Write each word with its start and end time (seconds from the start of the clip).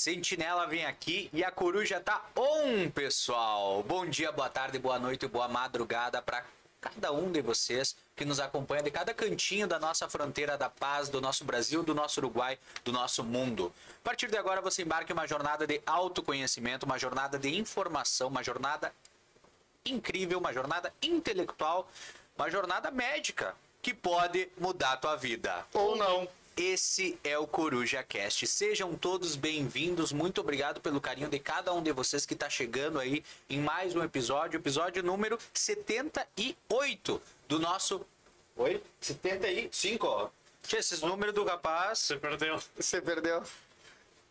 Sentinela 0.00 0.66
vem 0.66 0.86
aqui 0.86 1.28
e 1.30 1.44
a 1.44 1.50
coruja 1.50 2.00
tá 2.00 2.24
on, 2.34 2.88
pessoal. 2.88 3.82
Bom 3.82 4.06
dia, 4.06 4.32
boa 4.32 4.48
tarde, 4.48 4.78
boa 4.78 4.98
noite, 4.98 5.28
boa 5.28 5.46
madrugada 5.46 6.22
para 6.22 6.42
cada 6.80 7.12
um 7.12 7.30
de 7.30 7.42
vocês 7.42 7.94
que 8.16 8.24
nos 8.24 8.40
acompanha 8.40 8.82
de 8.82 8.90
cada 8.90 9.12
cantinho 9.12 9.66
da 9.66 9.78
nossa 9.78 10.08
fronteira 10.08 10.56
da 10.56 10.70
paz, 10.70 11.10
do 11.10 11.20
nosso 11.20 11.44
Brasil, 11.44 11.82
do 11.82 11.94
nosso 11.94 12.18
Uruguai, 12.18 12.58
do 12.82 12.90
nosso 12.90 13.22
mundo. 13.22 13.70
A 14.02 14.02
partir 14.02 14.30
de 14.30 14.38
agora 14.38 14.62
você 14.62 14.80
embarca 14.80 15.12
em 15.12 15.14
uma 15.14 15.28
jornada 15.28 15.66
de 15.66 15.82
autoconhecimento, 15.84 16.86
uma 16.86 16.98
jornada 16.98 17.38
de 17.38 17.54
informação, 17.54 18.28
uma 18.28 18.42
jornada 18.42 18.94
incrível, 19.84 20.38
uma 20.38 20.54
jornada 20.54 20.94
intelectual, 21.02 21.86
uma 22.38 22.50
jornada 22.50 22.90
médica 22.90 23.54
que 23.82 23.92
pode 23.92 24.48
mudar 24.58 24.92
a 24.92 24.96
tua 24.96 25.16
vida. 25.16 25.66
Ou 25.74 25.94
não. 25.94 26.26
Esse 26.56 27.18
é 27.24 27.38
o 27.38 27.46
Coruja 27.46 28.02
Cast. 28.02 28.46
Sejam 28.46 28.94
todos 28.94 29.36
bem-vindos. 29.36 30.12
Muito 30.12 30.40
obrigado 30.40 30.80
pelo 30.80 31.00
carinho 31.00 31.28
de 31.28 31.38
cada 31.38 31.72
um 31.72 31.82
de 31.82 31.92
vocês 31.92 32.26
que 32.26 32.34
está 32.34 32.50
chegando 32.50 32.98
aí 32.98 33.24
em 33.48 33.60
mais 33.60 33.94
um 33.94 34.02
episódio, 34.02 34.58
episódio 34.58 35.02
número 35.02 35.38
78 35.54 37.22
do 37.48 37.58
nosso. 37.58 38.04
Oi? 38.56 38.82
75, 39.00 40.06
ó. 40.06 40.28
Tinha 40.62 40.80
esses 40.80 41.00
números 41.00 41.34
do 41.34 41.44
rapaz. 41.44 42.00
Você 42.00 42.16
perdeu. 42.16 42.60
Você 42.76 43.00
perdeu. 43.00 43.42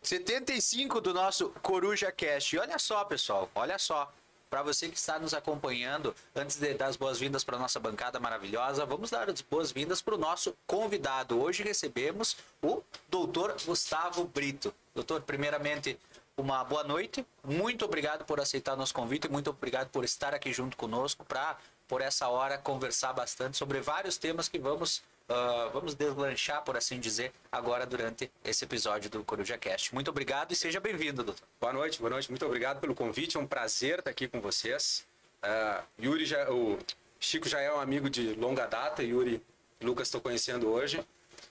75 0.02 1.00
do 1.00 1.12
nosso 1.12 1.50
Coruja 1.62 2.12
Cast. 2.12 2.54
E 2.54 2.58
olha 2.58 2.78
só, 2.78 3.04
pessoal, 3.04 3.50
olha 3.54 3.78
só. 3.78 4.12
Para 4.50 4.64
você 4.64 4.88
que 4.88 4.98
está 4.98 5.16
nos 5.16 5.32
acompanhando, 5.32 6.12
antes 6.34 6.56
de 6.56 6.74
dar 6.74 6.88
as 6.88 6.96
boas-vindas 6.96 7.44
para 7.44 7.56
nossa 7.56 7.78
bancada 7.78 8.18
maravilhosa, 8.18 8.84
vamos 8.84 9.08
dar 9.08 9.30
as 9.30 9.40
boas-vindas 9.42 10.02
para 10.02 10.16
o 10.16 10.18
nosso 10.18 10.56
convidado. 10.66 11.40
Hoje 11.40 11.62
recebemos 11.62 12.36
o 12.60 12.82
doutor 13.08 13.54
Gustavo 13.64 14.24
Brito. 14.24 14.74
Doutor, 14.92 15.20
primeiramente, 15.20 15.96
uma 16.36 16.64
boa 16.64 16.82
noite. 16.82 17.24
Muito 17.44 17.84
obrigado 17.84 18.24
por 18.24 18.40
aceitar 18.40 18.76
nosso 18.76 18.92
convite, 18.92 19.28
muito 19.28 19.50
obrigado 19.50 19.88
por 19.90 20.04
estar 20.04 20.34
aqui 20.34 20.52
junto 20.52 20.76
conosco 20.76 21.24
para, 21.24 21.56
por 21.86 22.00
essa 22.00 22.26
hora, 22.26 22.58
conversar 22.58 23.12
bastante 23.12 23.56
sobre 23.56 23.80
vários 23.80 24.18
temas 24.18 24.48
que 24.48 24.58
vamos 24.58 25.00
Uh, 25.30 25.70
vamos 25.72 25.94
deslanchar, 25.94 26.60
por 26.64 26.76
assim 26.76 26.98
dizer, 26.98 27.32
agora 27.52 27.86
durante 27.86 28.28
esse 28.44 28.64
episódio 28.64 29.08
do 29.08 29.22
Coruja 29.22 29.56
Cast. 29.56 29.94
Muito 29.94 30.10
obrigado 30.10 30.50
e 30.50 30.56
seja 30.56 30.80
bem-vindo, 30.80 31.22
doutor. 31.22 31.46
Boa 31.60 31.72
noite, 31.72 32.00
boa 32.00 32.10
noite. 32.10 32.28
Muito 32.28 32.44
obrigado 32.44 32.80
pelo 32.80 32.96
convite. 32.96 33.36
É 33.36 33.40
um 33.40 33.46
prazer 33.46 34.00
estar 34.00 34.10
aqui 34.10 34.26
com 34.26 34.40
vocês. 34.40 35.06
Uh, 35.40 35.84
Yuri 36.04 36.26
já, 36.26 36.50
o 36.50 36.76
Chico 37.20 37.48
já 37.48 37.60
é 37.60 37.72
um 37.72 37.78
amigo 37.78 38.10
de 38.10 38.34
longa 38.34 38.66
data. 38.66 39.04
Yuri 39.04 39.40
Lucas 39.80 40.08
estou 40.08 40.20
conhecendo 40.20 40.68
hoje. 40.68 41.00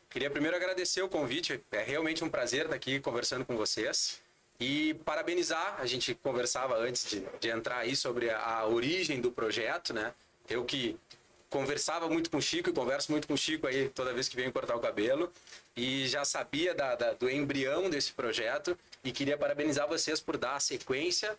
Queria 0.09 0.29
primeiro 0.29 0.57
agradecer 0.57 1.01
o 1.01 1.07
convite. 1.07 1.63
É 1.71 1.81
realmente 1.81 2.21
um 2.21 2.29
prazer 2.29 2.63
estar 2.65 2.75
aqui 2.75 2.99
conversando 2.99 3.45
com 3.45 3.55
vocês. 3.55 4.21
E 4.59 4.93
parabenizar, 5.05 5.77
a 5.79 5.85
gente 5.85 6.13
conversava 6.15 6.75
antes 6.75 7.09
de, 7.09 7.25
de 7.39 7.47
entrar 7.47 7.77
aí 7.77 7.95
sobre 7.95 8.29
a, 8.29 8.45
a 8.45 8.67
origem 8.67 9.21
do 9.21 9.31
projeto, 9.31 9.93
né? 9.93 10.13
Eu 10.49 10.65
que 10.65 10.99
conversava 11.49 12.07
muito 12.07 12.29
com 12.29 12.37
o 12.37 12.41
Chico 12.41 12.69
e 12.69 12.73
converso 12.73 13.11
muito 13.11 13.27
com 13.27 13.33
o 13.33 13.37
Chico 13.37 13.67
aí 13.67 13.89
toda 13.89 14.13
vez 14.13 14.29
que 14.29 14.35
venho 14.35 14.51
cortar 14.51 14.75
o 14.75 14.79
cabelo 14.79 15.31
e 15.75 16.07
já 16.07 16.23
sabia 16.23 16.73
da, 16.73 16.95
da, 16.95 17.13
do 17.13 17.29
embrião 17.29 17.89
desse 17.89 18.11
projeto 18.11 18.77
e 19.03 19.11
queria 19.11 19.37
parabenizar 19.37 19.87
vocês 19.87 20.19
por 20.19 20.37
dar 20.37 20.55
a 20.55 20.59
sequência 20.59 21.35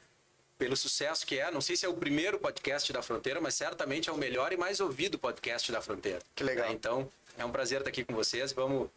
pelo 0.59 0.77
sucesso 0.77 1.27
que 1.27 1.39
é. 1.39 1.51
Não 1.51 1.61
sei 1.61 1.75
se 1.75 1.87
é 1.87 1.89
o 1.89 1.95
primeiro 1.95 2.39
podcast 2.39 2.93
da 2.93 3.01
Fronteira, 3.01 3.41
mas 3.41 3.55
certamente 3.55 4.11
é 4.11 4.13
o 4.13 4.17
melhor 4.17 4.53
e 4.53 4.57
mais 4.57 4.79
ouvido 4.79 5.19
podcast 5.19 5.73
da 5.73 5.81
Fronteira. 5.81 6.21
Que 6.35 6.45
legal. 6.45 6.69
É, 6.69 6.73
então, 6.73 7.11
é 7.39 7.45
um 7.45 7.51
prazer 7.51 7.79
estar 7.79 7.89
aqui 7.89 8.05
com 8.05 8.15
vocês. 8.15 8.53
Vamos 8.53 8.91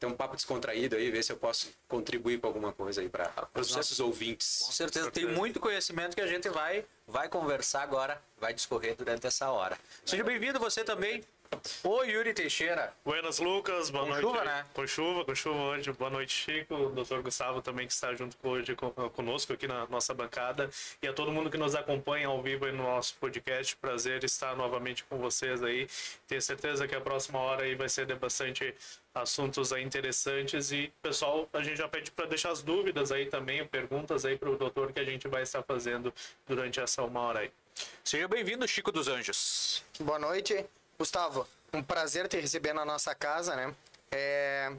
ter 0.00 0.06
um 0.06 0.14
papo 0.14 0.34
descontraído 0.34 0.96
aí, 0.96 1.10
ver 1.10 1.22
se 1.22 1.30
eu 1.30 1.36
posso 1.36 1.68
contribuir 1.86 2.40
com 2.40 2.46
alguma 2.46 2.72
coisa 2.72 3.02
aí 3.02 3.08
para 3.08 3.30
os 3.54 3.76
nossos 3.76 4.00
ouvintes. 4.00 4.62
Com 4.64 4.72
certeza, 4.72 5.10
tem 5.10 5.26
muito 5.26 5.60
conhecimento 5.60 6.16
que 6.16 6.22
a 6.22 6.26
gente 6.26 6.48
vai, 6.48 6.86
vai 7.06 7.28
conversar 7.28 7.82
agora, 7.82 8.20
vai 8.38 8.54
discorrer 8.54 8.96
durante 8.96 9.26
essa 9.26 9.50
hora. 9.50 9.78
Seja 10.06 10.24
bem-vindo 10.24 10.58
você 10.58 10.82
também, 10.82 11.22
o 11.82 12.04
Yuri 12.04 12.32
Teixeira. 12.32 12.92
Buenas, 13.04 13.38
Lucas. 13.38 13.90
Boa 13.90 14.04
com 14.04 14.10
noite. 14.10 14.22
chuva, 14.22 14.44
né? 14.44 14.66
Com 14.72 14.86
chuva, 14.86 15.24
com 15.24 15.34
chuva 15.34 15.60
hoje. 15.60 15.92
Boa 15.92 16.10
noite, 16.10 16.32
Chico. 16.32 16.74
O 16.74 16.88
doutor 16.90 17.22
Gustavo 17.22 17.60
também 17.60 17.86
que 17.86 17.92
está 17.92 18.14
junto 18.14 18.36
hoje 18.42 18.76
conosco 19.14 19.52
aqui 19.52 19.66
na 19.66 19.86
nossa 19.86 20.14
bancada. 20.14 20.70
E 21.02 21.08
a 21.08 21.12
todo 21.12 21.32
mundo 21.32 21.50
que 21.50 21.58
nos 21.58 21.74
acompanha 21.74 22.28
ao 22.28 22.40
vivo 22.42 22.66
aí 22.66 22.72
no 22.72 22.84
nosso 22.84 23.14
podcast. 23.16 23.76
Prazer 23.76 24.22
estar 24.24 24.56
novamente 24.56 25.04
com 25.04 25.18
vocês 25.18 25.62
aí. 25.62 25.88
Tenho 26.28 26.40
certeza 26.40 26.86
que 26.86 26.94
a 26.94 27.00
próxima 27.00 27.38
hora 27.38 27.64
aí 27.64 27.74
vai 27.74 27.88
ser 27.88 28.06
de 28.06 28.14
bastante 28.14 28.74
assuntos 29.12 29.72
aí 29.72 29.82
interessantes 29.82 30.70
e 30.70 30.92
pessoal 31.02 31.48
a 31.52 31.62
gente 31.64 31.76
já 31.76 31.88
pede 31.88 32.12
para 32.12 32.26
deixar 32.26 32.52
as 32.52 32.62
dúvidas 32.62 33.10
aí 33.10 33.26
também 33.26 33.66
perguntas 33.66 34.24
aí 34.24 34.38
para 34.38 34.48
o 34.48 34.56
doutor 34.56 34.92
que 34.92 35.00
a 35.00 35.04
gente 35.04 35.26
vai 35.26 35.42
estar 35.42 35.64
fazendo 35.64 36.14
durante 36.46 36.78
essa 36.78 37.02
uma 37.02 37.18
hora 37.18 37.40
aí 37.40 37.50
seja 38.04 38.28
bem-vindo 38.28 38.68
Chico 38.68 38.92
dos 38.92 39.08
Anjos 39.08 39.84
boa 39.98 40.16
noite 40.16 40.64
Gustavo 41.00 41.48
um 41.72 41.82
prazer 41.82 42.28
te 42.28 42.38
receber 42.38 42.74
na 42.74 42.84
nossa 42.84 43.14
casa 43.14 43.56
né 43.56 43.74
é... 44.12 44.70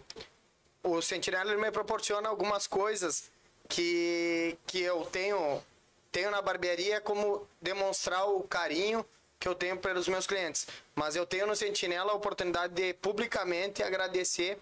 o 0.84 1.02
Sentinela 1.02 1.56
me 1.58 1.72
proporciona 1.72 2.30
algumas 2.30 2.68
coisas 2.68 3.32
que 3.68 4.56
que 4.68 4.82
eu 4.82 5.04
tenho 5.06 5.60
tenho 6.12 6.30
na 6.30 6.40
barbearia 6.40 7.02
como 7.02 7.48
demonstrar 7.60 8.30
o 8.30 8.44
carinho 8.44 9.04
que 9.40 9.48
eu 9.48 9.56
tenho 9.56 9.76
pelos 9.76 10.08
meus 10.08 10.28
clientes. 10.28 10.68
Mas 10.94 11.16
eu 11.16 11.26
tenho 11.26 11.48
no 11.48 11.56
Sentinela 11.56 12.12
a 12.12 12.16
oportunidade 12.16 12.76
de 12.76 12.94
publicamente 12.94 13.82
agradecer 13.82 14.60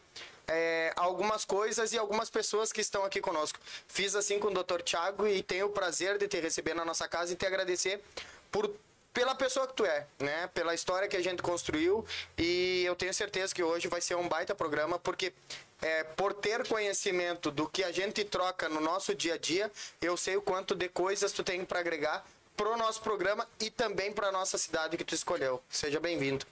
é, 0.48 0.94
algumas 0.96 1.44
coisas 1.44 1.92
e 1.92 1.98
algumas 1.98 2.30
pessoas 2.30 2.72
que 2.72 2.80
estão 2.80 3.04
aqui 3.04 3.20
conosco. 3.20 3.60
Fiz 3.90 4.16
assim 4.16 4.40
com 4.40 4.48
o 4.48 4.54
Dr. 4.54 4.82
Thiago 4.82 5.28
e 5.28 5.44
tenho 5.44 5.66
o 5.66 5.72
prazer 5.72 6.18
de 6.18 6.30
te 6.30 6.40
receber 6.40 6.74
na 6.74 6.86
nossa 6.86 7.10
casa 7.10 7.34
e 7.34 7.36
te 7.36 7.46
agradecer 7.46 8.02
por 8.50 8.74
pela 9.14 9.36
pessoa 9.36 9.68
que 9.68 9.74
tu 9.74 9.86
é, 9.86 10.06
né? 10.20 10.48
Pela 10.54 10.74
história 10.74 11.08
que 11.08 11.18
a 11.18 11.22
gente 11.22 11.42
construiu 11.42 12.06
e 12.38 12.84
eu 12.86 12.96
tenho 12.96 13.14
certeza 13.14 13.54
que 13.54 13.64
hoje 13.64 13.88
vai 13.88 14.02
ser 14.02 14.16
um 14.16 14.28
baita 14.28 14.54
programa 14.56 15.00
porque 15.00 15.34
é, 15.82 16.04
por 16.04 16.34
ter 16.34 16.68
conhecimento 16.68 17.52
do 17.52 17.68
que 17.68 17.84
a 17.84 17.92
gente 17.92 18.24
troca 18.24 18.68
no 18.68 18.82
nosso 18.82 19.16
dia 19.16 19.36
a 19.36 19.38
dia, 19.38 19.72
eu 20.02 20.18
sei 20.18 20.36
o 20.36 20.42
quanto 20.42 20.76
de 20.76 20.90
coisas 20.90 21.32
tu 21.32 21.44
tem 21.44 21.64
para 21.64 21.80
agregar 21.80 22.26
pro 22.56 22.76
nosso 22.76 23.02
programa 23.02 23.48
e 23.60 23.70
também 23.70 24.12
para 24.12 24.32
nossa 24.32 24.58
cidade 24.58 24.98
que 24.98 25.04
tu 25.06 25.16
escolheu. 25.16 25.62
Seja 25.70 26.00
bem-vindo. 26.00 26.46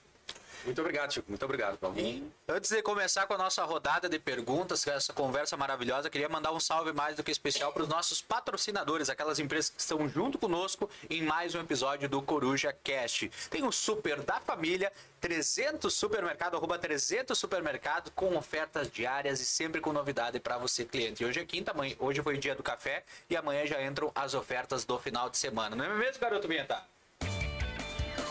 Muito 0.64 0.80
obrigado, 0.80 1.12
Chico. 1.12 1.26
Muito 1.28 1.44
obrigado, 1.44 1.78
Paulo. 1.78 1.98
E 1.98 2.22
antes 2.48 2.70
de 2.70 2.82
começar 2.82 3.26
com 3.26 3.34
a 3.34 3.38
nossa 3.38 3.64
rodada 3.64 4.08
de 4.08 4.18
perguntas, 4.18 4.86
essa 4.86 5.12
conversa 5.12 5.56
maravilhosa, 5.56 6.10
queria 6.10 6.28
mandar 6.28 6.52
um 6.52 6.60
salve 6.60 6.92
mais 6.92 7.16
do 7.16 7.22
que 7.22 7.30
especial 7.30 7.72
para 7.72 7.82
os 7.82 7.88
nossos 7.88 8.20
patrocinadores, 8.20 9.08
aquelas 9.08 9.38
empresas 9.38 9.70
que 9.70 9.80
estão 9.80 10.08
junto 10.08 10.38
conosco 10.38 10.90
em 11.08 11.22
mais 11.22 11.54
um 11.54 11.60
episódio 11.60 12.08
do 12.08 12.20
Coruja 12.22 12.72
Cast. 12.84 13.30
Tem 13.50 13.64
o 13.64 13.72
Super 13.72 14.20
da 14.20 14.40
Família, 14.40 14.92
300 15.20 15.92
Supermercado, 15.92 16.56
arroba 16.56 16.78
300 16.78 17.36
Supermercado, 17.38 18.10
com 18.12 18.36
ofertas 18.36 18.90
diárias 18.90 19.40
e 19.40 19.44
sempre 19.44 19.80
com 19.80 19.92
novidade 19.92 20.38
para 20.40 20.58
você, 20.58 20.84
cliente. 20.84 21.22
E 21.22 21.26
hoje 21.26 21.40
é 21.40 21.44
quinta, 21.44 21.72
hoje 21.98 22.22
foi 22.22 22.34
o 22.34 22.38
dia 22.38 22.54
do 22.54 22.62
café 22.62 23.04
e 23.28 23.36
amanhã 23.36 23.66
já 23.66 23.82
entram 23.82 24.10
as 24.14 24.34
ofertas 24.34 24.84
do 24.84 24.98
final 24.98 25.30
de 25.30 25.38
semana. 25.38 25.74
Não 25.74 25.84
é 25.84 25.94
mesmo, 25.94 26.20
garoto 26.20 26.46
Vinheta? 26.48 26.82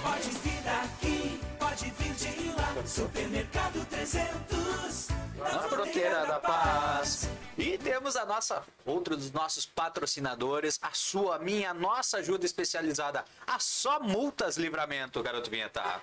Pode 0.07 0.29
vir 0.29 0.61
daqui, 0.63 1.41
pode 1.59 1.91
vir 1.91 2.13
de 2.13 2.49
lá. 2.51 2.87
Supermercado 2.87 3.85
300. 3.89 5.07
Na 5.37 5.59
fronteira 5.63 6.25
da 6.25 6.39
paz. 6.39 7.29
E 7.57 7.77
temos 7.77 8.15
a 8.15 8.25
nossa, 8.25 8.63
outro 8.85 9.17
dos 9.17 9.31
nossos 9.33 9.65
patrocinadores, 9.65 10.79
a 10.81 10.91
sua, 10.93 11.39
minha, 11.39 11.73
nossa 11.73 12.19
ajuda 12.19 12.45
especializada, 12.45 13.25
a 13.45 13.59
Só 13.59 13.99
Multas 13.99 14.55
Livramento, 14.55 15.21
garoto 15.21 15.51
Vinheta. 15.51 16.01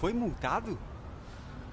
Foi 0.00 0.12
multado? 0.12 0.78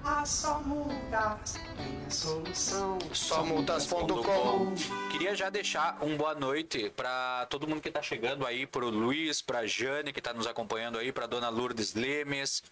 A 0.08 0.24
Só 0.24 0.60
Multas 0.60 1.54
tem 1.76 2.06
a 2.06 2.10
solução. 2.10 2.96
Somultas.com 3.12 4.72
Queria 5.10 5.34
já 5.34 5.50
deixar 5.50 5.98
um 6.00 6.16
boa 6.16 6.32
noite 6.32 6.90
para 6.90 7.44
todo 7.50 7.66
mundo 7.66 7.80
que 7.80 7.90
tá 7.90 8.00
chegando 8.00 8.46
aí, 8.46 8.68
pro 8.68 8.88
Luiz, 8.88 9.42
pra 9.42 9.66
Jane 9.66 10.12
que 10.12 10.22
tá 10.22 10.32
nos 10.32 10.46
acompanhando 10.46 10.96
aí, 10.96 11.10
pra 11.10 11.26
dona 11.26 11.48
Lourdes 11.48 11.94
Lemes. 11.94 12.62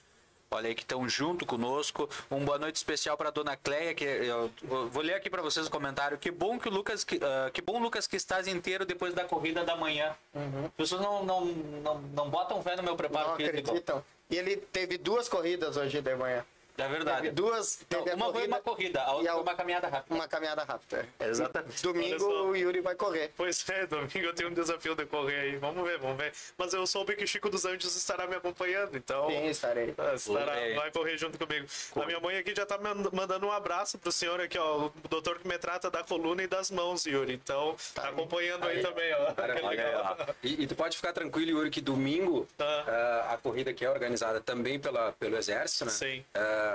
Olha 0.48 0.68
aí 0.68 0.76
que 0.76 0.82
estão 0.82 1.08
junto 1.08 1.44
conosco. 1.44 2.08
Um 2.30 2.44
boa 2.44 2.56
noite 2.56 2.76
especial 2.76 3.16
para 3.16 3.30
dona 3.30 3.56
Cleia, 3.56 3.94
que 3.94 4.04
eu 4.04 4.48
vou 4.92 5.02
ler 5.02 5.14
aqui 5.14 5.28
para 5.28 5.42
vocês 5.42 5.66
o 5.66 5.70
comentário. 5.70 6.16
Que 6.16 6.30
bom 6.30 6.56
que 6.56 6.68
o 6.68 6.72
Lucas, 6.72 7.02
que, 7.02 7.18
ah, 7.20 7.50
que 7.50 7.60
bom 7.60 7.80
Lucas 7.80 8.06
que 8.06 8.14
estás 8.14 8.46
inteiro 8.46 8.86
depois 8.86 9.12
da 9.12 9.24
corrida 9.24 9.64
da 9.64 9.74
manhã. 9.74 10.14
As 10.32 10.72
pessoas 10.76 11.00
não, 11.00 11.24
não, 11.24 11.46
não, 11.46 11.98
não 12.00 12.30
botam 12.30 12.62
fé 12.62 12.76
no 12.76 12.84
meu 12.84 12.94
preparo 12.94 13.30
Não 13.30 13.36
físico. 13.36 13.58
acreditam. 13.58 14.04
E 14.30 14.36
ele 14.36 14.56
teve 14.56 14.96
duas 14.96 15.28
corridas 15.28 15.76
hoje 15.76 16.00
de 16.00 16.14
manhã. 16.14 16.44
É 16.76 16.88
verdade. 16.88 17.30
Duas, 17.30 17.80
Então, 17.82 18.02
teve 18.02 18.16
uma 18.16 18.32
foi 18.32 18.46
uma 18.46 18.60
corrida 18.60 19.00
corrida, 19.00 19.02
a 19.02 19.12
outra 19.12 19.24
e 19.24 19.28
a 19.28 19.32
foi 19.34 19.42
uma 19.42 19.54
caminhada 19.54 19.88
rápida. 19.88 20.14
uma 20.14 20.28
caminhada 20.28 20.64
rápida. 20.64 21.08
Exatamente. 21.20 21.86
Olha 21.86 21.92
Domingo 21.94 22.24
o 22.48 22.56
Yuri 22.56 22.80
vai 22.80 22.94
correr. 22.94 23.32
Pois 23.36 23.64
é, 23.68 23.86
domingo 23.86 24.18
eu 24.18 24.34
tenho 24.34 24.50
um 24.50 24.54
desafio 24.54 24.94
de 24.94 25.06
correr 25.06 25.38
aí. 25.40 25.56
Vamos 25.56 25.84
ver, 25.86 25.98
vamos 25.98 26.16
ver. 26.16 26.32
Mas 26.58 26.72
eu 26.74 26.84
soube 26.86 27.14
que 27.16 27.22
o 27.24 27.28
Chico 27.28 27.48
dos 27.48 27.64
Anjos 27.64 27.94
estará 27.94 28.26
me 28.26 28.34
acompanhando, 28.34 28.96
então. 28.96 29.28
Sim, 29.30 29.46
estarei. 29.46 29.94
Ah, 29.96 30.14
estará- 30.14 30.52
Corre. 30.54 30.74
vai 30.74 30.90
correr 30.90 31.16
junto 31.18 31.38
comigo. 31.38 31.66
A 31.94 32.06
minha 32.06 32.18
mãe 32.20 32.36
aqui 32.38 32.54
já 32.54 32.66
tá 32.66 32.76
mand- 32.78 33.12
mandando 33.12 33.46
um 33.46 33.52
abraço 33.52 33.96
pro 33.98 34.10
senhor 34.10 34.40
aqui, 34.40 34.58
ó. 34.58 34.86
O 34.86 34.92
doutor 35.08 35.38
que 35.38 35.46
me 35.46 35.58
trata 35.58 35.90
da 35.90 36.02
coluna 36.02 36.42
e 36.42 36.46
das 36.46 36.70
mãos, 36.70 37.06
Yuri. 37.06 37.34
Então, 37.34 37.76
tá 37.94 38.08
acompanhando 38.08 38.66
aí, 38.66 38.82
também, 38.82 39.12
ó. 39.14 39.32
Que 39.32 39.40
Olha 39.40 39.54
aí, 39.54 39.62
legal. 39.76 40.16
ó. 40.20 40.32
E, 40.42 40.62
e 40.62 40.66
tu 40.66 40.74
pode 40.74 40.96
ficar 40.96 41.12
tranquilo, 41.12 41.50
Yuri, 41.58 41.70
que 41.70 41.80
domingo 41.80 42.48
Ah. 42.58 42.84
ah, 43.28 43.34
a 43.34 43.38
corrida 43.38 43.72
que 43.72 43.84
é 43.84 43.90
organizada 43.90 44.40
também 44.40 44.78
pela, 44.80 45.12
pelo 45.12 45.36
Exército, 45.36 45.84
né? 45.84 45.90
Sim. 45.92 46.24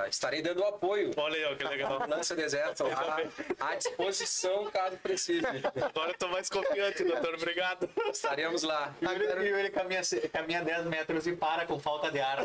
Estarei 0.09 0.41
dando 0.41 0.63
apoio. 0.63 1.12
Olha 1.18 1.36
aí, 1.36 1.45
ó, 1.45 1.56
que 1.56 1.63
legal. 1.63 2.07
Lança 2.07 2.39
Exército 2.39 2.88
lá 2.88 3.18
à 3.59 3.75
disposição 3.75 4.69
caso 4.71 4.97
precise. 4.97 5.45
Agora 5.81 6.12
eu 6.12 6.18
tô 6.18 6.27
mais 6.30 6.50
confiante, 6.50 7.03
doutor. 7.03 7.36
Obrigado. 7.36 7.89
Estaremos 8.12 8.63
lá. 8.63 8.94
Yuri, 9.01 9.50
Yuri 9.50 9.69
caminha, 9.71 10.01
caminha 10.31 10.63
10 10.63 10.86
metros 10.86 11.27
e 11.27 11.36
para 11.36 11.65
com 11.65 11.80
falta 11.80 12.12
de 12.12 12.19
ar. 12.19 12.39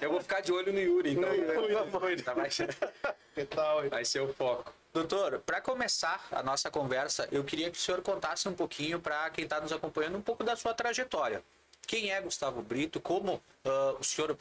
Eu 0.00 0.10
vou 0.10 0.20
ficar 0.20 0.40
de 0.40 0.52
olho 0.52 0.72
no 0.72 0.80
Yuri, 0.80 1.12
então. 1.12 1.32
Yuri. 1.32 2.22
Tá, 2.22 2.34
vai, 2.34 2.50
ser, 2.50 2.76
Que 3.34 3.44
tal, 3.44 3.84
hein? 3.84 3.90
vai 3.90 4.04
ser 4.04 4.20
o 4.20 4.32
foco. 4.32 4.72
Doutor, 4.92 5.40
para 5.40 5.60
começar 5.60 6.24
a 6.30 6.42
nossa 6.42 6.70
conversa, 6.70 7.28
eu 7.32 7.42
queria 7.42 7.70
que 7.70 7.76
o 7.76 7.80
senhor 7.80 8.00
contasse 8.00 8.48
um 8.48 8.54
pouquinho 8.54 9.00
para 9.00 9.28
quem 9.30 9.44
está 9.44 9.60
nos 9.60 9.72
acompanhando 9.72 10.16
um 10.16 10.22
pouco 10.22 10.44
da 10.44 10.54
sua 10.54 10.72
trajetória. 10.72 11.42
Quem 11.86 12.12
é 12.12 12.20
Gustavo 12.20 12.62
Brito? 12.62 13.00
Como 13.00 13.42
ah, 13.64 13.96
o 13.98 14.04
senhor 14.04 14.36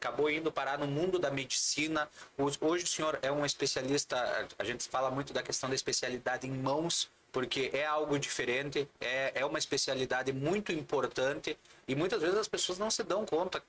acabou 0.00 0.30
indo 0.30 0.50
parar 0.50 0.78
no 0.78 0.86
mundo 0.86 1.18
da 1.18 1.30
medicina? 1.30 2.08
Hoje 2.60 2.84
o 2.84 2.86
senhor 2.86 3.18
é 3.22 3.30
um 3.30 3.44
especialista, 3.44 4.48
a 4.58 4.64
gente 4.64 4.88
fala 4.88 5.10
muito 5.10 5.32
da 5.32 5.42
questão 5.42 5.68
da 5.68 5.74
especialidade 5.74 6.46
em 6.46 6.52
mãos, 6.52 7.10
porque 7.32 7.70
é 7.72 7.84
algo 7.84 8.18
diferente, 8.18 8.88
é, 9.00 9.32
é 9.34 9.44
uma 9.44 9.58
especialidade 9.58 10.32
muito 10.32 10.72
importante 10.72 11.58
e 11.86 11.94
muitas 11.94 12.22
vezes 12.22 12.38
as 12.38 12.48
pessoas 12.48 12.78
não 12.78 12.90
se 12.90 13.02
dão 13.02 13.26
conta 13.26 13.62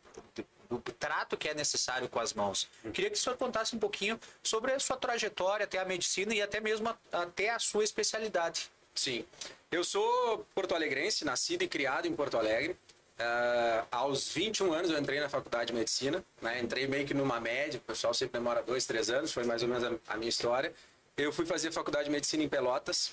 do 0.69 0.79
trato 0.79 1.35
que 1.35 1.49
é 1.49 1.53
necessário 1.53 2.07
com 2.07 2.19
as 2.19 2.33
mãos. 2.33 2.69
Queria 2.93 3.09
que 3.09 3.17
o 3.17 3.19
senhor 3.19 3.35
contasse 3.37 3.75
um 3.75 3.79
pouquinho 3.79 4.19
sobre 4.43 4.71
a 4.71 4.79
sua 4.79 4.97
trajetória 4.97 5.63
até 5.63 5.79
a 5.79 5.85
medicina 5.85 6.33
e 6.33 6.41
até 6.41 6.59
mesmo 6.59 6.95
até 7.11 7.49
a 7.49 7.59
sua 7.59 7.83
especialidade. 7.83 8.69
Sim. 8.93 9.25
Eu 9.71 9.83
sou 9.83 10.45
porto-alegrense, 10.53 11.25
nascido 11.25 11.63
e 11.63 11.67
criado 11.67 12.07
em 12.07 12.13
Porto 12.13 12.37
Alegre. 12.37 12.77
Ah, 13.19 13.85
aos 13.91 14.31
21 14.31 14.71
anos 14.73 14.89
eu 14.89 14.97
entrei 14.97 15.19
na 15.19 15.27
faculdade 15.27 15.67
de 15.67 15.73
medicina, 15.73 16.23
né? 16.41 16.61
entrei 16.61 16.87
meio 16.87 17.05
que 17.05 17.13
numa 17.13 17.39
média, 17.39 17.77
o 17.77 17.81
pessoal 17.81 18.13
sempre 18.13 18.39
demora 18.39 18.63
dois, 18.63 18.85
três 18.85 19.09
anos, 19.09 19.33
foi 19.33 19.43
mais 19.43 19.61
ou 19.61 19.67
menos 19.67 19.83
a, 19.83 20.13
a 20.13 20.17
minha 20.17 20.29
história. 20.29 20.73
Eu 21.17 21.33
fui 21.33 21.45
fazer 21.45 21.71
faculdade 21.71 22.05
de 22.05 22.11
medicina 22.11 22.43
em 22.43 22.49
Pelotas, 22.49 23.11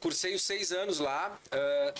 cursei 0.00 0.34
os 0.34 0.42
seis 0.42 0.72
anos 0.72 0.98
lá. 0.98 1.38
ah, 1.52 1.94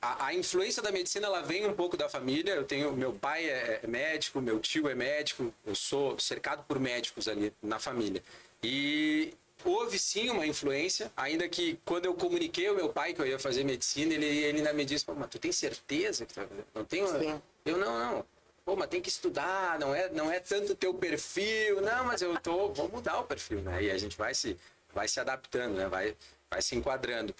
a, 0.00 0.26
a 0.26 0.34
influência 0.34 0.82
da 0.82 0.90
medicina 0.90 1.26
ela 1.26 1.42
vem 1.42 1.66
um 1.66 1.74
pouco 1.74 1.96
da 1.96 2.08
família. 2.08 2.54
Eu 2.54 2.64
tenho 2.64 2.92
meu 2.92 3.12
pai 3.12 3.48
é 3.48 3.80
é 3.82 3.86
médico, 3.86 4.40
meu 4.40 4.58
tio 4.58 4.88
é 4.88 4.94
médico. 4.94 5.52
Eu 5.64 5.74
sou 5.74 6.18
cercado 6.18 6.64
por 6.64 6.78
médicos 6.80 7.28
ali 7.28 7.52
na 7.62 7.78
família. 7.78 8.22
E 8.62 9.34
houve 9.64 9.98
sim 9.98 10.30
uma 10.30 10.46
influência, 10.46 11.10
ainda 11.16 11.48
que 11.48 11.78
quando 11.84 12.06
eu 12.06 12.14
comuniquei 12.14 12.68
ao 12.68 12.74
meu 12.74 12.88
pai 12.88 13.14
que 13.14 13.20
eu 13.20 13.26
ia 13.26 13.38
fazer 13.38 13.64
medicina, 13.64 14.14
ele, 14.14 14.26
ele 14.26 14.58
ainda 14.58 14.72
me 14.72 14.84
disse: 14.84 15.04
mas 15.08 15.28
tu 15.28 15.38
tem 15.38 15.52
certeza 15.52 16.26
que 16.26 16.34
tu 16.34 16.36
vai 16.40 16.46
fazer? 16.46 16.64
Não 16.74 16.84
tenho. 16.84 17.06
Sim. 17.18 17.42
Eu 17.64 17.76
não, 17.76 17.98
não. 17.98 18.26
Pô, 18.64 18.76
mas 18.76 18.88
tem 18.88 19.00
que 19.00 19.08
estudar, 19.08 19.78
não 19.78 19.94
é, 19.94 20.08
não 20.10 20.30
é 20.30 20.38
tanto 20.38 20.74
teu 20.74 20.94
perfil. 20.94 21.80
Não, 21.80 22.04
mas 22.04 22.22
eu 22.22 22.38
tô, 22.38 22.68
vou 22.72 22.88
mudar 22.88 23.18
o 23.18 23.24
perfil, 23.24 23.60
né? 23.60 23.82
E 23.82 23.90
a 23.90 23.98
gente 23.98 24.16
vai 24.16 24.34
se, 24.34 24.56
vai 24.94 25.08
se 25.08 25.18
adaptando, 25.18 25.74
né? 25.74 25.88
Vai, 25.88 26.16
vai 26.48 26.62
se 26.62 26.76
enquadrando. 26.76 27.34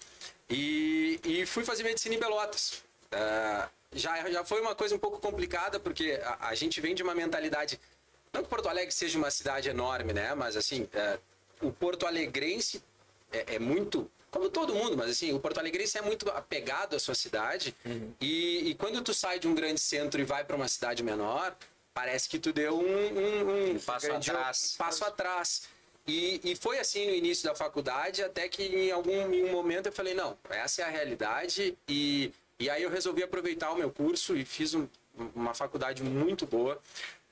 E, 0.51 1.21
e 1.25 1.47
fui 1.47 1.65
fazer 1.65 1.85
medicina 1.85 2.15
em 2.15 2.19
Pelotas. 2.19 2.83
Ah, 3.13 3.69
já, 3.93 4.31
já 4.31 4.45
foi 4.45 4.61
uma 4.61 4.75
coisa 4.75 4.95
um 4.95 4.99
pouco 4.99 5.21
complicada, 5.21 5.79
porque 5.79 6.21
a, 6.25 6.49
a 6.49 6.55
gente 6.55 6.81
vem 6.81 6.95
de 6.95 7.03
uma 7.03 7.15
mentalidade. 7.15 7.79
Não 8.33 8.43
que 8.43 8.49
Porto 8.49 8.69
Alegre 8.69 8.93
seja 8.93 9.17
uma 9.17 9.31
cidade 9.31 9.69
enorme, 9.69 10.13
né? 10.13 10.35
Mas 10.35 10.57
assim, 10.57 10.89
ah, 10.95 11.19
o 11.63 11.73
Porto 11.73 12.07
Alegrense 12.07 12.83
é, 13.33 13.55
é 13.57 13.59
muito. 13.59 14.11
Como 14.31 14.49
todo 14.49 14.75
mundo, 14.75 14.97
mas 14.97 15.11
assim, 15.11 15.33
o 15.33 15.39
Porto 15.39 15.59
Alegrense 15.59 15.99
é 15.99 16.03
muito 16.03 16.29
apegado 16.31 16.97
à 16.97 16.99
sua 16.99 17.15
cidade. 17.15 17.75
E, 18.21 18.71
e 18.71 18.75
quando 18.75 19.03
tu 19.03 19.13
sai 19.13 19.39
de 19.39 19.47
um 19.47 19.55
grande 19.55 19.79
centro 19.81 20.21
e 20.21 20.25
vai 20.25 20.43
para 20.43 20.57
uma 20.57 20.69
cidade 20.69 21.03
menor, 21.03 21.55
parece 21.93 22.29
que 22.31 22.39
tu 22.39 22.51
deu 22.51 22.79
um, 22.79 22.83
um- 22.83 23.73
um 23.75 23.79
passo 23.79 24.07
grande- 24.07 24.31
atrás. 24.31 24.73
um 24.75 24.79
passo 24.79 25.05
atrás. 25.05 25.63
E, 26.07 26.41
e 26.45 26.57
foi 26.57 26.79
assim 26.79 27.07
no 27.07 27.15
início 27.15 27.45
da 27.45 27.55
faculdade, 27.55 28.23
até 28.25 28.49
que 28.49 28.63
em 28.65 28.91
algum 28.91 29.31
em 29.33 29.45
um 29.45 29.53
momento 29.53 29.87
eu 29.87 29.93
falei, 29.93 30.15
não, 30.15 30.37
essa 30.49 30.81
é 30.81 30.85
a 30.87 30.89
realidade. 30.89 31.77
E, 31.87 32.33
e 32.59 32.71
aí 32.71 32.83
eu 32.83 32.89
resolvi 32.91 33.23
aproveitar 33.23 33.71
o 33.71 33.77
meu 33.77 33.91
curso 33.91 34.35
e 34.35 34.47
fiz 34.47 34.73
um- 34.73 34.89
uma 35.35 35.53
faculdade 35.53 36.03
muito 36.03 36.47
boa. 36.47 36.81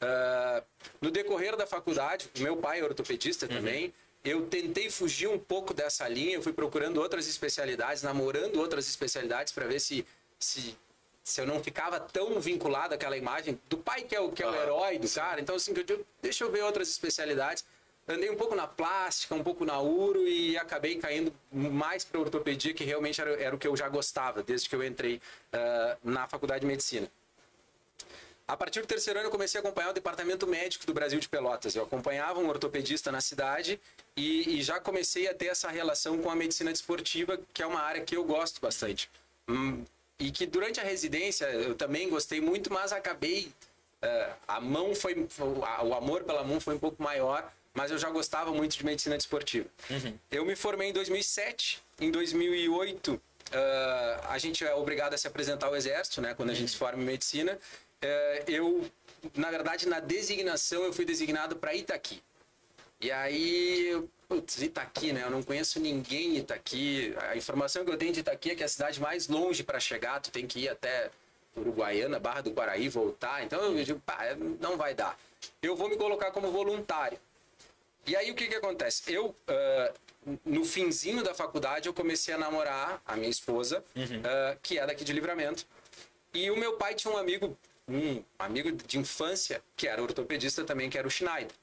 Ah, 0.02 0.62
no 1.00 1.10
decorrer 1.10 1.56
da 1.56 1.66
faculdade, 1.66 2.28
meu 2.38 2.58
pai 2.58 2.80
é 2.80 2.84
ortopedista 2.84 3.48
também, 3.48 3.92
eu 4.24 4.46
tentei 4.46 4.90
fugir 4.90 5.28
um 5.28 5.38
pouco 5.38 5.72
dessa 5.72 6.06
linha, 6.08 6.36
eu 6.36 6.42
fui 6.42 6.52
procurando 6.52 6.98
outras 7.00 7.26
especialidades, 7.26 8.02
namorando 8.02 8.56
outras 8.56 8.86
especialidades 8.86 9.52
para 9.52 9.66
ver 9.66 9.80
se, 9.80 10.06
se, 10.38 10.76
se 11.22 11.40
eu 11.40 11.46
não 11.46 11.62
ficava 11.62 11.98
tão 11.98 12.38
vinculado 12.40 12.94
àquela 12.94 13.16
imagem 13.16 13.58
do 13.68 13.78
pai 13.78 14.02
que 14.02 14.14
é 14.14 14.20
o, 14.20 14.30
que 14.30 14.42
é 14.42 14.46
o 14.46 14.54
herói 14.54 14.98
do 14.98 15.08
cara. 15.08 15.40
Então, 15.40 15.56
assim, 15.56 15.72
eu 15.74 16.06
deixa 16.20 16.44
eu 16.44 16.50
ver 16.50 16.62
outras 16.62 16.88
especialidades. 16.88 17.64
Andei 18.06 18.28
um 18.28 18.36
pouco 18.36 18.54
na 18.54 18.66
plástica, 18.66 19.34
um 19.34 19.42
pouco 19.42 19.64
na 19.64 19.78
uro 19.78 20.26
e 20.26 20.56
acabei 20.58 20.96
caindo 20.96 21.32
mais 21.52 22.04
para 22.04 22.20
ortopedia, 22.20 22.74
que 22.74 22.84
realmente 22.84 23.20
era, 23.20 23.30
era 23.40 23.54
o 23.54 23.58
que 23.58 23.68
eu 23.68 23.76
já 23.76 23.88
gostava 23.88 24.42
desde 24.42 24.68
que 24.68 24.74
eu 24.74 24.82
entrei 24.82 25.20
ah, 25.52 25.96
na 26.02 26.26
faculdade 26.26 26.62
de 26.62 26.66
medicina. 26.66 27.10
A 28.50 28.56
partir 28.56 28.80
do 28.80 28.86
terceiro 28.88 29.16
ano, 29.20 29.28
eu 29.28 29.30
comecei 29.30 29.60
a 29.60 29.62
acompanhar 29.62 29.90
o 29.90 29.92
departamento 29.92 30.44
médico 30.44 30.84
do 30.84 30.92
Brasil 30.92 31.20
de 31.20 31.28
Pelotas. 31.28 31.76
Eu 31.76 31.84
acompanhava 31.84 32.40
um 32.40 32.48
ortopedista 32.48 33.12
na 33.12 33.20
cidade 33.20 33.80
e, 34.16 34.58
e 34.58 34.60
já 34.60 34.80
comecei 34.80 35.28
a 35.28 35.34
ter 35.34 35.46
essa 35.46 35.70
relação 35.70 36.18
com 36.18 36.28
a 36.28 36.34
medicina 36.34 36.72
desportiva, 36.72 37.38
que 37.54 37.62
é 37.62 37.66
uma 37.66 37.80
área 37.80 38.02
que 38.02 38.16
eu 38.16 38.24
gosto 38.24 38.60
bastante. 38.60 39.08
Hum, 39.48 39.84
e 40.18 40.32
que 40.32 40.46
durante 40.46 40.80
a 40.80 40.82
residência 40.82 41.44
eu 41.46 41.76
também 41.76 42.10
gostei 42.10 42.40
muito, 42.40 42.72
mas 42.72 42.92
acabei. 42.92 43.52
eh, 44.02 44.32
a 44.48 44.60
mão 44.60 44.96
foi. 44.96 45.28
O 45.84 45.94
amor 45.94 46.24
pela 46.24 46.42
mão 46.42 46.58
foi 46.58 46.74
um 46.74 46.78
pouco 46.78 47.00
maior, 47.00 47.48
mas 47.72 47.92
eu 47.92 47.98
já 47.98 48.10
gostava 48.10 48.50
muito 48.52 48.76
de 48.76 48.84
medicina 48.84 49.16
desportiva. 49.16 49.68
Eu 50.28 50.44
me 50.44 50.56
formei 50.56 50.88
em 50.88 50.92
2007. 50.92 51.80
Em 52.00 52.10
2008, 52.10 53.20
eh, 53.52 54.20
a 54.28 54.38
gente 54.38 54.64
é 54.64 54.74
obrigado 54.74 55.14
a 55.14 55.18
se 55.18 55.28
apresentar 55.28 55.68
ao 55.68 55.76
Exército, 55.76 56.20
né? 56.20 56.34
Quando 56.34 56.50
a 56.50 56.54
gente 56.54 56.72
se 56.72 56.76
forma 56.76 57.00
em 57.00 57.06
medicina. 57.06 57.56
Eh, 58.02 58.44
eu, 58.48 58.88
na 59.34 59.50
verdade, 59.50 59.88
na 59.88 60.00
designação, 60.00 60.84
eu 60.84 60.92
fui 60.92 61.04
designado 61.04 61.56
para 61.56 61.74
Itaqui. 61.74 62.22
E 63.00 63.10
aí, 63.10 64.02
putz, 64.28 64.60
Itaqui, 64.62 65.12
né? 65.12 65.24
Eu 65.24 65.30
não 65.30 65.42
conheço 65.42 65.78
ninguém 65.80 66.36
em 66.36 66.38
Itaqui. 66.38 67.14
A 67.30 67.36
informação 67.36 67.84
que 67.84 67.90
eu 67.90 67.96
tenho 67.96 68.12
de 68.12 68.20
Itaqui 68.20 68.50
é 68.50 68.54
que 68.54 68.62
é 68.62 68.66
a 68.66 68.68
cidade 68.68 69.00
mais 69.00 69.28
longe 69.28 69.62
para 69.62 69.80
chegar, 69.80 70.20
tu 70.20 70.30
tem 70.30 70.46
que 70.46 70.60
ir 70.60 70.68
até 70.68 71.10
Uruguaiana, 71.56 72.18
Barra 72.18 72.42
do 72.42 72.50
Guaraí, 72.50 72.88
voltar. 72.88 73.44
Então 73.44 73.60
eu 73.60 73.84
digo, 73.84 74.00
pá, 74.00 74.18
não 74.60 74.76
vai 74.76 74.94
dar. 74.94 75.18
Eu 75.62 75.76
vou 75.76 75.88
me 75.88 75.96
colocar 75.96 76.30
como 76.30 76.50
voluntário. 76.50 77.18
E 78.06 78.16
aí 78.16 78.30
o 78.30 78.34
que 78.34 78.48
que 78.48 78.54
acontece? 78.54 79.02
Eu, 79.12 79.34
ah, 79.46 79.92
no 80.44 80.64
finzinho 80.64 81.22
da 81.22 81.34
faculdade, 81.34 81.86
eu 81.88 81.94
comecei 81.94 82.34
a 82.34 82.38
namorar 82.38 83.00
a 83.06 83.16
minha 83.16 83.30
esposa, 83.30 83.84
ah, 84.24 84.56
que 84.62 84.78
é 84.78 84.86
daqui 84.86 85.04
de 85.04 85.12
Livramento. 85.12 85.66
E 86.32 86.50
o 86.50 86.56
meu 86.56 86.74
pai 86.74 86.94
tinha 86.94 87.12
um 87.12 87.16
amigo, 87.16 87.56
um 87.90 88.22
amigo 88.38 88.72
de 88.72 88.98
infância, 88.98 89.62
que 89.76 89.86
era 89.86 90.02
ortopedista 90.02 90.64
também, 90.64 90.88
que 90.88 90.98
era 90.98 91.06
o 91.06 91.10
Schneider. 91.10 91.54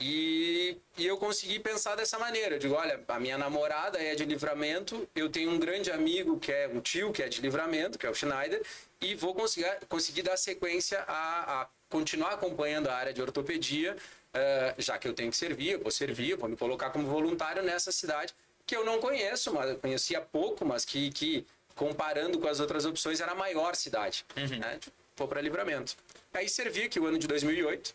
E, 0.00 0.76
e 0.98 1.06
eu 1.06 1.16
consegui 1.16 1.60
pensar 1.60 1.94
dessa 1.94 2.18
maneira. 2.18 2.56
Eu 2.56 2.58
digo, 2.58 2.74
olha, 2.74 3.00
a 3.06 3.20
minha 3.20 3.38
namorada 3.38 3.98
é 3.98 4.14
de 4.14 4.24
livramento, 4.24 5.08
eu 5.14 5.28
tenho 5.28 5.50
um 5.50 5.58
grande 5.58 5.90
amigo 5.90 6.38
que 6.38 6.50
é 6.50 6.68
um 6.68 6.80
tio 6.80 7.12
que 7.12 7.22
é 7.22 7.28
de 7.28 7.40
livramento, 7.40 7.98
que 7.98 8.06
é 8.06 8.10
o 8.10 8.14
Schneider, 8.14 8.60
e 9.00 9.14
vou 9.14 9.34
conseguir, 9.34 9.78
conseguir 9.88 10.22
dar 10.22 10.36
sequência 10.36 11.04
a, 11.06 11.62
a 11.62 11.68
continuar 11.88 12.32
acompanhando 12.32 12.88
a 12.88 12.94
área 12.94 13.12
de 13.12 13.22
ortopedia, 13.22 13.96
eh, 14.34 14.74
já 14.78 14.98
que 14.98 15.06
eu 15.06 15.14
tenho 15.14 15.30
que 15.30 15.36
servir, 15.36 15.72
eu 15.72 15.80
vou 15.80 15.90
servir, 15.92 16.30
eu 16.30 16.38
vou 16.38 16.48
me 16.48 16.56
colocar 16.56 16.90
como 16.90 17.06
voluntário 17.06 17.62
nessa 17.62 17.92
cidade 17.92 18.34
que 18.66 18.76
eu 18.76 18.84
não 18.84 18.98
conheço, 18.98 19.54
mas 19.54 19.78
conhecia 19.78 20.20
pouco, 20.20 20.64
mas 20.64 20.84
que, 20.84 21.10
que 21.10 21.46
comparando 21.76 22.38
com 22.40 22.48
as 22.48 22.58
outras 22.58 22.84
opções 22.84 23.20
era 23.20 23.32
a 23.32 23.34
maior 23.34 23.76
cidade. 23.76 24.26
Né? 24.58 24.80
Vou 25.16 25.26
para 25.26 25.40
livramento. 25.40 25.96
Aí 26.32 26.48
servi 26.48 26.82
aqui 26.82 27.00
o 27.00 27.06
ano 27.06 27.18
de 27.18 27.26
2008. 27.26 27.94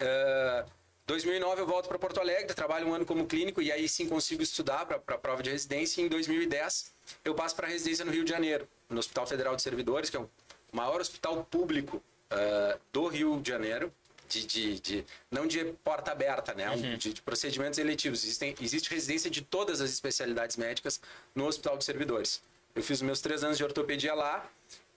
Uh, 0.00 0.70
2009 1.06 1.62
eu 1.62 1.66
volto 1.66 1.88
para 1.88 1.98
Porto 1.98 2.20
Alegre, 2.20 2.52
trabalho 2.54 2.86
um 2.86 2.94
ano 2.94 3.06
como 3.06 3.26
clínico 3.26 3.62
e 3.62 3.72
aí 3.72 3.88
sim 3.88 4.06
consigo 4.06 4.42
estudar 4.42 4.84
para 4.84 5.14
a 5.14 5.18
prova 5.18 5.42
de 5.42 5.50
residência. 5.50 6.02
E 6.02 6.04
em 6.04 6.08
2010 6.08 6.92
eu 7.24 7.34
passo 7.34 7.56
para 7.56 7.66
residência 7.66 8.04
no 8.04 8.12
Rio 8.12 8.24
de 8.24 8.30
Janeiro, 8.30 8.68
no 8.90 8.98
Hospital 8.98 9.26
Federal 9.26 9.56
de 9.56 9.62
Servidores, 9.62 10.10
que 10.10 10.16
é 10.16 10.20
o 10.20 10.28
maior 10.70 11.00
hospital 11.00 11.42
público 11.50 11.96
uh, 12.30 12.78
do 12.92 13.06
Rio 13.06 13.40
de 13.40 13.48
Janeiro. 13.50 13.90
de, 14.28 14.44
de, 14.44 14.80
de- 14.80 15.04
não 15.30 15.46
de 15.46 15.64
porta 15.82 16.12
aberta, 16.12 16.52
né? 16.52 16.68
Uhum. 16.68 16.98
De, 16.98 17.14
de 17.14 17.22
procedimentos 17.22 17.78
eletivos. 17.78 18.22
Existem, 18.22 18.54
existe 18.60 18.90
residência 18.90 19.30
de 19.30 19.40
todas 19.40 19.80
as 19.80 19.90
especialidades 19.90 20.58
médicas 20.58 21.00
no 21.34 21.46
Hospital 21.46 21.78
de 21.78 21.84
Servidores. 21.84 22.42
Eu 22.74 22.82
fiz 22.82 22.98
os 22.98 23.02
meus 23.02 23.22
três 23.22 23.42
anos 23.42 23.56
de 23.56 23.64
ortopedia 23.64 24.12
lá 24.12 24.46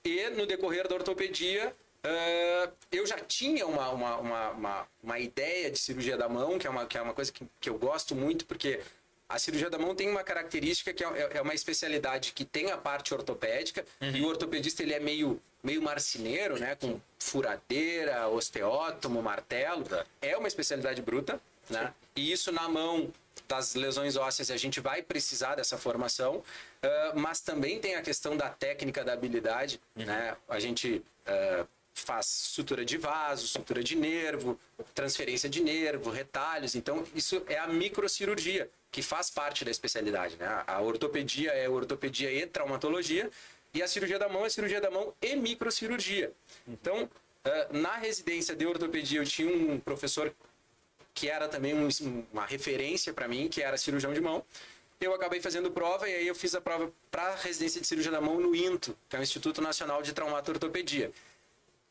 e 0.03 0.29
no 0.31 0.45
decorrer 0.45 0.87
da 0.87 0.95
ortopedia 0.95 1.73
ah, 2.03 2.69
eu 2.91 3.05
já 3.05 3.17
tinha 3.17 3.65
uma, 3.65 3.89
uma, 3.89 4.17
uma, 4.17 4.87
uma, 5.03 5.19
ideia 5.19 5.69
de 5.69 5.77
cirurgia 5.77 6.17
da 6.17 6.27
mão, 6.27 6.57
que 6.57 6.65
é 6.65 6.69
uma, 6.69 6.85
que 6.85 6.97
é 6.97 7.01
uma 7.01 7.13
coisa 7.13 7.31
que, 7.31 7.45
que 7.59 7.69
eu 7.69 7.77
gosto 7.77 8.15
muito, 8.15 8.45
porque 8.45 8.79
a 9.29 9.37
cirurgia 9.37 9.69
da 9.69 9.77
mão 9.77 9.95
tem 9.95 10.09
uma 10.09 10.23
característica 10.23 10.93
que 10.93 11.03
é, 11.03 11.29
é 11.35 11.41
uma 11.41 11.53
especialidade 11.53 12.33
que 12.33 12.43
tem 12.43 12.71
a 12.71 12.77
parte 12.77 13.13
ortopédica 13.13 13.85
e 14.01 14.21
o 14.21 14.27
ortopedista 14.27 14.83
ele 14.83 14.93
é 14.93 14.99
meio, 14.99 15.39
meio 15.63 15.81
marceneiro, 15.81 16.59
né? 16.59 16.75
Com 16.75 16.99
furadeira, 17.19 18.27
osteótomo, 18.27 19.21
martelo. 19.21 19.85
É 20.21 20.35
uma 20.35 20.47
especialidade 20.47 21.01
bruta, 21.01 21.39
né? 21.69 21.93
E 22.15 22.31
isso 22.31 22.51
na 22.51 22.67
mão 22.67 23.13
das 23.47 23.75
lesões 23.75 24.15
ósseas 24.15 24.49
a 24.49 24.57
gente 24.57 24.79
vai 24.79 25.01
precisar 25.03 25.55
dessa 25.55 25.77
formação, 25.77 26.43
ah, 26.81 27.13
mas 27.15 27.41
também 27.41 27.79
tem 27.79 27.95
a 27.95 28.01
questão 28.01 28.37
da 28.37 28.49
técnica, 28.49 29.03
da 29.03 29.13
habilidade, 29.13 29.79
né? 29.95 30.35
A 30.47 30.59
gente 30.59 31.03
ah, 31.25 31.65
faz 31.93 32.25
sutura 32.25 32.85
de 32.85 32.97
vaso, 32.97 33.47
sutura 33.47 33.83
de 33.83 33.95
nervo, 33.95 34.59
transferência 34.95 35.49
de 35.49 35.61
nervo, 35.61 36.09
retalhos. 36.09 36.75
Então, 36.75 37.05
isso 37.13 37.43
é 37.47 37.57
a 37.57 37.67
microcirurgia, 37.67 38.69
que 38.91 39.01
faz 39.01 39.29
parte 39.29 39.65
da 39.65 39.71
especialidade. 39.71 40.37
Né? 40.37 40.63
A 40.65 40.81
ortopedia 40.81 41.51
é 41.51 41.67
ortopedia 41.69 42.31
e 42.31 42.45
traumatologia, 42.47 43.29
e 43.73 43.81
a 43.81 43.87
cirurgia 43.87 44.19
da 44.19 44.27
mão 44.27 44.45
é 44.45 44.49
cirurgia 44.49 44.81
da 44.81 44.89
mão 44.89 45.13
e 45.21 45.35
microcirurgia. 45.35 46.31
Então, 46.67 47.09
ah, 47.43 47.67
na 47.71 47.97
residência 47.97 48.55
de 48.55 48.65
ortopedia, 48.65 49.19
eu 49.19 49.25
tinha 49.25 49.53
um 49.53 49.79
professor 49.79 50.33
que 51.13 51.29
era 51.29 51.47
também 51.47 51.73
um- 51.73 52.25
uma 52.31 52.45
referência 52.45 53.13
para 53.13 53.27
mim, 53.27 53.47
que 53.47 53.61
era 53.61 53.77
cirurgião 53.77 54.13
de 54.13 54.21
mão. 54.21 54.43
Eu 54.99 55.13
acabei 55.13 55.41
fazendo 55.41 55.71
prova 55.71 56.07
e 56.07 56.13
aí 56.13 56.27
eu 56.27 56.35
fiz 56.35 56.53
a 56.53 56.61
prova 56.61 56.91
para 57.09 57.35
residência 57.35 57.81
de 57.81 57.87
cirurgia 57.87 58.11
da 58.11 58.21
mão 58.21 58.39
no 58.39 58.55
INTO, 58.55 58.95
que 59.09 59.15
é 59.15 59.19
o 59.19 59.23
Instituto 59.23 59.61
Nacional 59.61 60.01
de 60.01 60.13
Traumato-Ortopedia 60.13 61.11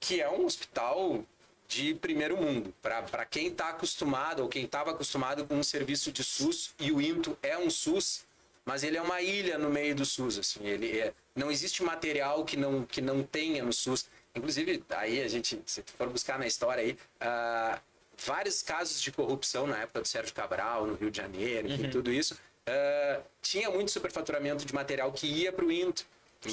que 0.01 0.21
é 0.21 0.29
um 0.29 0.47
hospital 0.47 1.23
de 1.69 1.95
primeiro 1.95 2.37
mundo. 2.37 2.75
Para 2.83 3.25
quem 3.27 3.49
está 3.49 3.69
acostumado 3.69 4.43
ou 4.43 4.49
quem 4.49 4.65
estava 4.65 4.91
acostumado 4.91 5.47
com 5.47 5.55
um 5.57 5.63
serviço 5.63 6.11
de 6.11 6.25
SUS, 6.25 6.75
e 6.81 6.91
o 6.91 7.01
INTO 7.01 7.39
é 7.43 7.57
um 7.57 7.71
SUS, 7.71 8.25
mas 8.65 8.83
ele 8.83 8.97
é 8.97 9.03
uma 9.03 9.21
ilha 9.21 9.59
no 9.59 9.71
meio 9.71 9.95
do 9.95 10.05
SUS. 10.05 10.39
Assim, 10.39 10.67
ele 10.67 10.99
é, 10.99 11.13
não 11.37 11.51
existe 11.51 11.83
material 11.83 12.45
que 12.45 12.57
não, 12.57 12.85
que 12.85 13.01
não 13.01 13.23
tenha 13.23 13.63
no 13.63 13.73
SUS. 13.73 14.09
Inclusive, 14.35 14.83
aí 14.91 15.21
a 15.23 15.29
gente, 15.29 15.61
se 15.67 15.83
for 15.83 16.09
buscar 16.09 16.39
na 16.39 16.47
história 16.47 16.83
aí, 16.83 16.97
ah, 17.21 17.79
vários 18.25 18.63
casos 18.63 19.01
de 19.01 19.11
corrupção 19.13 19.67
na 19.67 19.79
época 19.79 20.01
do 20.03 20.09
Sérgio 20.09 20.35
Cabral, 20.35 20.87
no 20.87 20.95
Rio 20.95 21.11
de 21.11 21.17
Janeiro, 21.17 21.69
enfim, 21.71 21.89
tudo 21.91 22.13
isso. 22.13 22.37
ah, 22.67 23.21
tinha 23.43 23.71
muito 23.71 23.91
superfaturamento 23.91 24.65
de 24.65 24.75
material 24.75 25.11
que 25.13 25.27
ia 25.27 25.53
para 25.53 25.65
o 25.65 25.73
INTO. 25.73 26.05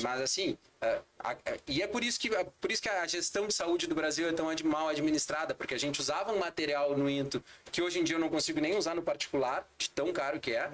Mas 0.01 0.19
assim, 0.21 0.57
ah, 0.81 0.99
a- 1.19 1.31
a- 1.31 1.37
e 1.67 1.81
é 1.81 1.87
por 1.87 2.03
isso, 2.03 2.19
que, 2.19 2.29
por 2.59 2.71
isso 2.71 2.81
que 2.81 2.89
a 2.89 3.05
gestão 3.07 3.47
de 3.47 3.53
saúde 3.53 3.87
do 3.87 3.95
Brasil 3.95 4.27
é 4.27 4.33
tão 4.33 4.49
ad- 4.49 4.63
mal 4.65 4.89
administrada, 4.89 5.53
porque 5.53 5.73
a 5.73 5.77
gente 5.77 5.99
usava 6.01 6.31
um 6.33 6.39
material 6.39 6.97
no 6.97 7.09
INTO 7.09 7.41
que 7.71 7.81
hoje 7.81 7.99
em 7.99 8.03
dia 8.03 8.15
eu 8.15 8.19
não 8.19 8.29
consigo 8.29 8.59
nem 8.59 8.75
usar 8.75 8.95
no 8.95 9.01
particular, 9.01 9.67
de 9.77 9.89
tão 9.89 10.11
caro 10.11 10.39
que 10.39 10.51
é, 10.53 10.69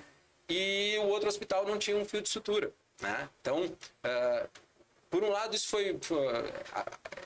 e 0.50 0.98
o 1.00 1.08
outro 1.10 1.28
hospital 1.30 1.66
não 1.66 1.78
tinha 1.78 1.96
um 1.98 2.06
fio 2.06 2.22
de 2.22 2.30
sutura. 2.30 2.72
Né? 3.02 3.28
Então, 3.42 3.72
ah, 4.04 4.48
por 5.14 5.24
um 5.24 5.30
lado, 5.30 5.56
isso 5.56 5.68
foi, 5.68 5.96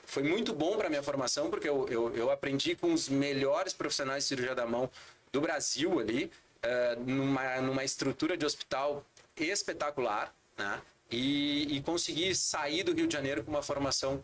foi, 0.04 0.22
muito 0.22 0.52
bom 0.52 0.76
para 0.76 0.90
minha 0.90 1.02
formação, 1.02 1.48
porque 1.48 1.66
eu, 1.66 1.88
eu, 1.88 2.14
eu 2.14 2.30
aprendi 2.30 2.76
com 2.76 2.92
os 2.92 3.08
melhores 3.08 3.72
profissionais 3.72 4.24
de 4.24 4.28
cirurgia 4.28 4.54
da 4.54 4.66
mão 4.66 4.90
do 5.32 5.40
Brasil 5.40 5.98
ali, 5.98 6.30
eh, 6.62 6.96
numa, 6.96 7.62
numa 7.62 7.82
estrutura 7.82 8.36
de 8.36 8.44
hospital 8.44 9.02
espetacular, 9.34 10.34
né? 10.58 10.82
E, 11.10 11.78
e 11.78 11.80
consegui 11.80 12.34
sair 12.34 12.82
do 12.82 12.92
Rio 12.92 13.06
de 13.06 13.14
Janeiro 13.14 13.42
com 13.42 13.50
uma 13.50 13.62
formação 13.62 14.22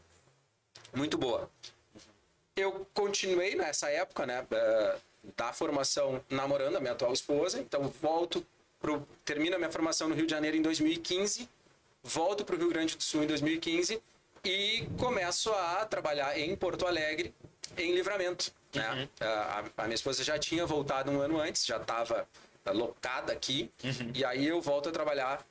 muito 0.92 1.16
boa. 1.16 1.50
Eu 2.54 2.86
continuei 2.92 3.54
nessa 3.54 3.88
época, 3.88 4.26
né, 4.26 4.46
eh, 4.50 4.98
da 5.34 5.54
formação 5.54 6.22
namorando 6.28 6.76
a 6.76 6.80
minha 6.80 6.92
atual 6.92 7.14
esposa, 7.14 7.58
então 7.60 7.88
volto 8.02 8.46
pro 8.78 9.08
termino 9.24 9.56
a 9.56 9.58
minha 9.58 9.72
formação 9.72 10.06
no 10.06 10.14
Rio 10.14 10.26
de 10.26 10.32
Janeiro 10.32 10.54
em 10.54 10.60
2015, 10.60 11.48
volto 12.04 12.44
para 12.44 12.54
o 12.54 12.58
Rio 12.58 12.68
Grande 12.68 12.96
do 12.96 13.02
Sul 13.02 13.24
em 13.24 13.26
2015 13.26 14.00
e 14.44 14.86
começo 14.98 15.50
a 15.52 15.86
trabalhar 15.86 16.38
em 16.38 16.54
Porto 16.54 16.86
Alegre, 16.86 17.34
em 17.78 17.94
livramento. 17.94 18.52
Né? 18.74 19.08
A, 19.20 19.64
a 19.78 19.82
minha 19.84 19.94
esposa 19.94 20.22
já 20.22 20.38
tinha 20.38 20.66
voltado 20.66 21.10
um 21.10 21.20
ano 21.20 21.40
antes, 21.40 21.64
já 21.64 21.78
estava 21.78 22.28
locada 22.66 23.32
aqui, 23.32 23.70
e 24.14 24.24
aí 24.24 24.46
eu 24.46 24.60
volto 24.60 24.88
a 24.88 24.92
trabalhar 24.92 25.44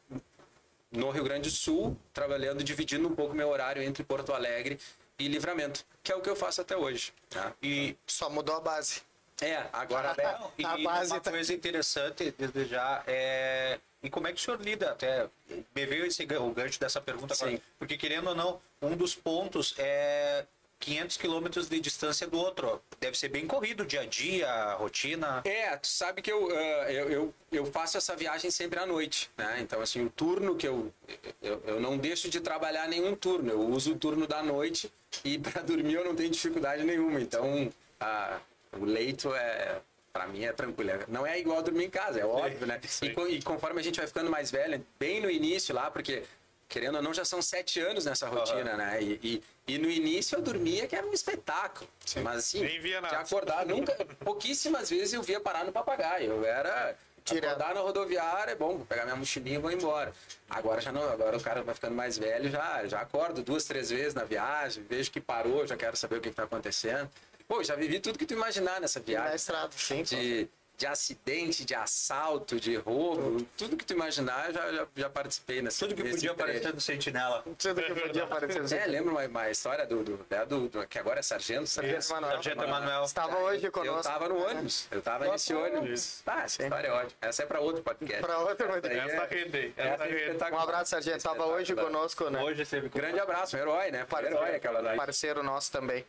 no 0.92 1.10
Rio 1.10 1.24
Grande 1.24 1.50
do 1.50 1.56
Sul, 1.56 1.98
trabalhando, 2.14 2.64
dividindo 2.64 3.08
um 3.08 3.16
pouco 3.16 3.36
meu 3.36 3.50
horário 3.50 3.82
entre 3.82 4.04
Porto 4.04 4.32
Alegre 4.34 4.80
e 5.18 5.28
livramento, 5.28 5.86
que 6.04 6.12
é 6.12 6.16
o 6.16 6.22
que 6.22 6.30
eu 6.30 6.36
faço 6.36 6.62
até 6.62 6.76
hoje. 6.78 7.14
Né? 7.34 7.54
E 7.62 7.98
Só 8.06 8.30
mudou 8.30 8.56
a 8.56 8.60
base. 8.60 9.02
É, 9.42 9.64
agora 9.74 10.14
Não, 10.40 10.52
e 10.58 10.66
A 10.66 10.78
base 10.78 11.12
uma 11.12 11.20
tá- 11.20 11.32
coisa 11.32 11.54
interessante 11.54 12.34
desde 12.38 12.66
já 12.66 13.04
é 13.08 13.80
e 14.04 14.10
como 14.10 14.28
é 14.28 14.34
que 14.34 14.40
o 14.40 14.44
senhor 14.44 14.62
lida 14.62 14.92
até 14.92 15.28
me 15.50 15.86
veio 15.86 16.06
esse 16.06 16.24
o 16.24 16.52
gancho 16.52 16.80
dessa 16.80 17.00
pergunta 17.00 17.34
agora, 17.34 17.52
Sim. 17.52 17.62
porque 17.80 17.98
querendo 17.98 18.28
ou 18.28 18.36
não 18.36 18.62
um 18.82 18.96
dos 18.96 19.16
pontos 19.16 19.74
é 19.78 20.46
500 20.84 21.16
quilômetros 21.16 21.70
de 21.70 21.80
distância 21.80 22.28
do 22.28 22.38
outro 22.38 22.82
deve 23.00 23.18
ser 23.18 23.30
bem 23.30 23.48
corrido 23.48 23.86
dia 23.86 24.02
a 24.02 24.06
dia 24.06 24.74
rotina 24.74 25.42
É, 25.46 25.76
tu 25.78 25.88
sabe 25.88 26.22
que 26.22 26.30
eu, 26.30 26.50
ah, 26.52 26.92
eu, 26.92 27.10
eu, 27.10 27.34
eu 27.52 27.66
faço 27.66 27.98
essa 27.98 28.16
viagem 28.16 28.52
sempre 28.52 28.78
à 28.80 28.86
noite, 28.86 29.32
né? 29.38 29.60
Então, 29.62 29.82
assim, 29.82 30.04
o 30.06 30.10
turno 30.10 30.56
que 30.56 30.68
eu, 30.68 30.94
eu... 31.42 31.64
Eu 31.66 31.80
não 31.80 31.98
deixo 31.98 32.30
de 32.30 32.42
trabalhar 32.42 32.88
nenhum 32.88 33.16
turno. 33.16 33.52
Eu 33.52 33.62
uso 33.62 33.94
o 33.94 33.98
turno 33.98 34.28
da 34.28 34.44
noite 34.44 34.92
e 35.24 35.40
para 35.40 35.62
dormir 35.62 35.94
eu 35.94 36.04
não 36.04 36.16
tenho 36.16 36.30
dificuldade 36.30 36.84
nenhuma. 36.84 37.22
Então, 37.22 37.72
ah, 38.00 38.40
o 38.74 38.84
leito 38.84 39.34
é... 39.34 39.82
Pra 40.14 40.28
mim 40.28 40.46
é 40.46 40.54
tranquilo. 40.54 40.92
Não 41.08 41.26
é 41.26 41.40
igual 41.40 41.64
dormir 41.64 41.86
em 41.86 41.90
casa, 41.90 42.20
é 42.20 42.26
óbvio, 42.26 42.68
né? 42.68 42.80
sim. 42.88 43.08
E, 43.08 43.34
e 43.34 43.42
conforme 43.42 43.80
a 43.82 43.84
gente 43.84 43.98
vai 43.98 44.06
ficando 44.06 44.30
mais 44.30 44.52
velho, 44.52 44.86
bem 45.00 45.20
no 45.20 45.28
início 45.28 45.74
lá, 45.74 45.90
porque 45.90 46.22
querendo 46.70 46.98
ou 46.98 47.02
não, 47.02 47.12
já 47.12 47.26
são 47.26 47.42
sete 47.42 47.80
anos 47.80 48.06
nessa 48.06 48.28
rotina, 48.28 48.78
né? 48.78 49.02
E, 49.02 49.20
e, 49.68 49.74
e 49.74 49.78
no 49.80 49.90
início 49.90 50.36
eu 50.38 50.42
dormia 50.44 50.88
que 50.88 50.96
era 50.96 51.06
um 51.08 51.14
espetáculo. 51.14 51.90
Mas 52.22 52.38
assim, 52.38 52.62
Nem 52.62 52.80
via 52.80 52.98
de 52.98 53.02
nada. 53.02 53.18
acordar, 53.18 53.66
nunca, 53.66 53.94
pouquíssimas 54.24 54.92
vezes 54.92 55.14
eu 55.14 55.24
via 55.24 55.40
parar 55.40 55.66
no 55.66 55.72
papagaio. 55.72 56.32
Eu 56.32 56.46
era 56.46 56.96
acordar 57.28 57.74
na 57.74 57.82
rodoviária, 57.82 58.52
é 58.52 58.56
bom, 58.56 58.78
vou 58.78 58.86
pegar 58.86 59.06
minha 59.06 59.16
mochilinha 59.16 59.56
e 59.56 59.62
vou 59.62 59.72
embora. 59.72 60.14
Agora 60.48 60.80
já 60.80 60.92
não, 60.92 61.10
agora 61.10 61.36
o 61.36 61.42
cara 61.42 61.64
vai 61.64 61.74
ficando 61.74 61.96
mais 61.96 62.20
velho, 62.20 62.52
já, 62.52 62.86
já 62.86 63.02
acordo 63.02 63.42
duas, 63.42 63.66
três 63.66 63.90
vezes 63.90 64.14
na 64.14 64.24
viagem, 64.24 64.84
vejo 64.88 65.10
que 65.10 65.20
parou, 65.20 65.66
já 65.66 65.76
quero 65.76 65.98
saber 65.98 66.18
o 66.18 66.22
que 66.22 66.30
está 66.30 66.44
acontecendo. 66.44 67.10
Pô, 67.48 67.64
já 67.64 67.76
vivi 67.76 68.00
tudo 68.00 68.18
que 68.18 68.26
tu 68.26 68.34
imaginar 68.34 68.80
nessa 68.82 69.00
Na 69.00 69.06
viagem. 69.06 69.36
estrada, 69.36 69.70
sim. 69.76 70.04
De, 70.04 70.48
de 70.76 70.88
acidente, 70.88 71.64
de 71.64 71.76
assalto, 71.76 72.60
de 72.60 72.76
roubo, 72.78 73.46
tudo 73.56 73.78
que 73.78 73.86
tu 73.86 73.94
imaginar, 73.94 74.48
eu 74.48 74.54
já, 74.54 74.72
já, 74.74 74.88
já 74.96 75.10
participei 75.10 75.62
nessa 75.62 75.86
tudo 75.86 75.94
que 75.96 76.04
podia 76.10 76.32
aparecer 76.32 76.74
no 76.74 76.82
sentinela 76.82 77.44
Tudo 77.60 77.82
que 77.84 77.94
podia 77.94 78.24
aparecer. 78.24 78.80
É, 78.80 78.88
lembra 78.88 79.12
uma, 79.12 79.26
uma 79.28 79.50
história 79.52 79.86
do, 79.86 80.04
do, 80.04 80.26
né, 80.28 80.46
do- 80.48 80.68
do- 80.70 80.88
que 80.88 80.98
agora 80.98 81.20
é 81.20 81.22
sargento, 81.22 81.68
sargento 81.68 82.02
Sargento 82.02 82.22
Manuel. 82.22 82.42
Sargento 82.44 82.64
Emanuel 82.64 83.04
Estava 83.04 83.38
hoje 83.38 83.66
eu 83.68 83.72
conosco. 83.72 84.04
tava 84.12 84.28
no 84.30 84.44
ônibus, 84.44 84.88
eu 84.90 85.02
tava 85.02 85.28
nesse 85.32 85.54
ônibus. 85.54 86.24
Ah, 86.26 86.42
essa 86.44 86.64
história 86.64 86.88
é 86.88 86.92
ótima. 86.92 87.12
Essa 87.22 87.44
é 87.44 87.46
pra 87.46 87.60
outro 87.60 87.84
podcast. 87.84 88.22
Para 88.22 88.40
outra, 88.40 88.68
mas- 88.68 88.84
Essa 88.84 88.88
aí 88.90 88.98
Essa 89.00 89.26
rende, 89.26 89.74
essa 89.78 89.90
essa 89.94 90.04
é 90.06 90.28
rende. 90.32 90.44
Um 90.54 90.58
abraço, 90.58 90.90
Sargento. 90.90 91.18
Estava 91.18 91.46
hoje 91.46 91.76
conosco, 91.76 92.30
né? 92.32 92.42
hoje 92.44 92.66
com 92.90 92.98
Grande 93.00 93.20
abraço, 93.20 93.56
um 93.56 93.60
herói, 93.60 93.92
né? 93.92 94.06
Foi 94.10 94.26
herói 94.26 94.56
aquela 94.56 94.82
daí. 94.82 94.98
Parceiro 94.98 95.44
nosso 95.44 95.72
também. 95.72 96.04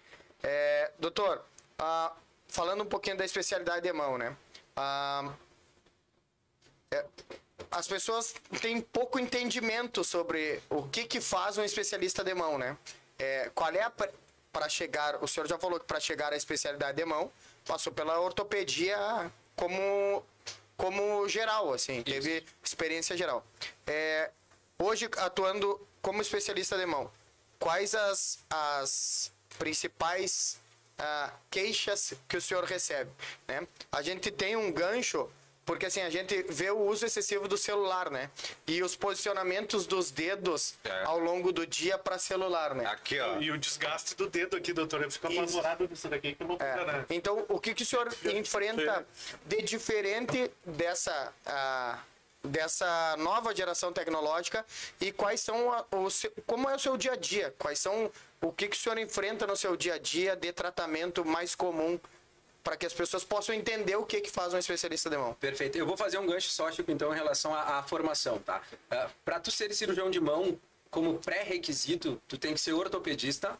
É, 0.46 0.92
doutor, 0.98 1.42
ah, 1.78 2.12
falando 2.48 2.82
um 2.82 2.86
pouquinho 2.86 3.16
da 3.16 3.24
especialidade 3.24 3.80
de 3.80 3.92
mão, 3.94 4.18
né? 4.18 4.36
Ah, 4.76 5.32
é, 6.90 7.04
as 7.70 7.88
pessoas 7.88 8.34
têm 8.60 8.78
pouco 8.82 9.18
entendimento 9.18 10.04
sobre 10.04 10.60
o 10.68 10.82
que, 10.82 11.04
que 11.04 11.18
faz 11.18 11.56
um 11.56 11.64
especialista 11.64 12.22
de 12.22 12.34
mão, 12.34 12.58
né? 12.58 12.76
É, 13.18 13.50
qual 13.54 13.72
é 13.72 13.82
a 13.82 13.90
para 13.90 14.68
chegar? 14.68 15.22
O 15.24 15.26
senhor 15.26 15.48
já 15.48 15.58
falou 15.58 15.80
que 15.80 15.86
para 15.86 15.98
chegar 15.98 16.32
à 16.32 16.36
especialidade 16.36 16.96
de 16.96 17.04
mão 17.06 17.32
passou 17.66 17.92
pela 17.92 18.20
ortopedia 18.20 19.32
como 19.56 20.22
como 20.76 21.26
geral, 21.28 21.72
assim, 21.72 22.02
teve 22.02 22.44
experiência 22.62 23.16
geral. 23.16 23.46
É, 23.86 24.30
hoje 24.78 25.08
atuando 25.18 25.80
como 26.02 26.20
especialista 26.20 26.76
de 26.76 26.84
mão, 26.84 27.10
quais 27.60 27.94
as, 27.94 28.40
as 28.50 29.32
principais 29.58 30.60
ah, 30.98 31.32
queixas 31.50 32.14
que 32.28 32.36
o 32.36 32.40
senhor 32.40 32.64
recebe? 32.64 33.10
Né? 33.48 33.66
A 33.90 34.02
gente 34.02 34.30
tem 34.30 34.56
um 34.56 34.70
gancho 34.72 35.28
Porque 35.66 35.86
assim, 35.86 36.02
a 36.02 36.10
gente 36.10 36.42
vê 36.50 36.70
o 36.70 36.78
uso 36.78 37.06
excessivo 37.06 37.48
do 37.48 37.56
celular, 37.56 38.10
né? 38.10 38.30
E 38.66 38.82
os 38.82 38.94
posicionamentos 38.94 39.86
dos 39.86 40.10
dedos 40.10 40.74
É. 40.84 41.04
ao 41.04 41.18
longo 41.18 41.52
do 41.52 41.66
dia 41.66 41.96
para 41.96 42.18
celular, 42.18 42.74
né? 42.74 42.84
Aqui, 42.84 43.18
ó. 43.18 43.40
E 43.40 43.50
o 43.50 43.56
desgaste 43.56 44.14
do 44.14 44.28
dedo 44.28 44.58
aqui, 44.58 44.74
doutor. 44.74 45.02
Eu 45.02 45.10
fico 45.10 45.26
apavorado 45.26 45.88
disso 45.88 46.06
daqui, 46.10 46.34
que 46.34 46.44
loucura, 46.44 46.68
É. 46.68 46.84
né? 46.84 47.06
Então, 47.08 47.46
o 47.48 47.58
que, 47.58 47.72
que 47.72 47.82
o 47.82 47.86
senhor 47.86 48.14
enfrenta 48.26 49.06
de 49.46 49.62
diferente 49.62 50.50
dessa, 50.66 51.32
ah, 51.46 51.98
dessa 52.44 53.16
nova 53.18 53.54
geração 53.54 53.92
tecnológica 53.92 54.64
e 55.00 55.10
quais 55.10 55.40
são 55.40 55.72
a- 55.72 55.84
o 55.92 56.10
seu- 56.10 56.32
como 56.46 56.68
é 56.68 56.74
o 56.74 56.78
seu 56.78 56.96
dia 56.96 57.12
a 57.12 57.16
dia? 57.16 57.54
Quais 57.58 57.78
são 57.78 58.10
o 58.40 58.52
que, 58.52 58.68
que 58.68 58.76
o 58.76 58.78
senhor 58.78 58.98
enfrenta 58.98 59.46
no 59.46 59.56
seu 59.56 59.76
dia 59.76 59.94
a 59.94 59.98
dia 59.98 60.36
de 60.36 60.52
tratamento 60.52 61.24
mais 61.24 61.54
comum 61.54 61.98
para 62.62 62.76
que 62.76 62.86
as 62.86 62.92
pessoas 62.94 63.24
possam 63.24 63.54
entender 63.54 63.96
o 63.96 64.04
que, 64.06 64.20
que 64.20 64.30
faz 64.30 64.52
um 64.54 64.58
especialista 64.58 65.08
de 65.10 65.16
mão? 65.16 65.34
Perfeito. 65.34 65.76
Eu 65.76 65.86
vou 65.86 65.96
fazer 65.96 66.18
um 66.18 66.26
gancho 66.26 66.48
só, 66.50 66.70
Chico, 66.70 66.90
então, 66.90 67.12
em 67.12 67.16
relação 67.16 67.54
à, 67.54 67.78
à 67.78 67.82
formação, 67.82 68.38
tá? 68.38 68.62
para 69.24 69.40
tu 69.40 69.50
ser 69.50 69.74
cirurgião 69.74 70.10
de 70.10 70.20
mão, 70.20 70.58
como 70.90 71.18
pré-requisito, 71.18 72.20
tu 72.28 72.38
tem 72.38 72.54
que 72.54 72.60
ser 72.60 72.72
ortopedista 72.72 73.58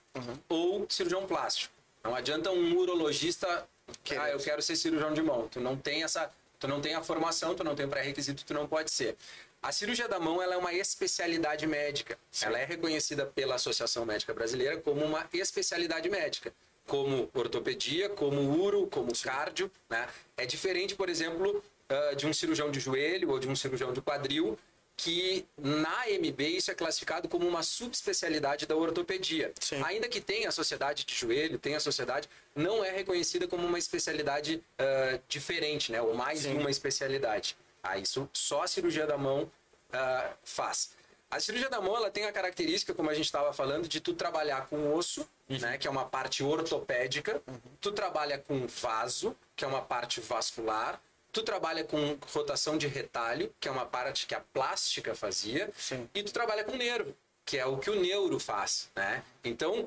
ou 0.48 0.86
cirurgião 0.88 1.26
plástico. 1.26 1.72
Não 2.02 2.14
adianta 2.14 2.50
um 2.50 2.76
urologista, 2.76 3.66
Querer. 4.02 4.20
ah, 4.20 4.30
eu 4.30 4.38
quero 4.38 4.62
ser 4.62 4.76
cirurgião 4.76 5.12
de 5.12 5.22
mão. 5.22 5.48
Tu 5.48 5.58
não 5.60 5.76
tem 5.76 6.02
essa, 6.04 6.30
tu 6.64 6.68
não 6.68 6.80
tem 6.80 6.94
a 6.94 7.02
formação, 7.02 7.54
tu 7.54 7.62
não 7.62 7.75
tem 7.75 7.85
o 7.85 7.88
pré-requisito, 7.90 8.42
tu 8.42 8.54
não 8.54 8.66
pode 8.66 8.90
ser. 8.90 9.16
A 9.62 9.71
cirurgia 9.71 10.09
da 10.09 10.18
mão 10.18 10.42
ela 10.42 10.54
é 10.54 10.56
uma 10.56 10.73
especialidade 10.73 11.66
médica. 11.66 12.18
Ela 12.40 12.59
é 12.59 12.64
reconhecida 12.64 13.26
pela 13.26 13.56
Associação 13.56 14.06
Médica 14.06 14.33
Brasileira 14.33 14.78
como 14.78 15.04
uma 15.04 15.28
especialidade 15.30 16.09
médica, 16.09 16.54
como 16.87 17.28
ortopedia, 17.35 18.09
como 18.09 18.40
uro, 18.59 18.87
como 18.87 19.12
cardio. 19.23 19.71
Né? 19.90 20.09
É 20.38 20.47
diferente, 20.47 20.94
por 20.94 21.11
exemplo, 21.11 21.62
ah, 21.90 22.14
de 22.14 22.26
um 22.26 22.33
cirurgião 22.33 22.71
de 22.71 22.80
joelho 22.80 23.30
ou 23.30 23.38
de 23.38 23.47
um 23.47 23.54
cirurgião 23.54 23.92
de 23.92 24.00
quadril, 24.00 24.59
que 24.96 25.46
na 25.58 26.04
MB 26.08 26.40
isso 26.40 26.70
é 26.70 26.74
classificado 26.74 27.28
como 27.28 27.46
uma 27.48 27.62
subespecialidade 27.62 28.66
da 28.66 28.76
ortopedia. 28.76 29.52
Sim. 29.60 29.82
Ainda 29.84 30.08
que 30.08 30.20
tenha 30.20 30.48
a 30.48 30.52
sociedade 30.52 31.04
de 31.04 31.14
joelho, 31.14 31.58
tenha 31.58 31.76
a 31.76 31.80
sociedade, 31.80 32.28
não 32.54 32.84
é 32.84 32.90
reconhecida 32.90 33.48
como 33.48 33.66
uma 33.66 33.78
especialidade 33.78 34.62
ah, 34.78 35.18
diferente, 35.28 35.90
né? 35.90 36.00
ou 36.00 36.14
mais 36.14 36.42
de 36.42 36.48
uma 36.48 36.70
especialidade. 36.70 37.56
Ah, 37.82 37.98
isso 37.98 38.28
só 38.32 38.62
a 38.62 38.68
cirurgia 38.68 39.06
da 39.06 39.18
mão 39.18 39.50
ah, 39.92 40.30
faz. 40.44 40.90
A 41.30 41.40
cirurgia 41.40 41.68
da 41.68 41.80
mão 41.80 41.96
ela 41.96 42.10
tem 42.10 42.26
a 42.26 42.32
característica, 42.32 42.94
como 42.94 43.10
a 43.10 43.14
gente 43.14 43.24
estava 43.24 43.52
falando, 43.52 43.88
de 43.88 44.00
tu 44.00 44.14
trabalhar 44.14 44.68
com 44.68 44.94
osso, 44.94 45.28
né, 45.48 45.76
que 45.76 45.88
é 45.88 45.90
uma 45.90 46.04
parte 46.04 46.44
ortopédica. 46.44 47.42
Tu 47.80 47.90
trabalha 47.90 48.38
com 48.38 48.68
vaso, 48.68 49.36
que 49.56 49.64
é 49.64 49.66
uma 49.66 49.82
parte 49.82 50.20
vascular. 50.20 51.00
Tu 51.34 51.42
trabalha 51.42 51.82
com 51.82 52.16
rotação 52.32 52.78
de 52.78 52.86
retalho, 52.86 53.52
que 53.58 53.68
é 53.68 53.70
uma 53.70 53.84
parte 53.84 54.26
que 54.26 54.34
a 54.34 54.40
plástica 54.40 55.14
fazia. 55.16 55.68
Sim. 55.76 56.08
E 56.14 56.22
tu 56.22 56.32
trabalha 56.32 56.62
com 56.62 56.76
nervo, 56.76 57.12
que 57.44 57.58
é 57.58 57.66
o 57.66 57.76
que 57.76 57.90
o 57.90 58.00
neuro 58.00 58.38
faz, 58.38 58.88
né? 58.94 59.22
Então, 59.42 59.86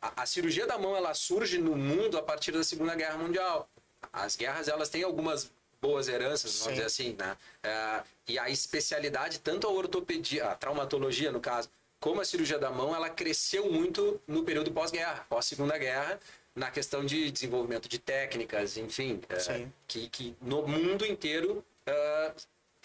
a, 0.00 0.22
a 0.22 0.26
cirurgia 0.26 0.64
da 0.64 0.78
mão 0.78 0.96
ela 0.96 1.12
surge 1.12 1.58
no 1.58 1.74
mundo 1.74 2.16
a 2.16 2.22
partir 2.22 2.52
da 2.52 2.62
Segunda 2.62 2.94
Guerra 2.94 3.18
Mundial. 3.18 3.68
As 4.12 4.36
guerras 4.36 4.68
elas 4.68 4.88
têm 4.88 5.02
algumas 5.02 5.50
boas 5.82 6.06
heranças, 6.06 6.52
vamos 6.52 6.64
Sim. 6.64 6.70
dizer 6.70 6.84
assim, 6.84 7.16
né? 7.18 7.36
E 8.28 8.38
a 8.38 8.48
especialidade, 8.48 9.40
tanto 9.40 9.66
a 9.66 9.70
ortopedia, 9.70 10.46
a 10.46 10.54
traumatologia 10.54 11.32
no 11.32 11.40
caso, 11.40 11.68
como 11.98 12.20
a 12.20 12.24
cirurgia 12.24 12.58
da 12.58 12.70
mão, 12.70 12.94
ela 12.94 13.10
cresceu 13.10 13.70
muito 13.72 14.20
no 14.26 14.44
período 14.44 14.70
pós-guerra, 14.70 15.26
pós-segunda 15.28 15.76
guerra, 15.76 16.20
na 16.56 16.70
questão 16.70 17.04
de 17.04 17.30
desenvolvimento 17.30 17.86
de 17.86 17.98
técnicas, 17.98 18.78
enfim, 18.78 19.20
Sim. 19.38 19.70
que, 19.86 20.08
que 20.08 20.36
no 20.40 20.66
mundo 20.66 21.04
inteiro 21.04 21.62
ah, 21.86 22.32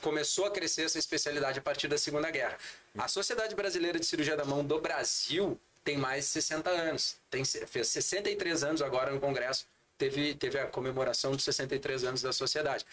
começou 0.01 0.46
a 0.46 0.51
crescer 0.51 0.84
essa 0.84 1.00
especialidade 1.00 1.60
a 1.60 1.62
partir 1.62 1.88
da 1.88 1.98
Segunda 1.98 2.30
Guerra. 2.30 2.58
A 2.98 3.08
Sociedade 3.08 3.55
Brasileira 3.55 3.98
de 3.98 4.05
Cirurgia 4.05 4.36
da 4.36 4.44
Mão 4.44 4.64
do 4.64 4.79
Brasil 4.81 5.57
tem 5.86 5.98
mais 5.98 6.25
de 6.25 6.31
60 6.31 6.70
anos. 6.70 7.16
Tem, 7.29 7.46
fez 7.46 7.88
63 7.88 8.64
anos 8.64 8.81
agora 8.81 9.12
no 9.12 9.22
Congresso, 9.22 9.66
teve, 9.98 10.36
teve 10.36 10.60
a 10.60 10.68
comemoração 10.68 11.31
dos 11.31 11.44
63 11.46 12.03
anos 12.03 12.22
da 12.22 12.34
sociedade. 12.34 12.86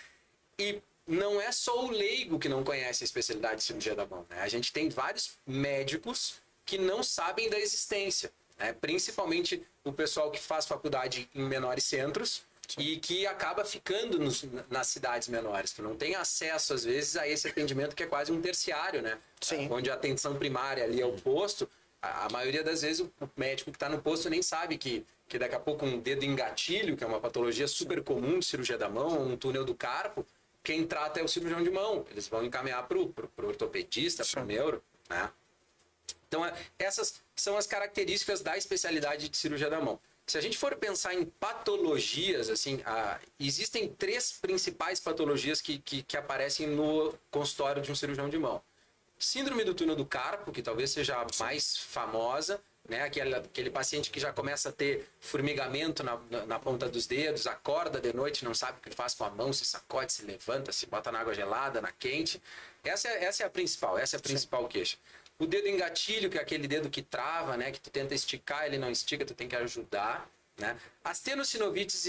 E 0.59 0.81
não 1.07 1.41
é 1.41 1.51
só 1.51 1.87
o 1.87 1.91
leigo 1.91 2.39
que 2.39 2.49
não 2.49 2.63
conhece 2.63 3.03
a 3.03 3.07
especialidade 3.07 3.57
de 3.57 3.63
cirurgia 3.65 3.97
da 3.97 4.07
mão. 4.07 4.25
Né? 4.31 4.41
A 4.43 4.49
gente 4.49 4.73
tem 4.73 4.89
vários 4.89 5.33
médicos 5.45 6.35
que 6.65 6.79
não 6.79 7.03
sabem 7.03 7.49
da 7.49 7.59
existência. 7.59 8.31
Né? 8.59 8.73
Principalmente 8.73 9.63
o 9.85 9.93
pessoal 9.93 10.31
que 10.31 10.41
faz 10.41 10.67
faculdade 10.67 11.29
em 11.35 11.43
menores 11.43 11.85
centros 11.85 12.43
e 12.77 12.97
que 12.99 13.27
acaba 13.27 13.65
ficando 13.65 14.19
nos- 14.19 14.45
nas 14.69 14.89
cidades 14.89 15.29
menores, 15.29 15.73
que 15.73 15.81
não 15.81 15.97
tem 15.97 16.15
acesso, 16.15 16.75
às 16.75 16.85
vezes, 16.85 17.17
a 17.17 17.27
esse 17.27 17.49
atendimento 17.49 17.97
que 17.97 18.03
é 18.03 18.07
quase 18.07 18.31
um 18.31 18.41
terciário, 18.43 19.01
né? 19.01 19.19
Sim. 19.41 19.69
Onde 19.71 19.91
a 19.91 19.95
atenção 19.95 20.37
primária 20.37 20.85
ali 20.85 21.01
é 21.01 21.07
o 21.07 21.13
posto, 21.13 21.69
a, 22.03 22.27
a 22.27 22.29
maioria 22.31 22.63
das 22.63 22.83
vezes 22.83 23.01
o 23.01 23.11
o 23.21 23.31
médico 23.37 23.71
que 23.71 23.77
está 23.77 23.89
no 23.89 24.03
posto 24.03 24.29
nem 24.29 24.43
sabe 24.43 24.77
que, 24.77 25.05
que 25.29 25.39
daqui 25.39 25.55
a 25.55 25.61
pouco 25.61 25.87
um 25.87 25.99
dedo 25.99 26.25
em 26.25 26.35
gatilho, 26.37 26.97
que 26.97 27.03
é 27.03 27.07
uma 27.07 27.21
patologia 27.21 27.67
super 27.67 28.03
comum 28.03 28.39
de 28.39 28.45
cirurgia 28.45 28.77
da 28.77 28.89
mão, 28.89 29.23
um 29.29 29.37
túnel 29.37 29.65
do 29.65 29.75
carpo, 29.75 30.27
quem 30.63 30.87
trata 30.87 31.21
é 31.21 31.23
o 31.23 31.29
cirurgião 31.29 31.63
de 31.63 31.71
mão. 31.71 32.05
Eles 32.11 32.29
vão 32.29 32.45
encaminhar 32.45 32.87
para 32.87 32.99
o 32.99 33.15
ortopedista, 33.45 34.25
para 34.25 34.43
o 34.43 34.45
neuro, 34.45 34.83
né? 35.09 35.31
Então, 36.29 36.45
é- 36.45 36.55
essas 36.79 37.21
são 37.35 37.57
as 37.57 37.67
características 37.67 38.41
da 38.41 38.57
especialidade 38.57 39.29
de 39.29 39.37
cirurgia 39.37 39.71
da 39.71 39.81
mão. 39.81 39.99
Se 40.27 40.37
a 40.37 40.43
gente 40.43 40.59
for 40.59 40.77
pensar 40.77 41.15
em 41.15 41.25
patologias, 41.25 42.51
assim, 42.51 42.83
existem 43.41 43.89
três 43.89 44.31
principais 44.33 45.01
patologias 45.01 45.63
que, 45.63 45.79
que, 45.79 46.03
que 46.03 46.19
aparecem 46.19 46.67
no 46.67 47.15
consultório 47.31 47.81
de 47.81 47.91
um 47.91 47.95
cirurgião 47.95 48.29
de 48.29 48.37
mão. 48.37 48.61
Síndrome 49.19 49.65
do 49.65 49.73
túnel 49.73 49.97
do 49.97 50.05
carpo, 50.05 50.53
que 50.53 50.63
talvez 50.63 50.91
seja 50.91 51.17
a 51.17 51.27
mais 51.41 51.79
famosa, 51.79 52.61
né? 52.89 53.03
Aquele, 53.03 53.35
aquele 53.35 53.71
paciente 53.71 54.11
que 54.11 54.21
já 54.21 54.33
começa 54.33 54.69
a 54.69 54.73
ter 54.73 55.09
formigamento 55.21 56.03
na, 56.03 56.19
na, 56.31 56.47
na 56.47 56.59
ponta 56.59 56.89
dos 56.89 57.07
dedos, 57.07 57.47
acorda 57.47 58.01
de 58.01 58.13
noite, 58.13 58.45
não 58.45 58.55
sabe 58.55 58.79
o 58.79 58.83
que 58.83 58.95
faz 58.95 59.15
com 59.15 59.25
a 59.25 59.31
mão, 59.31 59.53
se 59.53 59.65
sacode, 59.65 60.13
se 60.13 60.25
levanta, 60.25 60.73
se 60.73 60.87
bota 60.87 61.11
na 61.11 61.21
água 61.21 61.35
gelada, 61.35 61.81
na 61.81 61.91
quente. 61.91 62.41
Essa 62.85 63.09
é, 63.09 63.25
essa 63.25 63.43
é 63.43 63.47
a 63.47 63.51
principal, 63.51 63.99
essa 63.99 64.17
é 64.17 64.19
a 64.19 64.23
principal 64.23 64.67
queixa. 64.69 64.97
O 65.39 65.47
dedo 65.47 65.69
engatilho, 65.69 66.29
que 66.29 66.37
é 66.37 66.41
aquele 66.41 66.67
dedo 66.67 66.91
que 66.91 67.01
trava, 67.01 67.57
né? 67.57 67.71
Que 67.71 67.81
tu 67.81 67.91
tenta 67.91 68.15
esticar, 68.15 68.67
ele 68.67 68.79
não 68.79 68.91
estica, 68.91 69.25
tu 69.25 69.35
tem 69.35 69.49
que 69.49 69.57
ajudar, 69.57 70.29
né? 70.57 70.77
As 71.05 71.21
tenossinovites, 71.21 72.09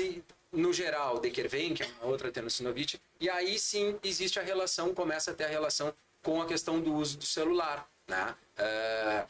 no 0.52 0.74
geral, 0.74 1.20
Dekerven, 1.20 1.76
que 1.76 1.84
é 1.84 1.88
uma 2.02 2.08
outra 2.08 2.32
tenossinovite, 2.32 3.00
e 3.20 3.30
aí 3.30 3.60
sim 3.60 4.00
existe 4.04 4.40
a 4.40 4.42
relação, 4.42 4.96
começa 4.96 5.30
a 5.30 5.34
ter 5.34 5.44
a 5.44 5.50
relação 5.50 5.94
com 6.24 6.42
a 6.42 6.48
questão 6.48 6.82
do 6.82 6.94
uso 6.96 7.18
do 7.18 7.26
celular, 7.26 7.88
né? 8.08 8.36
Ah, 8.58 9.28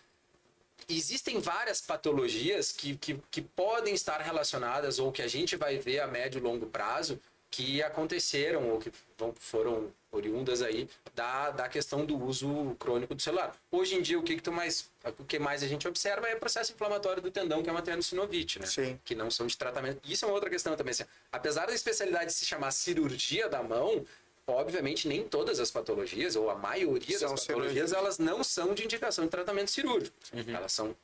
existem 0.87 1.39
várias 1.39 1.81
patologias 1.81 2.71
que, 2.71 2.95
que, 2.97 3.19
que 3.29 3.41
podem 3.41 3.93
estar 3.93 4.19
relacionadas 4.21 4.97
ou 4.97 5.11
que 5.11 5.21
a 5.21 5.27
gente 5.27 5.55
vai 5.55 5.77
ver 5.77 5.99
a 5.99 6.07
médio 6.07 6.39
e 6.39 6.41
longo 6.41 6.65
prazo 6.67 7.19
que 7.51 7.81
aconteceram 7.81 8.69
ou 8.69 8.79
que 8.79 8.91
vão, 9.17 9.33
foram 9.39 9.91
oriundas 10.11 10.61
aí 10.61 10.89
da, 11.13 11.51
da 11.51 11.67
questão 11.69 12.05
do 12.05 12.17
uso 12.23 12.75
crônico 12.79 13.13
do 13.15 13.21
celular. 13.21 13.55
Hoje 13.71 13.95
em 13.95 14.01
dia, 14.01 14.17
o 14.19 14.23
que, 14.23 14.35
que, 14.35 14.41
tu 14.41 14.51
mais, 14.51 14.89
o 15.17 15.23
que 15.23 15.37
mais 15.39 15.61
a 15.63 15.67
gente 15.67 15.87
observa 15.87 16.27
é 16.27 16.35
o 16.35 16.39
processo 16.39 16.71
inflamatório 16.73 17.21
do 17.21 17.29
tendão, 17.31 17.61
que 17.61 17.69
é 17.69 17.71
uma 17.71 17.81
tendinossinovite, 17.81 18.59
né? 18.59 18.65
Sim. 18.65 18.99
Que 19.03 19.13
não 19.15 19.29
são 19.29 19.45
de 19.47 19.57
tratamento. 19.57 19.99
Isso 20.09 20.25
é 20.25 20.27
uma 20.27 20.33
outra 20.33 20.49
questão 20.49 20.75
também. 20.75 20.91
Assim, 20.91 21.05
apesar 21.31 21.65
da 21.67 21.73
especialidade 21.73 22.33
se 22.33 22.45
chamar 22.45 22.71
cirurgia 22.71 23.47
da 23.49 23.61
mão, 23.61 24.05
obviamente 24.47 25.07
nem 25.07 25.23
todas 25.27 25.59
as 25.59 25.69
patologias, 25.69 26.35
ou 26.35 26.49
a 26.49 26.55
maioria 26.55 27.19
São 27.19 27.31
das 27.31 27.45
patologias, 27.45 27.91
elas 27.93 28.17
não 28.17 28.43
são 28.43 28.73
de 28.73 28.83
indicação 28.83 29.25
de 29.25 29.31
tratamento 29.31 29.69
cirúrgico. 29.69 30.15
Elas 30.47 30.71
são 30.73 30.95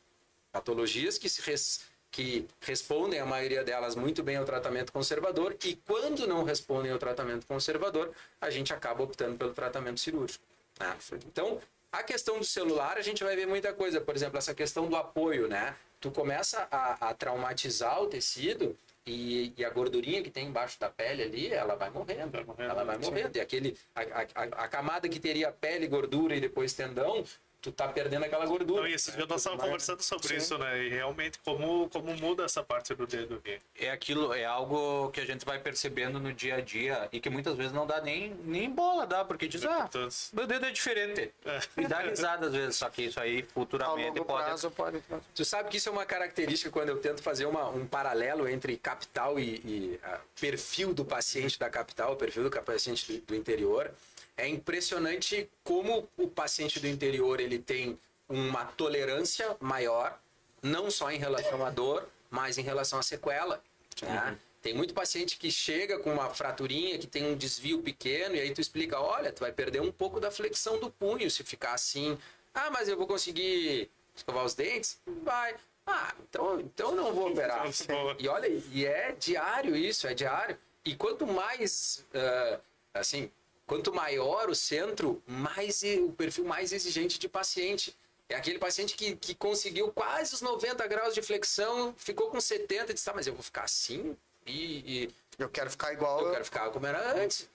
patologias 0.52 1.18
que, 1.18 1.28
se 1.30 1.42
res- 1.42 1.82
que 2.16 2.48
respondem, 2.62 3.20
a 3.20 3.26
maioria 3.26 3.62
delas, 3.62 3.94
muito 3.94 4.24
bem 4.24 4.38
ao 4.38 4.46
tratamento 4.46 4.94
conservador, 4.94 5.54
e 5.66 5.76
quando 5.86 6.26
não 6.26 6.46
respondem 6.46 6.90
ao 6.90 6.98
tratamento 6.98 7.46
conservador, 7.46 8.12
a 8.40 8.50
gente 8.50 8.74
acaba 8.74 9.04
optando 9.04 9.36
pelo 9.38 9.54
tratamento 9.54 10.00
cirúrgico. 10.00 10.42
né? 10.80 10.96
Então, 11.28 11.60
a 11.92 12.02
questão 12.04 12.40
do 12.40 12.46
celular, 12.46 12.98
a 12.98 13.02
gente 13.02 13.22
vai 13.22 13.36
ver 13.36 13.46
muita 13.46 13.74
coisa. 13.74 14.00
Por 14.00 14.16
exemplo, 14.16 14.38
essa 14.38 14.54
questão 14.56 14.88
do 14.88 14.96
apoio, 14.96 15.50
né? 15.50 15.76
Tu 16.00 16.10
começa 16.10 16.66
a, 16.72 17.10
a 17.10 17.14
traumatizar 17.14 18.02
o 18.02 18.08
tecido 18.08 18.78
e, 19.06 19.54
e 19.58 19.66
a 19.66 19.70
gordurinha 19.70 20.22
que 20.24 20.30
tem 20.32 20.48
embaixo 20.48 20.80
da 20.80 20.90
pele 20.90 21.22
ali, 21.24 21.52
ela 21.54 21.76
vai 21.76 21.90
morrendo. 21.90 22.32
Vai 22.32 22.44
morrendo, 22.46 22.72
ela 22.72 22.84
vai 22.86 22.98
morrendo. 22.98 23.36
E 23.38 23.42
aquele, 23.42 23.78
a, 23.94 24.02
a, 24.02 24.22
a- 24.36 24.64
a 24.66 24.68
camada 24.70 25.10
que 25.10 25.20
teria 25.20 25.52
pele, 25.52 25.86
gordura 25.88 26.34
e 26.36 26.40
depois 26.40 26.72
tendão, 26.74 27.24
tu 27.66 27.72
tá 27.72 27.88
perdendo 27.88 28.26
aquela 28.26 28.46
gordura. 28.46 28.82
Não, 28.82 28.88
esses 28.88 29.16
né? 29.16 29.26
nós 29.28 29.42
estávamos 29.42 29.66
conversando 29.66 30.02
sobre 30.04 30.36
isso, 30.36 30.56
né? 30.58 30.84
E 30.84 30.90
realmente 30.90 31.40
como, 31.40 31.90
como 31.90 32.16
muda 32.18 32.44
essa 32.46 32.62
parte 32.62 32.94
do 32.94 33.08
dedo 33.08 33.36
aqui. 33.36 33.60
É 33.80 33.90
aquilo, 33.90 34.34
é 34.34 34.46
algo 34.46 35.10
que 35.10 35.20
a 35.20 35.26
gente 35.26 35.44
vai 35.44 35.58
percebendo 35.58 36.20
no 36.20 36.32
dia 36.32 36.56
a 36.56 36.62
dia 36.62 37.10
e 37.12 37.20
que 37.20 37.30
muitas 37.30 37.58
vezes 37.58 37.72
não 37.72 37.88
dá 37.88 38.02
nem, 38.02 38.36
nem 38.46 38.70
bola, 38.70 39.08
dá, 39.08 39.26
porque 39.26 39.48
diz, 39.48 39.66
ah, 39.66 39.80
Importância. 39.80 40.30
meu 40.36 40.46
dedo 40.46 40.66
é 40.68 40.72
diferente. 40.72 41.32
E 41.76 41.88
dá 41.88 42.00
risada 42.00 42.48
às 42.48 42.54
vezes, 42.54 42.76
só 42.76 42.90
que 42.90 43.06
isso 43.06 43.20
aí 43.20 43.42
Ao 43.42 43.48
futuramente 43.50 44.10
longo 44.10 44.26
pode. 44.26 44.46
prazo 44.46 44.72
pode. 44.72 45.04
Tu 45.34 45.44
sabe 45.44 45.70
que 45.70 45.78
isso 45.78 45.90
é 45.90 45.92
uma 45.92 46.06
característica 46.06 46.70
quando 46.70 46.90
eu 46.90 46.98
tento 47.00 47.24
fazer 47.24 47.48
uma, 47.48 47.68
um 47.70 47.88
paralelo 47.88 48.48
entre 48.48 48.78
capital 48.78 49.40
e, 49.40 49.56
e, 49.66 50.00
ah, 50.04 50.20
perfil 50.40 50.94
do 50.94 51.04
paciente 51.04 51.58
da 51.58 51.70
capital, 51.70 52.16
perfil 52.16 52.48
do 52.48 52.62
paciente 52.62 53.12
do, 53.12 53.26
do 53.26 53.36
interior. 53.36 53.92
É 54.38 54.48
impressionante 54.48 55.50
como 55.64 56.08
o 56.18 56.28
paciente 56.28 56.80
do 56.80 56.88
interior 56.88 57.40
ele 57.40 57.58
tem 57.60 57.98
uma 58.28 58.66
tolerância 58.66 59.56
maior, 59.60 60.20
não 60.62 60.90
só 60.92 61.12
em 61.12 61.18
relação 61.18 61.66
à 61.66 61.70
dor, 61.70 62.08
mas 62.30 62.58
em 62.58 62.62
relação 62.64 63.00
à 63.00 63.04
sequela. 63.04 63.64
né? 64.02 64.38
Tem 64.62 64.74
muito 64.74 64.94
paciente 64.96 65.38
que 65.38 65.52
chega 65.52 66.00
com 66.00 66.12
uma 66.12 66.30
fraturinha, 66.32 66.98
que 66.98 67.06
tem 67.06 67.24
um 67.24 67.36
desvio 67.38 67.82
pequeno, 67.84 68.36
e 68.36 68.40
aí 68.42 68.52
tu 68.52 68.60
explica, 68.60 69.00
olha, 69.00 69.32
tu 69.32 69.42
vai 69.42 69.52
perder 69.52 69.80
um 69.80 69.92
pouco 69.92 70.20
da 70.20 70.32
flexão 70.32 70.80
do 70.80 70.90
punho 70.90 71.30
se 71.30 71.44
ficar 71.44 71.74
assim. 71.74 72.18
Ah, 72.54 72.72
mas 72.72 72.90
eu 72.90 72.98
vou 72.98 73.06
conseguir 73.06 73.90
escovar 74.16 74.44
os 74.44 74.56
dentes? 74.56 75.00
Vai. 75.24 75.56
Ah, 75.86 76.16
então, 76.28 76.60
então 76.60 76.96
não 76.96 77.14
vou 77.14 77.30
operar. 77.30 77.64
E 78.18 78.28
olha, 78.28 78.48
e 78.48 78.86
é 78.86 79.12
diário 79.12 79.76
isso, 79.76 80.08
é 80.08 80.16
diário. 80.16 80.58
E 80.84 80.96
quanto 80.96 81.28
mais, 81.28 82.04
ah, 82.16 82.60
assim, 82.96 83.30
quanto 83.66 83.94
maior 83.94 84.50
o 84.50 84.56
centro, 84.56 85.22
mais 85.26 85.82
o 85.84 86.12
perfil 86.12 86.46
mais 86.46 86.72
exigente 86.72 87.18
de 87.20 87.28
paciente. 87.28 87.96
É 88.28 88.36
aquele 88.36 88.58
paciente 88.58 88.96
que, 88.96 89.16
que 89.16 89.36
conseguiu 89.36 89.92
quase 89.92 90.34
os 90.34 90.42
90 90.42 90.88
graus 90.88 91.14
de 91.14 91.22
flexão, 91.22 91.94
ficou 91.98 92.30
com 92.30 92.42
70 92.42 92.92
e 92.92 92.94
disse, 92.94 93.06
tá, 93.06 93.14
mas 93.14 93.28
eu 93.28 93.34
vou 93.34 93.44
ficar 93.44 93.64
assim? 93.64 94.18
E, 94.46 95.06
e 95.06 95.16
Eu 95.38 95.50
quero 95.50 95.70
ficar 95.70 95.94
igual. 95.94 96.22
eu 96.22 96.32
quero 96.32 96.46
ficar 96.46 96.70
como 96.72 96.86
era 96.86 97.22
antes. 97.22 97.48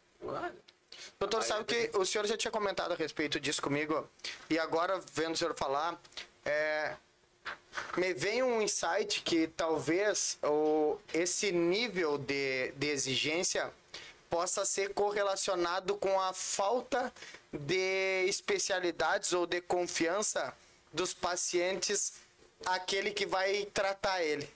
Doutor, 1.18 1.42
sabe 1.42 1.64
que 1.64 1.90
o 1.96 2.04
senhor 2.04 2.26
já 2.26 2.36
tinha 2.36 2.50
comentado 2.50 2.92
a 2.92 2.94
respeito 2.94 3.40
disso 3.40 3.62
comigo, 3.62 4.08
e 4.48 4.58
agora, 4.58 5.00
vendo 5.12 5.34
o 5.34 5.36
senhor 5.36 5.54
falar, 5.54 6.00
é, 6.44 6.94
me 7.96 8.12
vem 8.12 8.42
um 8.42 8.60
insight 8.60 9.22
que 9.22 9.46
talvez 9.48 10.38
o, 10.42 10.98
esse 11.12 11.52
nível 11.52 12.18
de, 12.18 12.72
de 12.72 12.88
exigência 12.88 13.72
possa 14.30 14.64
ser 14.64 14.94
correlacionado 14.94 15.96
com 15.96 16.18
a 16.20 16.32
falta 16.32 17.12
de 17.52 18.24
especialidades 18.28 19.32
ou 19.32 19.44
de 19.44 19.60
confiança 19.60 20.54
dos 20.92 21.12
pacientes 21.12 22.14
aquele 22.64 23.10
que 23.10 23.26
vai 23.26 23.66
tratar 23.66 24.22
ele. 24.22 24.48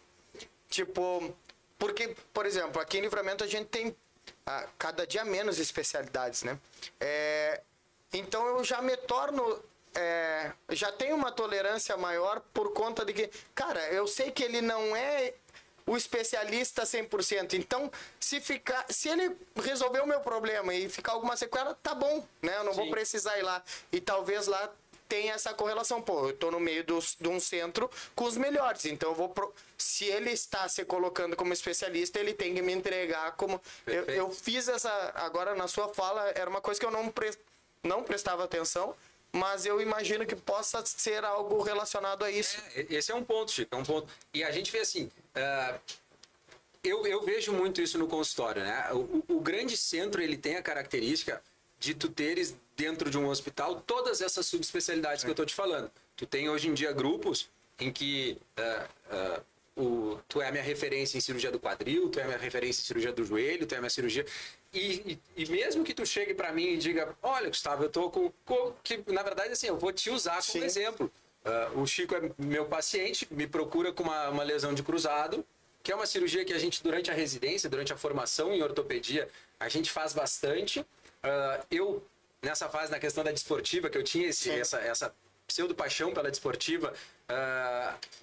Tipo, 0.70 1.34
porque, 1.78 2.16
por 2.32 2.46
exemplo, 2.46 2.80
aqui 2.80 2.98
em 2.98 3.02
Livramento 3.02 3.42
a 3.42 3.46
gente 3.46 3.66
tem 3.66 3.94
ah, 4.46 4.66
cada 4.78 5.06
dia 5.06 5.24
menos 5.24 5.58
especialidades, 5.58 6.42
né? 6.42 6.58
É, 7.00 7.60
então 8.12 8.46
eu 8.46 8.64
já 8.64 8.80
me 8.80 8.96
torno. 8.96 9.62
é, 9.94 10.52
já 10.70 10.92
tenho 10.92 11.16
uma 11.16 11.32
tolerância 11.32 11.96
maior 11.96 12.40
por 12.52 12.72
conta 12.72 13.04
de 13.04 13.12
que, 13.12 13.30
cara, 13.54 13.80
eu 13.92 14.06
sei 14.06 14.30
que 14.30 14.42
ele 14.42 14.60
não 14.60 14.94
é 14.94 15.34
o 15.86 15.96
especialista 15.96 16.84
100%. 16.84 17.54
Então, 17.54 17.90
se 18.18 18.40
ficar, 18.40 18.86
se 18.88 19.08
ele 19.08 19.36
resolver 19.56 20.00
o 20.00 20.06
meu 20.06 20.20
problema 20.20 20.74
e 20.74 20.88
ficar 20.88 21.12
alguma 21.12 21.36
sequela, 21.36 21.74
tá 21.82 21.94
bom, 21.94 22.26
né? 22.42 22.56
Eu 22.56 22.64
não 22.64 22.72
vou 22.72 22.86
Sim. 22.86 22.90
precisar 22.90 23.38
ir 23.38 23.42
lá. 23.42 23.62
E 23.92 24.00
talvez 24.00 24.46
lá 24.46 24.72
tenha 25.08 25.34
essa 25.34 25.52
correlação. 25.52 26.00
Pô, 26.00 26.28
eu 26.28 26.36
tô 26.36 26.50
no 26.50 26.58
meio 26.58 26.84
dos, 26.84 27.16
de 27.20 27.28
um 27.28 27.38
centro 27.38 27.90
com 28.14 28.24
os 28.24 28.36
melhores. 28.36 28.84
Então 28.86 29.10
eu 29.10 29.14
vou. 29.14 29.28
Pro... 29.28 29.52
Se 29.76 30.04
ele 30.06 30.30
está 30.30 30.68
se 30.68 30.84
colocando 30.84 31.36
como 31.36 31.52
especialista, 31.52 32.18
ele 32.18 32.34
tem 32.34 32.54
que 32.54 32.62
me 32.62 32.72
entregar 32.72 33.32
como. 33.32 33.60
Eu, 33.86 34.04
eu 34.04 34.30
fiz 34.30 34.68
essa. 34.68 35.12
Agora 35.14 35.54
na 35.54 35.68
sua 35.68 35.92
fala, 35.92 36.30
era 36.34 36.48
uma 36.48 36.60
coisa 36.60 36.80
que 36.80 36.86
eu 36.86 36.90
não, 36.90 37.10
pre... 37.10 37.30
não 37.82 38.02
prestava 38.02 38.44
atenção. 38.44 38.94
Mas 39.32 39.66
eu 39.66 39.80
imagino 39.80 40.24
que 40.24 40.36
possa 40.36 40.84
ser 40.86 41.24
algo 41.24 41.60
relacionado 41.60 42.24
a 42.24 42.30
isso. 42.30 42.56
É, 42.76 42.86
esse 42.88 43.10
é 43.10 43.14
um 43.16 43.24
ponto, 43.24 43.50
Chico, 43.50 43.74
é 43.74 43.78
um 43.78 43.82
ponto. 43.82 44.08
E 44.32 44.44
a 44.44 44.52
gente 44.52 44.70
vê 44.70 44.78
assim, 44.78 45.10
ah, 45.34 45.78
eu, 46.82 47.06
eu 47.06 47.22
vejo 47.24 47.52
muito 47.52 47.80
isso 47.80 47.98
no 47.98 48.06
consultório, 48.06 48.62
né? 48.62 48.90
O, 48.92 49.24
o 49.36 49.40
grande 49.40 49.76
centro, 49.76 50.22
ele 50.22 50.36
tem 50.36 50.56
a 50.56 50.62
característica 50.62 51.42
de 51.78 51.94
tu 51.94 52.08
teres 52.08 52.54
dentro 52.76 53.10
de 53.10 53.18
um 53.18 53.26
hospital 53.28 53.80
todas 53.86 54.20
essas 54.20 54.46
subespecialidades 54.46 55.24
que 55.24 55.30
eu 55.30 55.34
tô 55.34 55.44
te 55.44 55.54
falando. 55.54 55.90
Tu 56.16 56.26
tem 56.26 56.48
hoje 56.48 56.68
em 56.68 56.74
dia 56.74 56.92
grupos 56.92 57.48
em 57.80 57.90
que 57.90 58.38
ah, 58.56 58.88
ah, 59.10 59.40
o, 59.76 60.18
tu 60.28 60.40
é 60.40 60.48
a 60.48 60.52
minha 60.52 60.62
referência 60.62 61.18
em 61.18 61.20
cirurgia 61.20 61.50
do 61.50 61.58
quadril, 61.58 62.08
tu 62.08 62.20
é 62.20 62.22
a 62.22 62.26
minha 62.26 62.38
referência 62.38 62.80
em 62.82 62.84
cirurgia 62.84 63.12
do 63.12 63.24
joelho, 63.24 63.66
tu 63.66 63.74
é 63.74 63.78
a 63.78 63.80
minha 63.80 63.90
cirurgia. 63.90 64.24
E, 64.72 65.18
e, 65.36 65.42
e 65.42 65.46
mesmo 65.46 65.84
que 65.84 65.94
tu 65.94 66.04
chegue 66.06 66.34
para 66.34 66.52
mim 66.52 66.68
e 66.68 66.76
diga, 66.76 67.16
olha, 67.22 67.48
Gustavo, 67.48 67.84
eu 67.84 67.88
tô 67.88 68.10
com, 68.10 68.30
com- 68.44 68.72
que 68.82 69.02
na 69.08 69.22
verdade 69.22 69.52
assim, 69.52 69.66
eu 69.68 69.78
vou 69.78 69.92
te 69.92 70.10
usar 70.10 70.34
como 70.34 70.42
Sim. 70.60 70.64
exemplo. 70.64 71.10
Ah, 71.44 71.70
o 71.74 71.87
Chico 71.87 72.14
é 72.14 72.30
meu 72.38 72.64
paciente, 72.66 73.26
me 73.30 73.46
procura 73.46 73.92
com 73.92 74.02
uma, 74.04 74.30
uma 74.30 74.42
lesão 74.42 74.72
de 74.74 74.83
cruzado, 74.83 75.44
que 75.83 75.92
é 75.92 75.94
uma 75.94 76.07
cirurgia 76.07 76.44
que 76.44 76.52
a 76.52 76.59
gente, 76.59 76.83
durante 76.83 77.11
a 77.11 77.14
residência, 77.14 77.68
durante 77.68 77.92
a 77.92 77.96
formação 77.96 78.52
em 78.54 78.62
ortopedia, 78.62 79.28
a 79.61 79.68
gente 79.68 79.90
faz 79.90 80.12
bastante. 80.12 80.85
Ah, 81.22 81.61
eu, 81.70 82.02
nessa 82.42 82.68
fase, 82.68 82.90
na 82.90 82.98
questão 82.98 83.22
da 83.22 83.30
desportiva, 83.33 83.90
que 83.90 83.98
eu 83.98 84.02
tinha 84.02 84.28
esse, 84.28 84.50
essa, 84.50 84.78
essa 84.78 85.14
pseudo-paixão 85.46 86.14
pela 86.14 86.30
desportiva, 86.30 86.94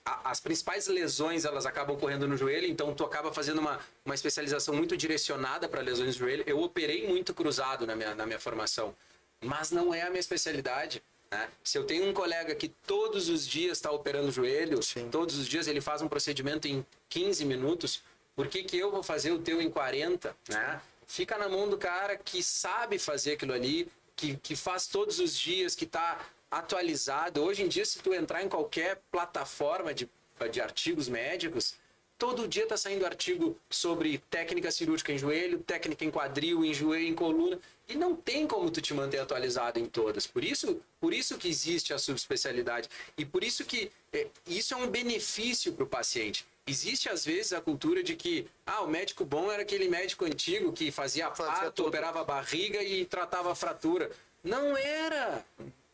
a- 0.06 0.32
as 0.32 0.40
principais 0.40 0.88
lesões 0.88 1.46
elas 1.46 1.66
acabam 1.68 1.96
ocorrendo 1.96 2.28
no 2.28 2.36
joelho, 2.36 2.66
então 2.68 2.94
tu 2.96 3.04
acaba 3.04 3.32
fazendo 3.32 3.60
uma, 3.60 3.80
uma 4.06 4.16
especialização 4.16 4.74
muito 4.74 4.98
direcionada 4.98 5.70
para 5.70 5.82
lesões 5.82 6.16
do 6.16 6.20
joelho. 6.20 6.44
Eu 6.48 6.60
operei 6.62 7.08
muito 7.08 7.34
cruzado 7.34 7.86
na 7.86 7.96
minha, 7.96 8.16
na 8.16 8.26
minha 8.26 8.40
formação, 8.40 8.96
mas 9.40 9.72
não 9.72 9.94
é 9.94 10.02
a 10.02 10.10
minha 10.10 10.20
especialidade. 10.20 11.04
Né? 11.32 11.50
Se 11.64 11.78
eu 11.78 11.86
tenho 11.86 12.08
um 12.08 12.14
colega 12.14 12.54
que 12.54 12.68
todos 12.68 13.30
os 13.30 13.48
dias 13.48 13.78
está 13.78 13.90
operando 13.90 14.28
o 14.28 14.32
joelho, 14.32 14.84
Sim. 14.84 15.10
todos 15.10 15.38
os 15.38 15.48
dias 15.48 15.68
ele 15.68 15.80
faz 15.80 16.02
um 16.02 16.08
procedimento 16.08 16.68
em 16.68 16.86
15 17.10 17.46
minutos, 17.46 18.04
por 18.36 18.48
que, 18.48 18.64
que 18.64 18.78
eu 18.78 18.92
vou 18.92 19.02
fazer 19.02 19.32
o 19.32 19.40
teu 19.40 19.62
em 19.62 19.70
40? 19.70 20.36
Né? 20.50 20.82
Fica 21.08 21.38
na 21.38 21.48
mão 21.48 21.70
do 21.70 21.78
cara 21.78 22.18
que 22.18 22.44
sabe 22.44 23.00
fazer 23.00 23.34
aquilo 23.34 23.54
ali, 23.54 23.90
que, 24.16 24.36
que 24.38 24.56
faz 24.56 24.88
todos 24.88 25.20
os 25.20 25.38
dias, 25.38 25.74
que 25.74 25.86
está 25.86 26.20
atualizado. 26.50 27.42
Hoje 27.42 27.64
em 27.64 27.68
dia, 27.68 27.86
se 27.86 28.00
tu 28.00 28.14
entrar 28.14 28.44
em 28.44 28.50
qualquer 28.50 29.02
plataforma 29.10 29.94
de, 29.94 30.10
de 30.52 30.62
artigos 30.62 31.08
médicos, 31.08 31.76
todo 32.22 32.48
dia 32.48 32.64
está 32.64 32.78
saindo 32.78 33.04
artigo 33.04 33.58
sobre 33.68 34.20
técnica 34.30 34.70
cirúrgica 34.70 35.12
em 35.12 35.18
joelho, 35.18 35.58
técnica 35.58 36.06
em 36.06 36.12
quadril, 36.12 36.64
em 36.64 36.72
joelho, 36.72 37.08
em 37.08 37.16
coluna. 37.16 37.60
E 37.90 37.96
não 37.96 38.16
tem 38.16 38.46
como 38.46 38.70
tu 38.70 38.80
te 38.80 38.94
manter 38.94 39.18
atualizado 39.20 39.80
em 39.80 39.88
todas. 39.88 40.28
Por 40.28 40.44
isso, 40.44 40.80
por 41.00 41.16
isso 41.16 41.36
que 41.40 41.48
existe 41.50 41.92
a 41.96 41.98
subespecialidade. 41.98 42.88
E 43.18 43.26
por 43.26 43.44
isso 43.44 43.66
que 43.66 43.92
é, 44.14 44.28
isso 44.46 44.76
é 44.76 44.78
um 44.78 44.86
benefício 44.88 45.74
para 45.74 45.84
o 45.84 45.88
paciente. 45.88 46.46
Existe, 46.68 47.10
às 47.10 47.26
vezes, 47.26 47.54
a 47.54 47.60
cultura 47.60 48.04
de 48.04 48.16
que 48.16 48.48
ah, 48.68 48.82
o 48.82 48.88
médico 48.88 49.26
bom 49.26 49.52
era 49.52 49.64
aquele 49.64 49.90
médico 49.90 50.24
antigo 50.24 50.72
que 50.72 50.92
fazia 50.92 51.32
Fazia 51.32 51.54
parto, 51.54 51.72
tudo. 51.78 51.88
operava 51.88 52.22
a 52.22 52.24
barriga 52.24 52.84
e 52.84 53.04
tratava 53.04 53.52
a 53.52 53.56
fratura. 53.56 54.12
Não 54.44 54.78
era! 54.78 55.44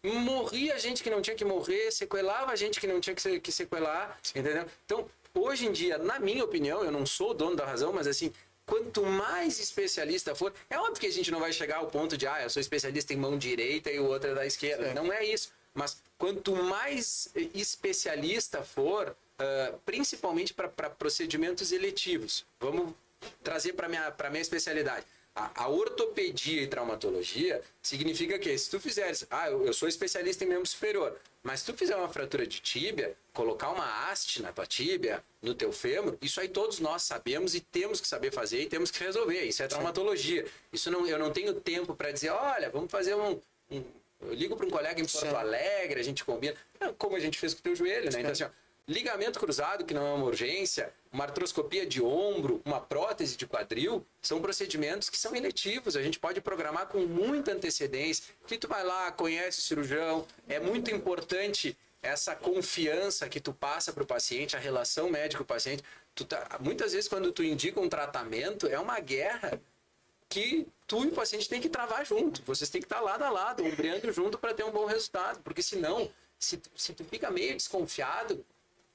Morria 0.03 0.77
gente 0.79 1.03
que 1.03 1.09
não 1.09 1.21
tinha 1.21 1.35
que 1.35 1.43
morrer, 1.43 1.91
sequelava 1.91 2.55
gente 2.55 2.79
que 2.79 2.87
não 2.87 3.01
tinha 3.01 3.13
que, 3.15 3.21
se- 3.21 3.39
que 3.41 3.51
sequelar, 3.51 4.17
entendeu? 4.33 4.65
Então, 4.85 5.09
hoje 5.43 5.67
em 5.67 5.71
dia, 5.71 5.97
na 5.97 6.19
minha 6.19 6.43
opinião, 6.43 6.83
eu 6.83 6.91
não 6.91 7.05
sou 7.05 7.31
o 7.31 7.33
dono 7.33 7.55
da 7.55 7.65
razão, 7.65 7.91
mas 7.93 8.07
assim, 8.07 8.31
quanto 8.65 9.03
mais 9.05 9.59
especialista 9.59 10.35
for, 10.35 10.53
é 10.69 10.77
óbvio 10.77 10.99
que 10.99 11.07
a 11.07 11.11
gente 11.11 11.31
não 11.31 11.39
vai 11.39 11.53
chegar 11.53 11.77
ao 11.77 11.87
ponto 11.87 12.17
de, 12.17 12.27
ah, 12.27 12.43
eu 12.43 12.49
sou 12.49 12.59
especialista 12.59 13.13
em 13.13 13.17
mão 13.17 13.37
direita 13.37 13.91
e 13.91 13.99
o 13.99 14.05
outro 14.05 14.31
é 14.31 14.33
da 14.35 14.45
esquerda. 14.45 14.89
Sim. 14.89 14.93
Não 14.93 15.11
é 15.11 15.25
isso. 15.25 15.51
Mas 15.73 16.01
quanto 16.17 16.55
mais 16.55 17.29
eh, 17.35 17.47
especialista 17.53 18.63
for, 18.63 19.15
ah, 19.39 19.73
principalmente 19.85 20.53
para 20.53 20.67
procedimentos 20.89 21.71
eletivos, 21.71 22.45
vamos 22.59 22.93
trazer 23.43 23.73
para 23.73 23.87
minha 23.87 24.11
para 24.11 24.29
minha 24.29 24.41
especialidade. 24.41 25.05
A, 25.39 25.65
a 25.65 25.67
ortopedia 25.69 26.63
e 26.63 26.67
traumatologia 26.67 27.61
significa 27.79 28.39
que 28.39 28.57
se 28.57 28.71
tu 28.71 28.79
fizeres, 28.79 29.23
ah, 29.29 29.47
eu, 29.51 29.67
eu 29.67 29.71
sou 29.73 29.87
especialista 29.87 30.43
em 30.43 30.47
membro 30.47 30.65
superior, 30.65 31.15
mas 31.43 31.59
se 31.59 31.67
tu 31.67 31.77
fizer 31.77 31.95
uma 31.95 32.09
fratura 32.09 32.47
de 32.47 32.59
tíbia, 32.59 33.15
colocar 33.33 33.69
uma 33.69 34.09
haste 34.09 34.41
na 34.41 34.51
tua 34.51 34.65
tíbia, 34.65 35.23
no 35.39 35.53
teu 35.53 35.71
fêmur, 35.71 36.17
isso 36.23 36.41
aí 36.41 36.49
todos 36.49 36.79
nós 36.79 37.03
sabemos 37.03 37.53
e 37.53 37.59
temos 37.59 38.01
que 38.01 38.07
saber 38.07 38.31
fazer 38.33 38.61
e 38.61 38.65
temos 38.65 38.89
que 38.89 39.03
resolver. 39.03 39.43
Isso 39.43 39.61
é 39.61 39.67
traumatologia. 39.67 40.43
Isso 40.73 40.89
não, 40.89 41.05
eu 41.05 41.19
não 41.19 41.31
tenho 41.31 41.53
tempo 41.53 41.95
para 41.95 42.11
dizer, 42.11 42.31
olha, 42.31 42.71
vamos 42.71 42.91
fazer 42.91 43.13
um, 43.15 43.39
um- 43.69 43.83
eu 44.21 44.33
ligo 44.33 44.55
para 44.57 44.65
um 44.65 44.71
colega 44.71 44.99
em 44.99 45.05
Porto. 45.05 45.35
Alegre, 45.35 45.99
a 45.99 46.03
gente 46.03 46.25
combina, 46.25 46.55
como 46.97 47.15
a 47.15 47.19
gente 47.19 47.37
fez 47.37 47.53
com 47.53 47.59
o 47.59 47.63
teu 47.63 47.75
joelho, 47.75 48.05
né? 48.11 48.19
Então 48.21 48.31
assim, 48.31 48.43
ó, 48.43 48.49
ligamento 48.87 49.39
cruzado, 49.39 49.85
que 49.85 49.93
não 49.93 50.07
é 50.07 50.13
uma 50.15 50.25
urgência, 50.25 50.91
uma 51.17 51.23
artroscopia 51.23 51.83
de 51.83 51.99
ombro, 51.99 52.61
uma 52.63 52.79
prótese 52.79 53.35
de 53.35 53.47
quadril, 53.47 54.05
são 54.21 54.39
procedimentos 54.39 55.09
que 55.09 55.17
são 55.17 55.35
eletivos. 55.35 55.95
A 55.95 56.03
gente 56.03 56.19
pode 56.19 56.39
programar 56.39 56.85
com 56.85 56.99
muita 57.07 57.53
antecedência. 57.53 58.23
Que 58.45 58.55
tu 58.55 58.67
vai 58.67 58.83
lá, 58.83 59.11
conhece 59.11 59.57
o 59.57 59.63
cirurgião. 59.63 60.27
É 60.47 60.59
muito 60.59 60.91
importante 60.91 61.75
essa 62.03 62.35
confiança 62.35 63.27
que 63.27 63.39
tu 63.39 63.51
passa 63.51 63.91
para 63.91 64.03
o 64.03 64.05
paciente, 64.05 64.55
a 64.55 64.59
relação 64.59 65.09
médico-paciente. 65.09 65.83
Tá, 66.29 66.59
muitas 66.59 66.93
vezes, 66.93 67.09
quando 67.09 67.31
tu 67.31 67.43
indica 67.43 67.81
um 67.81 67.89
tratamento, 67.89 68.67
é 68.67 68.77
uma 68.77 68.99
guerra 68.99 69.59
que 70.29 70.67
tu 70.85 71.03
e 71.03 71.07
o 71.07 71.13
paciente 71.13 71.49
tem 71.49 71.59
que 71.59 71.67
travar 71.67 72.05
junto. 72.05 72.43
Vocês 72.43 72.69
têm 72.69 72.79
que 72.79 72.85
estar 72.85 73.01
lado 73.01 73.23
a 73.23 73.31
lado, 73.31 73.65
ombreando 73.65 74.13
junto 74.13 74.37
para 74.37 74.53
ter 74.53 74.65
um 74.65 74.71
bom 74.71 74.85
resultado. 74.85 75.39
Porque 75.41 75.63
senão, 75.63 76.11
se, 76.37 76.61
se 76.75 76.93
tu 76.93 77.03
fica 77.03 77.31
meio 77.31 77.55
desconfiado, 77.55 78.45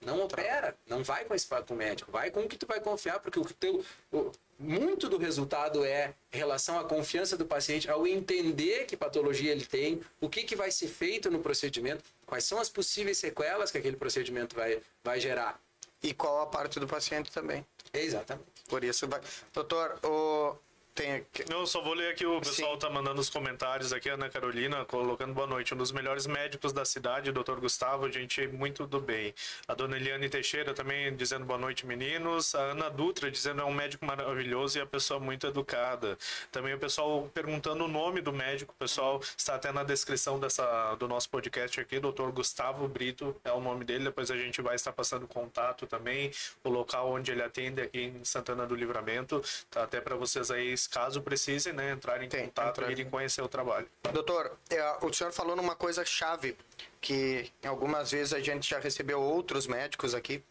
não 0.05 0.23
opera, 0.23 0.77
não 0.87 1.03
vai 1.03 1.25
com 1.25 1.35
esse 1.35 1.47
com 1.47 1.75
o 1.75 1.77
médico, 1.77 2.11
vai 2.11 2.31
com 2.31 2.41
o 2.41 2.49
que 2.49 2.57
tu 2.57 2.67
vai 2.67 2.81
confiar, 2.81 3.21
porque 3.21 3.39
o 3.39 3.45
teu 3.45 3.85
o, 4.13 4.33
muito 4.59 5.09
do 5.09 5.19
resultado 5.19 5.85
é 5.85 6.15
em 6.33 6.39
relação 6.39 6.79
à 6.79 6.85
confiança 6.85 7.37
do 7.37 7.45
paciente, 7.45 7.91
ao 7.91 8.07
entender 8.07 8.87
que 8.87 8.97
patologia 8.97 9.51
ele 9.51 9.65
tem, 9.65 10.01
o 10.21 10.29
que, 10.29 10.45
que 10.45 10.55
vai 10.55 10.71
ser 10.71 10.89
feito 10.89 11.31
no 11.31 11.41
procedimento, 11.41 12.05
quais 12.27 12.45
são 12.45 12.59
as 12.59 12.69
possíveis 12.69 13.19
sequelas 13.19 13.71
que 13.71 13.79
aquele 13.79 13.97
procedimento 13.97 14.55
vai, 14.55 14.81
vai 15.03 15.19
gerar. 15.21 15.61
E 16.03 16.13
qual 16.13 16.41
a 16.41 16.47
parte 16.47 16.81
do 16.81 16.87
paciente 16.87 17.31
também. 17.31 17.65
Exatamente. 17.93 18.47
Por 18.69 18.83
isso, 18.83 19.07
vai... 19.07 19.21
doutor, 19.53 19.99
o 20.03 20.57
tem. 20.95 21.27
Eu 21.49 21.67
só 21.67 21.81
vou 21.81 21.95
ler 21.95 22.13
aqui, 22.13 22.27
o 22.27 22.39
pessoal 22.41 22.75
Sim. 22.75 22.79
tá 22.81 22.91
mandando 22.91 23.21
os 23.21 23.31
comentários 23.31 23.93
aqui, 23.93 24.09
Ana 24.09 24.29
Carolina, 24.29 24.85
colocando 24.85 25.33
boa 25.33 25.47
noite. 25.47 25.75
Um 25.75 25.77
dos 25.77 25.93
melhores 25.93 26.27
médicos 26.27 26.73
da 26.73 26.85
cidade, 26.85 27.33
doutor 27.33 27.61
Gustavo, 27.61 28.11
gente 28.11 28.47
muito 28.49 28.87
do 28.87 29.01
bem. 29.01 29.35
A 29.67 29.75
dona 29.75 29.97
Eliane 29.97 30.29
Teixeira 30.29 30.75
também 30.75 31.15
dizendo 31.17 31.45
boa 31.45 31.59
noite, 31.59 31.87
meninos. 31.87 32.55
A 32.55 32.73
Ana 32.73 32.91
Dutra 32.91 33.31
dizendo 33.31 33.63
é 33.63 33.65
um 33.65 33.73
médico 33.73 34.05
maravilhoso 34.05 34.79
e 34.79 34.81
a 34.81 34.87
pessoa 34.87 35.19
muito 35.19 35.47
educada. 35.47 36.19
Também 36.51 36.75
o 36.75 36.79
pessoal 36.79 37.29
perguntando 37.33 37.85
o 37.85 37.89
nome 37.89 38.21
do 38.21 38.33
médico, 38.33 38.73
o 38.73 38.79
pessoal 38.79 39.21
está 39.37 39.55
até 39.55 39.73
na 39.73 39.85
descrição 39.85 40.39
dessa, 40.39 40.95
do 40.97 41.09
nosso 41.09 41.29
podcast 41.31 41.81
aqui, 41.81 41.99
doutor 41.99 42.31
Gustavo 42.33 42.87
Brito 42.87 43.35
é 43.45 43.53
o 43.53 43.61
nome 43.61 43.85
dele, 43.85 44.05
depois 44.05 44.31
a 44.31 44.37
gente 44.37 44.61
vai 44.61 44.75
estar 44.75 44.93
passando 44.93 45.27
contato 45.27 45.87
também, 45.87 46.31
o 46.63 46.69
local 46.69 47.11
onde 47.13 47.31
ele 47.31 47.43
atende 47.43 47.81
aqui 47.81 48.13
em 48.15 48.25
Santana 48.25 48.67
do 48.67 48.75
Livramento, 48.75 49.43
tá 49.71 49.85
até 49.85 50.01
para 50.01 50.17
vocês 50.17 50.51
aí 50.51 50.77
caso 50.89 51.23
precisem, 51.23 51.73
né, 51.73 51.91
entrar 51.91 52.23
em 52.23 52.29
Tem, 52.29 52.47
contato 52.47 52.81
entrar. 52.81 52.89
e 52.89 52.93
irem 52.93 53.11
conhecer 53.11 53.43
o 53.43 53.49
trabalho. 53.49 53.89
Doutor, 54.13 54.59
é, 54.71 54.97
o 55.05 55.13
senhor 55.13 55.33
falou 55.33 55.57
numa 55.57 55.75
coisa 55.75 56.05
chave 56.05 56.57
que 57.01 57.53
algumas 57.65 58.11
vezes 58.13 58.33
a 58.33 58.41
gente 58.41 58.69
já 58.69 58.79
recebeu 58.79 59.21
outros 59.21 59.67
médicos 59.67 60.15
aqui 60.15 60.43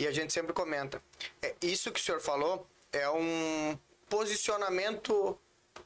e 0.00 0.06
a 0.06 0.10
gente 0.12 0.32
sempre 0.32 0.52
comenta. 0.52 1.02
É, 1.42 1.54
isso 1.60 1.92
que 1.92 2.00
o 2.00 2.02
senhor 2.02 2.20
falou 2.20 2.66
é 2.92 3.08
um 3.10 3.78
posicionamento 4.08 5.38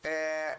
é, 0.04 0.58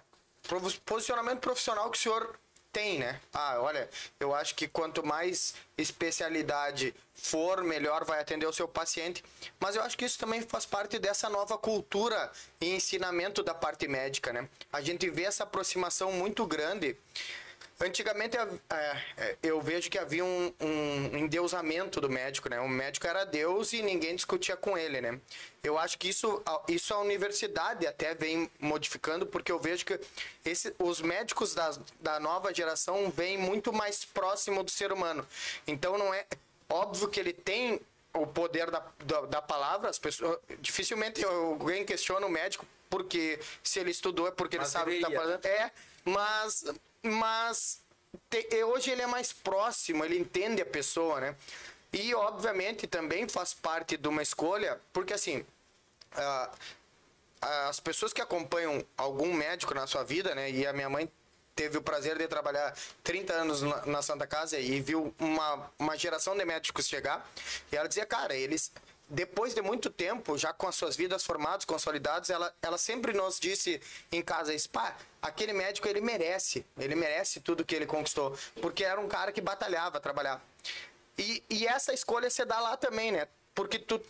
posicionamento 0.86 1.40
profissional 1.40 1.90
que 1.90 1.98
o 1.98 2.02
senhor 2.02 2.38
tem, 2.74 2.98
né? 2.98 3.22
Ah, 3.32 3.62
olha, 3.62 3.88
eu 4.20 4.34
acho 4.34 4.56
que 4.56 4.68
quanto 4.68 5.06
mais 5.06 5.54
especialidade 5.78 6.94
for, 7.14 7.64
melhor 7.64 8.04
vai 8.04 8.20
atender 8.20 8.48
o 8.48 8.52
seu 8.52 8.68
paciente. 8.68 9.24
Mas 9.60 9.76
eu 9.76 9.84
acho 9.84 9.96
que 9.96 10.04
isso 10.04 10.18
também 10.18 10.42
faz 10.42 10.66
parte 10.66 10.98
dessa 10.98 11.30
nova 11.30 11.58
cultura 11.58 12.32
e 12.60 12.76
ensinamento 12.76 13.44
da 13.44 13.54
parte 13.54 13.88
médica, 13.88 14.34
né? 14.34 14.50
A 14.72 14.82
gente 14.82 15.08
vê 15.10 15.24
essa 15.24 15.44
aproximação 15.44 16.12
muito 16.12 16.46
grande 16.48 16.98
Antigamente 17.80 18.38
é, 18.38 18.48
é, 19.18 19.38
eu 19.42 19.60
vejo 19.62 19.90
que 19.90 19.98
havia 19.98 20.24
um, 20.24 20.54
um 20.62 21.18
endeusamento 21.18 22.00
do 22.00 22.10
médico, 22.10 22.50
né? 22.50 22.60
O 22.60 22.70
médico 22.70 23.08
era 23.08 23.26
Deus 23.26 23.74
e 23.74 23.82
ninguém 23.82 24.16
discutia 24.16 24.56
com 24.56 24.78
ele, 24.78 25.02
né? 25.02 25.20
Eu 25.64 25.78
acho 25.78 25.98
que 25.98 26.08
isso, 26.10 26.42
isso 26.68 26.94
a 26.94 27.00
universidade 27.00 27.88
até 27.88 28.14
vem 28.14 28.50
modificando, 28.60 29.26
porque 29.26 29.52
eu 29.52 29.60
vejo 29.60 29.86
que 29.86 30.00
esse, 30.46 30.74
os 30.78 31.02
médicos 31.02 31.56
da, 31.56 31.72
da 32.00 32.20
nova 32.20 32.54
geração 32.54 33.10
vêm 33.10 33.38
muito 33.38 33.74
mais 33.74 34.06
próximo 34.06 34.64
do 34.64 34.72
ser 34.72 34.92
humano. 34.92 35.28
Então 35.66 35.98
não 35.98 36.14
é 36.14 36.26
óbvio 36.70 37.08
que 37.08 37.20
ele 37.20 37.34
tem 37.34 37.82
o 38.14 38.28
poder 38.28 38.70
da, 38.70 38.86
da, 39.06 39.22
da 39.22 39.42
palavra, 39.42 39.90
as 39.90 39.98
pessoas 39.98 40.38
dificilmente 40.60 41.24
alguém 41.26 41.84
questiona 41.84 42.28
o 42.28 42.30
médico 42.30 42.66
porque 42.90 43.40
se 43.64 43.80
ele 43.80 43.90
estudou 43.90 44.28
é 44.28 44.32
porque 44.32 44.58
mas 44.58 44.68
ele 44.68 44.72
sabe 44.72 44.92
o 44.92 44.94
que 44.94 45.04
está 45.04 45.20
fazendo. 45.20 45.46
É, 45.46 45.72
mas 46.06 46.66
mas 47.04 47.82
te, 48.30 48.64
hoje 48.64 48.92
ele 48.92 49.02
é 49.02 49.08
mais 49.08 49.34
próximo, 49.34 50.04
ele 50.04 50.18
entende 50.18 50.62
a 50.62 50.66
pessoa, 50.66 51.20
né? 51.20 51.36
E 51.92 52.14
obviamente 52.16 52.88
também 52.88 53.28
faz 53.28 53.54
parte 53.54 53.98
de 53.98 54.08
uma 54.08 54.24
escolha, 54.24 54.80
porque 54.92 55.14
assim, 55.14 55.46
uh, 56.16 56.58
as 57.42 57.80
pessoas 57.80 58.14
que 58.14 58.22
acompanham 58.22 58.84
algum 58.98 59.34
médico 59.34 59.74
na 59.74 59.86
sua 59.86 60.04
vida, 60.04 60.34
né? 60.34 60.50
E 60.50 60.66
a 60.66 60.74
minha 60.74 60.90
mãe 60.90 61.12
teve 61.56 61.78
o 61.78 61.82
prazer 61.82 62.18
de 62.18 62.28
trabalhar 62.28 62.76
30 63.04 63.34
anos 63.34 63.62
na, 63.62 63.86
na 63.86 64.02
Santa 64.02 64.26
Casa 64.26 64.58
e 64.60 64.82
viu 64.82 65.14
uma, 65.20 65.72
uma 65.78 65.98
geração 65.98 66.36
de 66.36 66.44
médicos 66.46 66.88
chegar. 66.88 67.30
E 67.72 67.76
ela 67.76 67.88
dizia, 67.88 68.06
cara, 68.06 68.36
eles 68.36 68.72
depois 69.10 69.54
de 69.54 69.62
muito 69.62 69.90
tempo, 69.90 70.38
já 70.38 70.54
com 70.54 70.68
as 70.68 70.76
suas 70.76 70.96
vidas 70.96 71.24
formadas, 71.24 71.66
consolidadas, 71.66 72.30
ela, 72.30 72.54
ela 72.62 72.78
sempre 72.78 73.14
nos 73.14 73.40
disse 73.40 73.82
em 74.12 74.22
casa, 74.22 74.54
pá, 74.72 74.96
aquele 75.22 75.54
médico 75.54 75.88
ele 75.88 76.02
merece, 76.02 76.66
ele 76.78 76.96
merece 76.96 77.40
tudo 77.40 77.66
que 77.66 77.76
ele 77.76 77.86
conquistou, 77.86 78.38
porque 78.62 78.84
era 78.84 79.00
um 79.00 79.08
cara 79.08 79.32
que 79.32 79.42
batalhava, 79.42 80.00
trabalhava. 80.00 80.42
E, 81.18 81.44
e 81.50 81.68
essa 81.68 81.94
escolha 81.94 82.30
você 82.30 82.44
dá 82.44 82.60
lá 82.60 82.76
também, 82.76 83.12
né? 83.12 83.28
Porque 83.54 83.78
tu, 83.78 84.02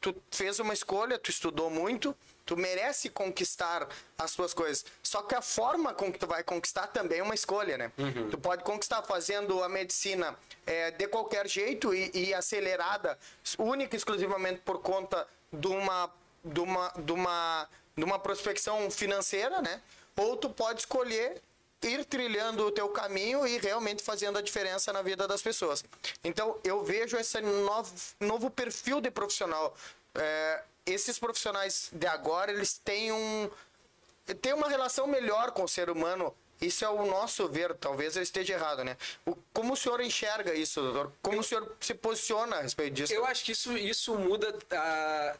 tu 0.00 0.14
fez 0.30 0.58
uma 0.58 0.74
escolha, 0.74 1.18
tu 1.18 1.30
estudou 1.30 1.70
muito, 1.70 2.14
Tu 2.44 2.56
merece 2.56 3.08
conquistar 3.08 3.88
as 4.18 4.34
tuas 4.34 4.52
coisas. 4.52 4.84
Só 5.02 5.22
que 5.22 5.34
a 5.34 5.42
forma 5.42 5.94
com 5.94 6.12
que 6.12 6.18
tu 6.18 6.26
vai 6.26 6.42
conquistar 6.42 6.88
também 6.88 7.20
é 7.20 7.22
uma 7.22 7.34
escolha, 7.34 7.78
né? 7.78 7.92
Uhum. 7.98 8.30
Tu 8.30 8.38
pode 8.38 8.64
conquistar 8.64 9.02
fazendo 9.02 9.62
a 9.62 9.68
medicina 9.68 10.36
é, 10.66 10.90
de 10.90 11.06
qualquer 11.06 11.48
jeito 11.48 11.94
e, 11.94 12.10
e 12.14 12.34
acelerada, 12.34 13.18
única 13.58 13.94
e 13.94 13.98
exclusivamente 13.98 14.60
por 14.60 14.80
conta 14.80 15.26
de 15.52 15.68
uma, 15.68 16.10
de 16.44 16.60
uma, 16.60 16.92
de 16.96 17.12
uma, 17.12 17.68
de 17.96 18.04
uma 18.04 18.18
prospecção 18.18 18.90
financeira, 18.90 19.62
né? 19.62 19.80
Ou 20.16 20.36
tu 20.36 20.50
pode 20.50 20.80
escolher 20.80 21.40
ir 21.82 22.04
trilhando 22.04 22.66
o 22.66 22.70
teu 22.70 22.88
caminho 22.88 23.46
e 23.46 23.58
realmente 23.58 24.02
fazendo 24.02 24.38
a 24.38 24.42
diferença 24.42 24.92
na 24.92 25.02
vida 25.02 25.26
das 25.26 25.42
pessoas. 25.42 25.84
Então, 26.22 26.58
eu 26.62 26.82
vejo 26.84 27.16
esse 27.16 27.40
novo, 27.40 27.92
novo 28.20 28.50
perfil 28.50 29.00
de 29.00 29.10
profissional. 29.10 29.74
É, 30.14 30.62
esses 30.86 31.18
profissionais 31.18 31.88
de 31.92 32.06
agora, 32.06 32.52
eles 32.52 32.78
têm 32.78 33.12
um 33.12 33.50
têm 34.40 34.52
uma 34.52 34.68
relação 34.68 35.06
melhor 35.06 35.50
com 35.50 35.64
o 35.64 35.68
ser 35.68 35.90
humano. 35.90 36.34
Isso 36.60 36.84
é 36.84 36.88
o 36.88 37.04
nosso 37.04 37.48
ver, 37.48 37.74
talvez 37.74 38.14
eu 38.14 38.22
esteja 38.22 38.54
errado, 38.54 38.84
né? 38.84 38.96
O, 39.26 39.34
como 39.52 39.72
o 39.72 39.76
senhor 39.76 40.00
enxerga 40.00 40.54
isso, 40.54 40.80
doutor? 40.80 41.12
Como 41.20 41.36
eu, 41.36 41.40
o 41.40 41.42
senhor 41.42 41.76
se 41.80 41.92
posiciona 41.92 42.56
a 42.56 42.62
respeito 42.62 42.94
disso? 42.94 43.12
Eu 43.12 43.26
acho 43.26 43.44
que 43.44 43.50
isso, 43.50 43.76
isso 43.76 44.14
muda 44.14 44.56
a, 44.70 45.36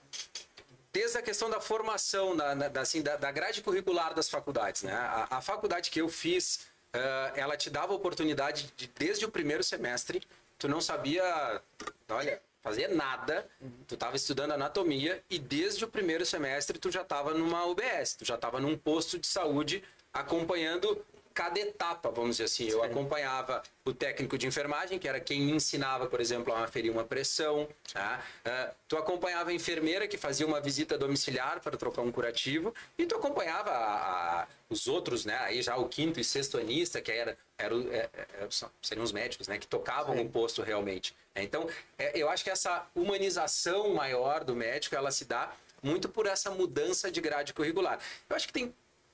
desde 0.93 1.19
a 1.19 1.23
questão 1.23 1.49
da 1.49 1.61
formação, 1.61 2.37
da, 2.37 2.55
da, 2.55 2.81
assim, 2.81 3.03
da, 3.03 3.15
da 3.17 3.31
grade 3.31 3.63
curricular 3.63 4.15
das 4.15 4.29
faculdades, 4.29 4.83
né? 4.83 4.93
A, 4.93 5.39
a 5.39 5.41
faculdade 5.41 5.93
que 5.93 6.01
eu 6.01 6.09
fiz, 6.09 6.67
uh, 6.93 7.37
ela 7.37 7.57
te 7.57 7.71
dava 7.71 7.93
a 7.93 7.97
oportunidade 7.97 8.73
de, 8.77 8.89
desde 8.89 9.25
o 9.25 9.31
primeiro 9.31 9.63
semestre, 9.63 10.23
tu 10.59 10.67
não 10.67 10.81
sabia, 10.81 11.63
olha, 12.09 12.43
fazia 12.63 12.89
nada, 12.89 13.47
tu 13.87 13.95
estava 13.95 14.17
estudando 14.17 14.53
anatomia 14.53 15.23
e 15.29 15.39
desde 15.39 15.85
o 15.85 15.89
primeiro 15.89 16.25
semestre 16.25 16.79
tu 16.79 16.91
já 16.91 17.03
estava 17.03 17.35
numa 17.35 17.67
UBS, 17.67 18.15
tu 18.17 18.25
já 18.25 18.37
estava 18.37 18.61
num 18.61 18.79
posto 18.79 19.19
de 19.19 19.27
saúde 19.27 19.83
acompanhando 20.13 21.05
cada 21.33 21.59
etapa, 21.59 22.11
vamos 22.11 22.37
dizer 22.37 22.45
assim. 22.45 22.69
Eu 22.69 22.83
acompanhava 22.83 23.63
o 23.85 23.93
técnico 23.93 24.39
de 24.39 24.47
enfermagem, 24.47 24.99
que 24.99 25.09
era 25.09 25.21
quem 25.21 25.41
me 25.41 25.53
ensinava, 25.53 26.07
por 26.07 26.21
exemplo, 26.21 26.53
a 26.53 26.65
aferir 26.65 26.91
uma 26.91 27.05
pressão. 27.05 27.69
Tá? 27.93 28.23
Uh, 28.45 28.75
tu 28.89 28.97
acompanhava 28.97 29.51
a 29.51 29.53
enfermeira, 29.53 30.07
que 30.07 30.17
fazia 30.17 30.47
uma 30.47 30.61
visita 30.61 30.97
domiciliar 30.97 31.61
para 31.61 31.77
trocar 31.77 32.03
um 32.03 32.13
curativo. 32.13 32.75
E 32.97 33.07
tu 33.07 33.17
acompanhava 33.17 33.71
a, 33.71 34.43
a, 34.43 34.47
os 34.69 34.87
outros, 34.87 35.25
né? 35.25 35.37
Aí 35.41 35.63
já 35.63 35.77
o 35.77 35.89
quinto 35.89 36.21
e 36.21 36.25
sexto 36.25 36.59
anista, 36.59 37.01
que 37.01 37.11
era, 37.11 37.37
era, 37.59 37.75
era, 37.75 38.11
é, 38.15 38.45
é, 38.45 38.49
seriam 38.81 39.05
os 39.05 39.13
médicos, 39.13 39.49
né? 39.49 39.59
Que 39.59 39.67
tocavam 39.67 40.17
Sim. 40.17 40.23
o 40.23 40.29
posto 40.29 40.63
realmente. 40.63 41.15
Então, 41.35 41.69
é, 41.99 42.13
eu 42.15 42.29
acho 42.29 42.45
que 42.45 42.51
essa 42.51 42.87
humanização 42.95 43.95
maior 43.95 44.45
do 44.45 44.55
médico, 44.55 44.95
ela 44.95 45.11
se 45.11 45.25
dá 45.25 45.53
muito 45.83 46.09
por 46.09 46.27
essa 46.27 46.51
mudança 46.51 47.11
de 47.11 47.21
grade 47.21 47.53
curricular. 47.53 47.99
Eu 48.29 48.37
acho 48.37 48.47
que 48.47 48.53
tem 48.53 48.73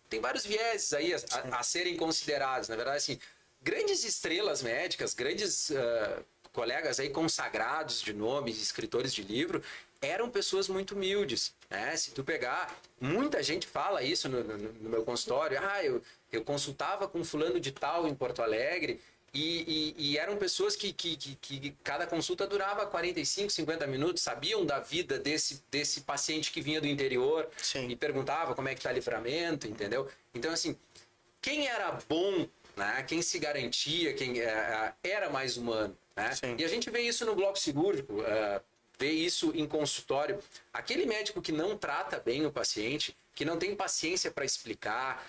tem 0.08 0.20
vários 0.20 0.44
vieses 0.44 0.92
aí 0.92 1.14
a, 1.14 1.16
a, 1.16 1.60
a, 1.60 1.62
serem 1.62 1.96
considerados. 1.96 2.68
Na 2.68 2.76
verdade, 2.76 2.96
assim, 2.98 3.18
grandes 3.62 4.04
estrelas 4.04 4.62
médicas, 4.62 5.14
grandes 5.14 5.70
uh, 5.70 6.24
colegas 6.52 6.98
aí 6.98 7.10
consagrados 7.10 8.00
de 8.00 8.12
nomes, 8.12 8.60
escritores 8.60 9.12
de 9.14 9.22
livro, 9.22 9.62
eram 10.00 10.30
pessoas 10.30 10.68
muito 10.68 10.94
humildes. 10.94 11.54
Né? 11.68 11.96
Se 11.96 12.12
tu 12.12 12.24
pegar, 12.24 12.76
muita 13.00 13.42
gente 13.42 13.66
fala 13.66 14.02
isso 14.02 14.28
no, 14.28 14.42
no, 14.42 14.58
no 14.58 14.90
meu 14.90 15.04
consultório. 15.04 15.58
Ah, 15.60 15.84
eu, 15.84 16.02
eu 16.32 16.44
consultava 16.44 17.08
com 17.08 17.24
fulano 17.24 17.60
de 17.60 17.72
tal 17.72 18.06
em 18.06 18.14
Porto 18.14 18.42
Alegre 18.42 19.00
E, 19.34 19.94
e- 19.98 20.10
e 20.12 20.18
eram 20.18 20.36
pessoas 20.36 20.74
que, 20.74 20.92
que, 20.92 21.16
que, 21.16 21.34
que 21.36 21.70
cada 21.84 22.06
consulta 22.06 22.46
durava 22.46 22.86
45, 22.86 23.50
50 23.50 23.86
minutos, 23.86 24.22
sabiam 24.22 24.64
da 24.64 24.80
vida 24.80 25.18
desse, 25.18 25.62
desse 25.70 26.00
paciente 26.02 26.50
que 26.50 26.60
vinha 26.60 26.80
do 26.80 26.86
interior 26.86 27.48
Sim. 27.58 27.88
e 27.88 27.96
perguntava 27.96 28.54
como 28.54 28.68
é 28.68 28.74
que 28.74 28.80
tá 28.82 28.90
livramento, 28.90 29.66
entendeu? 29.68 30.08
Então, 30.34 30.50
assim, 30.52 30.76
quem 31.42 31.66
era 31.68 31.98
bom, 32.08 32.46
né? 32.76 33.04
quem 33.06 33.20
se 33.22 33.38
garantia, 33.38 34.14
quem 34.14 34.40
eh, 34.40 34.92
era 35.02 35.28
mais 35.28 35.56
humano. 35.56 35.96
Né? 36.16 36.34
Sim. 36.34 36.56
E 36.58 36.64
a 36.64 36.68
gente 36.68 36.88
vê 36.90 37.00
isso 37.02 37.24
no 37.26 37.34
bloco 37.34 37.58
cirúrgico, 37.58 38.22
eh, 38.22 38.60
vê 38.98 39.10
isso 39.12 39.52
em 39.54 39.66
consultório. 39.66 40.38
Aquele 40.72 41.04
médico 41.06 41.42
que 41.42 41.52
não 41.52 41.76
trata 41.76 42.18
bem 42.18 42.44
o 42.46 42.50
paciente, 42.50 43.16
que 43.34 43.44
não 43.44 43.56
tem 43.58 43.76
paciência 43.76 44.30
para 44.30 44.44
explicar, 44.44 45.24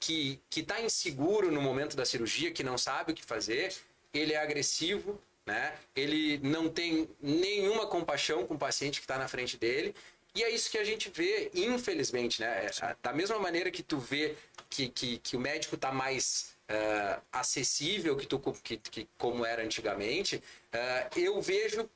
que 0.00 0.40
que 0.48 0.60
está 0.60 0.80
inseguro 0.80 1.50
no 1.50 1.60
momento 1.60 1.96
da 1.96 2.04
cirurgia, 2.04 2.50
que 2.50 2.62
não 2.64 2.76
sabe 2.78 3.12
o 3.12 3.14
que 3.14 3.24
fazer, 3.24 3.74
ele 4.12 4.32
é 4.32 4.38
agressivo, 4.38 5.20
né? 5.44 5.74
Ele 5.94 6.38
não 6.38 6.68
tem 6.68 7.08
nenhuma 7.20 7.86
compaixão 7.86 8.46
com 8.46 8.54
o 8.54 8.58
paciente 8.58 9.00
que 9.00 9.04
está 9.04 9.18
na 9.18 9.28
frente 9.28 9.56
dele. 9.56 9.94
E 10.34 10.44
é 10.44 10.50
isso 10.50 10.70
que 10.70 10.76
a 10.76 10.84
gente 10.84 11.08
vê, 11.08 11.50
infelizmente, 11.54 12.40
né? 12.40 12.66
É, 12.66 12.96
Da 13.02 13.12
mesma 13.12 13.38
maneira 13.38 13.70
que 13.70 13.82
tu 13.82 13.98
vê 13.98 14.36
que, 14.68 14.88
que, 14.88 15.18
que 15.18 15.36
o 15.36 15.40
médico 15.40 15.76
está 15.76 15.92
mais 15.92 16.56
eh, 16.68 17.20
acessível 17.32 18.16
que, 18.16 18.26
tu, 18.26 18.40
que, 18.62 18.76
que 18.76 19.08
como 19.16 19.46
era 19.46 19.62
antigamente, 19.62 20.42
eh, 20.72 21.08
eu 21.16 21.40
vejo 21.40 21.80
eh, 21.82 21.88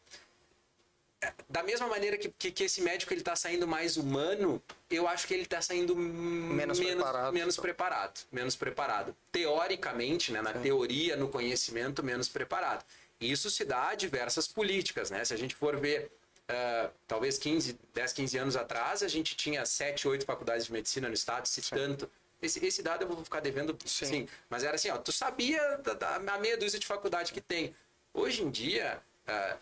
da 1.48 1.62
mesma 1.62 1.86
maneira 1.86 2.16
que, 2.16 2.30
que, 2.30 2.50
que 2.50 2.64
esse 2.64 2.80
médico 2.80 3.12
ele 3.12 3.20
está 3.20 3.36
saindo 3.36 3.66
mais 3.66 3.96
humano, 3.96 4.62
eu 4.90 5.06
acho 5.06 5.26
que 5.26 5.34
ele 5.34 5.42
está 5.42 5.60
saindo 5.60 5.94
menos, 5.94 6.78
Menos 6.78 6.94
preparado. 6.94 7.32
menos 7.32 7.56
preparado, 7.56 8.20
menos 8.32 8.56
preparado. 8.56 9.16
Teoricamente, 9.30 10.32
né, 10.32 10.40
na 10.40 10.52
teoria, 10.54 11.16
no 11.16 11.28
conhecimento, 11.28 12.02
menos 12.02 12.28
preparado. 12.28 12.84
E 13.20 13.30
isso 13.30 13.50
se 13.50 13.64
dá 13.64 13.88
a 13.88 13.94
diversas 13.94 14.48
políticas, 14.48 15.10
né? 15.10 15.22
Se 15.24 15.34
a 15.34 15.36
gente 15.36 15.54
for 15.54 15.76
ver, 15.76 16.10
ah, 16.48 16.88
talvez 17.06 17.36
15, 17.36 17.78
10, 17.92 18.12
15 18.14 18.38
anos 18.38 18.56
atrás, 18.56 19.02
a 19.02 19.08
gente 19.08 19.36
tinha 19.36 19.66
7, 19.66 20.08
8 20.08 20.24
faculdades 20.24 20.64
de 20.66 20.72
medicina 20.72 21.06
no 21.06 21.14
estado, 21.14 21.46
se 21.46 21.60
tanto. 21.70 22.10
Esse, 22.40 22.64
esse 22.64 22.82
dado 22.82 23.02
eu 23.02 23.08
vou 23.08 23.22
ficar 23.22 23.40
devendo, 23.40 23.76
sim. 23.84 24.06
Sim. 24.06 24.28
Mas 24.48 24.64
era 24.64 24.76
assim, 24.76 24.88
ó, 24.88 24.96
tu 24.96 25.12
sabia 25.12 25.76
da, 25.84 25.92
da, 25.92 26.14
a 26.16 26.38
meia 26.38 26.56
dúzia 26.56 26.80
de 26.80 26.86
faculdade 26.86 27.34
que 27.34 27.40
tem. 27.42 27.74
Hoje 28.14 28.42
em 28.42 28.50
dia, 28.50 29.02
ah, 29.28 29.58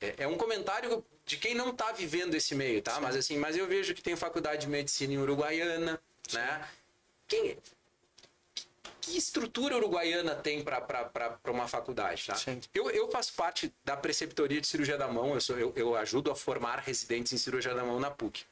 é, 0.00 0.14
é 0.18 0.28
um 0.28 0.36
comentário 0.36 1.04
de 1.24 1.36
quem 1.36 1.54
não 1.54 1.70
está 1.70 1.92
vivendo 1.92 2.34
esse 2.34 2.54
meio, 2.54 2.80
tá? 2.82 3.00
Mas 3.00 3.16
assim, 3.16 3.36
mas 3.36 3.56
eu 3.56 3.66
vejo 3.66 3.94
que 3.94 4.02
tem 4.02 4.16
faculdade 4.16 4.62
de 4.62 4.68
medicina 4.68 5.12
em 5.12 5.18
Uruguaiana, 5.18 6.00
né? 6.32 6.68
Quem, 7.26 7.58
que 9.06 9.16
estrutura 9.16 9.76
uruguaiana 9.76 10.34
tem 10.34 10.62
para 10.62 11.38
uma 11.46 11.68
faculdade, 11.68 12.26
tá? 12.26 12.34
Sim. 12.34 12.60
Eu, 12.74 12.90
eu 12.90 13.08
faço 13.08 13.32
parte 13.34 13.72
da 13.84 13.96
preceptoria 13.96 14.60
de 14.60 14.66
cirurgia 14.66 14.98
da 14.98 15.06
mão, 15.06 15.34
eu, 15.34 15.40
sou, 15.40 15.56
eu, 15.56 15.72
eu 15.76 15.94
ajudo 15.94 16.30
a 16.30 16.34
formar 16.34 16.80
residentes 16.80 17.32
em 17.32 17.38
cirurgia 17.38 17.72
da 17.72 17.84
mão 17.84 18.00
na 18.00 18.10
PUC. 18.10 18.44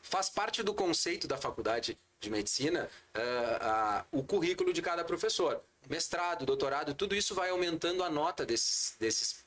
Faz 0.00 0.30
parte 0.30 0.62
do 0.62 0.72
conceito 0.72 1.28
da 1.28 1.36
faculdade 1.36 1.98
de 2.20 2.30
medicina 2.30 2.88
ah, 3.14 3.20
ah, 3.60 4.04
o 4.10 4.22
currículo 4.22 4.72
de 4.72 4.80
cada 4.80 5.04
professor. 5.04 5.62
Mestrado, 5.88 6.46
doutorado, 6.46 6.94
tudo 6.94 7.14
isso 7.14 7.34
vai 7.34 7.50
aumentando 7.50 8.02
a 8.02 8.10
nota 8.10 8.46
desses, 8.46 8.96
desses 8.98 9.44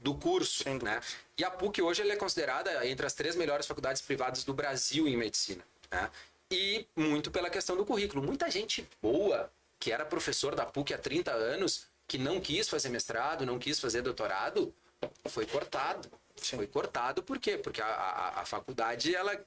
do 0.00 0.14
curso, 0.14 0.64
né? 0.82 1.00
E 1.36 1.44
a 1.44 1.50
PUC 1.50 1.82
hoje 1.82 2.02
ela 2.02 2.12
é 2.12 2.16
considerada 2.16 2.86
entre 2.86 3.04
as 3.06 3.12
três 3.12 3.36
melhores 3.36 3.66
faculdades 3.66 4.02
privadas 4.02 4.44
do 4.44 4.54
Brasil 4.54 5.08
em 5.08 5.16
medicina, 5.16 5.64
né? 5.90 6.10
E 6.50 6.86
muito 6.94 7.30
pela 7.30 7.48
questão 7.48 7.76
do 7.76 7.84
currículo. 7.84 8.22
Muita 8.22 8.50
gente 8.50 8.86
boa 9.00 9.50
que 9.78 9.90
era 9.90 10.04
professor 10.04 10.54
da 10.54 10.64
PUC 10.64 10.94
há 10.94 10.98
30 10.98 11.32
anos, 11.32 11.86
que 12.06 12.16
não 12.18 12.40
quis 12.40 12.68
fazer 12.68 12.88
mestrado, 12.88 13.44
não 13.44 13.58
quis 13.58 13.80
fazer 13.80 14.02
doutorado, 14.02 14.72
foi 15.26 15.46
cortado. 15.46 16.08
Foi 16.36 16.66
cortado 16.66 17.22
por 17.22 17.38
quê? 17.38 17.56
Porque 17.56 17.80
a, 17.80 17.86
a, 17.86 18.40
a 18.40 18.44
faculdade 18.44 19.14
ela, 19.14 19.38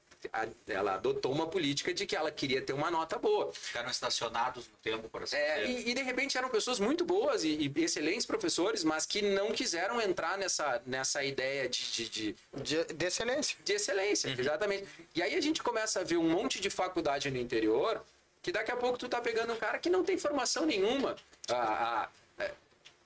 ela 0.67 0.95
adotou 0.95 1.31
uma 1.31 1.47
política 1.47 1.93
de 1.93 2.05
que 2.05 2.15
ela 2.15 2.31
queria 2.31 2.61
ter 2.61 2.73
uma 2.73 2.89
nota 2.91 3.17
boa. 3.17 3.51
Ficaram 3.53 3.89
estacionados 3.89 4.67
no 4.67 4.77
tempo, 4.83 5.07
por 5.09 5.23
assim 5.23 5.35
É, 5.35 5.65
dizer. 5.65 5.87
e, 5.87 5.91
e, 5.91 5.93
de 5.93 6.01
repente 6.01 6.37
eram 6.37 6.49
pessoas 6.49 6.79
muito 6.79 7.03
boas 7.05 7.43
e, 7.43 7.49
e 7.75 7.83
excelentes 7.83 8.25
professores, 8.25 8.83
mas 8.83 9.05
que 9.05 9.21
não 9.21 9.51
quiseram 9.51 10.01
entrar 10.01 10.37
nessa, 10.37 10.81
nessa 10.85 11.23
ideia 11.23 11.67
de, 11.69 11.91
de, 11.91 12.09
de, 12.09 12.35
De, 12.55 12.83
de 12.93 13.05
excelência. 13.05 13.57
de 13.63 13.73
excelência, 13.73 14.29
exatamente. 14.37 14.87
E 15.13 15.21
aí 15.21 15.35
a 15.35 15.41
gente 15.41 15.61
começa 15.61 15.99
a 15.99 16.03
ver 16.03 16.17
um 16.17 16.29
monte 16.29 16.59
de 16.59 16.69
faculdade 16.69 17.29
no 17.29 17.37
interior 17.37 18.03
que 18.41 18.51
daqui 18.51 18.71
a 18.71 18.75
pouco 18.75 18.97
tu 18.97 19.09
tá 19.09 19.19
pegando 19.19 19.53
um 19.53 19.57
cara 19.57 19.79
que 19.79 19.89
não 19.89 20.03
tem 20.03 20.17
formação 20.19 20.65
nenhuma. 20.67 21.15
Ah, 21.49 22.07
ah, 22.37 22.43
é, 22.43 22.51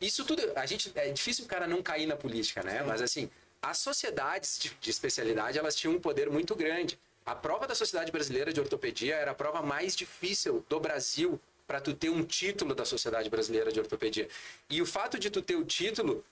isso 0.01 0.25
tudo, 0.25 0.41
a 0.55 0.65
gente, 0.65 0.91
é 0.95 1.09
difícil 1.11 1.45
o 1.45 1.47
cara 1.47 1.65
não 1.65 1.81
cair 1.81 2.05
na 2.05 2.17
política, 2.17 2.61
né? 2.61 2.83
Mas 2.85 3.01
assim, 3.01 3.29
as 3.61 3.77
sociedades 3.77 4.57
de, 4.59 4.71
de 4.79 4.89
especialidade, 4.89 5.57
elas 5.57 5.75
tinham 5.75 5.95
um 5.95 5.99
poder 5.99 6.29
muito 6.29 6.55
grande. 6.55 6.99
A 7.25 7.35
prova 7.35 7.67
da 7.67 7.75
Sociedade 7.75 8.11
Brasileira 8.11 8.51
de 8.51 8.59
Ortopedia 8.59 9.15
era 9.15 9.31
a 9.31 9.35
prova 9.35 9.61
mais 9.61 9.95
difícil 9.95 10.65
do 10.67 10.79
Brasil 10.79 11.39
para 11.67 11.79
tu 11.79 11.93
ter 11.93 12.09
um 12.09 12.23
título 12.23 12.73
da 12.73 12.83
Sociedade 12.83 13.29
Brasileira 13.29 13.71
de 13.71 13.79
Ortopedia. 13.79 14.27
E 14.69 14.81
o 14.81 14.85
fato 14.85 15.19
de 15.19 15.29
tu 15.29 15.41
ter 15.41 15.55
o 15.55 15.63
título 15.63 16.25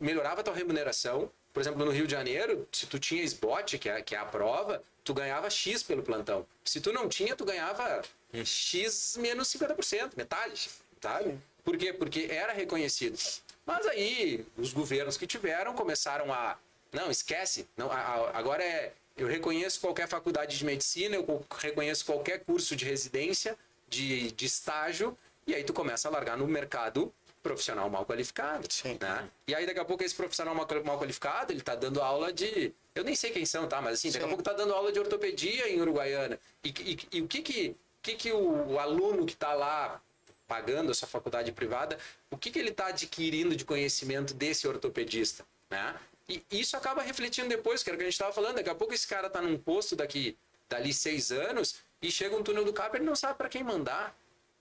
melhorava 0.00 0.40
a 0.40 0.44
tua 0.44 0.54
remuneração. 0.54 1.30
Por 1.52 1.60
exemplo, 1.60 1.84
no 1.84 1.90
Rio 1.90 2.06
de 2.06 2.12
Janeiro, 2.12 2.66
se 2.72 2.86
tu 2.86 2.98
tinha 2.98 3.22
SBOT, 3.22 3.78
que 3.78 3.88
é, 3.88 4.00
que 4.00 4.14
é 4.14 4.18
a 4.18 4.24
prova, 4.24 4.82
tu 5.04 5.12
ganhava 5.12 5.50
X 5.50 5.82
pelo 5.82 6.02
plantão. 6.02 6.46
Se 6.64 6.80
tu 6.80 6.92
não 6.92 7.08
tinha, 7.08 7.36
tu 7.36 7.44
ganhava 7.44 8.02
X 8.44 9.18
menos 9.18 9.48
50%, 9.48 10.12
metade, 10.16 10.70
sabe? 11.00 11.38
Por 11.62 11.76
quê? 11.76 11.92
Porque 11.92 12.28
era 12.30 12.52
reconhecido. 12.52 13.18
Mas 13.66 13.86
aí, 13.86 14.44
os 14.56 14.72
governos 14.72 15.16
que 15.16 15.26
tiveram 15.26 15.74
começaram 15.74 16.32
a... 16.32 16.56
Não, 16.92 17.10
esquece. 17.10 17.66
Não, 17.76 17.90
a- 17.90 17.96
a- 17.96 18.38
agora 18.38 18.62
é... 18.62 18.92
Eu 19.16 19.28
reconheço 19.28 19.80
qualquer 19.80 20.08
faculdade 20.08 20.58
de 20.58 20.64
medicina, 20.64 21.14
eu 21.14 21.22
co- 21.22 21.44
reconheço 21.58 22.04
qualquer 22.04 22.44
curso 22.44 22.74
de 22.74 22.84
residência, 22.84 23.56
de, 23.88 24.32
de 24.32 24.44
estágio, 24.44 25.16
e 25.46 25.54
aí 25.54 25.62
tu 25.62 25.72
começa 25.72 26.08
a 26.08 26.10
largar 26.10 26.36
no 26.36 26.48
mercado 26.48 27.14
profissional 27.40 27.88
mal 27.88 28.04
qualificado. 28.04 28.66
Sim. 28.68 28.98
Né? 29.00 29.30
E 29.46 29.54
aí 29.54 29.66
daqui 29.66 29.78
a 29.78 29.84
pouco 29.84 30.02
esse 30.02 30.14
profissional 30.14 30.52
mal, 30.54 30.66
mal 30.84 30.98
qualificado, 30.98 31.52
ele 31.52 31.60
tá 31.60 31.76
dando 31.76 32.02
aula 32.02 32.32
de... 32.32 32.72
Eu 32.92 33.04
nem 33.04 33.14
sei 33.14 33.30
quem 33.30 33.46
são, 33.46 33.68
tá? 33.68 33.80
Mas 33.80 33.94
assim, 33.94 34.08
daqui 34.10 34.24
a 34.24 34.28
Sim. 34.28 34.30
pouco 34.30 34.42
tá 34.42 34.52
dando 34.52 34.72
aula 34.74 34.90
de 34.90 34.98
ortopedia 34.98 35.68
em 35.68 35.80
Uruguaiana. 35.80 36.38
E, 36.64 36.68
e, 36.70 36.98
e 37.18 37.22
o 37.22 37.28
que 37.28 37.40
que, 37.42 37.76
que, 38.02 38.14
que 38.16 38.32
o, 38.32 38.72
o 38.72 38.78
aluno 38.80 39.24
que 39.26 39.36
tá 39.36 39.52
lá 39.54 40.00
pagando 40.46 40.90
essa 40.90 41.06
faculdade 41.06 41.52
privada, 41.52 41.98
o 42.30 42.36
que, 42.36 42.50
que 42.50 42.58
ele 42.58 42.70
está 42.70 42.88
adquirindo 42.88 43.56
de 43.56 43.64
conhecimento 43.64 44.34
desse 44.34 44.66
ortopedista, 44.68 45.44
né? 45.70 45.96
E 46.28 46.42
isso 46.50 46.76
acaba 46.76 47.02
refletindo 47.02 47.48
depois, 47.48 47.82
que 47.82 47.90
era 47.90 47.96
o 47.96 47.98
que 47.98 48.04
a 48.04 48.06
gente 48.06 48.14
estava 48.14 48.32
falando. 48.32 48.56
Daqui 48.56 48.70
a 48.70 48.74
pouco 48.74 48.94
esse 48.94 49.06
cara 49.06 49.26
está 49.26 49.42
num 49.42 49.58
posto 49.58 49.94
daqui, 49.94 50.36
dali 50.68 50.92
seis 50.92 51.30
anos 51.30 51.76
e 52.00 52.10
chega 52.10 52.34
um 52.36 52.42
túnel 52.42 52.64
do 52.64 52.72
carpo 52.72 52.96
ele 52.96 53.04
não 53.04 53.16
sabe 53.16 53.36
para 53.36 53.48
quem 53.48 53.62
mandar. 53.62 54.16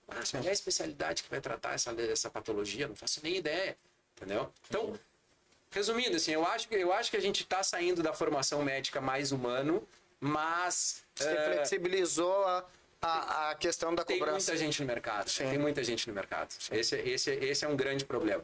Ah, 0.08 0.22
qual 0.30 0.44
é 0.44 0.50
a 0.50 0.54
especialidade 0.54 1.24
que 1.24 1.30
vai 1.30 1.40
tratar 1.40 1.74
essa, 1.74 1.92
essa 2.02 2.30
patologia? 2.30 2.88
Não 2.88 2.96
faço 2.96 3.22
nem 3.24 3.38
ideia, 3.38 3.78
entendeu? 4.16 4.52
Então, 4.68 5.00
resumindo, 5.72 6.18
assim, 6.18 6.32
eu 6.32 6.46
acho 6.46 6.68
que, 6.68 6.76
eu 6.76 6.92
acho 6.92 7.10
que 7.10 7.18
a 7.18 7.22
gente 7.22 7.44
está 7.44 7.64
saindo 7.64 8.04
da 8.04 8.14
formação 8.14 8.62
médica 8.62 9.00
mais 9.00 9.32
humano, 9.32 9.88
mas... 10.20 11.04
Você 11.16 11.30
eh, 11.30 11.54
flexibilizou 11.54 12.46
a, 12.46 12.66
a, 13.06 13.52
a 13.52 13.56
questão 13.56 13.94
da 13.94 14.04
tem 14.04 14.18
cobrança. 14.18 14.52
muita 14.52 14.58
gente 14.66 14.82
no 14.82 14.88
mercado. 14.88 15.30
Sim. 15.30 15.50
Tem 15.50 15.58
muita 15.60 15.84
gente 15.84 16.08
no 16.08 16.14
mercado. 16.14 16.54
Esse, 16.72 16.96
esse, 16.96 17.32
esse 17.32 17.66
é 17.66 17.68
um 17.68 17.76
grande 17.76 18.06
problema. 18.06 18.44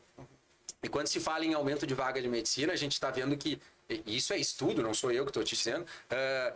E 0.83 0.87
quando 0.89 1.07
se 1.07 1.19
fala 1.19 1.45
em 1.45 1.53
aumento 1.53 1.85
de 1.87 1.93
vaga 1.93 2.21
de 2.21 2.27
medicina, 2.27 2.73
a 2.73 2.75
gente 2.75 2.93
está 2.93 3.09
vendo 3.09 3.35
que. 3.37 3.59
Isso 4.05 4.33
é 4.33 4.37
estudo, 4.37 4.83
não 4.83 4.93
sou 4.93 5.11
eu 5.11 5.23
que 5.25 5.31
estou 5.31 5.43
te 5.43 5.55
dizendo. 5.55 5.85
ah, 6.11 6.53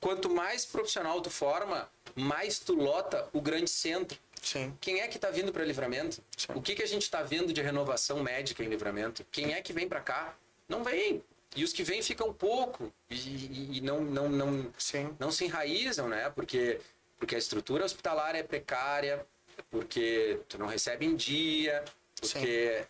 quanto 0.00 0.30
mais 0.30 0.64
profissional 0.64 1.20
tu 1.20 1.30
forma, 1.30 1.88
mais 2.14 2.58
tu 2.58 2.74
lota 2.74 3.28
o 3.32 3.40
grande 3.40 3.68
centro. 3.70 4.18
Sim. 4.42 4.76
Quem 4.80 5.00
é 5.00 5.08
que 5.08 5.16
está 5.16 5.30
vindo 5.30 5.52
para 5.52 5.64
livramento? 5.64 6.22
O 6.54 6.62
que, 6.62 6.74
que 6.74 6.82
a 6.82 6.86
gente 6.86 7.02
está 7.02 7.22
vendo 7.22 7.52
de 7.52 7.60
renovação 7.60 8.22
médica 8.22 8.62
em 8.62 8.68
livramento? 8.68 9.26
Quem 9.32 9.54
é 9.54 9.60
que 9.60 9.72
vem 9.72 9.88
para 9.88 10.00
cá? 10.00 10.34
Não 10.68 10.84
vem. 10.84 11.22
E 11.56 11.64
os 11.64 11.72
que 11.72 11.82
vêm 11.82 12.02
ficam 12.02 12.32
pouco 12.32 12.92
e, 13.10 13.14
e- 13.14 13.68
e 13.78 13.80
não, 13.80 14.00
não, 14.00 14.28
não, 14.28 14.72
Sim. 14.78 15.14
não 15.18 15.30
se 15.32 15.44
enraizam, 15.46 16.08
né? 16.08 16.30
Porque, 16.30 16.78
porque 17.18 17.34
a 17.34 17.38
estrutura 17.38 17.84
hospitalar 17.84 18.34
é 18.34 18.42
precária, 18.42 19.24
porque 19.70 20.38
tu 20.48 20.58
não 20.58 20.66
recebe 20.66 21.06
em 21.06 21.16
dia, 21.16 21.84
porque 22.20 22.84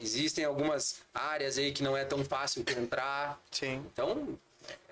existem 0.00 0.44
algumas 0.44 1.02
áreas 1.14 1.58
aí 1.58 1.72
que 1.72 1.82
não 1.82 1.96
é 1.96 2.04
tão 2.04 2.24
fácil 2.24 2.64
tu 2.64 2.72
entrar. 2.72 3.40
Sim. 3.50 3.84
Então, 3.92 4.38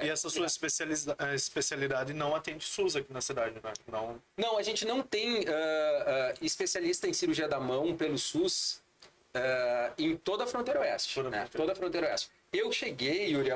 E 0.01 0.09
essa 0.09 0.29
sua 0.31 0.47
especializa- 0.47 1.15
eh, 1.19 1.35
especialidade 1.35 2.13
não 2.13 2.35
atende 2.35 2.65
SUS 2.65 2.97
aqui 2.97 3.13
na 3.13 3.21
cidade, 3.21 3.55
né? 3.63 3.73
Não, 3.87 4.21
Não, 4.37 4.59
a 4.59 4.63
gente 4.63 4.85
não 4.85 5.03
tem 5.03 5.45
ah, 5.47 6.33
ah, 6.33 6.35
especialista 6.41 7.07
em 7.07 7.13
cirurgia 7.13 7.47
da 7.47 7.61
mão 7.61 7.97
pelo 7.97 8.19
SUS 8.19 8.81
ah, 9.35 9.93
em 9.99 10.17
toda 10.17 10.45
a 10.45 10.47
fronteira 10.47 10.81
oeste. 10.81 11.15
Toda 11.15 11.29
a 11.29 11.31
né? 11.31 11.39
fronteira. 11.41 11.59
Toda 11.63 11.73
a 11.73 11.77
fronteira 11.77 12.07
oeste. 12.09 12.31
Eu 12.53 12.73
cheguei, 12.73 13.29
Yuri, 13.33 13.51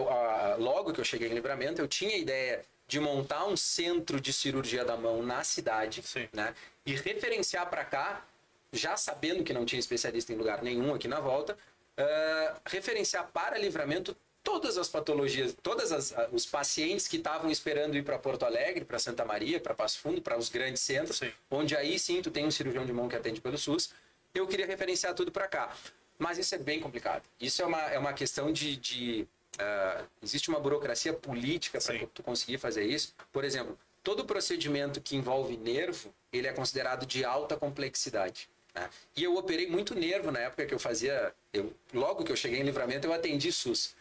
logo 0.58 0.92
que 0.92 1.00
eu 1.00 1.04
cheguei 1.04 1.28
em 1.28 1.34
Livramento, 1.34 1.80
eu 1.80 1.88
tinha 1.88 2.14
ideia 2.16 2.62
de 2.92 3.00
montar 3.00 3.46
um 3.46 3.56
centro 3.56 4.20
de 4.20 4.34
cirurgia 4.34 4.84
da 4.84 4.98
mão 4.98 5.22
na 5.22 5.42
cidade 5.42 6.02
Sim. 6.02 6.28
né? 6.30 6.54
e 6.84 6.94
referenciar 6.94 7.66
para 7.70 7.86
cá 7.86 8.22
já 8.70 8.98
sabendo 8.98 9.42
que 9.42 9.50
não 9.54 9.64
tinha 9.64 9.80
especialista 9.80 10.30
em 10.30 10.36
lugar 10.36 10.62
nenhum 10.62 10.94
aqui 10.94 11.08
na 11.08 11.18
volta, 11.18 11.56
uh, 11.98 12.60
referenciar 12.66 13.30
para 13.32 13.58
livramento 13.58 14.14
todas 14.42 14.76
as 14.76 14.90
patologias, 14.90 15.56
todos 15.62 15.90
os 16.32 16.44
pacientes 16.44 17.08
que 17.08 17.16
estavam 17.16 17.50
esperando 17.50 17.96
ir 17.96 18.04
para 18.04 18.18
Porto 18.18 18.44
Alegre, 18.44 18.84
para 18.84 18.98
Santa 18.98 19.24
Maria, 19.24 19.58
para 19.58 19.72
Passo 19.72 19.98
Fundo, 19.98 20.20
para 20.20 20.36
os 20.36 20.50
grandes 20.50 20.82
centros, 20.82 21.16
Sim. 21.16 21.32
onde 21.50 21.74
aí 21.74 21.98
sim 21.98 22.20
tu 22.20 22.30
tem 22.30 22.44
um 22.44 22.50
cirurgião 22.50 22.84
de 22.84 22.92
mão 22.92 23.08
que 23.08 23.16
atende 23.16 23.40
pelo 23.40 23.56
SUS. 23.56 23.90
Eu 24.34 24.46
queria 24.46 24.66
referenciar 24.66 25.14
tudo 25.14 25.32
para 25.32 25.48
cá. 25.48 25.74
Mas 26.18 26.36
isso 26.36 26.54
é 26.54 26.58
bem 26.58 26.78
complicado. 26.78 27.22
Isso 27.40 27.62
é 27.62 27.64
uma, 27.66 27.80
é 27.82 27.98
uma 27.98 28.12
questão 28.12 28.52
de. 28.52 28.76
de 28.76 29.26
uh, 29.60 30.04
existe 30.22 30.48
uma 30.48 30.60
burocracia 30.60 31.12
política 31.12 31.80
para 31.80 32.06
tu 32.06 32.22
conseguir 32.22 32.58
fazer 32.58 32.84
isso. 32.84 33.14
Por 33.32 33.44
exemplo, 33.44 33.78
todo 34.02 34.24
procedimento 34.24 35.00
que 35.00 35.16
envolve 35.16 35.56
nervo, 35.56 36.12
ele 36.32 36.46
é 36.46 36.52
considerado 36.52 37.06
de 37.06 37.24
alta 37.24 37.56
complexidade. 37.56 38.48
né? 38.74 38.88
E 39.16 39.22
eu 39.24 39.36
operei 39.36 39.66
muito 39.66 39.94
nervo 39.94 40.30
na 40.30 40.40
época 40.40 40.66
que 40.66 40.74
eu 40.74 40.78
fazia. 40.78 41.34
Eu, 41.52 41.72
logo 41.92 42.24
que 42.24 42.32
eu 42.32 42.36
cheguei 42.36 42.60
em 42.60 42.64
livramento, 42.64 43.06
eu 43.06 43.12
atendi 43.12 43.52
SUS. 43.52 43.94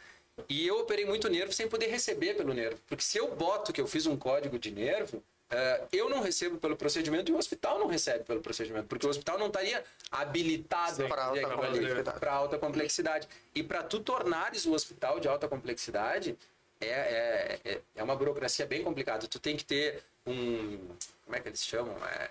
E 0.47 0.66
eu 0.66 0.80
operei 0.80 1.06
muito 1.06 1.30
nervo 1.30 1.52
sem 1.54 1.68
poder 1.68 1.88
receber 1.88 2.36
pelo 2.36 2.54
nervo. 2.54 2.80
Porque 2.88 3.04
se 3.04 3.18
eu 3.18 3.36
boto 3.36 3.74
que 3.74 3.82
eu 3.82 3.88
fiz 3.88 4.06
um 4.06 4.18
código 4.18 4.58
de 4.58 4.72
nervo, 4.72 5.24
eh, 5.52 5.84
eu 5.91 6.10
não 6.10 6.22
recebo 6.22 6.58
pelo 6.58 6.76
procedimento 6.78 7.32
e 7.32 7.36
o 7.36 7.38
hospital 7.38 7.78
não 7.78 7.88
recebe 7.88 8.24
pelo 8.24 8.41
procedimento. 8.41 8.88
Porque 8.88 9.06
o 9.06 9.10
hospital 9.10 9.38
não 9.38 9.47
estaria 9.47 9.84
habilitado 10.10 11.08
Pra 11.08 11.26
alta 11.26 11.41
complexidade. 11.49 12.20
para 12.20 12.34
alta 12.34 12.58
complexidade. 12.58 13.28
E 13.54 13.62
para 13.62 13.84
tu 13.84 13.99
tornares 13.99 14.66
o 14.66 14.74
hospital 14.74 15.20
de 15.20 15.28
alta 15.28 15.47
complexidade, 15.47 16.38
é, 16.80 16.88
é, 16.88 17.60
é, 17.66 17.82
é 17.95 18.04
uma 18.04 18.16
burocracia 18.16 18.66
bem 18.66 18.84
complicada. 18.84 19.28
Tu 19.28 19.39
tem 19.39 19.56
que 19.56 19.66
ter 19.66 20.04
um. 20.26 20.78
Como 21.26 21.36
é 21.36 21.39
que 21.39 21.49
eles 21.49 21.64
chamam? 21.64 21.95
É, 22.08 22.30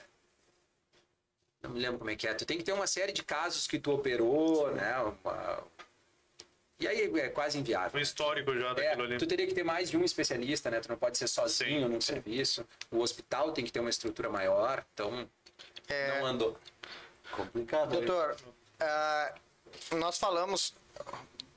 não 1.63 1.71
me 1.71 1.79
lembro 1.81 1.99
como 1.99 2.11
é 2.11 2.17
que 2.17 2.27
é. 2.27 2.35
Tu 2.35 2.45
tem 2.47 2.57
que 2.59 2.65
ter 2.65 2.73
uma 2.73 2.87
série 2.87 3.13
de 3.13 3.23
casos 3.23 3.67
que 3.67 3.79
tu 3.79 3.93
operou, 3.93 4.71
né? 4.75 4.97
Uma- 5.23 5.63
E 6.81 6.89
aí 6.89 7.21
é 7.21 7.29
quase 7.29 7.59
inviável. 7.59 7.99
Um 7.99 8.03
histórico 8.03 8.57
já 8.59 8.71
É, 8.71 8.75
daquilo 8.75 9.03
ali. 9.05 9.19
tu 9.19 9.27
teria 9.27 9.47
que 9.47 9.53
ter 9.55 9.63
mais 9.63 9.91
de 9.91 9.97
um 9.99 10.05
especialista, 10.05 10.71
né? 10.71 10.81
Tu 10.81 10.89
não 10.89 10.97
pode 10.97 11.19
ser 11.19 11.29
sozinho 11.29 11.87
Sim, 11.87 11.93
no 11.95 12.01
serviço. 12.03 12.67
O 12.91 13.01
hospital 13.01 13.53
tem 13.53 13.65
que 13.65 13.71
ter 13.71 13.81
uma 13.81 13.91
estrutura 13.91 14.31
maior, 14.31 14.83
então 14.95 15.29
É, 15.89 16.19
não 16.19 16.27
andou. 16.27 16.59
Complicado. 17.33 17.91
né? 17.91 18.07
Doutor, 18.07 18.37
ah, 18.81 19.35
nós 19.93 20.19
falamos, 20.19 20.75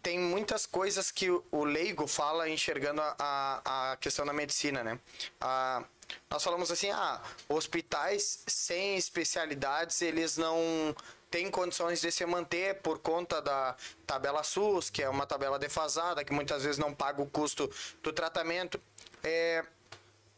tem 0.01 0.19
muitas 0.19 0.65
coisas 0.65 1.09
que 1.09 1.29
o- 1.31 1.43
o 1.51 1.63
leigo 1.63 2.05
fala 2.05 2.49
enxergando 2.49 3.01
a, 3.01 3.15
a, 3.17 3.91
a 3.93 3.97
questão 3.97 4.25
da 4.25 4.33
medicina, 4.33 4.83
né? 4.83 4.99
Ah, 5.39 5.83
nós 6.29 6.43
falamos 6.43 6.69
assim, 6.69 6.91
ah, 6.91 7.21
hospitais 7.47 8.43
sem 8.45 8.97
especialidades, 8.97 10.01
eles 10.01 10.37
não 10.37 10.93
têm 11.33 11.49
condições 11.49 11.99
de 11.99 12.11
se 12.11 12.23
manter 12.27 12.75
por 12.83 12.99
conta 12.99 13.41
da 13.41 13.75
tabela 14.05 14.43
SUS, 14.43 14.91
que 14.91 15.01
é 15.01 15.09
uma 15.09 15.25
tabela 15.25 15.57
defasada, 15.57 16.23
que 16.23 16.31
muitas 16.31 16.61
vezes 16.63 16.77
não 16.77 16.93
paga 16.93 17.23
o 17.23 17.25
custo 17.27 17.67
do 18.03 18.13
tratamento. 18.13 18.79
É, 19.23 19.65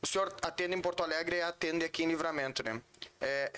o 0.02 0.08
senhor 0.08 0.34
atende 0.42 0.74
em 0.74 0.80
Porto 0.82 1.04
Alegre 1.04 1.36
e 1.36 1.42
atende 1.42 1.84
aqui 1.84 2.04
em 2.04 2.08
Livramento, 2.08 2.64
né? 2.64 2.82
É, 3.20 3.52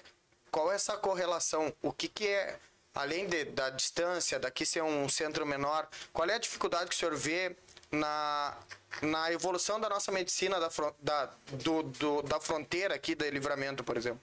qual 0.50 0.72
é 0.72 0.76
essa 0.76 0.98
correlação? 0.98 1.72
O 1.80 1.94
que, 1.94 2.08
que 2.08 2.26
é, 2.28 2.58
além 2.96 3.28
de- 3.28 3.46
da 3.46 3.70
distância, 3.70 4.40
daqui 4.40 4.66
ser 4.66 4.82
um 4.82 5.08
centro 5.08 5.46
menor, 5.46 5.88
qual 6.12 6.28
é 6.28 6.34
a 6.34 6.40
dificuldade 6.40 6.90
que 6.90 6.96
o 6.96 6.98
senhor 6.98 7.16
vê 7.16 7.56
na, 7.92 8.58
na 9.04 9.32
evolução 9.32 9.80
da 9.80 9.88
nossa 9.88 10.12
medicina 10.12 10.60
da, 10.60 10.70
da, 11.00 11.30
do, 11.52 11.84
do- 11.84 12.22
da 12.24 12.40
fronteira 12.40 12.96
aqui 12.96 13.14
de 13.14 13.30
Livramento, 13.30 13.84
por 13.84 13.96
exemplo? 13.96 14.22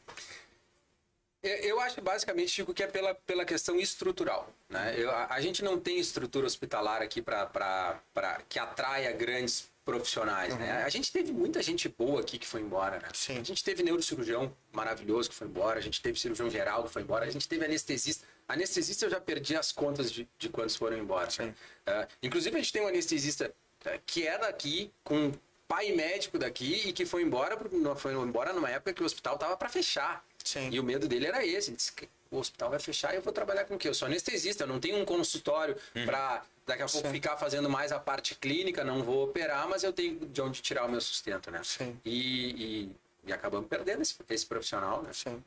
Eu- 1.45 1.81
acho 1.81 2.01
basicamente, 2.01 2.49
Chico, 2.49 2.73
que 2.73 2.83
é 2.83 2.87
pela, 2.87 3.15
pela 3.15 3.45
questão 3.45 3.79
estrutural. 3.79 4.49
Né? 4.69 4.95
Eu- 4.97 5.11
a, 5.11 5.27
a 5.35 5.41
gente 5.41 5.63
não 5.63 5.79
tem 5.79 5.99
estrutura 5.99 6.47
hospitalar 6.47 7.03
aqui 7.03 7.21
para 7.21 8.01
que 8.49 8.59
atraia 8.59 9.13
grandes 9.13 9.71
profissionais. 9.85 10.57
Né? 10.57 10.83
A 10.83 10.89
gente 10.89 11.13
teve 11.13 11.31
muita 11.33 11.63
gente 11.63 11.89
boa 11.89 12.21
aqui 12.23 12.39
que 12.39 12.47
foi 12.47 12.63
embora. 12.63 12.99
Né? 12.99 13.09
Sim. 13.13 13.39
A 13.39 13.43
gente 13.43 13.63
teve 13.63 13.83
neurocirurgião 13.83 14.51
maravilhoso 14.73 15.29
que 15.29 15.35
foi 15.35 15.47
embora, 15.47 15.79
a 15.79 15.83
gente 15.83 16.01
teve 16.01 16.19
cirurgião 16.19 16.49
geral 16.49 16.85
que 16.85 16.91
foi 16.91 17.03
embora, 17.03 17.27
a 17.27 17.31
gente 17.31 17.47
teve 17.49 17.65
anestesista. 17.65 18.25
Anestesista 18.49 19.05
eu 19.07 19.11
já 19.11 19.21
perdi 19.21 19.57
as 19.57 19.73
contas 19.73 20.11
de, 20.11 20.29
de 20.39 20.49
quantos 20.49 20.77
foram 20.77 20.97
embora. 20.97 21.29
né? 21.39 21.55
Ah, 21.87 22.09
inclusive 22.23 22.57
a 22.57 22.59
gente 22.61 22.73
tem 22.73 22.83
um 22.83 22.89
anestesista 22.89 23.55
eh, 23.85 24.01
que 24.07 24.27
é 24.27 24.39
daqui, 24.39 24.91
com 25.03 25.33
pai 25.69 25.93
médico 25.93 26.39
daqui 26.39 26.89
e 26.89 26.93
que 26.93 27.05
foi 27.07 27.23
embora, 27.23 27.59
foi 27.97 28.13
embora 28.15 28.53
numa 28.53 28.71
época 28.71 28.93
que 28.93 29.03
o 29.03 29.07
hospital 29.07 29.37
tava 29.39 29.57
para 29.57 29.69
fechar. 29.69 30.25
Sim. 30.45 30.69
E 30.71 30.79
o 30.79 30.85
medo 30.85 31.09
dele 31.09 31.27
era 31.27 31.45
esse. 31.45 31.71
Ele 31.71 31.77
disse 31.77 31.93
que 31.93 32.09
o 32.31 32.39
hospital 32.39 32.71
vai 32.71 32.79
fechar 32.79 33.13
e 33.15 33.17
eu 33.17 33.23
vou 33.23 33.33
trabalhar 33.33 33.65
com 33.65 33.75
o 33.75 33.79
quê? 33.79 33.89
Eu 33.89 33.95
sou 33.95 34.07
anestesista, 34.07 34.65
eu 34.65 34.69
não 34.69 34.79
tenho 34.79 34.99
um 34.99 35.05
consultório 35.05 35.77
para 36.05 36.43
daqui 36.67 36.83
a 36.83 36.87
pouco 36.87 37.07
Sim. 37.07 37.15
ficar 37.15 37.37
fazendo 37.37 37.69
mais 37.69 37.93
a 37.93 37.99
parte 37.99 38.35
clínica, 38.35 38.85
não 38.85 39.03
vou 39.03 39.25
operar, 39.25 39.69
mas 39.69 39.83
eu 39.83 39.93
tenho 39.93 40.19
de 40.27 40.41
onde 40.41 40.63
tirar 40.63 40.85
o 40.85 40.89
meu 40.91 41.01
sustento, 41.01 41.51
né? 41.51 41.61
Sim. 41.63 41.99
E, 42.05 42.85
e, 42.85 42.93
e 43.27 43.33
acabamos 43.33 43.69
perdendo 43.69 44.03
esse, 44.03 44.15
esse 44.31 44.47
profissional, 44.47 45.03
né? 45.03 45.11
Sim. 45.13 45.43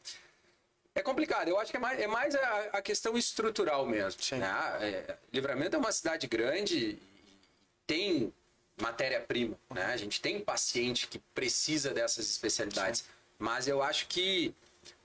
É 0.93 1.02
complicado, 1.02 1.48
eu 1.48 1.60
acho 1.60 1.70
que 1.70 1.78
é 1.78 1.80
mais, 1.80 2.00
é 2.00 2.08
mais 2.08 2.36
a, 2.36 2.60
a 2.74 2.82
questão 2.82 3.18
estrutural 3.18 3.86
mesmo. 3.86 4.22
Sim. 4.22 4.38
né? 4.38 4.50
É, 4.82 5.18
Livramento 5.32 5.76
é 5.76 5.80
uma 5.80 5.91
cidade 5.91 6.28
grande 6.28 6.78
e 6.78 7.00
tem 7.86 8.34
matéria-prima, 8.82 9.58
né? 9.74 9.86
A 9.86 9.98
gente 9.98 10.22
tem 10.22 10.39
paciente 10.39 11.08
que 11.08 11.20
precisa 11.34 11.93
dessas 11.93 12.30
especialidades, 12.30 13.06
mas 13.39 13.68
eu 13.68 13.82
acho 13.82 14.08
que 14.08 14.54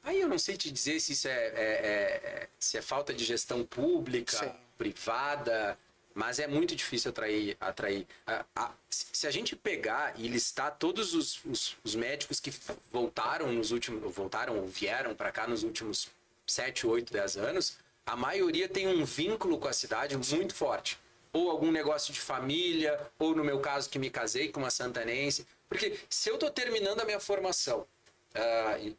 aí 0.02 0.20
eu 0.20 0.28
não 0.28 0.38
sei 0.38 0.56
te 0.56 0.70
dizer 0.70 1.00
se 1.00 1.12
isso 1.12 1.28
é, 1.28 1.30
é- 1.32 1.50
é- 1.54 2.28
é- 2.42 2.48
se 2.58 2.76
é 2.78 2.82
falta 2.82 3.12
de 3.14 3.24
gestão 3.24 3.64
pública, 3.64 4.36
Sim. 4.36 4.52
privada, 4.78 5.78
mas 6.14 6.38
é 6.38 6.46
muito 6.46 6.74
difícil 6.76 7.10
atrair. 7.10 7.56
atrair. 7.60 8.06
A- 8.26 8.44
a- 8.54 8.72
se 8.90 9.06
se 9.12 9.26
a 9.26 9.30
gente 9.30 9.54
pegar 9.56 10.14
e 10.18 10.28
listar 10.28 10.76
todos 10.78 11.14
os, 11.14 11.42
os- 11.44 11.76
os 11.84 11.94
médicos 11.94 12.40
que 12.40 12.52
voltaram 12.90 13.52
nos 13.52 13.70
últimos, 13.70 14.12
voltaram 14.14 14.58
ou 14.58 14.66
vieram 14.66 15.14
para 15.14 15.30
cá 15.32 15.46
nos 15.46 15.62
últimos 15.62 16.08
7, 16.46 16.86
8, 16.86 17.12
10 17.12 17.36
anos, 17.36 17.78
a 18.04 18.16
maioria 18.16 18.68
tem 18.68 18.86
um 18.88 19.04
vínculo 19.04 19.58
com 19.58 19.68
a 19.68 19.72
cidade 19.72 20.16
muito 20.16 20.54
forte. 20.54 20.98
Ou 21.32 21.50
algum 21.50 21.70
negócio 21.72 22.12
de 22.12 22.20
família, 22.20 23.00
ou 23.18 23.34
no 23.34 23.42
meu 23.42 23.58
caso 23.60 23.88
que 23.88 23.98
me 23.98 24.10
casei 24.10 24.50
com 24.50 24.60
uma 24.60 24.70
santanense. 24.70 25.46
Porque 25.68 25.98
se 26.10 26.28
eu 26.28 26.34
estou 26.34 26.50
terminando 26.50 27.00
a 27.00 27.04
minha 27.06 27.20
formação 27.20 27.86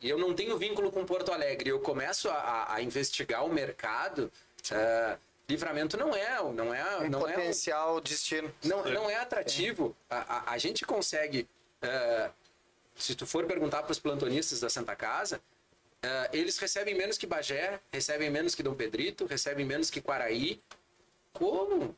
e 0.01 0.09
eu 0.09 0.17
não 0.17 0.33
tenho 0.33 0.57
vínculo 0.57 0.91
com 0.91 1.05
Porto 1.05 1.31
Alegre, 1.31 1.69
eu 1.69 1.79
começo 1.79 2.29
a, 2.29 2.33
a- 2.35 2.75
a 2.75 2.81
investigar 2.81 3.43
o 3.45 3.49
mercado, 3.51 4.31
ah, 4.71 5.17
livramento 5.49 5.97
não 5.97 6.15
é, 6.15 6.37
não 6.53 6.73
é, 6.73 6.97
Um 6.99 7.09
não 7.09 7.27
é, 7.27 7.33
potencial 7.33 7.99
destino. 7.99 8.53
não, 8.63 8.83
não 8.85 9.09
é 9.09 9.15
atrativo. 9.15 9.95
A, 10.09 10.17
a, 10.51 10.51
a 10.53 10.57
gente 10.57 10.85
consegue, 10.85 11.47
ah, 11.81 12.29
se 12.95 13.15
tu 13.15 13.25
for 13.25 13.45
perguntar 13.45 13.81
para 13.83 13.91
os 13.91 13.99
plantonistas 13.99 14.59
da 14.59 14.69
Santa 14.69 14.95
Casa, 14.95 15.41
eles 16.33 16.57
recebem 16.57 16.95
menos 16.95 17.17
que 17.17 17.25
Bagé, 17.25 17.79
recebem 17.91 18.29
menos 18.29 18.53
que 18.53 18.61
Dom 18.61 18.73
Pedrito, 18.75 19.25
recebem 19.25 19.65
menos 19.65 19.89
que 19.89 20.01
Quaraí. 20.01 20.61
Como? 21.31 21.95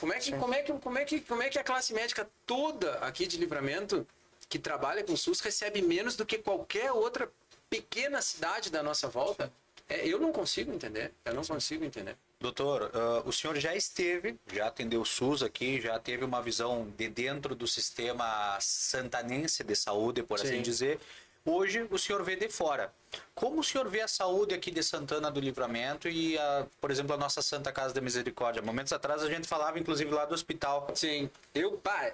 Como 0.00 0.12
é 0.12 0.18
que, 0.18 0.32
como 0.32 0.54
é 0.54 0.62
que, 0.62 0.72
como 0.74 0.98
é 0.98 1.04
que, 1.04 1.20
como 1.20 1.42
é 1.42 1.48
que 1.48 1.58
a 1.58 1.64
classe 1.64 1.92
médica 1.92 2.28
toda 2.46 2.92
aqui 2.98 3.26
de 3.26 3.36
Livramento 3.36 4.06
que 4.48 4.58
trabalha 4.58 5.04
com 5.04 5.16
SUS 5.16 5.40
recebe 5.40 5.82
menos 5.82 6.16
do 6.16 6.24
que 6.24 6.38
qualquer 6.38 6.92
outra 6.92 7.30
pequena 7.68 8.22
cidade 8.22 8.70
da 8.70 8.82
nossa 8.82 9.08
volta? 9.08 9.52
É, 9.88 10.06
eu 10.06 10.18
não 10.18 10.32
consigo 10.32 10.72
entender. 10.72 11.12
Eu 11.24 11.34
não 11.34 11.44
consigo 11.44 11.84
entender. 11.84 12.16
Doutor, 12.40 12.90
ah, 12.94 13.22
o 13.24 13.32
senhor 13.32 13.56
já 13.56 13.74
esteve, 13.74 14.36
já 14.52 14.68
atendeu 14.68 15.00
o 15.00 15.06
SUS 15.06 15.42
aqui, 15.42 15.80
já 15.80 15.98
teve 15.98 16.24
uma 16.24 16.42
visão 16.42 16.92
de 16.96 17.08
dentro 17.08 17.54
do 17.54 17.66
sistema 17.66 18.58
santanense 18.60 19.64
de 19.64 19.74
saúde, 19.74 20.22
por 20.22 20.36
assim 20.40 20.56
Sim. 20.56 20.62
dizer. 20.62 21.00
Hoje 21.44 21.86
o 21.90 21.98
senhor 21.98 22.22
vê 22.22 22.36
de 22.36 22.48
fora. 22.48 22.92
Como 23.34 23.60
o 23.60 23.64
senhor 23.64 23.88
vê 23.88 24.02
a 24.02 24.08
saúde 24.08 24.54
aqui 24.54 24.70
de 24.70 24.82
Santana 24.82 25.30
do 25.30 25.40
Livramento 25.40 26.06
e, 26.06 26.36
a, 26.36 26.66
por 26.78 26.90
exemplo, 26.90 27.14
a 27.14 27.16
nossa 27.16 27.40
Santa 27.40 27.72
Casa 27.72 27.94
da 27.94 28.02
Misericórdia? 28.02 28.60
Momentos 28.60 28.92
atrás 28.92 29.22
a 29.22 29.28
gente 29.28 29.48
falava, 29.48 29.78
inclusive, 29.78 30.10
lá 30.10 30.26
do 30.26 30.34
hospital. 30.34 30.86
Sim, 30.94 31.30
eu, 31.54 31.72
pá, 31.78 32.12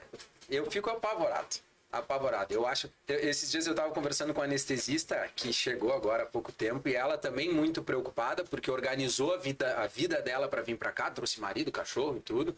eu 0.49 0.71
fico 0.71 0.89
apavorado. 0.89 1.57
Apavorado. 1.99 2.53
Eu 2.53 2.67
acho. 2.67 2.91
esses 3.09 3.51
dias 3.51 3.67
eu 3.67 3.73
estava 3.73 3.93
conversando 3.93 4.33
com 4.35 4.41
a 4.41 4.45
anestesista 4.45 5.29
que 5.37 5.53
chegou 5.53 5.93
agora 5.93 6.25
há 6.25 6.27
pouco 6.27 6.51
tempo 6.53 6.89
e 6.89 6.95
ela 6.95 7.17
também 7.17 7.53
muito 7.53 7.83
preocupada 7.83 8.45
porque 8.45 8.71
organizou 8.71 9.35
a 9.35 9.37
vida, 9.39 9.75
a 9.77 9.87
vida 9.87 10.21
dela 10.23 10.49
para 10.49 10.63
vir 10.63 10.77
para 10.77 10.91
cá, 10.93 11.11
trouxe 11.11 11.41
marido, 11.41 11.71
cachorro 11.73 12.17
e 12.17 12.21
tudo. 12.21 12.57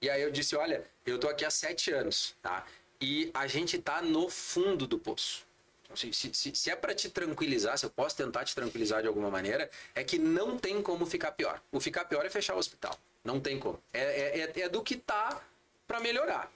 E 0.00 0.08
aí 0.10 0.22
eu 0.22 0.30
disse: 0.30 0.54
Olha, 0.56 0.84
eu 1.06 1.18
tô 1.18 1.28
aqui 1.28 1.44
há 1.44 1.50
sete 1.50 1.90
anos, 1.92 2.34
tá? 2.42 2.64
E 3.00 3.30
a 3.34 3.46
gente 3.46 3.78
tá 3.78 4.00
no 4.02 4.28
fundo 4.28 4.86
do 4.86 4.98
poço. 4.98 5.44
Então, 5.84 5.96
Se, 5.96 6.12
se- 6.12 6.32
se- 6.34 6.54
se 6.54 6.70
é 6.70 6.76
para 6.76 6.94
te 6.94 7.08
tranquilizar, 7.10 7.76
se 7.78 7.84
eu 7.86 7.90
posso 7.90 8.16
tentar 8.16 8.44
te 8.44 8.54
tranquilizar 8.54 9.02
de 9.02 9.08
alguma 9.08 9.30
maneira, 9.30 9.68
é 9.94 10.02
que 10.02 10.18
não 10.18 10.56
tem 10.58 10.80
como 10.82 11.04
ficar 11.06 11.32
pior. 11.32 11.60
O 11.72 11.80
ficar 11.80 12.04
pior 12.06 12.24
é 12.24 12.30
fechar 12.30 12.54
o 12.54 12.58
hospital. 12.58 12.98
Não 13.22 13.38
tem 13.40 13.58
como. 13.58 13.78
É, 13.92 14.00
é, 14.00 14.40
é- 14.40 14.60
é 14.62 14.68
do 14.68 14.82
que 14.82 14.96
tá 14.96 15.40
para 15.86 16.00
melhorar. 16.00 16.50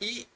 E 0.00 0.26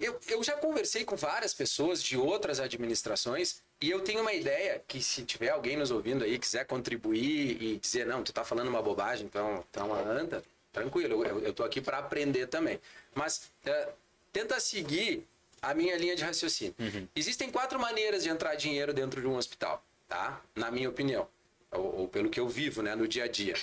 eu, 0.00 0.18
eu 0.28 0.42
já 0.42 0.54
conversei 0.56 1.04
com 1.04 1.14
várias 1.14 1.52
pessoas 1.52 2.02
de 2.02 2.16
outras 2.16 2.58
administrações 2.58 3.62
E 3.80 3.90
eu 3.90 4.00
tenho 4.00 4.20
uma 4.20 4.32
ideia 4.32 4.82
que 4.86 5.02
se 5.02 5.22
tiver 5.24 5.50
alguém 5.50 5.76
nos 5.76 5.90
ouvindo 5.90 6.22
aí, 6.24 6.38
quiser 6.38 6.66
contribuir 6.66 7.62
e 7.62 7.76
dizer, 7.78 8.06
não, 8.06 8.22
tu 8.22 8.32
tá 8.32 8.44
falando 8.44 8.68
uma 8.68 8.82
bobagem, 8.82 9.26
então, 9.26 9.64
então 9.70 9.94
anda, 9.94 10.42
tranquilo, 10.72 11.24
eu, 11.24 11.40
eu 11.40 11.52
tô 11.52 11.64
aqui 11.64 11.80
para 11.80 11.98
aprender 11.98 12.46
também. 12.46 12.78
Mas 13.14 13.50
é, 13.64 13.88
tenta 14.32 14.60
seguir 14.60 15.26
a 15.62 15.72
minha 15.74 15.96
linha 15.96 16.14
de 16.14 16.22
raciocínio. 16.22 16.74
Existem 17.16 17.50
quatro 17.50 17.78
maneiras 17.80 18.22
de 18.22 18.28
entrar 18.28 18.54
dinheiro 18.54 18.92
dentro 18.92 19.20
de 19.20 19.26
um 19.26 19.36
hospital, 19.36 19.82
tá? 20.08 20.40
Na 20.54 20.70
minha 20.70 20.88
opinião, 20.88 21.26
ou, 21.70 22.00
ou 22.00 22.08
pelo 22.08 22.28
que 22.28 22.40
eu 22.40 22.48
vivo, 22.48 22.82
né, 22.82 22.94
no 22.94 23.08
dia 23.08 23.24
a 23.24 23.28
dia. 23.28 23.54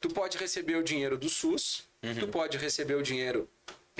Tu 0.00 0.08
pode 0.08 0.36
receber 0.38 0.76
o 0.76 0.82
dinheiro 0.82 1.16
do 1.18 1.28
SUS, 1.28 1.86
tu 2.18 2.26
pode 2.28 2.56
receber 2.56 2.94
o 2.94 3.02
dinheiro 3.02 3.48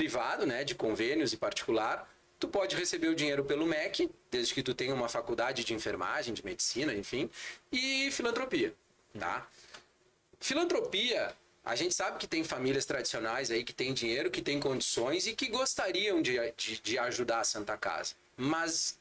privado, 0.00 0.46
né, 0.46 0.64
de 0.64 0.74
convênios 0.74 1.34
e 1.34 1.36
particular, 1.36 2.10
tu 2.38 2.48
pode 2.48 2.74
receber 2.74 3.08
o 3.08 3.14
dinheiro 3.14 3.44
pelo 3.44 3.66
MEC, 3.66 4.10
desde 4.30 4.54
que 4.54 4.62
tu 4.62 4.72
tenha 4.72 4.94
uma 4.94 5.10
faculdade 5.10 5.62
de 5.62 5.74
enfermagem, 5.74 6.32
de 6.32 6.42
medicina, 6.42 6.94
enfim, 6.94 7.28
e 7.70 8.10
filantropia, 8.10 8.74
tá? 9.18 9.46
Filantropia, 10.40 11.34
a 11.62 11.76
gente 11.76 11.94
sabe 11.94 12.16
que 12.16 12.26
tem 12.26 12.42
famílias 12.42 12.86
tradicionais 12.86 13.50
aí 13.50 13.62
que 13.62 13.74
têm 13.74 13.92
dinheiro, 13.92 14.30
que 14.30 14.40
têm 14.40 14.58
condições 14.58 15.26
e 15.26 15.34
que 15.34 15.48
gostariam 15.50 16.22
de, 16.22 16.38
de, 16.56 16.80
de 16.80 16.98
ajudar 16.98 17.40
a 17.40 17.44
Santa 17.44 17.76
Casa. 17.76 18.14
Mas 18.38 18.98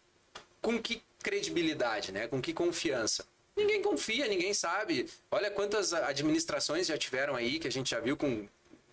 com 0.62 0.78
que 0.78 1.02
credibilidade, 1.24 2.12
né? 2.12 2.28
Com 2.28 2.41
que 2.41 2.52
confiança? 2.52 3.26
Ninguém 3.56 3.82
confia, 3.82 4.28
ninguém 4.28 4.54
sabe. 4.54 5.10
Olha 5.32 5.50
quantas 5.50 5.93
administrações 5.93 6.88
já 6.88 6.97
tiveram 6.97 7.38
aí 7.38 7.58
que 7.58 7.70
a 7.70 7.72
gente 7.72 7.89
já 7.89 8.02
viu 8.02 8.18
com 8.18 8.45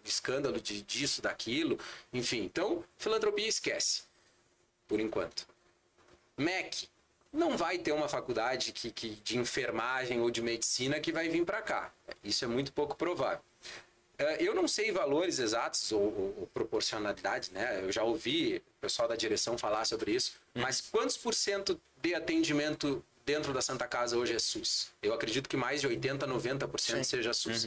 escândalo 0.09 0.61
de, 0.61 0.83
disso, 0.83 1.21
daquilo. 1.23 1.79
Enfim, 2.13 2.43
então, 2.45 2.85
filantropia 2.99 3.47
esquece. 3.47 4.03
Por 4.89 5.01
enquanto. 5.01 5.47
MEC 6.37 6.89
não 7.33 7.57
vai 7.57 7.79
ter 7.79 7.93
uma 7.93 8.09
faculdade 8.09 8.73
que, 8.73 8.91
que 8.91 9.11
de 9.11 9.37
enfermagem 9.39 10.21
ou 10.21 10.31
de 10.31 10.41
medicina 10.43 11.01
que 11.01 11.13
vai 11.13 11.29
vir 11.29 11.45
para 11.45 11.61
cá. 11.63 11.93
Isso 12.23 12.45
é 12.45 12.49
muito 12.49 12.73
pouco 12.73 12.97
provável. 12.97 13.41
Eh, 14.19 14.45
Eu 14.45 14.55
não 14.55 14.67
sei 14.67 14.91
valores 14.93 15.39
exatos 15.39 15.93
ou, 15.93 16.01
ou, 16.01 16.35
ou 16.41 16.51
proporcionalidade, 16.55 17.51
né? 17.53 17.81
Eu 17.83 17.93
já 17.93 18.03
ouvi 18.03 18.57
o 18.79 18.81
pessoal 18.81 19.09
da 19.09 19.17
direção 19.17 19.59
falar 19.59 19.85
sobre 19.85 20.13
isso, 20.13 20.35
mas 20.55 20.81
quantos 20.81 21.17
por 21.17 21.35
cento 21.35 21.79
de 22.01 22.15
atendimento 22.15 23.05
dentro 23.25 23.53
da 23.53 23.61
Santa 23.61 23.87
Casa 23.87 24.17
hoje 24.17 24.35
é 24.35 24.39
SUS? 24.39 24.93
Eu 25.03 25.13
acredito 25.13 25.49
que 25.49 25.57
mais 25.57 25.81
de 25.81 25.87
80, 25.89 26.27
90% 26.27 27.05
seja 27.05 27.35
SUS. 27.35 27.65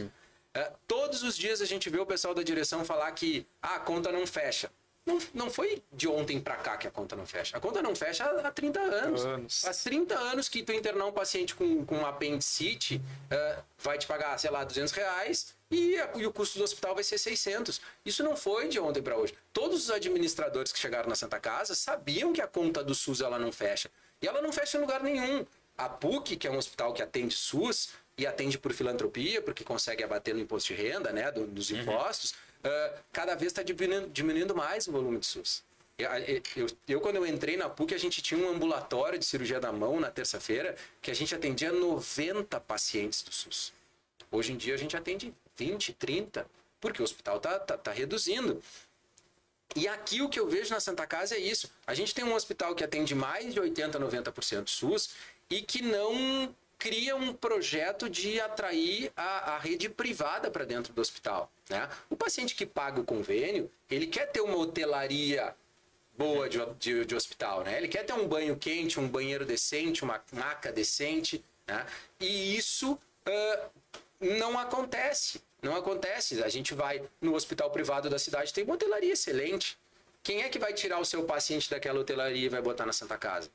Eh, 0.60 0.72
todos 0.88 1.24
os 1.24 1.38
dias 1.38 1.62
a 1.62 1.66
gente 1.66 1.89
vê 1.89 1.99
o 1.99 2.05
pessoal 2.05 2.34
da 2.34 2.43
direção 2.43 2.84
falar 2.84 3.12
que 3.14 3.45
ah, 3.62 3.76
a 3.76 3.80
conta 3.80 4.12
não 4.12 4.26
fecha. 4.28 4.70
Não, 5.05 5.18
não 5.34 5.49
foi 5.49 5.82
de 5.91 6.07
ontem 6.07 6.39
para 6.39 6.55
cá 6.57 6.78
que 6.78 6.86
a 6.88 6.91
conta 6.91 7.16
não 7.16 7.26
fecha. 7.26 7.57
A 7.57 7.60
conta 7.60 7.82
não 7.82 7.95
fecha 7.95 8.24
há, 8.26 8.47
há 8.47 8.51
30 8.51 8.80
anos. 8.80 9.26
Anos. 9.26 9.62
Faz 9.62 9.82
30 9.84 10.14
anos 10.16 10.49
que 10.49 10.62
tu 10.62 10.72
internar 10.74 11.05
um 11.05 11.12
paciente 11.12 11.55
com, 11.55 11.84
com 11.86 12.05
apendicite 12.05 13.01
eh, 13.32 13.60
vai 13.78 13.97
te 13.97 14.05
pagar, 14.05 14.38
sei 14.38 14.51
lá, 14.51 14.64
200 14.64 14.91
reais 14.93 15.55
e, 15.72 15.97
a- 15.97 16.12
e 16.16 16.26
o 16.28 16.34
custo 16.34 16.57
do 16.60 16.64
hospital 16.64 16.93
vai 16.93 17.03
ser 17.03 17.18
600. 17.18 17.82
Isso 18.05 18.22
não 18.24 18.36
foi 18.36 18.68
de 18.68 18.80
ontem 18.80 19.01
para 19.01 19.18
hoje. 19.18 19.34
Todos 19.53 19.84
os 19.86 19.89
administradores 19.89 20.72
que 20.72 20.78
chegaram 20.78 21.07
na 21.10 21.16
Santa 21.16 21.39
Casa 21.39 21.74
sabiam 21.74 22.34
que 22.34 22.41
a 22.41 22.47
conta 22.47 22.84
do 22.84 22.93
SUS 22.93 23.22
ela 23.22 23.39
não 23.39 23.51
fecha. 23.51 23.89
E 24.22 24.28
ela 24.28 24.41
não 24.41 24.51
fecha 24.51 24.78
em 24.78 24.82
lugar 24.82 25.01
nenhum. 25.01 25.45
A 25.78 25.88
PUC, 25.88 26.36
que 26.36 26.45
é 26.45 26.51
um 26.51 26.57
hospital 26.57 26.93
que 26.93 27.01
atende 27.01 27.34
SUS 27.34 27.89
e 28.20 28.28
atende 28.28 28.58
por 28.58 28.74
filantropia, 28.74 29.42
porque 29.42 29.64
consegue 29.64 30.04
abater 30.04 30.34
no 30.36 30.42
imposto 30.42 30.74
de 30.74 30.82
renda, 30.82 31.12
né, 31.14 31.32
do- 31.32 31.48
dos 31.48 31.72
impostos, 31.72 32.34
ah, 32.64 32.94
cada 33.14 33.34
vez 33.36 33.52
está 33.52 33.64
diminuindo, 33.64 34.10
diminuindo 34.10 34.54
mais 34.54 34.88
o 34.88 34.92
volume 34.92 35.20
de 35.20 35.26
SUS. 35.26 35.64
Eu, 35.98 36.10
eu- 36.56 36.68
eu, 36.88 37.02
quando 37.02 37.16
eu 37.18 37.26
entrei 37.26 37.56
na 37.58 37.70
PUC, 37.70 37.94
a 37.94 37.98
gente 37.98 38.22
tinha 38.22 38.40
um 38.40 38.50
ambulatório 38.50 39.18
de 39.18 39.26
cirurgia 39.26 39.60
da 39.60 39.72
mão 39.72 40.00
na 40.00 40.12
terça-feira 40.12 40.76
que 41.02 41.10
a 41.12 41.14
gente 41.14 41.34
atendia 41.34 41.72
90 41.72 42.60
pacientes 42.60 43.22
do 43.22 43.32
SUS. 43.34 43.72
Hoje 44.32 44.52
em 44.54 44.58
dia 44.58 44.74
a 44.74 44.78
gente 44.78 44.96
atende 44.98 45.34
20, 45.58 45.94
30, 45.94 46.46
porque 46.82 47.02
o 47.02 47.06
hospital 47.06 47.40
tá, 47.40 47.58
tá, 47.60 47.78
tá 47.78 47.92
reduzindo. 47.92 48.62
E 49.76 49.88
aqui 49.88 50.22
o 50.22 50.30
que 50.30 50.40
eu 50.40 50.48
vejo 50.48 50.72
na 50.74 50.80
Santa 50.80 51.06
Casa 51.06 51.36
é 51.36 51.40
isso. 51.40 51.70
A 51.86 51.94
gente 51.94 52.14
tem 52.14 52.24
um 52.26 52.34
hospital 52.34 52.74
que 52.76 52.84
atende 52.84 53.14
mais 53.14 53.54
de 53.54 53.60
80, 53.60 54.00
90% 54.00 54.68
SUS 54.70 55.10
e 55.50 55.62
que 55.62 55.82
não 55.82 56.54
cria 56.80 57.16
um 57.16 57.34
projeto 57.34 58.10
de 58.10 58.40
atrair 58.40 59.12
a, 59.16 59.56
a 59.56 59.60
rede 59.60 59.90
privada 59.90 60.50
para 60.50 60.64
dentro 60.64 60.94
do 60.94 61.02
hospital. 61.02 61.52
Né? 61.70 61.88
O 62.10 62.16
paciente 62.16 62.56
que 62.56 62.66
paga 62.66 63.02
o 63.02 63.04
convênio, 63.04 63.70
ele 63.90 64.08
quer 64.08 64.32
ter 64.32 64.40
uma 64.40 64.56
hotelaria 64.58 65.54
boa 66.18 66.50
de, 66.50 66.60
de, 66.80 67.06
de 67.06 67.16
hospital, 67.16 67.64
né? 67.64 67.78
Ele 67.78 67.88
quer 67.88 68.04
ter 68.04 68.12
um 68.12 68.28
banho 68.28 68.58
quente, 68.58 69.00
um 69.00 69.08
banheiro 69.08 69.46
decente, 69.46 70.04
uma 70.04 70.22
maca 70.34 70.70
decente, 70.70 71.42
né? 71.66 71.86
E 72.20 72.58
isso 72.58 73.00
ah, 73.26 73.70
não 74.20 74.60
acontece. 74.60 75.42
Não 75.62 75.78
acontece. 75.78 76.44
A 76.44 76.50
gente 76.50 76.74
vai 76.74 77.02
no 77.22 77.36
hospital 77.36 77.72
privado 77.72 78.10
da 78.10 78.20
cidade, 78.20 78.54
tem 78.54 78.66
uma 78.66 78.76
hotelaria 78.76 79.14
excelente. 79.14 79.78
Quem 80.22 80.44
é 80.44 80.50
que 80.50 80.60
vai 80.60 80.74
tirar 80.74 81.00
o 81.00 81.06
seu 81.06 81.24
paciente 81.24 81.70
daquela 81.70 82.00
hotelaria 82.00 82.48
e 82.48 82.50
vai 82.50 82.62
botar 82.62 82.86
na 82.86 82.92
Santa 82.92 83.18
Casa? 83.18 83.50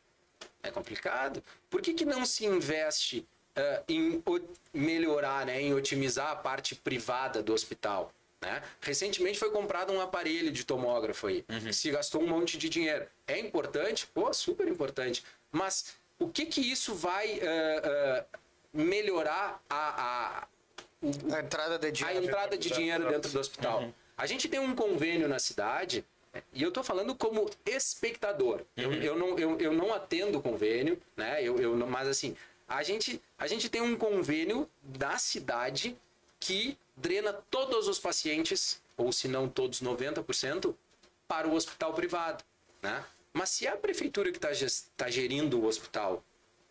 É 0.65 0.71
complicado. 0.71 1.43
Por 1.71 1.81
que, 1.81 1.95
que 1.95 2.05
não 2.05 2.25
se 2.27 2.45
investe 2.47 3.27
ah, 3.55 3.83
em 3.89 4.23
melhorar, 4.73 5.47
né, 5.47 5.61
em 5.61 5.73
otimizar 5.75 6.31
a 6.31 6.37
parte 6.37 6.75
privada 6.75 7.43
do 7.43 7.53
hospital? 7.53 8.12
Né? 8.41 8.62
Recentemente 8.81 9.39
foi 9.39 9.51
comprado 9.51 9.93
um 9.93 10.01
aparelho 10.01 10.51
de 10.51 10.65
tomógrafo 10.65 11.27
aí. 11.29 11.45
Se 11.73 11.91
gastou 11.91 12.23
um 12.23 12.27
monte 12.27 12.59
de 12.59 12.69
dinheiro. 12.69 13.07
É 13.27 13.39
importante? 13.39 14.07
Pô, 14.07 14.33
super 14.35 14.67
importante. 14.69 15.25
Mas 15.53 15.95
o 16.19 16.29
que 16.29 16.45
que 16.47 16.61
isso 16.61 16.95
vai 16.95 17.41
ah, 17.41 17.83
ah, 17.85 18.39
melhorar 18.73 19.62
a, 19.71 20.03
a, 20.43 20.47
o- 21.03 21.35
A 21.35 21.41
entrada 21.41 21.79
de 21.79 21.87
a 21.87 21.91
dinheiro. 21.91 22.25
entrada 22.27 22.59
de 22.59 22.71
dinheiro 22.71 23.09
dentro 23.09 23.31
do 23.31 23.39
hospital. 23.41 23.93
A 24.17 24.27
gente 24.27 24.49
tem 24.49 24.61
um 24.61 24.75
convênio 24.77 25.27
na 25.29 25.39
cidade, 25.39 26.05
e 26.53 26.62
eu 26.62 26.68
estou 26.68 26.82
falando 26.82 27.14
como 27.14 27.49
espectador. 27.66 28.62
Eu, 28.76 28.93
eu, 28.95 29.18
não, 29.18 29.39
eu, 29.39 29.59
eu 29.59 29.72
não 29.72 29.93
atendo 29.93 30.41
convênio, 30.41 31.01
né? 31.16 31.43
Eu, 31.43 31.59
eu 31.59 31.76
mas 31.76 32.09
assim, 32.09 32.37
a 32.68 32.82
gente, 32.82 33.20
a 33.39 33.47
gente 33.47 33.68
tem 33.68 33.80
um 33.80 33.97
convênio 33.97 34.68
da 34.82 35.16
cidade 35.18 35.97
que 36.41 36.76
drena 36.97 37.32
todos 37.51 37.89
os 37.89 37.99
pacientes, 37.99 38.82
ou 38.97 39.12
se 39.12 39.28
não 39.28 39.49
todos, 39.49 39.82
90%, 39.82 40.74
para 41.26 41.49
o 41.49 41.55
hospital 41.55 41.93
privado. 41.95 42.45
Né? 42.82 43.05
Mas 43.32 43.51
se 43.51 43.66
é 43.66 43.70
a 43.70 43.76
prefeitura 43.76 44.30
que 44.30 44.39
está 44.45 45.11
gerindo 45.11 45.61
o 45.61 45.66
hospital 45.66 46.22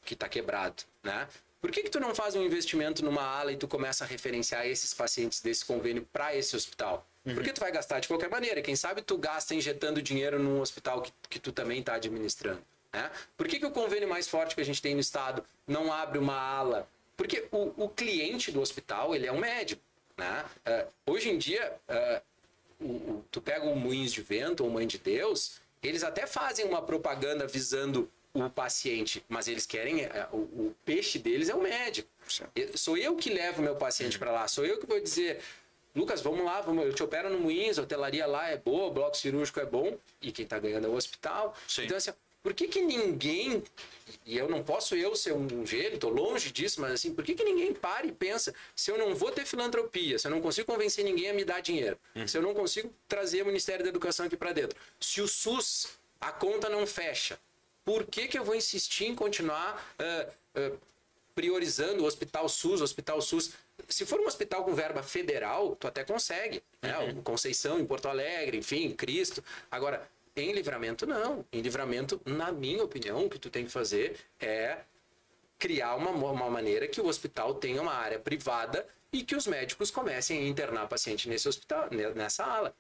que 0.04 0.14
está 0.14 0.28
quebrado, 0.30 0.84
né? 1.02 1.28
Por 1.62 1.72
que, 1.72 1.82
que 1.82 1.90
tu 1.90 2.00
não 2.00 2.14
faz 2.14 2.36
um 2.36 2.44
investimento 2.44 3.06
numa 3.06 3.24
ala 3.24 3.54
e 3.54 3.58
tu 3.58 3.70
começa 3.70 4.04
a 4.04 4.08
referenciar 4.08 4.68
esses 4.68 4.94
pacientes 4.94 5.40
desse 5.40 5.64
convênio 5.64 6.06
para 6.12 6.36
esse 6.36 6.56
hospital? 6.58 7.08
Porque 7.24 7.54
tu 7.54 7.62
vai 7.62 7.72
gastar 7.72 8.00
de 8.00 8.08
qualquer 8.08 8.30
maneira. 8.30 8.62
Quem 8.62 8.76
sabe 8.76 9.02
tu 9.02 9.18
gasta 9.18 9.56
injetando 9.56 10.02
dinheiro 10.02 10.38
num 10.40 10.60
hospital 10.60 11.02
que, 11.02 11.12
que 11.30 11.40
tu 11.40 11.52
também 11.52 11.80
está 11.80 11.94
administrando. 11.96 12.62
Né? 12.92 13.10
Por 13.38 13.48
que, 13.48 13.60
que 13.60 13.66
o 13.66 13.72
convênio 13.72 14.08
mais 14.10 14.28
forte 14.28 14.54
que 14.56 14.62
a 14.62 14.66
gente 14.66 14.82
tem 14.82 14.94
no 14.94 15.00
estado 15.00 15.44
não 15.66 15.92
abre 15.92 16.20
uma 16.20 16.36
ala? 16.38 16.88
Porque 17.16 17.48
o, 17.52 17.86
o 17.86 17.90
cliente 17.90 18.52
do 18.52 18.60
hospital 18.60 19.16
ele 19.16 19.26
é 19.26 19.32
um 19.32 19.38
médico. 19.40 19.82
Né? 20.18 20.46
Eh, 20.66 20.86
hoje 21.08 21.30
em 21.30 21.38
dia, 21.38 21.74
eh, 21.88 22.22
o- 22.80 22.86
o- 22.86 23.26
tu 23.32 23.42
pega 23.42 23.66
o 23.66 23.76
Moinhos 23.76 24.12
de 24.12 24.22
Vento 24.22 24.64
ou 24.64 24.70
Mãe 24.70 24.86
de 24.86 24.98
Deus, 24.98 25.62
eles 25.82 26.04
até 26.04 26.28
fazem 26.28 26.66
uma 26.66 26.82
propaganda 26.82 27.48
visando 27.48 28.12
o 28.34 28.50
paciente, 28.50 29.24
mas 29.30 29.48
eles 29.48 29.66
querem. 29.66 30.02
é, 30.02 30.28
O, 30.32 30.38
o 30.38 30.76
peixe 30.84 31.18
deles 31.20 31.50
é 31.50 31.56
o 31.56 31.62
médico. 31.62 32.10
Sou 32.76 32.98
eu 32.98 33.16
que 33.16 33.30
levo 33.30 33.62
meu 33.62 33.76
paciente 33.76 34.18
para 34.20 34.32
lá, 34.32 34.48
sou 34.48 34.66
eu 34.66 34.78
que 34.80 34.86
vou 34.86 35.00
dizer. 35.00 35.40
Lucas, 35.96 36.22
vamos 36.22 36.44
lá, 36.44 36.62
vamos, 36.62 36.86
eu 36.86 36.94
te 36.94 37.04
opero 37.04 37.30
no 37.30 37.40
Moinhos, 37.40 37.78
a 37.78 37.84
hotelaria 37.84 38.26
lá 38.26 38.50
é 38.50 38.58
boa, 38.58 38.88
o 38.88 38.92
bloco 38.92 39.16
cirúrgico 39.16 39.60
é 39.60 39.66
bom, 39.66 39.98
e 40.22 40.32
quem 40.32 40.46
tá 40.46 40.58
ganhando 40.58 40.88
é 40.88 40.90
o 40.90 40.96
hospital. 40.96 41.56
Sim. 41.68 41.86
Então, 41.86 41.98
assim, 41.98 42.12
por 42.42 42.54
que 42.54 42.68
que 42.68 42.82
ninguém, 42.82 43.64
e 44.26 44.38
eu 44.38 44.50
não 44.50 44.64
posso 44.64 44.96
eu 44.96 45.16
ser 45.16 45.34
um 45.34 45.66
gênio, 45.66 46.00
tô 46.00 46.10
longe 46.10 46.52
disso, 46.52 46.82
mas 46.82 46.92
assim, 46.92 47.14
por 47.14 47.24
que 47.24 47.36
que 47.36 47.44
ninguém 47.44 47.74
para 47.74 48.06
e 48.06 48.12
pensa, 48.12 48.54
se 48.76 48.92
eu 48.92 48.98
não 48.98 49.14
vou 49.16 49.32
ter 49.32 49.46
filantropia, 49.46 50.18
se 50.18 50.28
eu 50.28 50.32
não 50.32 50.42
consigo 50.42 50.72
convencer 50.72 51.06
ninguém 51.06 51.30
a 51.30 51.34
me 51.34 51.46
dar 51.46 51.62
dinheiro, 51.62 51.98
se 52.28 52.38
eu 52.38 52.42
não 52.42 52.54
consigo 52.54 52.92
trazer 53.08 53.44
o 53.44 53.46
Ministério 53.46 53.84
da 53.84 53.90
Educação 53.90 54.26
aqui 54.26 54.36
para 54.36 54.52
dentro, 54.52 54.78
se 55.00 55.22
o 55.22 55.28
SUS, 55.28 55.90
a 56.20 56.32
conta 56.32 56.68
não 56.70 56.88
fecha, 56.88 57.40
por 57.86 58.06
que 58.06 58.28
que 58.28 58.38
eu 58.38 58.44
vou 58.44 58.56
insistir 58.56 59.06
em 59.06 59.16
continuar 59.16 59.94
ah, 60.00 60.28
ah, 60.56 60.72
priorizando 61.36 62.04
o 62.04 62.06
Hospital 62.06 62.48
SUS, 62.48 62.82
o 62.82 62.84
Hospital 62.84 63.22
SUS. 63.22 63.52
Se 63.94 64.06
for 64.08 64.20
um 64.20 64.26
hospital 64.26 64.64
com 64.64 64.74
verba 64.74 65.04
federal, 65.04 65.76
tu 65.76 65.88
até 65.88 66.04
consegue. 66.04 66.64
Né? 66.82 66.98
O 67.12 67.22
Conceição, 67.22 67.80
em 67.80 67.86
Porto 67.86 68.08
Alegre, 68.08 68.58
enfim, 68.58 68.90
Cristo. 68.92 69.44
Agora, 69.70 70.10
em 70.36 70.52
livramento, 70.52 71.06
não. 71.06 71.46
Em 71.52 71.62
livramento, 71.62 72.20
na 72.26 72.52
minha 72.52 72.84
opinião, 72.84 73.26
o 73.26 73.30
que 73.30 73.38
tu 73.38 73.50
tem 73.52 73.66
que 73.66 73.72
fazer 73.72 74.18
é 74.40 74.80
criar 75.60 75.96
uma, 75.96 76.10
uma 76.10 76.50
maneira 76.50 76.88
que 76.88 77.00
o 77.00 77.06
hospital 77.06 77.54
tenha 77.54 77.82
uma 77.82 77.94
área 77.94 78.18
privada 78.18 78.86
e 79.12 79.22
que 79.24 79.36
os 79.36 79.46
médicos 79.46 79.92
comecem 79.92 80.40
a 80.40 80.48
internar 80.48 80.88
paciente 80.88 81.30
nesse 81.30 81.48
hospital, 81.48 81.88
ne- 81.92 82.10
nessa 82.16 82.44
ala. 82.44 82.76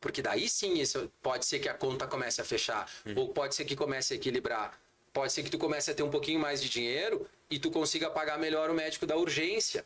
Porque 0.00 0.20
daí 0.20 0.48
sim 0.50 0.74
isso 0.78 1.10
pode 1.22 1.46
ser 1.46 1.58
que 1.60 1.68
a 1.68 1.74
conta 1.74 2.06
comece 2.06 2.40
a 2.40 2.44
fechar, 2.44 2.90
ou 3.16 3.28
pode 3.30 3.54
ser 3.54 3.64
que 3.64 3.74
comece 3.74 4.12
a 4.12 4.16
equilibrar. 4.16 4.78
pode 5.12 5.32
ser 5.32 5.42
que 5.42 5.50
tu 5.50 5.58
comece 5.58 5.90
a 5.90 5.94
ter 5.94 6.02
um 6.04 6.10
pouquinho 6.10 6.38
mais 6.38 6.62
de 6.62 6.68
dinheiro 6.68 7.26
e 7.50 7.58
tu 7.58 7.70
consiga 7.70 8.08
pagar 8.10 8.38
melhor 8.38 8.70
o 8.70 8.74
médico 8.74 9.06
da 9.06 9.16
urgência. 9.16 9.84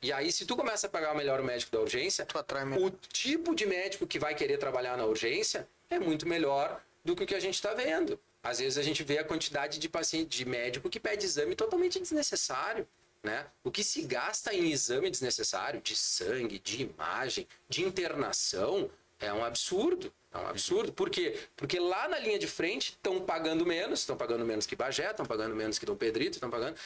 E 0.00 0.12
aí, 0.12 0.32
se 0.32 0.44
tu 0.44 0.56
começa 0.56 0.86
a 0.86 0.90
pagar 0.90 1.14
melhor 1.14 1.40
o 1.40 1.44
médico 1.44 1.70
da 1.70 1.80
urgência, 1.80 2.26
Tu 2.26 2.36
atrai 2.38 2.64
melhor. 2.64 2.86
o 2.86 2.90
tipo 2.90 3.54
de 3.54 3.64
médico 3.66 4.06
que 4.06 4.18
vai 4.18 4.34
querer 4.34 4.58
trabalhar 4.58 4.96
na 4.96 5.04
urgência 5.04 5.68
é 5.88 5.98
muito 5.98 6.26
melhor 6.26 6.82
do 7.04 7.14
que 7.14 7.24
o 7.24 7.26
que 7.26 7.34
a 7.34 7.40
gente 7.40 7.54
está 7.54 7.72
vendo. 7.74 8.18
Às 8.42 8.58
vezes 8.58 8.76
a 8.76 8.82
gente 8.82 9.04
vê 9.04 9.18
a 9.18 9.24
quantidade 9.24 9.78
de 9.78 9.88
paciente, 9.88 10.36
de 10.36 10.44
médico 10.44 10.90
que 10.90 10.98
pede 10.98 11.24
exame 11.24 11.54
totalmente 11.54 12.00
desnecessário. 12.00 12.86
Né? 13.22 13.46
O 13.62 13.70
que 13.70 13.84
se 13.84 14.02
gasta 14.02 14.52
em 14.52 14.72
exame 14.72 15.08
desnecessário, 15.08 15.80
de 15.80 15.94
sangue, 15.94 16.58
de 16.58 16.82
imagem, 16.82 17.46
de 17.68 17.84
internação, 17.84 18.90
é 19.20 19.32
um 19.32 19.44
absurdo. 19.44 20.12
É 20.34 20.38
um 20.38 20.48
absurdo. 20.48 20.92
Por 20.92 21.08
quê? 21.08 21.38
Porque 21.56 21.78
lá 21.78 22.08
na 22.08 22.18
linha 22.18 22.38
de 22.38 22.48
frente 22.48 22.90
estão 22.90 23.20
pagando 23.20 23.64
menos, 23.64 24.00
estão 24.00 24.16
pagando 24.16 24.44
menos 24.44 24.66
que 24.66 24.74
Bagé, 24.74 25.10
estão 25.10 25.24
pagando 25.24 25.54
menos 25.54 25.78
que 25.78 25.86
Dom 25.86 25.94
Pedrito, 25.94 26.36
estão 26.36 26.50
pagando. 26.50 26.76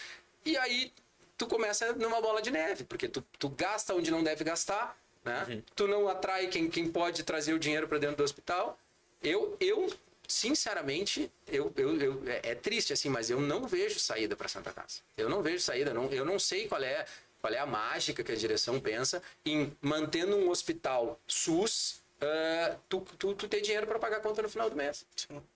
E 0.45 0.57
aí 0.59 0.93
tu 1.37 1.47
começa 1.47 1.93
numa 1.95 2.21
bola 2.21 2.41
de 2.43 2.51
neve, 2.51 2.85
porque 2.85 3.09
tu, 3.09 3.25
tu 3.39 3.49
gasta 3.49 3.95
onde 3.95 4.11
não 4.11 4.23
deve 4.23 4.43
gastar, 4.45 4.97
né? 5.25 5.63
Tu 5.75 5.87
não 5.87 6.09
atrai 6.09 6.47
quem, 6.49 6.69
quem 6.71 6.91
pode 6.91 7.23
trazer 7.25 7.53
o 7.53 7.59
dinheiro 7.59 7.89
para 7.89 7.99
dentro 7.99 8.17
do 8.17 8.23
hospital. 8.25 8.79
Eu, 9.23 9.57
eu 9.61 9.89
sinceramente, 10.29 11.31
eu, 11.49 11.73
eu, 11.77 12.01
eu- 12.01 12.23
é, 12.29 12.51
é 12.51 12.55
triste 12.55 12.93
assim, 12.93 13.09
mas 13.09 13.31
eu 13.31 13.41
não 13.41 13.67
vejo 13.67 13.99
saída 13.99 14.37
para 14.37 14.49
Santa 14.49 14.73
Casa. 14.73 15.01
Eu 15.17 15.29
não 15.29 15.43
vejo 15.43 15.61
saída, 15.63 15.93
não, 15.93 16.07
eu 16.13 16.25
não 16.25 16.39
sei 16.39 16.69
qual 16.69 16.83
é, 16.83 17.05
qual 17.41 17.53
é 17.53 17.59
a 17.59 17.67
mágica 17.67 18.23
que 18.23 18.33
a 18.33 18.37
direção 18.37 18.79
pensa 18.81 19.23
em 19.45 19.77
mantendo 19.81 20.37
um 20.37 20.49
hospital 20.51 21.19
SUS, 21.27 22.03
ah, 22.21 22.77
tu, 22.89 23.01
tu, 23.19 23.35
tu 23.35 23.49
ter 23.49 23.61
dinheiro 23.61 23.87
para 23.87 23.99
pagar 23.99 24.19
a 24.19 24.21
conta 24.21 24.43
no 24.43 24.49
final 24.49 24.71
do 24.71 24.77
mês. 24.77 25.05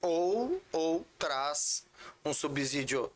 Ou, 0.02 0.60
ou 0.72 1.06
traz 1.18 1.84
um 2.24 2.32
subsídio 2.34 3.10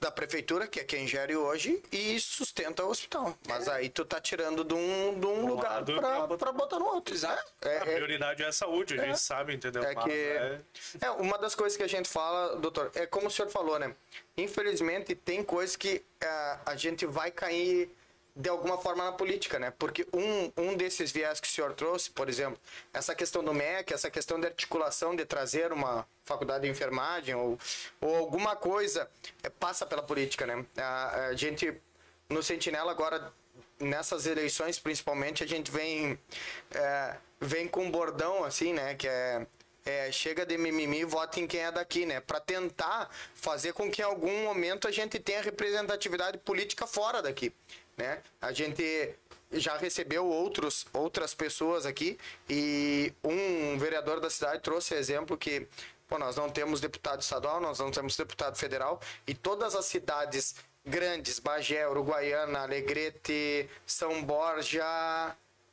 da 0.00 0.10
prefeitura, 0.10 0.66
que 0.66 0.80
é 0.80 0.84
quem 0.84 1.06
gere 1.06 1.36
hoje, 1.36 1.82
e 1.90 2.18
sustenta 2.20 2.84
o 2.84 2.90
hospital. 2.90 3.36
Mas 3.48 3.68
aí 3.68 3.88
tu 3.88 4.04
tá 4.04 4.20
tirando 4.20 4.64
de 4.64 4.74
um, 4.74 5.18
de 5.18 5.26
um 5.26 5.46
lugar 5.46 5.84
pra 5.84 6.26
pra 6.36 6.52
botar 6.52 6.78
no 6.78 6.86
outro. 6.86 7.14
Exato. 7.14 7.52
É, 7.62 7.68
A 7.68 7.72
é, 7.76 7.94
prioridade 7.94 8.42
é 8.42 8.46
a 8.46 8.52
saúde, 8.52 8.98
a 9.00 9.04
gente 9.04 9.20
sabe, 9.20 9.54
entendeu? 9.54 9.82
É 9.82 9.94
Mas 9.94 10.04
que 10.04 10.10
é- 10.10 10.60
é 11.00 11.10
uma 11.10 11.38
das 11.38 11.54
coisas 11.54 11.76
que 11.76 11.82
a 11.82 11.88
gente 11.88 12.08
fala, 12.08 12.56
doutor, 12.56 12.90
é 12.94 13.06
como 13.06 13.26
o 13.28 13.30
senhor 13.30 13.50
falou, 13.50 13.78
né? 13.78 13.94
Infelizmente 14.36 15.14
tem 15.14 15.42
coisas 15.42 15.76
que 15.76 16.02
é, 16.20 16.58
a 16.66 16.76
gente 16.76 17.06
vai 17.06 17.30
cair 17.30 17.90
de 18.36 18.48
alguma 18.48 18.76
forma 18.78 19.04
na 19.04 19.12
política, 19.12 19.58
né? 19.58 19.72
Porque 19.78 20.06
um, 20.12 20.52
um 20.56 20.76
desses 20.76 21.12
viés 21.12 21.38
que 21.38 21.46
o 21.46 21.50
senhor 21.50 21.72
trouxe, 21.72 22.10
por 22.10 22.28
exemplo, 22.28 22.58
essa 22.92 23.14
questão 23.14 23.44
do 23.44 23.54
MEC, 23.54 23.94
essa 23.94 24.10
questão 24.10 24.40
de 24.40 24.46
articulação 24.46 25.14
de 25.14 25.24
trazer 25.24 25.72
uma 25.72 26.06
faculdade 26.24 26.64
de 26.64 26.70
enfermagem 26.70 27.34
ou, 27.34 27.58
ou 28.00 28.16
alguma 28.16 28.56
coisa, 28.56 29.08
é, 29.42 29.48
passa 29.48 29.86
pela 29.86 30.02
política, 30.02 30.46
né? 30.46 30.66
A, 30.76 31.26
a 31.26 31.34
gente, 31.34 31.80
no 32.28 32.42
Sentinela 32.42 32.90
agora, 32.90 33.32
nessas 33.78 34.26
eleições 34.26 34.80
principalmente, 34.80 35.44
a 35.44 35.46
gente 35.46 35.70
vem, 35.70 36.18
é, 36.72 37.16
vem 37.40 37.68
com 37.68 37.84
um 37.84 37.90
bordão 37.90 38.42
assim, 38.42 38.72
né? 38.72 38.96
Que 38.96 39.06
é 39.06 39.46
é, 39.84 40.10
chega 40.10 40.46
de 40.46 40.56
mimimi, 40.56 41.04
vota 41.04 41.38
em 41.38 41.46
quem 41.46 41.60
é 41.60 41.70
daqui, 41.70 42.06
né? 42.06 42.20
Para 42.20 42.40
tentar 42.40 43.10
fazer 43.34 43.72
com 43.74 43.90
que 43.90 44.00
em 44.00 44.04
algum 44.04 44.44
momento 44.44 44.88
a 44.88 44.90
gente 44.90 45.18
tenha 45.18 45.42
representatividade 45.42 46.38
política 46.38 46.86
fora 46.86 47.20
daqui, 47.20 47.52
né? 47.96 48.22
A 48.40 48.52
gente 48.52 49.14
já 49.52 49.76
recebeu 49.76 50.26
outros, 50.26 50.86
outras 50.92 51.34
pessoas 51.34 51.86
aqui 51.86 52.18
e 52.48 53.12
um 53.22 53.78
vereador 53.78 54.20
da 54.20 54.28
cidade 54.28 54.62
trouxe 54.62 54.94
exemplo 54.94 55.36
que 55.36 55.66
pô, 56.08 56.18
nós 56.18 56.36
não 56.36 56.50
temos 56.50 56.80
deputado 56.80 57.20
estadual, 57.20 57.60
nós 57.60 57.78
não 57.78 57.90
temos 57.90 58.16
deputado 58.16 58.56
federal 58.56 59.00
e 59.26 59.34
todas 59.34 59.74
as 59.74 59.86
cidades 59.86 60.56
grandes, 60.84 61.38
Bagé, 61.38 61.88
Uruguaiana, 61.88 62.60
Alegrete, 62.60 63.68
São 63.86 64.22
Borja, 64.22 64.84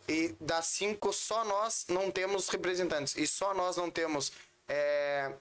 e 0.08 0.36
das 0.40 0.66
cinco, 0.66 1.14
só 1.14 1.46
nós 1.46 1.86
não 1.88 2.12
temos 2.12 2.50
representantes. 2.50 3.16
E 3.16 3.28
só 3.28 3.54
nós 3.54 3.78
não 3.78 3.90
temos 3.90 4.32
é, 4.68 5.32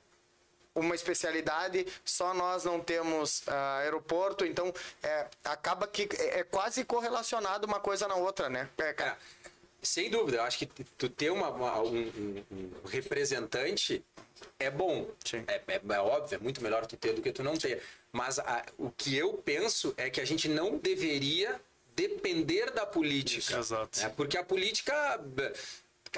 uma 0.75 0.95
especialidade, 0.95 1.87
só 2.05 2.33
nós 2.35 2.65
não 2.65 2.81
temos 2.81 3.43
ah, 3.47 3.79
aeroporto. 3.79 4.45
Então, 4.45 4.73
é, 5.03 5.27
acaba 5.45 5.87
que 5.87 6.09
é, 6.19 6.41
é 6.41 6.45
quase 6.45 6.85
correlacionado 6.85 7.67
uma 7.67 7.81
coisa 7.81 8.07
na 8.07 8.15
outra, 8.15 8.49
né? 8.49 8.69
É, 8.79 8.93
cara, 8.93 9.17
Sem 9.83 10.11
dúvida, 10.11 10.37
eu 10.37 10.43
acho 10.43 10.59
que 10.59 10.67
tu 10.99 11.09
ter 11.09 11.31
uma, 11.31 11.49
uma- 11.49 11.81
um, 11.81 11.97
um- 11.97 12.45
um 12.53 12.87
representante 12.87 14.05
é 14.59 14.71
bom. 14.71 15.09
É, 15.49 15.63
é- 15.67 15.81
é 15.89 15.99
óbvio, 16.01 16.37
é 16.37 16.39
muito 16.39 16.63
melhor 16.63 16.85
tu 16.87 16.99
ter 16.99 17.15
do 17.15 17.23
que 17.23 17.33
tu 17.33 17.43
não 17.43 17.57
ter. 17.57 17.83
Mas 18.13 18.39
a- 18.39 18.63
o 18.77 18.91
que 18.91 19.17
eu 19.17 19.33
penso 19.35 19.95
é 19.97 20.11
que 20.11 20.21
a 20.21 20.25
gente 20.27 20.49
não 20.49 20.77
deveria 20.77 21.59
depender 21.97 22.71
da 22.73 22.85
política. 22.85 23.39
Isso, 23.41 23.57
exato. 23.57 24.01
né? 24.01 24.13
Porque 24.15 24.37
a 24.37 24.45
política 24.45 25.19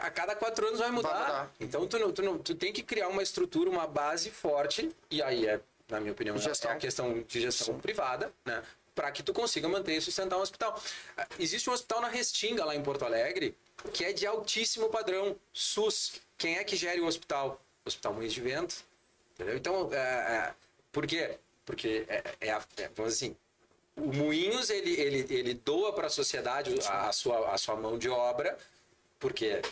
a 0.01 0.11
cada 0.11 0.35
quatro 0.35 0.67
anos 0.67 0.79
vai 0.81 0.91
mudar. 0.91 1.11
Vai 1.13 1.21
mudar. 1.27 1.53
Então 1.61 1.87
tu, 1.87 1.99
não, 1.99 2.13
tu, 2.13 2.23
não, 2.23 2.39
tu 2.39 2.55
tem 2.55 2.73
que 2.73 2.83
criar 2.83 3.09
uma 3.09 3.23
estrutura, 3.23 3.69
uma 3.71 3.87
base 3.87 4.31
forte, 4.31 4.91
e 5.11 5.23
aí 5.23 5.47
é, 5.47 5.61
na 5.89 6.01
minha 6.01 6.13
opinião, 6.13 6.37
é- 6.37 6.39
Gestão. 6.39 6.71
é 6.71 6.75
a 6.75 6.77
questão 6.79 7.23
de 7.23 7.41
gestão 7.41 7.79
privada, 7.79 8.33
né? 8.45 8.63
Para 8.95 9.11
que 9.11 9.23
tu 9.23 9.33
consiga 9.33 9.69
manter 9.69 9.97
e 9.97 10.01
sustentar 10.03 10.37
um 10.39 10.43
hospital. 10.43 10.79
Ah, 11.17 11.27
Existe 11.39 11.69
um 11.71 11.73
hospital 11.73 12.01
na 12.03 12.09
Restinga, 12.09 12.65
lá 12.65 12.75
em 12.77 12.83
Porto 12.83 13.05
Alegre, 13.07 13.57
que 13.93 14.05
é 14.05 14.13
de 14.13 14.27
altíssimo 14.27 14.89
padrão, 14.91 15.35
SUS. 15.53 16.21
Quem 16.37 16.59
é 16.59 16.65
que 16.65 16.77
gere 16.77 17.01
o 17.01 17.07
hospital? 17.07 17.59
Hospital 17.87 18.13
Moinhos 18.13 18.35
de 18.35 18.41
Vento. 18.43 18.85
Entendeu? 19.35 19.57
Então, 19.57 19.89
é, 19.93 19.97
é, 19.97 20.55
por 20.93 21.07
quê? 21.07 21.39
Porque, 21.65 22.05
é, 22.07 22.23
é, 22.41 22.51
a- 22.51 22.63
é, 22.77 22.91
vamos 22.95 23.15
dizer 23.15 23.27
assim, 23.27 23.37
o 23.97 24.13
Moinhos, 24.13 24.69
ele, 24.69 24.93
ele, 25.01 25.27
ele 25.35 25.55
doa 25.55 25.93
para 25.95 26.09
a 26.09 26.11
sociedade 26.11 26.75
a 26.87 27.13
sua, 27.13 27.51
a 27.51 27.57
sua 27.57 27.77
mão 27.77 27.97
de 27.99 28.11
obra, 28.11 28.59
porque 29.19 29.63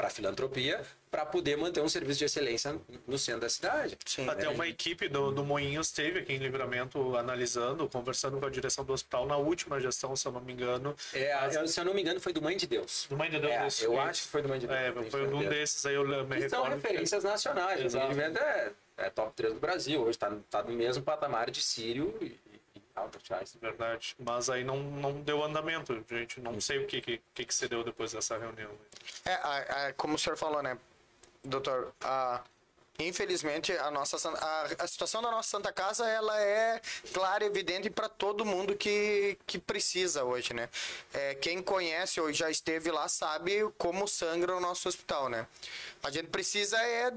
para 0.00 0.08
filantropia, 0.08 0.80
para 1.10 1.26
poder 1.26 1.58
manter 1.58 1.82
um 1.82 1.88
serviço 1.88 2.20
de 2.20 2.24
excelência 2.24 2.74
no 3.06 3.18
centro 3.18 3.42
da 3.42 3.50
cidade. 3.50 3.98
sim. 4.06 4.26
Até 4.26 4.48
uma 4.48 4.66
equipe 4.66 5.10
do, 5.10 5.30
do 5.30 5.44
Moinhos 5.44 5.88
esteve 5.88 6.20
aqui 6.20 6.32
em 6.32 6.38
Livramento 6.38 7.14
analisando, 7.16 7.86
conversando 7.86 8.40
com 8.40 8.46
a 8.46 8.50
direção 8.50 8.82
do 8.82 8.94
hospital 8.94 9.26
na 9.26 9.36
última 9.36 9.78
gestão, 9.78 10.16
se 10.16 10.26
eu 10.26 10.32
não 10.32 10.40
me 10.40 10.54
engano. 10.54 10.96
É, 11.12 11.66
se 11.66 11.78
eu 11.78 11.84
não 11.84 11.92
me 11.92 12.00
engano, 12.00 12.18
foi 12.18 12.32
do 12.32 12.40
Mãe 12.40 12.56
de 12.56 12.66
Deus. 12.66 13.06
Do 13.10 13.16
Mãe 13.18 13.28
de 13.28 13.38
Deus. 13.38 13.52
É, 13.52 13.66
isso, 13.66 13.84
eu 13.84 13.92
isso. 13.92 14.00
acho 14.00 14.22
que 14.22 14.28
foi 14.28 14.40
do 14.40 14.48
Mãe 14.48 14.58
de 14.58 14.66
Deus. 14.66 14.78
É, 14.78 15.10
foi 15.10 15.26
um 15.26 15.46
desses 15.46 15.84
aí, 15.84 15.94
eu 15.94 16.06
me 16.24 16.36
Que 16.36 16.48
são 16.48 16.64
referências 16.64 17.22
nacionais. 17.22 17.82
O 17.82 17.84
Exato. 17.84 18.06
Movimento 18.06 18.38
é, 18.38 18.72
é 18.96 19.10
top 19.10 19.34
3 19.36 19.52
do 19.52 19.60
Brasil. 19.60 20.00
Hoje 20.00 20.12
está 20.12 20.34
tá 20.48 20.62
no 20.62 20.72
mesmo 20.72 21.02
patamar 21.02 21.50
de 21.50 21.60
Sírio 21.60 22.16
e, 22.22 22.24
e 22.24 22.49
Albert 23.00 23.22
Einstein. 23.32 23.60
Verdade. 23.60 24.14
Mas 24.18 24.48
aí 24.50 24.64
não, 24.64 24.78
não 24.78 25.20
deu 25.22 25.42
andamento, 25.44 26.04
gente. 26.08 26.40
Não 26.40 26.60
sei 26.60 26.78
o 26.84 26.86
que, 26.86 27.00
que, 27.00 27.20
que, 27.34 27.54
se 27.54 27.68
deu 27.68 27.82
depois 27.84 28.12
dessa 28.12 28.38
reunião. 28.38 28.70
É, 29.24 29.34
a- 29.34 29.94
como 29.96 30.14
o 30.14 30.18
senhor 30.18 30.36
falou, 30.36 30.62
né, 30.62 30.76
doutor? 31.44 31.92
A, 32.02 32.42
infelizmente, 33.06 33.72
a, 33.72 33.90
nossa, 33.90 34.16
a, 34.28 34.84
a 34.84 34.86
situação 34.86 35.22
da 35.22 35.30
nossa 35.30 35.48
Santa 35.48 35.72
Casa 35.72 36.08
ela 36.08 36.40
é 36.40 36.80
clara 37.12 37.44
e 37.44 37.46
evidente 37.46 37.90
para 37.90 38.08
todo 38.08 38.44
mundo 38.44 38.76
que, 38.76 39.38
que 39.46 39.58
precisa 39.58 40.24
hoje, 40.24 40.54
né? 40.54 40.68
É, 41.12 41.34
quem 41.34 41.62
conhece 41.62 42.20
ou 42.20 42.32
já 42.32 42.50
esteve 42.50 42.90
lá 42.90 43.08
sabe 43.08 43.68
como 43.78 44.06
sangra 44.06 44.56
o 44.56 44.60
nosso 44.60 44.88
hospital, 44.88 45.28
né? 45.28 45.46
A 46.02 46.10
gente 46.10 46.28
precisa 46.28 46.76
é 46.78 47.12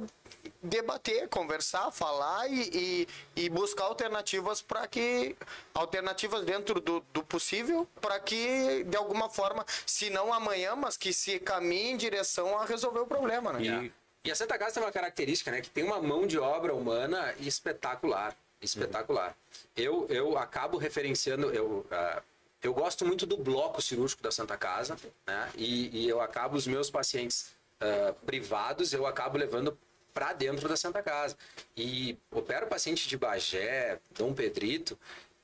debater, 0.62 1.30
conversar, 1.30 1.92
falar 1.92 2.48
e, 2.50 3.08
e, 3.36 3.44
e 3.44 3.50
buscar 3.50 3.86
alternativas 3.86 4.62
para 4.62 4.88
que 4.88 5.36
alternativas 5.74 6.44
dentro 6.44 6.82
do, 6.82 7.00
do 7.14 7.24
possível 7.24 7.88
para 8.02 8.20
que 8.20 8.84
de 8.84 8.98
alguma 8.98 9.30
forma, 9.30 9.66
se 9.86 10.10
não 10.10 10.34
amanhã, 10.34 10.76
mas 10.76 10.98
que 10.98 11.14
se 11.14 11.40
caminhe 11.40 11.92
em 11.92 11.98
direção 11.98 12.58
a 12.58 12.66
resolver 12.66 13.00
o 13.00 13.08
problema, 13.08 13.54
né? 13.54 13.62
E, 13.64 14.03
e 14.24 14.32
a 14.32 14.36
Santa 14.36 14.58
Casa 14.58 14.76
tem 14.76 14.84
uma 14.84 14.92
característica, 14.92 15.52
né? 15.52 15.62
Que 15.62 15.70
tem 15.70 15.84
uma 15.84 16.02
mão 16.02 16.26
de 16.26 16.40
obra 16.40 16.74
humana 16.74 17.34
espetacular. 17.40 18.36
Espetacular. 18.62 19.36
Eu, 19.76 20.08
eu 20.10 20.38
acabo 20.38 20.78
referenciando. 20.78 21.54
Eu, 21.54 21.86
ah, 21.92 22.22
eu 22.62 22.74
gosto 22.74 23.06
muito 23.06 23.26
do 23.26 23.36
bloco 23.36 23.82
cirúrgico 23.82 24.24
da 24.24 24.32
Santa 24.32 24.56
Casa, 24.56 24.98
né? 25.28 25.52
E, 25.56 26.04
e 26.04 26.08
eu 26.08 26.22
acabo 26.22 26.56
os 26.56 26.66
meus 26.66 26.90
pacientes 26.90 27.52
ah, 27.82 28.14
privados, 28.26 28.94
eu 28.94 29.06
acabo 29.06 29.38
levando 29.38 29.78
para 30.14 30.32
dentro 30.32 30.70
da 30.70 30.78
Santa 30.78 31.04
Casa. 31.04 31.36
E 31.76 32.18
opero 32.32 32.68
paciente 32.68 33.10
de 33.10 33.18
Bagé, 33.18 34.00
Dom 34.12 34.34
Pedrito, 34.34 34.98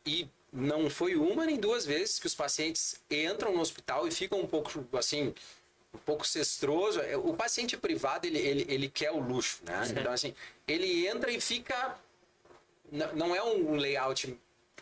e 0.05 0.30
não 0.51 0.89
foi 0.89 1.15
uma 1.15 1.45
nem 1.45 1.57
duas 1.57 1.86
vezes 1.86 2.17
que 2.17 2.27
os 2.27 2.34
pacientes 2.34 3.01
entram 3.09 3.53
no 3.53 3.59
hospital 3.59 4.07
e 4.07 4.11
ficam 4.11 4.39
um 4.39 4.47
pouco 4.47 4.86
assim 4.97 5.34
um 5.94 5.98
pouco 6.00 6.26
cestroso. 6.26 7.00
É, 7.02 7.18
O 7.18 7.34
paciente 7.34 7.76
privado, 7.78 8.26
ele, 8.26 8.40
ele, 8.40 8.66
ele 8.70 8.90
quer 8.90 9.12
o 9.12 9.20
luxo, 9.20 9.60
né? 9.66 9.82
Então, 9.90 10.12
assim, 10.12 10.34
ele 10.68 11.08
entra 11.08 11.32
e 11.32 11.40
fica... 11.40 11.98
Não 13.14 13.36
é 13.36 13.44
um 13.44 13.76
layout 13.76 14.36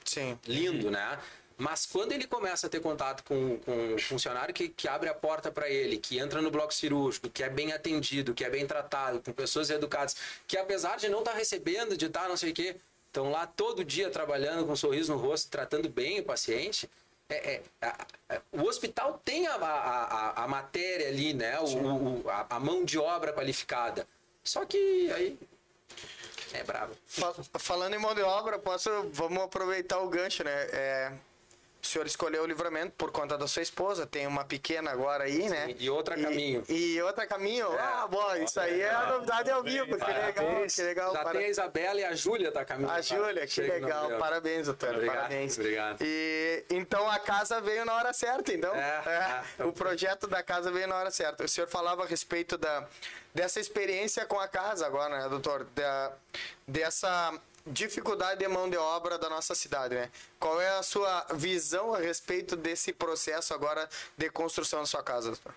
Sim. 0.05 0.39
lindo, 0.45 0.89
né? 0.89 1.19
Mas 1.57 1.87
quando 1.87 2.11
ele 2.11 2.27
começa 2.27 2.67
a 2.67 2.69
ter 2.69 2.79
contato 2.79 3.23
com, 3.23 3.57
com 3.57 3.95
um 3.95 3.97
funcionário 3.97 4.53
que, 4.53 4.69
que 4.69 4.87
abre 4.87 5.09
a 5.09 5.13
porta 5.13 5.51
para 5.51 5.67
ele, 5.67 5.97
que 5.97 6.19
entra 6.19 6.39
no 6.39 6.51
bloco 6.51 6.71
cirúrgico, 6.71 7.29
que 7.29 7.43
é 7.43 7.49
bem 7.49 7.73
atendido, 7.73 8.33
que 8.33 8.45
é 8.45 8.49
bem 8.49 8.67
tratado, 8.67 9.19
com 9.21 9.33
pessoas 9.33 9.71
educadas, 9.71 10.15
que 10.47 10.55
apesar 10.55 10.97
de 10.97 11.09
não 11.09 11.19
estar 11.19 11.33
recebendo, 11.33 11.97
de 11.97 12.05
estar 12.05 12.29
não 12.29 12.37
sei 12.37 12.51
o 12.51 12.53
quê, 12.53 12.75
estão 13.07 13.31
lá 13.31 13.47
todo 13.47 13.83
dia 13.83 14.11
trabalhando 14.11 14.67
com 14.67 14.73
um 14.73 14.75
sorriso 14.75 15.11
no 15.11 15.19
rosto, 15.19 15.49
tratando 15.49 15.89
bem 15.89 16.19
o 16.19 16.23
paciente. 16.23 16.87
É, 17.29 17.35
é, 17.55 17.61
a- 17.81 18.05
a- 18.29 18.41
o 18.53 18.63
hospital 18.63 19.21
tem 19.23 19.47
a, 19.47 19.55
a, 19.55 20.43
a, 20.43 20.47
matéria 20.47 21.09
ali, 21.09 21.33
né? 21.33 21.59
O, 21.59 22.23
o- 22.23 22.29
a, 22.29 22.59
mão 22.59 22.85
de 22.85 22.97
obra 22.97 23.33
qualificada. 23.33 24.07
Só 24.43 24.65
que 24.65 25.11
aí 25.11 25.37
é 26.53 26.63
brabo. 26.63 26.95
Fa- 27.05 27.33
falando 27.59 27.95
em 27.95 27.99
mão 27.99 28.15
de 28.15 28.21
obra, 28.21 28.57
posso, 28.57 28.89
vamos 29.11 29.43
aproveitar 29.43 29.99
o 29.99 30.07
gancho, 30.07 30.43
né? 30.43 30.67
É, 30.71 31.11
o 31.87 31.89
senhor 31.89 32.05
escolheu 32.05 32.43
o 32.43 32.45
livramento 32.45 32.93
por 32.97 33.11
conta 33.11 33.37
da 33.37 33.47
sua 33.47 33.61
esposa, 33.61 34.05
tem 34.05 34.27
uma 34.27 34.43
pequena 34.43 34.91
agora 34.91 35.23
aí, 35.23 35.47
né? 35.47 35.73
e 35.79 35.89
outra 35.89 36.21
caminho. 36.21 36.61
E, 36.67 37.01
outra 37.01 37.25
caminho? 37.25 37.67
Ah, 37.79 38.05
bom, 38.09 38.35
isso 38.35 38.59
aí 38.59 38.81
é 38.81 38.89
a 38.89 39.05
novidade 39.07 39.49
ao 39.49 39.63
vivo, 39.63 39.97
que 39.97 40.05
legal, 40.05 40.67
que 40.67 40.81
legal. 40.81 41.13
Já 41.13 41.23
para- 41.23 41.39
tem 41.39 41.47
a 41.47 41.49
Isabela 41.49 41.99
e 42.01 42.03
a 42.03 42.13
Júlia 42.13 42.51
tá 42.51 42.65
caminhando. 42.65 42.93
A 42.93 43.01
Júlia, 43.01 43.47
que 43.47 43.61
legal, 43.61 44.09
parabéns, 44.19 44.65
doutor, 44.65 44.95
Obrigado, 44.95 45.15
parabéns. 45.15 45.57
obrigado. 45.57 46.01
E 46.01 46.65
então 46.69 47.09
a 47.09 47.19
casa 47.19 47.61
veio 47.61 47.85
na 47.85 47.93
hora 47.95 48.11
certa, 48.11 48.53
então. 48.53 48.75
É, 48.75 49.43
é. 49.57 49.63
o 49.63 49.71
projeto 49.71 50.27
da 50.27 50.43
casa 50.43 50.69
veio 50.69 50.89
na 50.89 50.95
hora 50.97 51.09
certa. 51.09 51.45
O 51.45 51.47
senhor 51.47 51.67
falava 51.67 52.03
a 52.03 52.05
respeito 52.05 52.57
da, 52.57 52.85
dessa 53.33 53.61
experiência 53.61 54.25
com 54.25 54.39
a 54.39 54.47
casa 54.47 54.85
agora, 54.85 55.17
né, 55.17 55.29
doutor? 55.29 55.65
Da, 55.73 56.11
dessa 56.67 57.33
dificuldade 57.71 58.39
de 58.39 58.47
mão 58.47 58.69
de 58.69 58.77
obra 58.77 59.17
da 59.17 59.29
nossa 59.29 59.53
cidade, 59.55 59.95
né? 59.95 60.11
Qual 60.39 60.59
é 60.61 60.69
a 60.69 60.83
sua 60.83 61.25
visão 61.33 61.93
a 61.93 61.99
respeito 61.99 62.55
desse 62.55 62.93
processo 62.93 63.53
agora 63.53 63.87
de 64.17 64.29
construção 64.29 64.79
da 64.81 64.85
sua 64.85 65.03
casa, 65.03 65.31
doutor? 65.31 65.53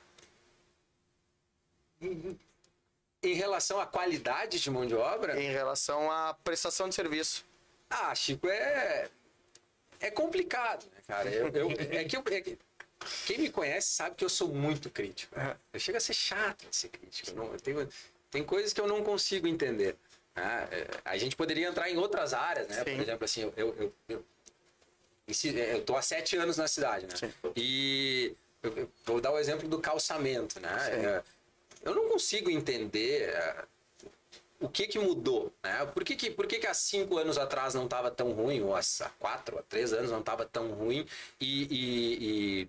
Em 3.23 3.35
relação 3.35 3.79
à 3.81 3.87
qualidade 3.87 4.59
de 4.59 4.71
mão 4.71 4.87
de 4.87 4.95
obra, 4.95 5.39
Em 5.41 5.51
relação 5.51 6.11
à 6.11 6.33
prestação 6.43 6.89
de 6.89 6.95
serviço. 6.95 7.45
ah, 7.91 8.15
Chico, 8.15 8.49
é. 8.49 9.09
É 10.01 10.11
complicado, 10.11 10.87
né, 10.95 11.03
cara? 11.07 11.29
Eu, 11.31 11.49
eu- 11.49 11.71
é 11.91 12.05
que 12.05 12.17
eu. 12.17 12.23
é 12.31 12.41
que- 12.41 12.59
quem 13.27 13.39
me 13.39 13.51
conhece 13.51 13.89
sabe 13.89 14.15
que 14.17 14.25
eu 14.25 14.31
sou 14.31 14.49
muito 14.49 14.89
crítico. 14.89 15.35
Eu 15.73 15.79
chego 15.81 15.99
a 15.99 16.01
ser 16.01 16.15
chato 16.15 16.67
de 16.69 16.75
ser 16.75 16.89
crítico. 16.89 17.33
não- 17.37 17.53
eu 17.53 17.61
tenho, 17.61 17.87
tem 18.31 18.43
coisas 18.43 18.73
que 18.73 18.81
eu 18.81 18.87
não 18.87 19.03
consigo 19.05 19.47
entender. 19.47 19.95
Né? 20.35 20.69
É, 20.71 20.87
a 21.05 21.17
gente 21.17 21.37
poderia 21.37 21.69
entrar 21.69 21.91
em 21.91 21.97
outras 21.97 22.33
áreas, 22.33 22.69
né? 22.69 22.77
Por 22.85 22.91
Sim. 22.91 23.01
exemplo, 23.01 23.25
assim, 23.25 23.43
eu, 23.43 23.53
eu, 23.57 23.75
eu, 23.79 23.93
eu, 24.09 24.25
esse- 25.27 25.57
eu 25.57 25.83
tô 25.85 25.97
há 25.97 26.03
sete 26.03 26.37
anos 26.37 26.57
na 26.57 26.67
cidade, 26.69 27.07
né? 27.07 27.15
Sim. 27.17 27.33
E 27.57 28.35
eu, 28.63 28.91
vou 29.05 29.21
dar 29.21 29.33
o 29.33 29.39
exemplo 29.39 29.69
do 29.69 29.79
calçamento, 29.81 30.61
né? 30.61 30.77
É, 30.91 31.23
eu 31.83 31.95
não 31.95 32.09
consigo 32.09 32.51
entender 32.51 33.31
é, 33.31 33.65
o 34.61 34.69
que 34.69 34.87
que 34.87 34.99
mudou, 34.99 35.53
né? 35.63 35.87
Por 35.87 36.05
que 36.05 36.15
que, 36.17 36.31
por 36.31 36.47
que, 36.47 36.59
que 36.59 36.67
há 36.67 36.75
cinco 36.75 37.17
anos 37.19 37.39
atrás 37.39 37.75
não 37.75 37.85
estava 37.85 38.11
tão 38.11 38.33
ruim, 38.33 38.61
ou 38.63 38.75
há 38.77 38.81
quatro, 39.19 39.59
há 39.59 39.63
três 39.63 39.93
anos 39.93 40.11
não 40.11 40.21
estava 40.21 40.45
tão 40.45 40.71
ruim 40.73 41.07
e, 41.41 41.63
e, 41.65 42.61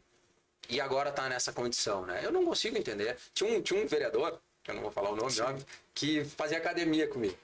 e, 0.70 0.76
e 0.76 0.82
agora 0.82 1.10
está 1.10 1.28
nessa 1.28 1.52
condição, 1.52 2.06
né? 2.06 2.22
Eu 2.24 2.32
não 2.32 2.46
consigo 2.46 2.78
entender. 2.78 3.18
Tinha 3.34 3.50
um, 3.52 3.62
tinha 3.62 3.82
um 3.84 3.86
vereador, 3.88 4.40
que 4.64 4.72
eu 4.72 4.76
não 4.76 4.82
vou 4.84 4.92
falar 4.92 5.10
o 5.10 5.16
nome, 5.16 5.42
óbvio, 5.42 5.66
que 5.94 6.24
fazia 6.24 6.58
academia 6.58 7.08
comigo. 7.08 7.38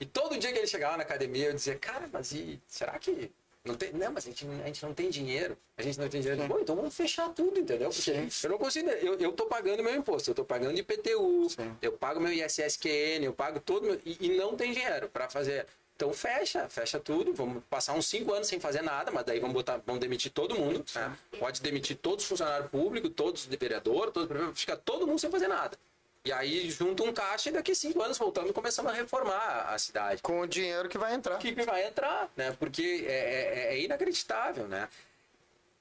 E 0.00 0.04
todo 0.06 0.36
dia 0.38 0.52
que 0.52 0.58
ele 0.58 0.66
chegava 0.66 0.96
na 0.96 1.02
academia, 1.02 1.46
eu 1.46 1.54
dizia, 1.54 1.76
cara, 1.76 2.08
mas 2.12 2.32
e 2.32 2.60
será 2.66 2.98
que. 2.98 3.30
Não, 3.64 3.74
tem, 3.74 3.92
não, 3.94 4.12
mas 4.12 4.26
a 4.26 4.28
gente, 4.28 4.46
a 4.46 4.66
gente 4.66 4.82
não 4.84 4.92
tem 4.92 5.08
dinheiro. 5.08 5.56
A 5.78 5.82
gente 5.82 5.98
não 5.98 6.06
tem 6.06 6.20
dinheiro. 6.20 6.46
Bom, 6.46 6.58
então 6.60 6.76
vamos 6.76 6.94
fechar 6.94 7.30
tudo, 7.30 7.58
entendeu? 7.58 7.88
Porque 7.88 8.10
eu 8.10 8.50
não 8.50 8.58
consigo. 8.58 8.90
Eu, 8.90 9.18
eu 9.18 9.32
tô 9.32 9.46
pagando 9.46 9.82
meu 9.82 9.94
imposto, 9.94 10.30
eu 10.30 10.34
tô 10.34 10.44
pagando 10.44 10.78
IPTU, 10.78 11.48
eu 11.80 11.92
pago 11.92 12.20
meu 12.20 12.30
ISSQN, 12.30 13.24
eu 13.24 13.32
pago 13.32 13.60
todo 13.60 13.84
meu. 13.86 13.98
E, 14.04 14.18
e 14.20 14.36
não 14.36 14.54
tem 14.54 14.72
dinheiro 14.72 15.08
para 15.08 15.30
fazer. 15.30 15.66
Então 15.96 16.12
fecha, 16.12 16.68
fecha 16.68 17.00
tudo. 17.00 17.32
Vamos 17.32 17.62
passar 17.70 17.94
uns 17.94 18.06
cinco 18.06 18.34
anos 18.34 18.48
sem 18.48 18.60
fazer 18.60 18.82
nada, 18.82 19.10
mas 19.10 19.24
daí 19.24 19.40
vamos 19.40 19.54
botar, 19.54 19.80
vamos 19.86 20.00
demitir 20.00 20.30
todo 20.30 20.54
mundo. 20.54 20.84
né? 20.94 21.16
Pode 21.38 21.62
demitir 21.62 21.96
todos 21.96 22.24
os 22.24 22.28
funcionários 22.28 22.68
públicos, 22.68 23.10
todos 23.16 23.46
de 23.46 23.56
vereador, 23.56 24.10
todos, 24.10 24.28
fica 24.60 24.76
todo 24.76 25.06
mundo 25.06 25.18
sem 25.18 25.30
fazer 25.30 25.48
nada. 25.48 25.78
E 26.26 26.32
aí 26.32 26.70
junta 26.70 27.02
um 27.02 27.12
caixa 27.12 27.50
e 27.50 27.52
daqui 27.52 27.74
cinco 27.74 28.00
anos 28.00 28.16
voltamos 28.16 28.48
e 28.50 28.52
começamos 28.54 28.90
a 28.90 28.94
reformar 28.94 29.66
a- 29.68 29.78
cidade 29.78 30.22
Com 30.22 30.40
o 30.40 30.46
dinheiro 30.46 30.88
que 30.88 30.96
vai 30.96 31.12
entrar. 31.14 31.36
que 31.38 31.52
vai 31.64 31.86
entrar, 31.86 32.30
né? 32.34 32.56
Porque 32.58 33.04
é, 33.06 33.12
é- 33.12 33.74
é 33.74 33.80
inacreditável, 33.80 34.66
né? 34.66 34.88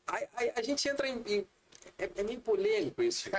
A, 0.06 0.18
a- 0.18 0.54
a 0.58 0.62
gente 0.62 0.88
entra 0.90 1.08
em. 1.08 1.24
em- 1.26 1.48
é, 1.98 2.10
é 2.18 2.24
meio 2.24 2.40
polêmico 2.40 3.02
isso. 3.04 3.30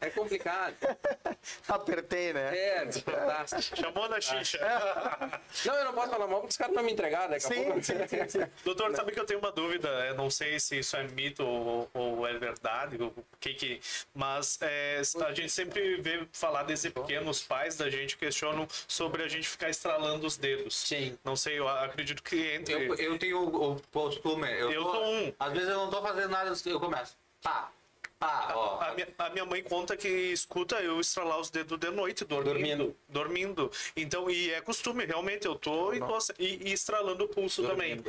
É 0.00 0.10
complicado. 0.10 0.74
Apertei, 1.68 2.32
né? 2.32 2.56
É, 2.56 2.92
fantástico. 2.92 3.76
Chamou 3.76 4.08
na 4.08 4.20
xixa. 4.20 4.58
Não, 5.64 5.74
eu 5.74 5.84
não 5.84 5.92
posso 5.92 6.10
falar 6.10 6.26
mal 6.26 6.40
porque 6.40 6.50
os 6.50 6.56
caras 6.56 6.74
não 6.74 6.82
me 6.82 6.92
entregaram, 6.92 7.30
daqui 7.30 7.46
a 7.46 7.48
Sim, 7.48 7.64
pouco. 7.64 7.82
sim, 7.82 7.94
sim, 8.06 8.28
sim. 8.28 8.50
Doutor, 8.64 8.94
sabe 8.94 9.12
que 9.12 9.20
eu 9.20 9.24
tenho 9.26 9.38
uma 9.40 9.52
dúvida? 9.52 9.88
Eu 10.06 10.14
não 10.14 10.30
sei 10.30 10.58
se 10.60 10.78
isso 10.78 10.96
é 10.96 11.02
mito 11.08 11.44
ou, 11.44 11.90
ou 11.92 12.26
é 12.26 12.38
verdade, 12.38 12.96
o 13.02 13.12
que 13.38 13.54
que... 13.54 13.80
Mas 14.14 14.58
é, 14.62 15.00
a 15.26 15.32
gente 15.32 15.50
sempre 15.50 16.00
vê 16.00 16.26
falar 16.32 16.62
desde 16.64 16.90
pequeno, 16.90 17.30
os 17.30 17.42
pais 17.42 17.76
da 17.76 17.90
gente 17.90 18.16
questionam 18.16 18.66
sobre 18.88 19.22
a 19.22 19.28
gente 19.28 19.48
ficar 19.48 19.68
estralando 19.70 20.26
os 20.26 20.36
dedos. 20.36 20.76
Sim. 20.76 21.18
Não 21.24 21.36
sei, 21.36 21.58
eu 21.58 21.68
acredito 21.68 22.22
que 22.22 22.54
entre... 22.54 22.74
Eu, 22.74 22.94
eu 22.94 23.18
tenho 23.18 23.38
o, 23.38 23.72
o 23.72 23.82
costume. 23.92 24.48
Eu, 24.52 24.70
Eu 24.72 24.84
tô- 24.84 24.92
sou 24.92 25.04
um. 25.04 25.32
Às 25.38 25.52
vezes 25.52 25.68
eu 25.68 25.76
não 25.76 25.90
tô 25.90 26.00
fazendo 26.02 26.30
nada, 26.30 26.52
eu 26.66 26.80
começo. 26.80 27.16
Pá, 27.42 27.70
pá, 28.18 28.52
ó. 28.54 28.80
A 28.80 28.94
minha, 28.94 29.08
a 29.18 29.30
minha 29.30 29.44
mãe 29.44 29.62
conta 29.62 29.96
que 29.96 30.08
escuta 30.08 30.80
eu 30.80 31.00
estralar 31.00 31.38
os 31.38 31.50
dedos 31.50 31.78
de 31.78 31.90
noite, 31.90 32.24
dormindo. 32.24 32.52
Dormindo. 32.54 32.96
Dormindo. 33.08 33.72
Então, 33.96 34.30
e 34.30 34.50
é 34.50 34.60
costume, 34.60 35.04
realmente, 35.04 35.46
eu 35.46 35.54
tô 35.54 35.92
e, 35.92 35.98
tô, 35.98 36.18
e, 36.38 36.68
e 36.68 36.72
estralando 36.72 37.24
o 37.24 37.28
pulso 37.28 37.62
também. 37.62 38.02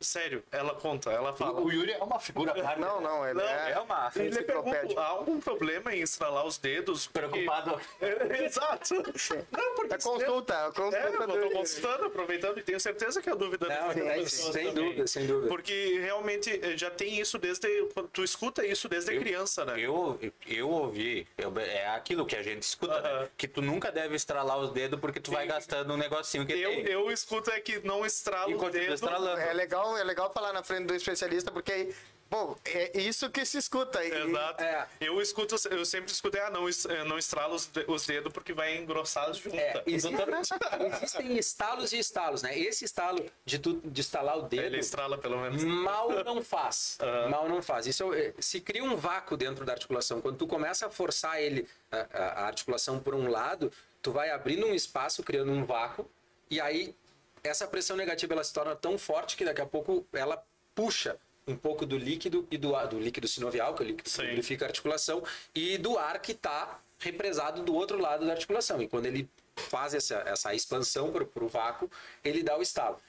Sério, 0.00 0.44
ela 0.52 0.74
conta, 0.74 1.10
ela 1.10 1.32
fala. 1.32 1.58
O 1.60 1.72
Yuri 1.72 1.92
é 1.92 1.98
uma 2.04 2.20
figura. 2.20 2.52
Não, 2.76 3.00
não, 3.00 3.24
ele 3.26 3.38
Não, 3.38 3.44
é, 3.44 3.72
é 3.72 3.80
uma 3.80 4.12
E 4.14 4.20
enciclopédia. 4.28 5.00
há 5.00 5.06
algum 5.06 5.40
problema 5.40 5.94
em 5.94 6.00
estralar 6.02 6.44
os 6.46 6.58
dedos? 6.58 7.06
Porque- 7.06 7.26
Preocupado. 7.28 7.80
Exato. 8.44 8.94
Não, 8.94 9.74
porque 9.74 9.94
É 9.94 9.98
consulta, 9.98 10.54
é 10.54 10.66
consulta. 10.72 10.96
É, 10.98 11.06
eu 11.08 11.26
tô 11.26 11.26
do- 11.26 11.50
consultando, 11.50 12.04
aproveitando, 12.04 12.58
e 12.58 12.62
tenho 12.62 12.78
certeza 12.78 13.22
que 13.22 13.28
é 13.28 13.32
a 13.32 13.34
dúvida 13.34 13.66
Não, 13.68 13.90
é, 13.90 14.14
pessoas 14.18 14.52
sem 14.54 14.66
também. 14.66 14.84
dúvida, 14.84 15.06
sem 15.06 15.26
dúvida. 15.26 15.48
Porque 15.48 15.98
realmente 16.00 16.60
eh, 16.62 16.76
já 16.76 16.90
tem 16.90 17.18
isso 17.18 17.38
desde. 17.38 17.66
Tu 18.12 18.22
escuta 18.22 18.66
isso 18.66 18.88
desde 18.90 19.18
criança, 19.18 19.64
né? 19.64 19.74
Eu, 19.80 20.20
eu 20.46 20.68
ouvi, 20.68 21.26
eu- 21.38 21.58
é 21.58 21.86
aquilo 21.88 22.26
que 22.26 22.36
a 22.36 22.42
gente 22.42 22.62
escuta, 22.62 23.00
né? 23.00 23.08
Aham. 23.10 23.28
Que 23.36 23.48
tu 23.48 23.62
nunca 23.62 23.90
deve 23.90 24.14
estralar 24.14 24.58
os 24.58 24.72
dedos 24.72 25.00
porque 25.00 25.20
tu 25.20 25.30
vai 25.30 25.46
gastando 25.46 25.94
um 25.94 25.96
negocinho 25.96 26.44
que 26.46 26.52
Eu, 26.52 26.70
tem. 26.70 26.84
eu 26.86 27.10
escuto 27.10 27.50
é 27.50 27.60
que 27.60 27.78
não 27.80 28.04
estrala 28.04 28.54
o 28.54 28.70
dedo. 28.70 28.92
estralando. 28.92 29.40
É 29.40 29.52
legal, 29.54 29.85
é 29.94 30.02
legal 30.02 30.32
falar 30.32 30.54
na 30.54 30.62
frente 30.62 30.86
do 30.86 30.94
especialista, 30.94 31.50
porque 31.50 31.70
aí, 31.70 31.94
pô, 32.30 32.56
é 32.64 32.98
isso 32.98 33.28
que 33.28 33.44
se 33.44 33.58
escuta. 33.58 34.02
E, 34.02 34.10
Exato. 34.10 34.62
É. 34.64 34.88
Eu 35.02 35.20
escuto, 35.20 35.54
eu 35.70 35.84
sempre 35.84 36.10
escutei, 36.10 36.40
ah, 36.40 36.48
não, 36.48 36.66
eh, 36.66 37.04
não 37.04 37.18
estrala 37.18 37.54
os, 37.54 37.68
os 37.86 38.06
dedos 38.06 38.32
porque 38.32 38.54
vai 38.54 38.78
engrossar 38.78 39.28
as 39.28 39.36
juntas. 39.36 39.60
É, 39.60 39.82
existe- 39.86 40.16
existem 40.96 41.36
estalos 41.36 41.92
e 41.92 41.98
estalos, 41.98 42.42
né? 42.42 42.58
Esse 42.58 42.86
estalo 42.86 43.22
de, 43.44 43.58
tu, 43.58 43.74
de 43.84 44.00
estalar 44.00 44.38
o 44.38 44.42
dedo. 44.42 44.62
Ele 44.62 44.78
estrala 44.78 45.18
pelo 45.18 45.36
menos. 45.42 45.62
Mal 45.62 46.08
não 46.24 46.42
faz. 46.42 46.96
Mal 47.30 47.48
não 47.48 47.60
faz. 47.60 47.86
Isso 47.86 48.14
é- 48.14 48.32
se 48.38 48.60
cria 48.62 48.82
um 48.82 48.96
vácuo 48.96 49.36
dentro 49.36 49.64
da 49.66 49.72
articulação. 49.74 50.20
Quando 50.22 50.38
tu 50.38 50.46
começa 50.46 50.86
a 50.86 50.90
forçar 50.90 51.40
ele, 51.42 51.68
a, 51.92 51.96
a- 52.12 52.28
a 52.42 52.46
articulação 52.46 52.98
por 52.98 53.14
um 53.14 53.28
lado, 53.28 53.70
tu 54.00 54.10
vai 54.12 54.30
abrindo 54.30 54.66
um 54.66 54.74
espaço, 54.74 55.22
criando 55.22 55.50
um 55.52 55.64
vácuo, 55.64 56.08
e 56.48 56.60
aí 56.60 56.94
essa 57.46 57.66
pressão 57.66 57.96
negativa 57.96 58.34
ela 58.34 58.44
se 58.44 58.52
torna 58.52 58.74
tão 58.74 58.98
forte 58.98 59.36
que 59.36 59.44
daqui 59.44 59.60
a 59.60 59.66
pouco 59.66 60.06
ela 60.12 60.42
puxa 60.74 61.16
um 61.46 61.56
pouco 61.56 61.86
do 61.86 61.96
líquido 61.96 62.46
e 62.50 62.58
do 62.58 62.74
ar, 62.74 62.88
do 62.88 62.98
líquido 62.98 63.28
sinovial, 63.28 63.74
que 63.74 63.82
é 63.82 63.86
o 63.86 63.88
líquido 63.88 64.02
que 64.04 64.10
Sim. 64.10 64.22
lubrifica 64.22 64.64
a 64.64 64.68
articulação, 64.68 65.22
e 65.54 65.78
do 65.78 65.96
ar 65.96 66.20
que 66.20 66.32
está 66.32 66.80
represado 66.98 67.62
do 67.62 67.74
outro 67.74 67.98
lado 67.98 68.26
da 68.26 68.32
articulação. 68.32 68.82
E 68.82 68.88
quando 68.88 69.06
ele 69.06 69.28
faz 69.54 69.94
essa, 69.94 70.16
essa 70.26 70.54
expansão 70.54 71.12
para 71.12 71.44
o 71.44 71.48
vácuo, 71.48 71.90
ele 72.24 72.42
dá 72.42 72.58
o 72.58 72.62
estalo. 72.62 73.00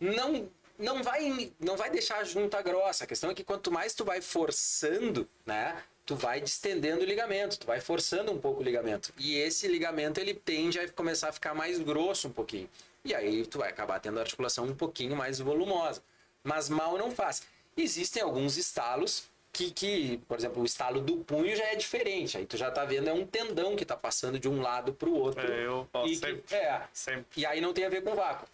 Não, 0.00 0.48
não, 0.78 1.02
vai, 1.02 1.52
não 1.60 1.76
vai 1.76 1.90
deixar 1.90 2.18
a 2.18 2.24
junta 2.24 2.60
grossa. 2.62 3.04
A 3.04 3.06
questão 3.06 3.30
é 3.30 3.34
que 3.34 3.44
quanto 3.44 3.70
mais 3.70 3.94
tu 3.94 4.04
vai 4.04 4.20
forçando, 4.20 5.28
né? 5.44 5.82
Tu 6.04 6.16
vai 6.16 6.40
distendendo 6.40 7.02
o 7.02 7.04
ligamento, 7.04 7.58
tu 7.58 7.66
vai 7.66 7.80
forçando 7.80 8.32
um 8.32 8.38
pouco 8.38 8.60
o 8.60 8.64
ligamento. 8.64 9.12
E 9.16 9.36
esse 9.36 9.68
ligamento 9.68 10.18
ele 10.18 10.34
tende 10.34 10.80
a 10.80 10.88
começar 10.88 11.28
a 11.28 11.32
ficar 11.32 11.54
mais 11.54 11.78
grosso 11.78 12.26
um 12.26 12.32
pouquinho. 12.32 12.68
E 13.04 13.14
aí 13.14 13.44
tu 13.46 13.58
vai 13.58 13.68
acabar 13.70 13.98
tendo 14.00 14.18
a 14.18 14.22
articulação 14.22 14.64
um 14.64 14.74
pouquinho 14.74 15.16
mais 15.16 15.38
volumosa. 15.40 16.02
Mas 16.44 16.68
mal 16.68 16.96
não 16.96 17.10
faz. 17.10 17.42
Existem 17.76 18.22
alguns 18.22 18.56
estalos 18.56 19.24
que, 19.52 19.70
que, 19.70 20.18
por 20.28 20.38
exemplo, 20.38 20.62
o 20.62 20.64
estalo 20.64 21.00
do 21.00 21.18
punho 21.18 21.54
já 21.56 21.64
é 21.64 21.74
diferente. 21.76 22.38
Aí 22.38 22.46
tu 22.46 22.56
já 22.56 22.70
tá 22.70 22.84
vendo, 22.84 23.08
é 23.08 23.12
um 23.12 23.26
tendão 23.26 23.74
que 23.76 23.84
tá 23.84 23.96
passando 23.96 24.38
de 24.38 24.48
um 24.48 24.60
lado 24.62 24.92
pro 24.92 25.12
outro. 25.12 25.40
É, 25.50 25.66
eu 25.66 25.88
ó, 25.92 26.06
e, 26.06 26.10
que- 26.10 26.16
sempre- 26.16 26.56
é, 26.56 26.82
sempre. 26.92 27.26
e 27.36 27.44
aí 27.46 27.60
não 27.60 27.72
tem 27.72 27.84
a 27.84 27.88
ver 27.88 28.02
com 28.02 28.14
vácuo. 28.14 28.46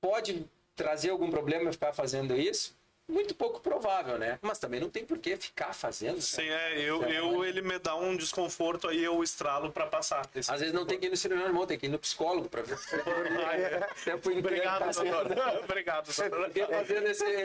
Pode 0.00 0.44
trazer 0.76 1.10
algum 1.10 1.30
problema 1.30 1.72
ficar 1.72 1.92
fazendo 1.92 2.36
isso? 2.36 2.74
Muito 3.06 3.34
pouco 3.34 3.60
provável, 3.60 4.18
né? 4.18 4.38
Mas 4.40 4.58
também 4.58 4.80
não 4.80 4.88
tem 4.88 5.04
por 5.04 5.18
que 5.18 5.36
ficar 5.36 5.72
fazendo. 5.74 6.16
né? 6.16 6.20
Sim, 6.20 6.48
é, 6.48 6.80
eu, 6.80 7.02
eu 7.04 7.44
ele 7.44 7.60
me 7.60 7.78
dá 7.78 7.94
um 7.94 8.16
desconforto, 8.16 8.88
aí 8.88 9.02
eu 9.04 9.22
estralo 9.22 9.70
pra 9.70 9.86
passar. 9.86 10.28
Esse- 10.34 10.50
Às 10.50 10.60
vezes 10.60 10.74
não 10.74 10.86
tem 10.86 10.98
que 10.98 11.06
ir 11.06 11.10
no 11.10 11.16
cirurgião 11.16 11.48
irmão, 11.48 11.66
tem 11.66 11.78
que 11.78 11.86
ir 11.86 11.90
no 11.90 11.98
psicólogo 11.98 12.48
pra 12.48 12.62
ver. 12.62 12.78
Ah, 13.46 13.56
é. 13.56 13.80
Tempo 14.04 14.30
Obrigado, 14.30 14.94
tá 14.94 15.02
doutor. 15.02 15.64
Obrigado, 15.64 16.06
doutor. 16.14 16.50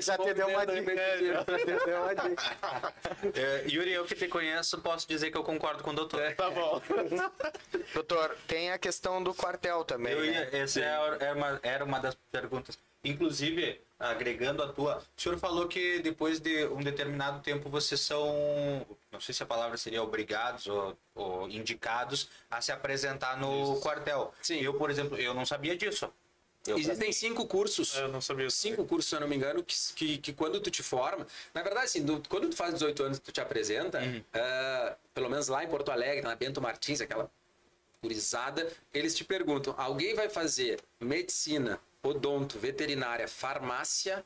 Já 0.02 0.18
te 0.18 0.34
deu 0.34 0.48
uma 0.48 0.66
dica. 0.66 0.96
Já 0.96 1.46
te 1.46 1.66
deu 1.66 2.02
uma 2.02 2.14
dica. 2.16 2.94
É, 3.36 3.66
Yuri, 3.70 3.92
eu 3.92 4.06
que 4.06 4.16
te 4.16 4.28
conheço, 4.28 4.80
posso 4.82 5.08
dizer 5.08 5.30
que 5.32 5.38
eu 5.38 5.44
concordo 5.44 5.84
com 5.84 5.92
o 5.92 5.94
doutor. 5.94 6.34
Tá 6.36 6.50
bom. 6.50 6.82
Doutor, 7.94 8.36
tem 8.48 8.72
a 8.72 8.78
questão 8.78 9.22
do 9.22 9.34
quartel 9.34 9.84
também. 9.84 10.14
Eu 10.14 10.22
né? 10.22 10.50
essa 10.52 10.80
era 10.82 11.34
uma, 11.36 11.60
era 11.64 11.84
uma 11.86 12.00
das 12.00 12.16
perguntas. 12.32 12.78
Inclusive, 13.04 13.82
agregando 14.00 14.64
a 14.64 14.68
tua, 14.72 15.04
o 15.18 15.22
senhor 15.22 15.38
falou 15.38 15.68
que 15.68 16.00
depois 16.00 16.40
de 16.40 16.66
um 16.68 16.82
determinado 16.82 17.42
tempo 17.42 17.70
vocês 17.70 18.00
são, 18.00 18.86
não 19.12 19.20
sei 19.20 19.34
se 19.36 19.44
a 19.44 19.46
palavra 19.46 19.78
seria 19.78 20.02
obrigados 20.02 20.68
ou, 20.68 20.98
ou 21.14 21.50
indicados 21.50 22.30
a 22.50 22.62
se 22.62 22.72
apresentar 22.72 23.38
no 23.38 23.80
quartel. 23.82 24.34
Sim. 24.42 24.60
Eu, 24.62 24.74
por 24.76 24.90
exemplo, 24.90 25.18
eu 25.18 25.34
não 25.34 25.46
sabia 25.46 25.76
disso. 25.76 26.10
Eu, 26.66 26.78
Existem 26.78 27.12
cinco 27.12 27.46
cursos. 27.48 27.96
Eu 27.96 28.08
não 28.10 28.22
sabia 28.22 28.46
isso. 28.48 28.58
Cinco 28.58 28.86
cursos, 28.86 29.10
se 29.10 29.16
eu 29.16 29.20
não 29.20 29.28
me 29.28 29.36
engano, 29.36 29.64
que, 29.64 29.76
que, 29.96 30.18
que 30.18 30.34
quando 30.34 30.60
tu 30.62 30.70
te 30.70 30.84
forma. 30.84 31.26
Na 31.54 31.62
verdade, 31.62 31.86
assim, 31.86 32.04
do- 32.04 32.22
quando 32.30 32.50
tu 32.50 32.56
faz 32.56 32.74
18 32.74 33.04
anos 33.04 33.20
tu 33.20 33.32
te 33.32 33.42
apresenta, 33.42 34.00
ah, 34.34 34.96
pelo 35.14 35.30
menos 35.30 35.48
lá 35.48 35.64
em 35.64 35.68
Porto 35.68 35.90
Alegre, 35.92 36.22
na 36.22 36.36
Bento 36.36 36.62
Martins, 36.62 37.02
aquela 37.02 37.30
gurizada, 38.02 38.72
eles 38.94 39.16
te 39.16 39.24
perguntam: 39.24 39.74
alguém 39.78 40.14
vai 40.16 40.30
fazer 40.30 40.80
medicina, 41.00 41.80
odonto, 42.04 42.58
veterinária, 42.60 43.28
farmácia 43.28 44.24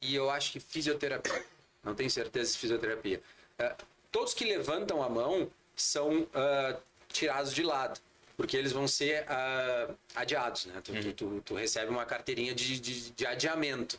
e 0.00 0.14
eu 0.14 0.30
acho 0.30 0.52
que 0.52 0.60
fisioterapia. 0.60 1.44
Não 1.82 1.94
tenho 1.94 2.10
certeza 2.10 2.52
se 2.52 2.58
fisioterapia. 2.58 3.20
Ah, 3.58 3.76
todos 4.10 4.34
que 4.34 4.44
levantam 4.44 5.02
a 5.02 5.08
mão 5.08 5.50
são 5.76 6.26
ah, 6.34 6.76
tirados 7.08 7.52
de 7.54 7.62
lado, 7.62 8.00
porque 8.36 8.56
eles 8.56 8.72
vão 8.72 8.88
ser 8.88 9.24
ah, 9.28 9.88
adiados, 10.16 10.66
né? 10.66 10.80
Tu, 10.82 10.92
tu- 10.92 11.12
tu- 11.12 11.42
tu 11.44 11.54
recebe 11.54 11.90
uma 11.90 12.04
carteirinha 12.04 12.54
de, 12.54 12.78
de, 12.80 13.10
de 13.10 13.26
adiamento. 13.26 13.98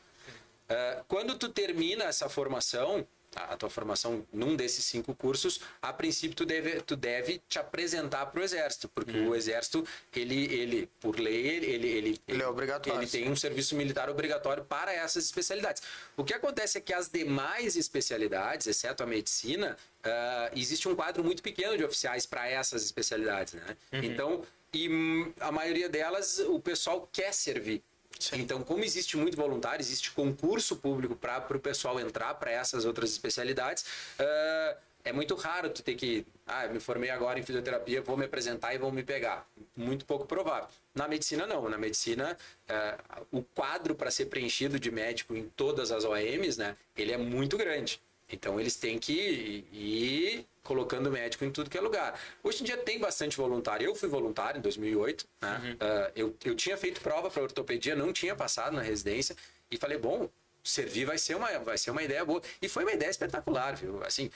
Quando 1.08 1.38
tu 1.38 1.50
termina 1.50 2.06
essa 2.06 2.28
formação, 2.28 3.06
a 3.36 3.58
tua 3.58 3.70
formação 3.70 4.26
num 4.32 4.56
desses 4.56 4.86
cinco 4.86 5.14
cursos, 5.16 5.60
a 5.82 5.92
princípio 5.92 6.36
tu 6.36 6.46
deve, 6.46 6.82
tu 6.82 6.96
deve 6.96 7.42
te 7.48 7.60
apresentar 7.60 8.26
para 8.28 8.40
o 8.40 8.44
exército, 8.44 8.88
porque 8.90 9.18
o 9.18 9.36
exército 9.36 9.86
ele, 10.16 10.46
ele 10.54 10.90
por 11.00 11.20
lei 11.20 11.48
ele, 11.48 11.66
ele, 11.66 11.88
ele, 11.88 12.22
Ele 12.28 12.44
é 12.44 12.48
obrigatório, 12.48 13.00
Ele 13.02 13.10
tem 13.10 13.30
um 13.30 13.36
serviço 13.36 13.76
militar 13.76 14.10
obrigatório 14.10 14.64
para 14.64 14.94
essas 14.94 15.26
especialidades. 15.26 15.84
O 16.16 16.24
que 16.24 16.34
acontece 16.34 16.78
é 16.78 16.82
que 16.82 16.94
as 16.94 17.10
demais 17.10 17.76
especialidades, 17.76 18.68
exceto 18.68 19.04
a 19.04 19.06
medicina, 19.06 19.78
ah, 20.04 20.52
existe 20.56 20.88
um 20.88 20.96
quadro 20.96 21.24
muito 21.24 21.42
pequeno 21.42 21.78
de 21.78 21.84
oficiais 21.84 22.26
para 22.26 22.48
essas 22.48 22.84
especialidades, 22.84 23.54
né? 23.54 23.78
Então, 23.92 24.44
e 24.74 24.90
hum, 24.90 25.34
a 25.40 25.52
maioria 25.52 25.88
delas 25.88 26.40
o 26.40 26.60
pessoal 26.60 27.08
quer 27.12 27.34
servir. 27.34 27.84
Então, 28.34 28.63
como 28.63 28.84
existe 28.84 29.17
muito 29.17 29.36
voluntário, 29.36 29.82
existe 29.82 30.11
concurso 30.11 30.76
público 30.78 31.15
para 31.15 31.45
o 31.55 31.59
pessoal 31.59 31.99
entrar 31.99 32.34
para 32.36 32.51
essas 32.51 32.86
outras 32.86 33.11
especialidades, 33.11 33.86
ah, 34.19 34.78
é 35.05 35.11
muito 35.11 35.36
raro 35.36 35.69
tu 35.69 35.84
ter 35.84 35.95
que. 35.95 36.26
Ah, 36.47 36.65
eu 36.65 36.74
me 36.74 36.80
formei 36.80 37.09
agora 37.09 37.38
em 37.38 37.43
fisioterapia, 37.43 38.01
vou 38.01 38.15
me 38.15 38.26
apresentar 38.26 38.74
e 38.74 38.78
vão 38.78 38.91
me 38.91 39.03
pegar. 39.03 39.45
Muito 39.76 40.05
pouco 40.05 40.26
provável. 40.26 40.69
Na 40.95 41.07
medicina, 41.07 41.45
não. 41.45 41.67
Na 41.67 41.78
medicina, 41.78 42.38
ah, 42.69 43.21
o 43.32 43.43
quadro 43.43 43.95
para 43.95 44.09
ser 44.09 44.28
preenchido 44.28 44.80
de 44.80 44.89
médico 44.91 45.36
em 45.36 45.49
todas 45.55 45.91
as 45.91 46.05
OMs, 46.05 46.57
né, 46.57 46.78
ele 46.95 47.11
é 47.11 47.17
muito 47.17 47.57
grande. 47.57 48.01
Então, 48.30 48.59
eles 48.59 48.76
têm 48.76 48.97
que 48.97 49.65
ir 49.71 50.45
colocando 50.64 51.11
médico 51.11 51.43
em 51.45 51.51
tudo 51.51 51.70
que 51.70 51.78
é 51.78 51.82
lugar. 51.82 52.20
Hoje 52.41 52.61
em 52.61 52.66
dia 52.66 52.78
tem 52.78 52.97
bastante 52.99 53.36
voluntário. 53.38 53.86
Eu 53.86 53.93
fui 53.95 54.07
voluntário 54.09 54.57
em 54.59 54.61
2008. 54.61 55.26
Né? 55.41 55.78
Ah, 55.80 56.11
eu, 56.16 56.36
eu 56.43 56.55
tinha 56.55 56.78
feito 56.78 57.01
prova 57.01 57.30
para 57.30 57.43
ortopedia, 57.43 57.95
não 57.95 58.14
tinha 58.14 58.36
passado 58.36 58.74
na 58.76 58.82
residência. 58.82 59.36
E 59.70 59.78
falei, 59.78 59.97
bom, 59.97 60.30
servir 60.64 61.05
vai 61.05 61.18
ser 61.18 61.36
uma, 61.36 61.47
vai 61.59 61.78
ser 61.78 61.91
uma 61.91 62.01
ideia 62.01 62.24
boa. 62.24 62.41
E 62.61 62.70
foi 62.70 62.84
uma 62.84 62.93
ideia 62.93 63.09
espetacular, 63.09 63.76
viu? 63.76 64.01
Assim, 64.03 64.32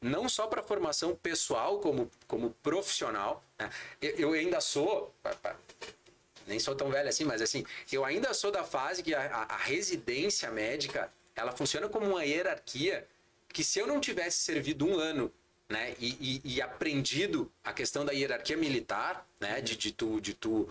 não 0.00 0.28
só 0.28 0.46
para 0.48 0.62
formação 0.62 1.14
pessoal 1.14 1.78
como, 1.78 2.10
como 2.26 2.50
profissional. 2.62 3.44
né? 3.58 3.70
Eu, 4.02 4.10
eu 4.18 4.32
ainda 4.32 4.60
sou... 4.60 5.14
nem 6.46 6.58
sou 6.58 6.74
tão 6.74 6.90
velho 6.90 7.08
assim, 7.08 7.24
mas 7.24 7.42
assim, 7.42 7.64
eu 7.92 8.04
ainda 8.04 8.32
sou 8.34 8.50
da 8.50 8.64
fase 8.64 9.02
que 9.02 9.14
a, 9.14 9.20
a- 9.26 9.54
a 9.54 9.56
residência 9.58 10.50
médica, 10.50 11.12
ela 11.36 11.52
funciona 11.52 11.88
como 11.88 12.06
uma 12.06 12.24
hierarquia 12.24 13.06
que 13.52 13.62
se 13.62 13.78
eu 13.78 13.86
não 13.86 14.00
tivesse 14.00 14.38
servido 14.38 14.86
um 14.86 14.98
ano, 14.98 15.32
né, 15.68 15.94
e, 15.98 16.40
e- 16.44 16.54
e 16.56 16.62
aprendido 16.62 17.50
a 17.62 17.72
questão 17.72 18.04
da 18.04 18.12
hierarquia 18.12 18.56
militar, 18.56 19.26
né, 19.38 19.60
de, 19.60 19.76
de 19.76 19.92
tu, 19.92 20.20
de 20.20 20.34
tu 20.34 20.68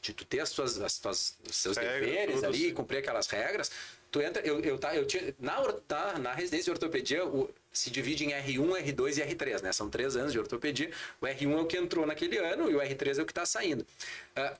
de 0.00 0.12
tu 0.12 0.24
ter 0.24 0.40
as 0.40 0.50
tuas, 0.50 0.80
as 0.80 0.98
tuas, 0.98 1.38
os 1.48 1.54
seus 1.56 1.76
Regras, 1.76 2.00
deveres 2.00 2.42
ali, 2.42 2.58
sim. 2.68 2.74
cumprir 2.74 2.98
aquelas 2.98 3.28
regras, 3.28 3.70
tu 4.10 4.20
entra, 4.20 4.42
eu, 4.44 4.58
eu, 4.60 4.76
tá, 4.76 4.96
eu 4.96 5.06
tinha, 5.06 5.32
na, 5.38 5.62
na, 5.88 6.18
na 6.18 6.32
residência 6.32 6.64
de 6.64 6.70
ortopedia, 6.72 7.24
o, 7.24 7.48
se 7.72 7.88
divide 7.88 8.24
em 8.24 8.30
R1, 8.30 8.82
R2 8.82 9.18
e 9.18 9.34
R3, 9.34 9.62
né? 9.62 9.70
São 9.72 9.88
três 9.88 10.16
anos 10.16 10.32
de 10.32 10.40
ortopedia. 10.40 10.90
O 11.20 11.24
R1 11.26 11.52
é 11.56 11.60
o 11.60 11.66
que 11.66 11.76
entrou 11.76 12.04
naquele 12.04 12.36
ano 12.36 12.68
e 12.68 12.74
o 12.74 12.80
R3 12.80 13.20
é 13.20 13.22
o 13.22 13.24
que 13.24 13.30
está 13.30 13.46
saindo. 13.46 13.86
É- 14.34 14.56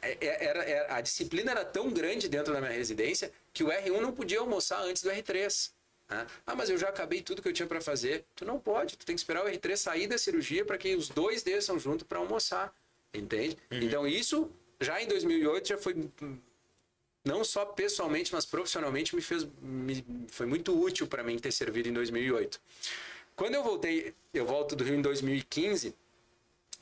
é- 0.00 0.44
era, 0.46 0.64
era- 0.64 0.96
a 0.96 1.00
disciplina 1.02 1.50
era 1.50 1.64
tão 1.64 1.90
grande 1.90 2.26
dentro 2.26 2.54
da 2.54 2.60
minha 2.60 2.72
residência 2.72 3.30
que 3.52 3.62
o 3.62 3.68
R1 3.68 4.00
não 4.00 4.12
podia 4.12 4.40
almoçar 4.40 4.80
antes 4.80 5.02
do 5.02 5.10
R3. 5.10 5.70
Né? 6.08 6.26
Ah, 6.46 6.54
mas 6.54 6.68
eu 6.70 6.76
já 6.78 6.88
acabei 6.88 7.22
tudo 7.22 7.40
que 7.42 7.48
eu 7.48 7.52
tinha 7.52 7.66
para 7.66 7.80
fazer. 7.80 8.24
Tu 8.34 8.44
não 8.44 8.58
pode, 8.60 8.96
tu 8.96 9.06
tem 9.06 9.14
que 9.14 9.20
esperar 9.20 9.44
o 9.44 9.48
R3 9.48 9.76
sair 9.76 10.06
da 10.06 10.18
cirurgia 10.18 10.64
para 10.64 10.76
que 10.78 10.94
os 10.94 11.08
dois 11.08 11.42
desçam 11.42 11.78
junto 11.78 12.04
para 12.04 12.18
almoçar. 12.18 12.74
Entende? 13.12 13.56
Então 13.70 14.06
isso 14.06 14.50
já 14.80 15.00
em 15.00 15.06
2008 15.06 15.68
já 15.68 15.78
foi 15.78 16.10
não 17.24 17.42
só 17.44 17.64
pessoalmente, 17.64 18.32
mas 18.34 18.44
profissionalmente 18.44 19.14
me 19.16 19.22
fez 19.22 19.46
me, 19.62 20.04
foi 20.28 20.46
muito 20.46 20.78
útil 20.78 21.06
para 21.06 21.22
mim 21.22 21.38
ter 21.38 21.52
servido 21.52 21.88
em 21.88 21.92
2008. 21.92 22.60
Quando 23.36 23.54
eu 23.54 23.62
voltei, 23.62 24.14
eu 24.32 24.44
volto 24.44 24.76
do 24.76 24.84
Rio 24.84 24.94
em 24.96 25.02
2015, 25.02 25.94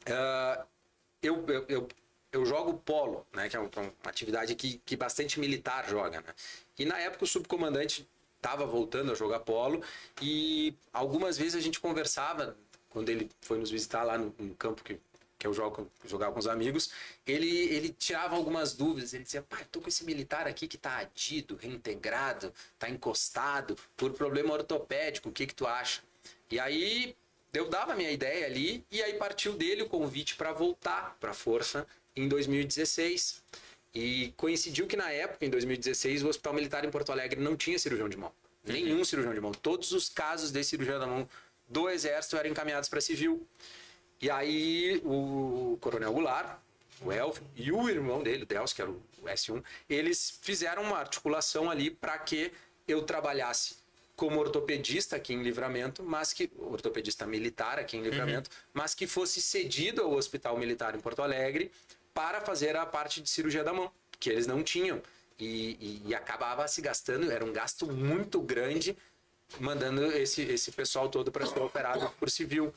ah, 0.06 0.66
eu, 1.22 1.44
eu, 1.46 1.64
eu, 1.68 1.88
eu 2.32 2.44
jogo 2.44 2.74
polo, 2.78 3.26
né, 3.32 3.48
que 3.48 3.56
é 3.56 3.60
um- 3.60 3.70
uma 3.76 3.92
atividade 4.04 4.54
que, 4.54 4.78
que 4.84 4.96
bastante 4.96 5.38
militar 5.38 5.88
joga. 5.88 6.20
Né? 6.20 6.34
E 6.78 6.84
na 6.84 6.98
época 6.98 7.24
o 7.24 7.28
subcomandante 7.28 8.08
estava 8.42 8.66
voltando 8.66 9.12
a 9.12 9.14
jogar 9.14 9.40
polo 9.40 9.80
e 10.20 10.74
algumas 10.92 11.38
vezes 11.38 11.54
a 11.54 11.60
gente 11.60 11.78
conversava, 11.78 12.56
quando 12.90 13.08
ele 13.08 13.30
foi 13.40 13.56
nos 13.56 13.70
visitar 13.70 14.02
lá 14.02 14.18
no, 14.18 14.34
no 14.36 14.54
campo 14.56 14.82
que, 14.82 14.98
que 15.38 15.46
eu 15.46 15.54
jogo, 15.54 15.88
jogava 16.04 16.32
com 16.32 16.40
os 16.40 16.48
amigos, 16.48 16.90
ele, 17.24 17.48
ele 17.48 17.90
tirava 17.90 18.34
algumas 18.34 18.74
dúvidas. 18.74 19.14
Ele 19.14 19.22
dizia, 19.22 19.42
pai, 19.42 19.64
tô 19.70 19.80
com 19.80 19.88
esse 19.88 20.04
militar 20.04 20.48
aqui 20.48 20.66
que 20.66 20.76
tá 20.76 20.98
adido, 20.98 21.56
reintegrado, 21.56 22.52
tá 22.78 22.90
encostado, 22.90 23.78
por 23.96 24.12
problema 24.12 24.52
ortopédico, 24.54 25.28
o 25.28 25.32
que 25.32 25.46
que 25.46 25.54
tu 25.54 25.66
acha? 25.66 26.02
E 26.50 26.58
aí 26.58 27.16
eu 27.54 27.68
dava 27.68 27.92
a 27.92 27.96
minha 27.96 28.10
ideia 28.10 28.46
ali 28.46 28.84
e 28.90 29.00
aí 29.02 29.14
partiu 29.14 29.52
dele 29.52 29.82
o 29.82 29.88
convite 29.88 30.34
para 30.34 30.52
voltar 30.52 31.16
para 31.20 31.30
a 31.30 31.34
força 31.34 31.86
em 32.16 32.28
2016. 32.28 33.42
E 33.94 34.32
coincidiu 34.36 34.86
que 34.86 34.96
na 34.96 35.10
época, 35.10 35.44
em 35.44 35.50
2016, 35.50 36.22
o 36.22 36.28
Hospital 36.28 36.54
Militar 36.54 36.84
em 36.84 36.90
Porto 36.90 37.12
Alegre 37.12 37.40
não 37.40 37.56
tinha 37.56 37.78
cirurgião 37.78 38.08
de 38.08 38.16
mão. 38.16 38.32
Nenhum 38.64 39.04
cirurgião 39.04 39.34
de 39.34 39.40
mão. 39.40 39.52
Todos 39.52 39.92
os 39.92 40.08
casos 40.08 40.50
de 40.50 40.62
cirurgião 40.64 40.98
da 40.98 41.06
mão 41.06 41.28
do 41.68 41.88
Exército 41.90 42.36
eram 42.36 42.50
encaminhados 42.50 42.88
para 42.88 43.00
civil. 43.00 43.46
E 44.20 44.30
aí 44.30 45.00
o 45.04 45.76
Coronel 45.80 46.12
Goulart, 46.12 46.58
o 47.00 47.12
Elvio 47.12 47.42
e 47.56 47.72
o 47.72 47.88
irmão 47.88 48.22
dele, 48.22 48.44
o 48.44 48.46
Delcio, 48.46 48.76
que 48.76 48.82
era 48.82 48.90
o 48.90 49.02
S1, 49.24 49.62
eles 49.88 50.38
fizeram 50.40 50.82
uma 50.82 50.98
articulação 50.98 51.70
ali 51.70 51.90
para 51.90 52.16
que 52.18 52.52
eu 52.86 53.02
trabalhasse 53.02 53.82
como 54.14 54.38
ortopedista 54.38 55.16
aqui 55.16 55.32
em 55.34 55.42
Livramento, 55.42 56.02
mas 56.02 56.32
que 56.32 56.50
ortopedista 56.56 57.26
militar 57.26 57.78
aqui 57.78 57.96
em 57.96 58.02
Livramento, 58.02 58.50
mas 58.72 58.94
que 58.94 59.06
fosse 59.06 59.42
cedido 59.42 60.02
ao 60.02 60.12
Hospital 60.12 60.56
Militar 60.56 60.94
em 60.94 61.00
Porto 61.00 61.22
Alegre 61.22 61.72
para 62.14 62.40
fazer 62.40 62.76
a 62.76 62.84
parte 62.86 63.20
de 63.20 63.28
cirurgia 63.30 63.64
da 63.64 63.72
mão, 63.72 63.90
que 64.18 64.30
eles 64.30 64.46
não 64.46 64.62
tinham. 64.62 65.02
E, 65.38 65.76
e- 65.80 66.02
e 66.08 66.14
acabava 66.14 66.66
se 66.68 66.80
gastando, 66.80 67.30
era 67.30 67.44
um 67.44 67.52
gasto 67.52 67.86
muito 67.90 68.40
grande, 68.40 68.96
mandando 69.58 70.04
esse, 70.12 70.42
esse 70.42 70.70
pessoal 70.70 71.08
todo 71.08 71.32
para 71.32 71.46
ser 71.46 71.58
operado 71.60 72.08
por 72.18 72.30
civil. 72.30 72.72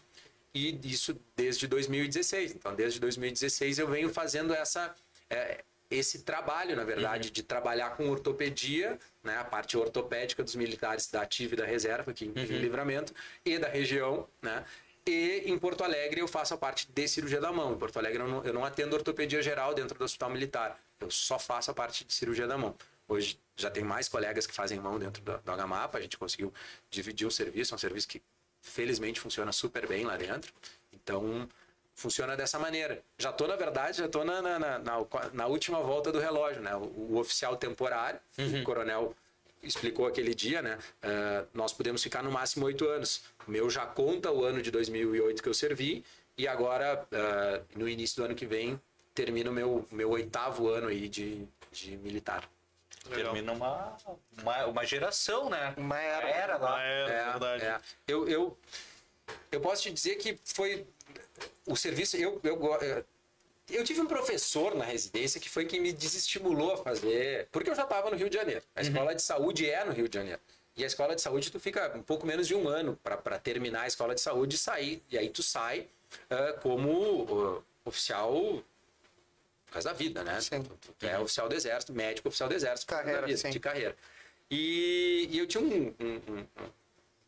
E 0.54 0.80
isso 0.86 1.20
desde 1.36 1.68
2016. 1.68 2.54
Então, 2.56 2.74
desde 2.74 3.00
2016 3.00 3.78
eu 3.78 3.88
venho 3.88 4.10
fazendo 4.10 4.54
essa, 4.54 4.96
é, 5.30 5.64
esse 5.92 6.20
trabalho, 6.24 6.76
na 6.76 6.84
verdade, 6.86 7.30
de 7.30 7.44
trabalhar 7.44 7.92
com 7.98 8.10
ortopedia, 8.10 8.98
né, 9.22 9.38
a 9.38 9.44
parte 9.44 9.78
ortopédica 9.78 10.42
dos 10.44 10.56
militares 10.56 11.08
da 11.12 11.22
ativa 11.22 11.54
e 11.54 11.58
da 11.58 11.66
reserva 11.66 12.12
aqui 12.12 12.26
em, 12.26 12.40
em 12.40 12.58
Livramento 12.60 13.14
e 13.44 13.60
da 13.60 13.68
região, 13.68 14.28
né? 14.42 14.64
E 15.08 15.44
em 15.46 15.58
Porto 15.58 15.84
Alegre 15.84 16.20
eu 16.20 16.28
faço 16.28 16.54
a 16.54 16.58
parte 16.58 16.88
de 16.92 17.08
cirurgia 17.08 17.40
da 17.40 17.52
mão. 17.52 17.74
Em 17.74 17.78
Porto 17.78 17.98
Alegre 17.98 18.24
eu 18.24 18.28
não, 18.28 18.44
eu 18.44 18.54
não 18.54 18.66
atendo 18.66 18.96
ortopedia 18.96 19.42
geral 19.42 19.74
dentro 19.74 19.98
do 19.98 20.04
hospital 20.04 20.32
militar. 20.32 20.80
Eu 21.00 21.12
só 21.12 21.38
faço 21.38 21.70
a 21.70 21.74
parte 21.74 22.04
de 22.04 22.14
cirurgia 22.14 22.48
da 22.48 22.58
mão. 22.58 22.76
Hoje 23.08 23.40
já 23.56 23.70
tem 23.70 23.84
mais 23.84 24.10
colegas 24.10 24.48
que 24.48 24.54
fazem 24.54 24.80
mão 24.80 24.98
dentro 24.98 25.22
do, 25.22 25.38
do 25.38 25.52
HMAPA, 25.52 26.00
a 26.00 26.02
gente 26.02 26.18
conseguiu 26.18 26.52
dividir 26.90 27.28
o 27.28 27.32
serviço, 27.32 27.74
é 27.74 27.76
um 27.76 27.78
serviço 27.78 28.08
que 28.08 28.22
felizmente 28.62 29.20
funciona 29.20 29.52
super 29.52 29.88
bem 29.88 30.06
lá 30.06 30.18
dentro. 30.18 30.52
Então, 30.92 31.48
funciona 31.94 32.36
dessa 32.36 32.58
maneira. 32.58 33.04
Já 33.18 33.30
estou, 33.30 33.48
na 33.48 33.56
verdade, 33.56 34.00
já 34.00 34.06
estou 34.06 34.26
na, 34.26 34.42
na, 34.42 34.60
na, 34.60 34.80
na, 35.34 35.46
última 35.48 35.82
volta 35.82 36.12
do 36.12 36.20
relógio, 36.20 36.62
né? 36.62 36.76
O, 36.76 37.14
o 37.14 37.18
oficial 37.18 37.56
temporário, 37.56 38.20
uhum. 38.38 38.62
o 38.62 38.64
coronel 38.64 39.16
explicou 39.66 40.08
aquele 40.08 40.34
dia, 40.34 40.62
né? 40.62 40.78
Uh, 41.04 41.48
nós 41.54 41.74
podemos 41.74 42.02
ficar 42.02 42.24
no 42.24 42.32
máximo 42.32 42.66
oito 42.66 42.88
anos. 42.88 43.24
O 43.48 43.52
meu 43.52 43.70
já 43.70 43.86
conta 43.86 44.32
o 44.32 44.44
ano 44.44 44.62
de 44.62 44.72
2008 44.72 45.42
que 45.42 45.50
eu 45.50 45.54
servi 45.54 46.04
e 46.38 46.48
agora, 46.48 47.06
uh, 47.12 47.80
no 47.80 47.88
início 47.88 48.18
do 48.18 48.26
ano 48.26 48.36
que 48.36 48.46
vem, 48.46 48.80
termina 49.14 49.50
o 49.50 49.54
meu, 49.54 49.88
meu 49.92 50.10
oitavo 50.12 50.68
ano 50.68 50.88
aí 50.88 51.08
de, 51.08 51.48
de 51.72 51.98
militar. 51.98 52.50
Legal. 53.10 53.34
Termina 53.34 53.54
uma, 53.54 53.98
uma, 54.42 54.66
uma 54.66 54.86
geração, 54.86 55.50
né? 55.50 55.74
Uma 55.78 56.00
era. 56.00 56.30
era 56.30 56.58
lá. 56.58 56.74
Uma 56.74 56.84
era, 56.84 57.12
é, 57.12 57.32
verdade. 57.32 57.66
É. 57.66 57.80
Eu, 58.08 58.28
eu, 58.28 58.58
eu 59.52 59.62
posso 59.62 59.84
te 59.84 59.92
dizer 59.92 60.16
que 60.16 60.38
foi 60.44 60.86
o 61.66 61.76
serviço. 61.76 62.18
Eu, 62.18 62.40
eu, 62.44 62.58
eu 63.70 63.84
tive 63.84 64.02
um 64.02 64.06
professor 64.06 64.76
na 64.76 64.86
residência 64.86 65.40
que 65.40 65.50
foi 65.50 65.66
quem 65.66 65.80
me 65.80 65.92
desestimulou 65.92 66.74
a 66.74 66.78
fazer. 66.78 67.48
Porque 67.52 67.70
eu 67.70 67.76
já 67.76 67.84
estava 67.84 68.10
no 68.10 68.16
Rio 68.16 68.30
de 68.30 68.36
Janeiro. 68.36 68.62
A 68.76 68.82
uhum. 68.82 68.88
escola 68.88 69.16
de 69.16 69.22
saúde 69.22 69.70
é 69.70 69.84
no 69.84 69.92
Rio 69.92 70.08
de 70.08 70.18
Janeiro. 70.18 70.40
E 70.78 70.84
a 70.84 70.88
escola 70.88 71.16
de 71.16 71.22
saúde, 71.22 71.52
tu 71.52 71.60
fica 71.60 71.96
um 71.96 72.04
pouco 72.04 72.28
menos 72.28 72.48
de 72.48 72.54
um 72.54 72.68
ano 72.68 73.00
para 73.02 73.40
terminar 73.40 73.84
a 73.84 73.88
escola 73.88 74.14
de 74.14 74.22
saúde 74.22 74.56
e 74.56 74.60
sair. 74.60 75.02
E 75.10 75.18
aí 75.18 75.30
tu 75.30 75.42
sai 75.42 75.88
uh, 76.30 76.60
como 76.62 77.24
uh, 77.24 77.64
oficial 77.86 78.62
por 79.66 79.72
causa 79.72 79.90
da 79.90 79.96
vida, 79.96 80.24
né? 80.24 80.40
Sim. 80.42 80.62
Tu, 80.62 80.94
tu 81.00 81.06
é 81.06 81.18
oficial 81.18 81.48
do 81.48 81.56
exército, 81.56 81.94
médico 81.94 82.28
oficial 82.28 82.50
do 82.50 82.56
exército, 82.56 82.88
carreira, 82.88 83.26
vida, 83.26 83.50
de 83.50 83.60
carreira. 83.60 83.96
E, 84.52 85.28
e 85.32 85.40
eu 85.40 85.48
tinha 85.48 85.64
um, 85.64 85.94
um, 86.00 86.16
um, 86.34 86.46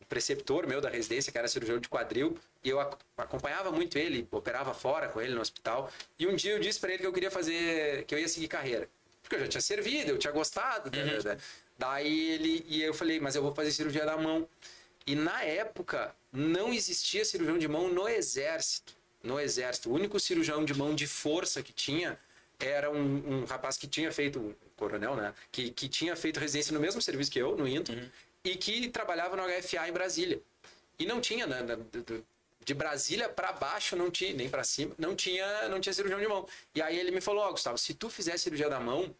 preceptor 0.08 0.66
meu 0.66 0.80
da 0.80 0.88
residência, 0.88 1.30
que 1.30 1.38
era 1.38 1.46
cirurgião 1.46 1.78
de 1.78 1.88
quadril, 1.88 2.36
e 2.64 2.70
eu 2.70 2.80
acompanhava 3.16 3.70
muito 3.70 3.98
ele, 3.98 4.26
operava 4.30 4.72
fora 4.72 5.08
com 5.08 5.20
ele 5.20 5.34
no 5.34 5.40
hospital. 5.40 5.92
E 6.18 6.26
um 6.26 6.34
dia 6.34 6.52
eu 6.52 6.58
disse 6.58 6.80
para 6.80 6.90
ele 6.90 7.00
que 7.00 7.06
eu 7.06 7.12
queria 7.12 7.30
fazer, 7.30 8.04
que 8.04 8.14
eu 8.14 8.18
ia 8.18 8.28
seguir 8.28 8.48
carreira. 8.48 8.88
Porque 9.22 9.36
eu 9.36 9.40
já 9.40 9.48
tinha 9.48 9.60
servido, 9.60 10.10
eu 10.10 10.18
tinha 10.18 10.32
gostado. 10.32 10.90
Né, 10.90 11.04
uhum. 11.04 11.22
Né? 11.22 11.36
Daí 11.78 12.30
ele, 12.30 12.64
e 12.66 12.82
eu 12.82 12.94
falei, 12.94 13.20
mas 13.20 13.36
eu 13.36 13.42
vou 13.42 13.54
fazer 13.54 13.70
cirurgia 13.70 14.06
da 14.06 14.16
mão. 14.16 14.48
E 15.06 15.14
na 15.14 15.42
época, 15.42 16.14
não 16.32 16.72
existia 16.72 17.24
cirurgião 17.24 17.58
de 17.58 17.68
mão 17.68 17.92
no 17.92 18.08
exército. 18.08 18.94
No 19.22 19.38
exército. 19.38 19.90
O 19.90 19.94
único 19.94 20.18
cirurgião 20.18 20.64
de 20.64 20.74
mão 20.74 20.94
de 20.94 21.06
força 21.06 21.62
que 21.62 21.72
tinha 21.72 22.18
era 22.58 22.90
um, 22.90 23.42
um 23.42 23.44
rapaz 23.44 23.76
que 23.76 23.86
tinha 23.86 24.10
feito, 24.10 24.38
um 24.40 24.54
coronel, 24.76 25.14
né? 25.14 25.34
Que, 25.52 25.70
que 25.70 25.88
tinha 25.88 26.16
feito 26.16 26.40
residência 26.40 26.72
no 26.72 26.80
mesmo 26.80 27.00
serviço 27.00 27.30
que 27.30 27.38
eu, 27.38 27.56
no 27.56 27.68
INTO. 27.68 27.92
Uhum 27.92 28.08
e 28.48 28.56
que 28.56 28.88
trabalhava 28.88 29.36
no 29.36 29.42
HFA 29.42 29.88
em 29.88 29.92
Brasília. 29.92 30.40
E 30.98 31.04
não 31.04 31.20
tinha, 31.20 31.46
né, 31.46 31.62
de 32.64 32.74
Brasília 32.74 33.28
para 33.28 33.52
baixo 33.52 33.94
não 33.94 34.10
tinha, 34.10 34.34
nem 34.34 34.48
para 34.48 34.64
cima, 34.64 34.94
não 34.98 35.14
tinha, 35.14 35.68
não 35.68 35.80
tinha 35.80 35.92
cirurgião 35.92 36.20
de 36.20 36.26
mão. 36.26 36.46
E 36.74 36.82
aí 36.82 36.98
ele 36.98 37.10
me 37.10 37.20
falou, 37.20 37.42
ó, 37.42 37.48
oh, 37.48 37.52
Gustavo, 37.52 37.78
se 37.78 37.94
tu 37.94 38.10
fizer 38.10 38.36
cirurgia 38.38 38.68
da 38.68 38.80
mão, 38.80 39.14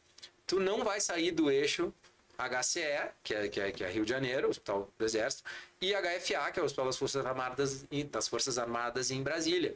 tu 0.47 0.59
não 0.59 0.83
vai 0.83 1.01
sair 1.01 1.31
do 1.31 1.51
eixo 1.51 1.93
HCE, 2.39 3.11
que 3.23 3.35
é, 3.35 3.49
que 3.49 3.61
é, 3.61 3.73
que 3.73 3.85
é 3.85 3.91
Rio 3.91 4.05
de 4.05 4.11
Janeiro, 4.11 4.49
Hospital 4.49 4.91
do 4.97 5.05
Exército, 5.05 5.43
e 5.81 5.93
HFA, 5.93 6.53
que 6.53 6.59
é 6.59 6.63
o 6.63 6.67
Hospital 6.67 6.87
das 6.87 6.97
Forças 6.97 7.27
Armadas, 7.27 7.85
das 8.11 8.29
Forças 8.29 8.59
Armadas 8.59 9.11
em 9.11 9.23
Brasília. 9.23 9.75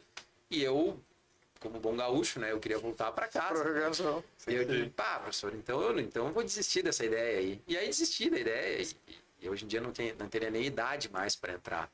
E 0.49 0.63
eu, 0.63 0.99
como 1.59 1.79
bom 1.79 1.95
gaúcho, 1.95 2.39
né, 2.39 2.51
eu 2.51 2.59
queria 2.59 2.77
voltar 2.77 3.11
para 3.11 3.27
casa. 3.27 3.63
Prorrogação. 3.63 4.23
E 4.47 4.53
eu 4.53 4.65
disse, 4.65 4.89
pá, 4.91 5.19
professor, 5.19 5.53
então 5.55 5.81
eu, 5.81 5.99
então 5.99 6.27
eu 6.27 6.33
vou 6.33 6.43
desistir 6.43 6.83
dessa 6.83 7.05
ideia 7.05 7.39
aí. 7.39 7.61
E 7.67 7.77
aí 7.77 7.87
desisti 7.87 8.29
da 8.29 8.39
ideia. 8.39 8.81
E, 8.81 9.22
e 9.43 9.49
hoje 9.49 9.65
em 9.65 9.67
dia 9.67 9.81
não, 9.81 9.91
tem, 9.91 10.13
não 10.15 10.29
teria 10.29 10.49
nem 10.49 10.63
idade 10.63 11.11
mais 11.11 11.35
para 11.35 11.53
entrar. 11.53 11.91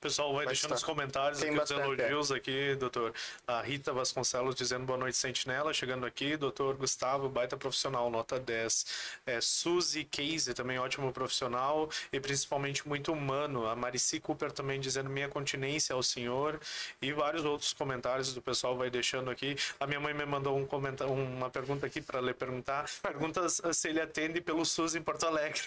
Pessoal 0.00 0.32
vai 0.32 0.46
deixando 0.46 0.70
nos 0.70 0.84
comentários 0.84 1.42
aqui 1.42 1.58
os 1.58 1.70
elogios 1.72 2.30
aqui, 2.30 2.76
doutor. 2.76 3.12
A 3.44 3.60
Rita 3.60 3.92
Vasconcelos 3.92 4.54
dizendo 4.54 4.86
boa 4.86 4.96
noite, 4.96 5.16
Sentinela. 5.16 5.74
Chegando 5.74 6.06
aqui, 6.06 6.36
doutor 6.36 6.76
Gustavo, 6.76 7.28
baita 7.28 7.56
profissional, 7.56 8.08
nota 8.08 8.38
10. 8.38 8.86
É, 9.26 9.40
Suzy 9.40 10.04
Casey, 10.04 10.54
também 10.54 10.78
ótimo 10.78 11.12
profissional 11.12 11.90
e 12.12 12.20
principalmente 12.20 12.86
muito 12.86 13.12
humano. 13.12 13.66
A 13.66 13.74
Marici 13.74 14.20
Cooper 14.20 14.52
também 14.52 14.78
dizendo 14.78 15.10
minha 15.10 15.28
continência 15.28 15.96
ao 15.96 16.02
senhor. 16.02 16.60
E 17.02 17.12
vários 17.12 17.44
outros 17.44 17.72
comentários 17.72 18.32
do 18.32 18.40
pessoal 18.40 18.76
vai 18.76 18.90
deixando 18.90 19.32
aqui. 19.32 19.56
A 19.80 19.86
minha 19.86 19.98
mãe 19.98 20.14
me 20.14 20.24
mandou 20.24 20.56
um 20.56 20.64
comentário, 20.64 21.12
uma 21.12 21.50
pergunta 21.50 21.86
aqui 21.86 22.00
para 22.00 22.20
lhe 22.20 22.32
perguntar. 22.32 22.88
Perguntas 23.02 23.60
se 23.72 23.88
ele 23.88 24.00
atende 24.00 24.40
pelo 24.40 24.64
SUS 24.64 24.94
em 24.94 25.02
Porto 25.02 25.26
Alegre. 25.26 25.62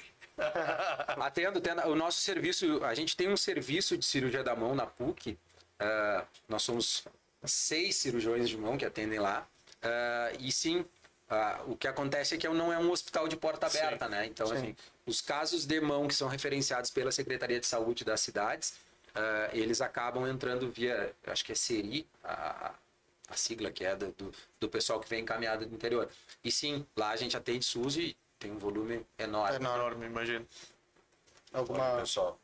Atendo, 1.18 1.60
atendo. 1.60 1.82
O 1.88 1.96
nosso 1.96 2.20
serviço, 2.20 2.84
a 2.84 2.94
gente 2.94 3.16
tem 3.16 3.30
um 3.30 3.38
serviço 3.38 3.98
de 3.98 4.06
cirurgia 4.06 4.44
da 4.44 4.56
mão 4.56 4.74
na 4.76 4.86
PUC. 4.86 5.32
Uh, 5.32 6.26
nós 6.48 6.64
somos 6.64 7.04
seis 7.44 7.96
cirurgiões 7.96 8.50
de 8.50 8.58
mão 8.58 8.78
que 8.78 8.86
atendem 8.86 9.20
lá. 9.20 9.48
Uh, 9.84 10.38
e 10.40 10.52
sim, 10.52 10.80
uh, 10.80 11.72
o 11.72 11.76
que 11.76 11.88
acontece 11.88 12.36
é 12.36 12.38
que 12.38 12.48
não 12.48 12.72
é 12.72 12.78
um 12.78 12.92
hospital 12.92 13.28
de 13.28 13.36
porta 13.36 13.68
aberta, 13.68 14.06
sim. 14.06 14.12
né? 14.12 14.26
Então, 14.26 14.48
sim. 14.48 14.54
assim, 14.54 14.76
os 15.06 15.22
casos 15.22 15.66
de 15.66 15.80
mão 15.82 16.08
que 16.08 16.16
são 16.16 16.28
referenciados 16.28 16.92
pela 16.92 17.12
Secretaria 17.12 17.60
de 17.60 17.66
Saúde 17.66 18.06
das 18.06 18.22
cidades, 18.22 18.76
eles 19.52 19.82
acabam 19.82 20.26
entrando 20.26 20.72
via, 20.72 21.14
acho 21.28 21.44
que 21.44 21.52
é 21.52 21.56
SERI, 21.56 22.08
a, 22.24 22.74
a 23.28 23.36
sigla 23.36 23.72
que 23.72 23.84
é 23.84 23.96
do, 23.96 24.34
do 24.60 24.70
pessoal 24.70 25.00
que 25.00 25.10
vem 25.10 25.22
encaminhado 25.22 25.66
do 25.66 25.74
interior. 25.74 26.10
E 26.44 26.52
sim, 26.52 26.86
lá 26.96 27.10
a 27.10 27.16
gente 27.16 27.36
atende 27.36 27.66
SUS 27.66 27.98
e 27.98 28.16
tem 28.42 28.52
um 28.52 28.58
volume 28.58 29.06
enorme. 29.20 29.56
Enorme, 29.56 30.06
imagino. 30.08 30.46
Alguma. 31.54 31.98
pessoal. 31.98 32.40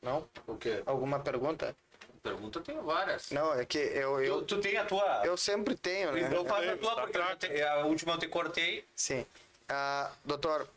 Não? 0.00 0.26
O 0.46 0.56
quê? 0.56 0.82
Alguma 0.86 1.20
pergunta? 1.20 1.76
Pergunta 2.22 2.58
eu 2.58 2.62
tenho 2.62 2.82
várias. 2.82 3.30
Não, 3.30 3.52
é 3.52 3.64
que 3.64 3.78
eu. 3.78 4.20
eu 4.20 4.42
tu, 4.42 4.56
tu 4.56 4.60
tem 4.62 4.76
a 4.76 4.84
tua. 4.84 5.22
Eu 5.24 5.36
sempre 5.36 5.76
tenho, 5.76 6.12
né? 6.12 6.34
Eu 6.34 6.44
faço 6.44 6.70
a 6.70 6.76
tua 6.76 6.94
porque 7.02 7.18
eu 7.18 7.36
te, 7.36 7.62
a 7.62 7.84
última 7.84 8.14
eu 8.14 8.18
te 8.18 8.28
cortei. 8.28 8.84
Sim. 8.96 9.26
Ah, 9.68 10.10
doutor, 10.24 10.68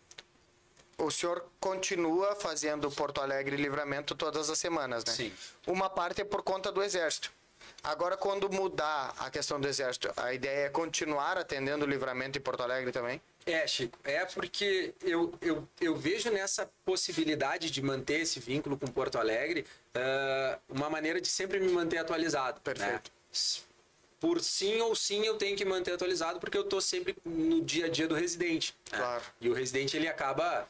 o 0.98 1.10
senhor 1.10 1.46
continua 1.60 2.36
fazendo 2.36 2.92
Porto 2.92 3.22
Alegre 3.22 3.56
Livramento 3.56 4.16
todas 4.16 4.50
as 4.50 4.58
semanas, 4.58 5.06
né? 5.06 5.14
Sim. 5.14 5.34
Uma 5.66 5.90
parte 5.90 6.22
é 6.22 6.26
por 6.26 6.42
conta 6.42 6.72
do 6.72 6.84
Exército. 6.84 7.32
Agora, 7.84 8.18
quando 8.18 8.50
mudar 8.50 9.14
a 9.18 9.30
questão 9.30 9.62
do 9.62 9.68
Exército, 9.68 10.12
a 10.18 10.34
ideia 10.34 10.66
é 10.66 10.70
continuar 10.70 11.38
atendendo 11.38 11.86
o 11.86 11.88
Livramento 11.88 12.38
em 12.38 12.42
Porto 12.42 12.64
Alegre 12.64 12.92
também? 12.92 13.22
É, 13.46 13.68
Chico, 13.68 14.00
é 14.04 14.26
porque 14.26 14.96
eu, 15.04 15.32
eu, 15.40 15.68
eu 15.80 15.96
vejo 15.96 16.32
nessa 16.32 16.68
possibilidade 16.84 17.70
de 17.70 17.80
manter 17.80 18.22
esse 18.22 18.40
vínculo 18.40 18.76
com 18.76 18.88
Porto 18.88 19.20
Alegre 19.20 19.66
uh, 19.96 20.60
uma 20.68 20.90
maneira 20.90 21.22
de 21.22 21.28
sempre 21.28 21.60
me 21.60 21.72
manter 21.72 22.00
atualizado. 22.00 22.56
Né? 22.56 22.62
Perfeito. 22.64 23.12
Né? 23.12 23.66
Por 24.20 24.42
sim 24.42 24.82
ou 24.82 24.96
sim 24.96 25.26
eu 25.26 25.38
tenho 25.38 25.56
que 25.56 25.64
manter 25.64 25.94
atualizado 25.94 26.40
porque 26.40 26.58
eu 26.58 26.64
estou 26.64 26.82
sempre 26.82 27.16
no 27.24 27.62
dia 27.62 27.86
a 27.86 27.90
dia 27.90 28.08
do 28.08 28.16
residente. 28.16 28.76
Né? 28.92 28.98
Claro. 28.98 29.24
E 29.40 29.48
o 29.48 29.54
residente 29.54 29.96
ele 29.96 30.08
acaba. 30.08 30.68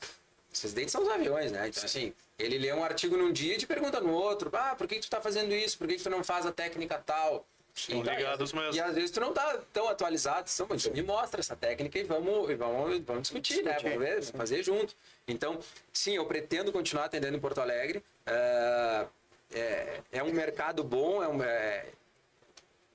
Os 0.52 0.62
residentes 0.62 0.92
são 0.92 1.04
os 1.04 1.10
aviões, 1.10 1.52
né? 1.54 1.70
Então, 1.70 1.84
assim, 1.84 2.14
ele 2.38 2.58
lê 2.58 2.74
um 2.74 2.84
artigo 2.84 3.16
num 3.16 3.32
dia 3.32 3.56
e 3.56 3.58
te 3.58 3.68
pergunta 3.68 4.02
no 4.02 4.12
outro: 4.12 4.50
ah, 4.54 4.76
por 4.76 4.88
que, 4.88 4.96
que 4.96 5.02
tu 5.02 5.06
está 5.06 5.22
fazendo 5.22 5.54
isso? 5.54 5.78
Por 5.78 5.88
que, 5.88 5.96
que 5.96 6.04
tu 6.04 6.10
não 6.10 6.24
faz 6.24 6.46
a 6.46 6.52
técnica 6.52 6.98
tal? 6.98 7.46
Estão 7.76 8.02
ligados 8.02 8.54
mesmo. 8.54 8.74
E 8.74 8.80
às 8.80 8.96
vezes 8.96 9.12
tu 9.12 9.20
não 9.20 9.34
tá 9.34 9.60
tão 9.74 9.90
atualizado, 9.90 10.50
então, 10.50 10.94
me 10.94 11.02
mostra 11.02 11.42
essa 11.42 11.58
técnica 11.58 12.00
e 12.00 12.04
vamos, 12.04 12.50
e 12.50 12.56
vamos, 12.56 13.00
vamos 13.00 13.22
discutir, 13.24 13.64
né? 13.64 13.78
Vamos 13.82 14.00
ver, 14.00 14.12
vamos 14.22 14.30
fazer 14.30 14.64
junto. 14.64 14.96
Então, 15.28 15.60
sim, 15.92 16.16
eu 16.16 16.26
pretendo 16.26 16.72
continuar 16.72 17.06
atendendo 17.06 17.36
em 17.36 17.40
Porto 17.40 17.60
Alegre. 17.60 18.02
É, 18.26 19.08
é, 19.52 20.02
é 20.14 20.24
um 20.24 20.32
mercado 20.32 20.86
bom, 20.86 21.22
é 21.22 21.28
um, 21.28 21.44
é, 21.44 21.86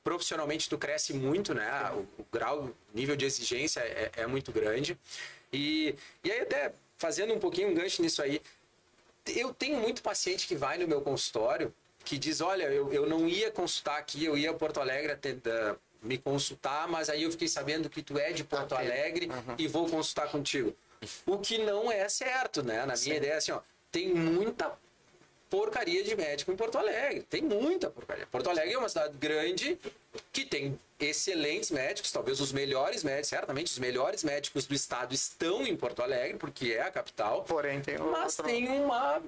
profissionalmente 0.03 0.68
tu 0.68 0.78
cresce 0.78 1.12
muito, 1.12 1.53
né? 1.53 1.70
O, 1.93 2.22
o 2.22 2.26
grau, 2.33 2.64
o 2.64 2.74
nível 2.95 3.14
de 3.14 3.26
exigência 3.26 3.81
é, 3.81 4.11
é, 4.16 4.26
muito 4.26 4.51
grande. 4.51 4.99
E, 5.53 5.95
e 6.24 6.33
aí 6.33 6.41
até 6.41 6.72
fazendo 6.97 7.35
um 7.35 7.39
pouquinho 7.39 7.68
um 7.68 7.74
gancho 7.74 8.01
nisso 8.01 8.22
aí, 8.22 8.41
eu 9.26 9.53
tenho 9.53 9.78
muito 9.78 10.03
paciente 10.03 10.49
que 10.49 10.57
vai 10.57 10.78
no 10.78 10.89
meu 10.89 11.03
consultório 11.03 11.72
que 12.05 12.18
diz, 12.18 12.40
olha, 12.40 12.64
eu, 12.64 12.92
eu 12.92 13.07
não 13.07 13.28
ia 13.28 13.51
consultar 13.51 13.98
aqui, 13.98 14.24
eu 14.24 14.36
ia 14.36 14.51
a 14.51 14.55
Porto 14.55 14.80
Alegre 14.80 15.14
tentar 15.16 15.76
me 16.03 16.16
consultar, 16.16 16.88
mas 16.88 17.09
aí 17.09 17.22
eu 17.22 17.30
fiquei 17.30 17.48
sabendo 17.48 17.88
que 17.90 18.03
tu 18.03 18.18
é 18.18 18.32
de 18.32 18.42
Porto 18.42 18.74
okay. 18.74 18.86
Alegre 18.86 19.26
uhum. 19.26 19.55
e 19.59 19.68
vou 19.68 19.88
consultar 19.88 20.28
contigo. 20.28 20.74
O 21.26 21.38
que 21.38 21.59
não 21.59 21.90
é 21.90 22.09
certo, 22.09 22.62
né? 22.62 22.84
Na 22.84 22.96
Sim. 22.96 23.11
minha 23.11 23.16
ideia, 23.18 23.36
assim, 23.36 23.53
ó, 23.53 23.61
tem 23.90 24.14
muita 24.14 24.72
porcaria 25.48 26.05
de 26.05 26.14
médico 26.14 26.53
em 26.53 26.57
Porto 26.57 26.78
Alegre. 26.78 27.22
Tem 27.22 27.42
muita 27.42 27.90
porcaria. 27.90 28.26
Porto 28.26 28.48
Alegre 28.48 28.74
é 28.74 28.78
uma 28.78 28.88
cidade 28.88 29.16
grande 29.18 29.78
que 30.32 30.44
tem 30.44 30.78
excelentes 30.98 31.70
médicos, 31.70 32.12
talvez 32.12 32.40
os 32.40 32.53
melhores 32.53 33.03
médicos, 33.03 33.28
certamente 33.28 33.72
os 33.72 33.78
melhores 33.78 34.22
médicos 34.22 34.66
do 34.66 34.74
estado 34.74 35.14
estão 35.14 35.66
em 35.66 35.74
Porto 35.76 36.03
Alegre, 36.03 36.38
porque 36.38 36.72
é 36.72 36.82
a 36.82 36.90
capital. 36.90 37.42
Porém, 37.44 37.80
tem 37.80 37.98
Mas 37.98 38.38
outro... 38.38 38.53
tem 38.53 38.68
uma 38.68 39.20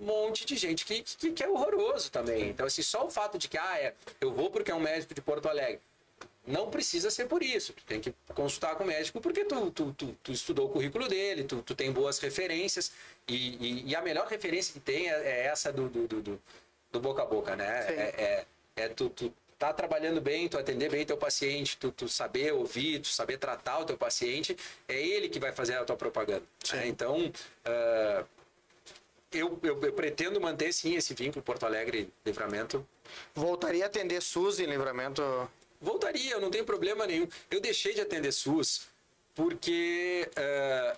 monte 0.00 0.44
de 0.44 0.56
gente 0.56 0.84
que, 0.84 1.02
que, 1.02 1.32
que, 1.32 1.42
é 1.42 1.48
horroroso 1.48 2.10
também. 2.10 2.48
Então, 2.48 2.66
assim, 2.66 2.82
só 2.82 3.06
o 3.06 3.10
fato 3.10 3.38
de 3.38 3.48
que, 3.48 3.58
ah, 3.58 3.78
é, 3.78 3.94
eu 4.20 4.32
vou 4.32 4.50
porque 4.50 4.70
é 4.70 4.74
um 4.74 4.80
médico 4.80 5.14
de 5.14 5.20
Porto 5.20 5.48
Alegre. 5.48 5.80
Não 6.46 6.70
precisa 6.70 7.10
ser 7.10 7.26
por 7.26 7.42
isso. 7.42 7.72
Tu 7.72 7.84
tem 7.84 8.00
que 8.00 8.14
consultar 8.34 8.74
com 8.74 8.84
o 8.84 8.86
médico 8.86 9.20
porque 9.20 9.44
tu, 9.44 9.70
tu, 9.70 9.92
tu, 9.92 10.16
tu 10.22 10.32
estudou 10.32 10.66
o 10.66 10.70
currículo 10.70 11.06
dele, 11.06 11.44
tu, 11.44 11.62
tu 11.62 11.74
tem 11.74 11.92
boas 11.92 12.18
referências. 12.18 12.92
E, 13.28 13.34
e, 13.34 13.90
e 13.90 13.94
a 13.94 14.00
melhor 14.00 14.26
referência 14.26 14.72
que 14.72 14.80
tem 14.80 15.10
é, 15.10 15.14
é 15.14 15.46
essa 15.46 15.72
do, 15.72 15.88
do, 15.88 16.08
do, 16.08 16.40
do- 16.90 17.00
boca 17.00 17.22
a 17.22 17.26
boca, 17.26 17.54
né? 17.54 17.82
Sim. 17.82 17.92
É, 17.92 18.46
é, 18.76 18.84
é 18.84 18.88
tu, 18.88 19.10
tu 19.10 19.32
tá 19.58 19.74
trabalhando 19.74 20.22
bem, 20.22 20.48
tu 20.48 20.56
atender 20.58 20.90
bem 20.90 21.04
teu 21.04 21.18
paciente, 21.18 21.76
tu, 21.76 21.92
tu 21.92 22.08
saber 22.08 22.52
ouvir, 22.54 23.00
tu 23.00 23.08
saber 23.08 23.36
tratar 23.36 23.78
o 23.80 23.84
teu 23.84 23.96
paciente, 23.96 24.56
é 24.88 24.98
ele 24.98 25.28
que 25.28 25.38
vai 25.38 25.52
fazer 25.52 25.74
a 25.76 25.84
tua 25.84 25.96
propaganda. 25.96 26.42
né? 26.72 26.88
Então, 26.88 27.30
ah, 27.66 28.24
eu, 29.32 29.58
eu, 29.62 29.80
eu 29.82 29.92
pretendo 29.92 30.40
manter 30.40 30.72
sim 30.72 30.94
esse 30.94 31.14
vínculo 31.14 31.42
Porto 31.42 31.64
Alegre 31.64 32.12
Livramento. 32.24 32.86
Voltaria 33.34 33.84
a 33.84 33.86
atender 33.86 34.20
SUS 34.20 34.60
em 34.60 34.66
livramento. 34.66 35.22
Voltaria, 35.80 36.32
eu 36.32 36.40
não 36.40 36.50
tenho 36.50 36.64
problema 36.64 37.06
nenhum. 37.06 37.26
Eu 37.50 37.60
deixei 37.60 37.94
de 37.94 38.00
atender 38.00 38.32
SUS 38.32 38.88
porque 39.34 40.28
ah, 40.36 40.96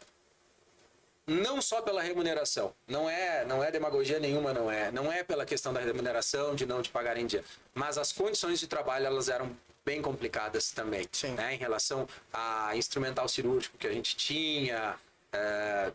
não 1.27 1.61
só 1.63 1.81
pela 1.81 2.03
remuneração, 2.03 2.75
não 2.89 3.09
é, 3.09 3.45
não 3.45 3.63
é 3.63 3.71
demagogia 3.71 4.19
nenhuma, 4.19 4.53
não 4.53 4.71
é, 4.71 4.91
não 4.91 5.13
é 5.13 5.23
pela 5.23 5.47
questão 5.47 5.73
da 5.73 5.81
remuneração 5.81 6.55
de 6.55 6.67
não 6.67 6.83
te 6.83 6.91
pagar 6.91 7.17
em 7.17 7.27
dia, 7.27 7.45
mas 7.75 7.97
as 7.97 8.13
condições 8.13 8.59
de 8.59 8.67
trabalho 8.67 9.07
elas 9.07 9.29
eram 9.29 9.57
bem 9.85 10.03
complicadas 10.03 10.73
também, 10.73 11.09
Sim. 11.13 11.33
né, 11.35 11.55
em 11.55 11.59
relação 11.59 12.09
a 12.33 12.77
instrumental 12.77 13.29
cirúrgico 13.29 13.77
que 13.79 13.87
a 13.87 13.93
gente 13.93 14.17
tinha. 14.17 14.97
ah, 15.33 15.93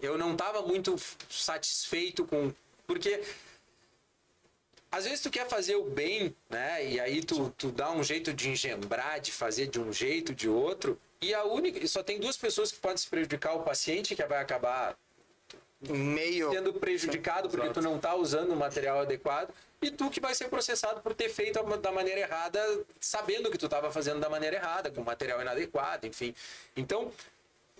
eu 0.00 0.18
não 0.18 0.32
estava 0.32 0.62
muito 0.62 0.96
satisfeito 1.28 2.24
com 2.26 2.52
porque 2.86 3.22
às 4.90 5.04
vezes 5.04 5.20
tu 5.20 5.30
quer 5.30 5.48
fazer 5.48 5.76
o 5.76 5.84
bem, 5.84 6.34
né? 6.48 6.84
E 6.84 6.98
aí 6.98 7.22
tu, 7.22 7.50
tu 7.56 7.70
dá 7.70 7.92
um 7.92 8.02
jeito 8.02 8.32
de 8.32 8.50
engembrar, 8.50 9.20
de 9.20 9.30
fazer 9.30 9.68
de 9.68 9.78
um 9.78 9.92
jeito, 9.92 10.34
de 10.34 10.48
outro. 10.48 11.00
E 11.20 11.32
a 11.32 11.44
única. 11.44 11.78
e 11.78 11.86
Só 11.86 12.02
tem 12.02 12.18
duas 12.18 12.36
pessoas 12.36 12.72
que 12.72 12.80
podem 12.80 12.96
se 12.96 13.06
prejudicar: 13.06 13.54
o 13.54 13.62
paciente, 13.62 14.16
que 14.16 14.24
vai 14.24 14.40
acabar 14.40 14.96
Meio. 15.80 16.50
sendo 16.50 16.72
prejudicado 16.72 17.48
porque 17.48 17.70
tu 17.70 17.80
não 17.80 17.98
tá 17.98 18.16
usando 18.16 18.50
o 18.50 18.56
material 18.56 19.00
adequado, 19.00 19.54
e 19.80 19.90
tu 19.90 20.10
que 20.10 20.20
vai 20.20 20.34
ser 20.34 20.48
processado 20.48 21.00
por 21.00 21.14
ter 21.14 21.28
feito 21.28 21.62
da 21.78 21.92
maneira 21.92 22.20
errada, 22.20 22.60
sabendo 22.98 23.50
que 23.50 23.58
tu 23.58 23.66
estava 23.66 23.92
fazendo 23.92 24.18
da 24.18 24.28
maneira 24.28 24.56
errada, 24.56 24.90
com 24.90 25.02
material 25.02 25.40
inadequado, 25.40 26.06
enfim. 26.06 26.34
Então, 26.76 27.12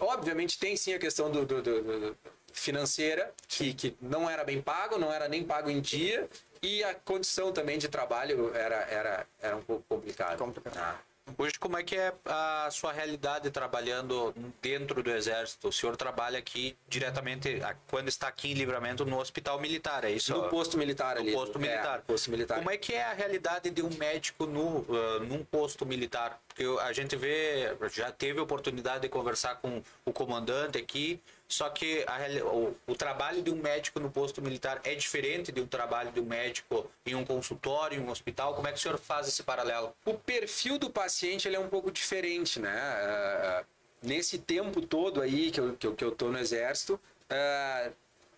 obviamente 0.00 0.58
tem 0.58 0.76
sim 0.76 0.94
a 0.94 0.98
questão 0.98 1.30
do, 1.30 1.44
do- 1.44 1.62
do- 1.62 1.82
do- 1.82 2.16
financeira, 2.52 3.32
que, 3.46 3.72
que 3.74 3.96
não 4.00 4.28
era 4.28 4.42
bem 4.44 4.60
pago, 4.60 4.98
não 4.98 5.12
era 5.12 5.28
nem 5.28 5.44
pago 5.44 5.70
em 5.70 5.80
dia, 5.80 6.28
e 6.62 6.82
a 6.84 6.94
condição 6.94 7.52
também 7.52 7.78
de 7.78 7.88
trabalho 7.88 8.52
era, 8.54 8.76
era, 8.90 9.26
era 9.40 9.56
um 9.56 9.62
pouco 9.62 9.84
complicada. 9.88 10.36
Complicado. 10.36 10.76
Ah. 10.78 10.98
Hoje, 11.38 11.54
como 11.58 11.78
é 11.78 11.82
que 11.82 11.96
é 11.96 12.12
a 12.26 12.68
sua 12.72 12.92
realidade 12.92 13.50
trabalhando 13.50 14.34
dentro 14.60 15.02
do 15.02 15.10
Exército? 15.10 15.68
O 15.68 15.72
senhor 15.72 15.96
trabalha 15.96 16.38
aqui 16.38 16.76
diretamente, 16.88 17.62
a- 17.62 17.74
quando 17.88 18.08
está 18.08 18.26
aqui 18.28 18.50
em 18.50 18.54
Livramento, 18.54 19.04
no 19.06 19.18
Hospital 19.18 19.58
Militar, 19.60 20.04
é 20.04 20.10
isso? 20.10 20.32
No 20.32 20.48
posto 20.48 20.76
militar 20.76 21.14
No 21.16 21.22
ali. 21.22 21.32
posto 21.32 21.56
é, 21.56 21.60
militar. 21.60 22.02
posto 22.02 22.30
militar. 22.30 22.58
Como 22.58 22.70
é 22.70 22.76
que 22.76 22.94
é 22.94 23.04
a 23.04 23.12
realidade 23.12 23.70
de 23.70 23.80
um 23.82 23.90
médico 23.96 24.44
no, 24.44 24.84
ah, 24.90 25.20
num 25.20 25.44
posto 25.44 25.86
militar? 25.86 26.38
Porque 26.48 26.64
a 26.82 26.92
gente 26.92 27.14
vê, 27.16 27.74
já 27.92 28.10
teve 28.10 28.40
oportunidade 28.40 29.02
de 29.02 29.08
conversar 29.08 29.56
com 29.56 29.82
o 30.04 30.12
comandante 30.12 30.76
aqui, 30.78 31.20
só 31.50 31.68
que 31.68 32.04
a 32.06 32.44
o, 32.44 32.76
o 32.86 32.94
trabalho 32.94 33.42
de 33.42 33.50
um 33.50 33.56
médico 33.56 33.98
no 33.98 34.10
posto 34.10 34.40
militar 34.40 34.80
é 34.84 34.94
diferente 34.94 35.52
um 35.60 35.66
trabalho 35.66 36.12
de 36.12 36.20
um 36.20 36.24
médico 36.24 36.88
em 37.04 37.14
um 37.14 37.24
consultório, 37.24 37.98
em 37.98 38.04
um 38.04 38.08
hospital. 38.08 38.54
Como 38.54 38.68
é 38.68 38.72
que 38.72 38.78
o 38.78 38.80
senhor 38.80 38.98
faz 38.98 39.26
esse 39.26 39.42
paralelo? 39.42 39.94
o 40.04 40.14
perfil 40.14 40.78
do 40.78 40.88
paciente 40.88 41.48
ele 41.48 41.56
é 41.56 41.60
um 41.60 41.68
pouco 41.68 41.90
diferente, 41.90 42.60
né? 42.60 42.70
Ah, 42.72 43.64
nesse 44.02 44.38
tempo 44.38 44.80
todo 44.80 45.20
aí 45.20 45.50
que 45.50 45.60
eu, 45.60 45.76
que 45.76 45.86
eu, 45.86 45.94
que 45.94 46.04
eu 46.04 46.12
tô 46.12 46.28
no 46.28 46.38
exército, 46.38 47.00
ah, 47.28 47.90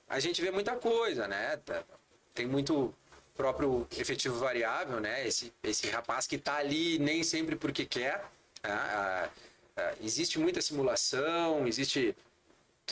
a 0.09 0.19
gente 0.19 0.41
vê 0.41 0.51
muita 0.51 0.75
coisa, 0.77 1.29
né? 1.29 1.59
Tá- 1.59 1.85
Tem 2.35 2.47
muito 2.47 2.95
próprio 3.37 3.87
efetivo 3.97 4.39
variável, 4.39 5.01
né? 5.01 5.27
Esse, 5.27 5.53
esse 5.63 5.89
rapaz 5.91 6.27
que 6.27 6.39
tá 6.39 6.57
ali 6.57 6.99
nem 6.99 7.23
sempre 7.23 7.57
porque 7.57 7.85
quer. 7.85 8.25
ah, 8.65 9.29
existe 10.03 10.39
muita 10.39 10.61
simulação, 10.61 11.67
existe 11.67 12.15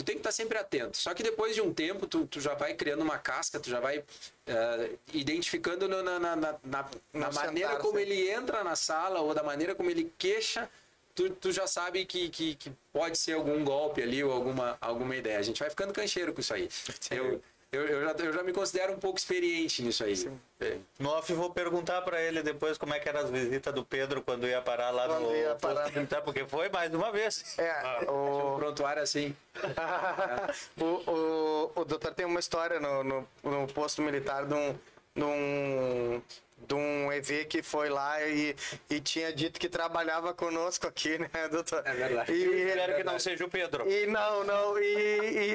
tu 0.01 0.05
tem 0.05 0.15
que 0.15 0.21
estar 0.21 0.33
sempre 0.33 0.57
atento. 0.59 0.97
Só 0.97 1.13
que 1.13 1.23
depois 1.23 1.55
de 1.55 1.61
um 1.61 1.73
tempo, 1.73 2.07
tu, 2.07 2.27
tu 2.27 2.41
já 2.41 2.55
vai 2.55 2.75
criando 2.75 3.03
uma 3.03 3.19
casca, 3.19 3.61
tu 3.61 3.69
já 3.69 3.81
vai 3.81 4.03
eh, 4.47 4.91
identificando 5.13 5.87
no- 5.89 6.03
na, 6.03 6.19
na, 6.19 6.37
na, 6.37 6.53
na- 6.65 6.91
na 7.13 7.31
maneira 7.33 7.69
sentar, 7.71 7.83
como 7.83 7.99
ele 7.99 8.31
entra 8.31 8.65
na 8.65 8.75
sala 8.75 9.21
ou 9.21 9.35
da 9.35 9.43
maneira 9.43 9.75
como 9.75 9.91
ele 9.91 10.11
queixa, 10.19 10.69
tu, 11.15 11.29
tu 11.31 11.53
já 11.53 11.67
sabe 11.67 12.05
que, 12.07 12.29
que, 12.31 12.55
que 12.55 12.73
pode 12.93 13.19
ser 13.19 13.35
algum 13.35 13.63
golpe 13.63 14.03
ali 14.03 14.25
ou 14.25 14.33
alguma, 14.33 14.79
alguma 14.81 15.15
ideia. 15.17 15.39
A 15.39 15.43
gente 15.43 15.59
vai 15.61 15.69
ficando 15.69 15.93
cancheiro 15.93 16.33
com 16.33 16.41
isso 16.41 16.55
aí. 16.55 16.69
Eu, 17.11 17.43
eu, 17.73 17.87
eu, 17.87 18.03
já, 18.05 18.25
eu 18.25 18.33
já 18.33 18.43
me 18.43 18.53
considero 18.53 18.93
um 18.93 18.99
pouco 18.99 19.17
experiente 19.19 19.83
nisso 19.83 20.03
aí. 20.03 20.15
É. 20.61 20.77
No 20.99 21.11
off, 21.11 21.33
vou 21.33 21.51
perguntar 21.51 22.03
para 22.03 22.21
ele 22.21 22.43
depois 22.43 22.77
como 22.77 22.93
é 22.93 22.99
que 22.99 23.09
eram 23.09 23.21
as 23.21 23.31
visitas 23.31 23.73
do 23.73 23.85
Pedro 23.85 24.23
quando 24.23 24.47
ia 24.47 24.61
parar 24.61 24.91
lá 24.91 25.07
Quando 25.07 25.23
no 25.23 25.37
ia 25.37 25.55
parar. 25.55 25.91
militar, 25.93 26.21
porque 26.25 26.45
foi 26.45 26.69
mais 26.69 26.93
uma 26.93 27.13
vez. 27.13 27.57
É, 27.59 28.11
Um 28.11 28.55
o, 28.55 28.59
prontuário 28.59 29.03
assim. 29.03 29.37
o, 30.79 30.85
o, 30.85 31.73
o 31.77 31.85
doutor 31.85 32.13
tem 32.13 32.27
uma 32.27 32.41
história 32.41 32.81
no, 32.81 33.05
no, 33.05 33.29
no 33.45 33.67
posto 33.69 34.03
militar 34.03 34.47
de 34.47 34.55
um, 34.55 34.77
de 35.15 35.25
um, 35.25 36.23
de 36.69 36.75
um 36.75 37.13
EV 37.13 37.47
que 37.47 37.63
foi 37.63 37.89
lá 37.89 38.23
e, 38.27 38.55
e 38.89 39.01
tinha 39.01 39.33
dito 39.33 39.59
que 39.59 39.69
trabalhava 39.69 40.33
conosco 40.33 40.87
aqui, 40.87 41.19
né, 41.19 41.29
doutor? 41.51 41.83
É 41.85 41.93
verdade. 41.93 42.33
E, 42.33 42.69
Espero 42.69 42.97
que 42.97 43.05
não 43.05 43.19
seja 43.19 43.45
o 43.45 43.49
Pedro. 43.51 43.91
e 43.91 44.07
não, 44.07 44.45
não, 44.45 44.79
e, 44.79 44.85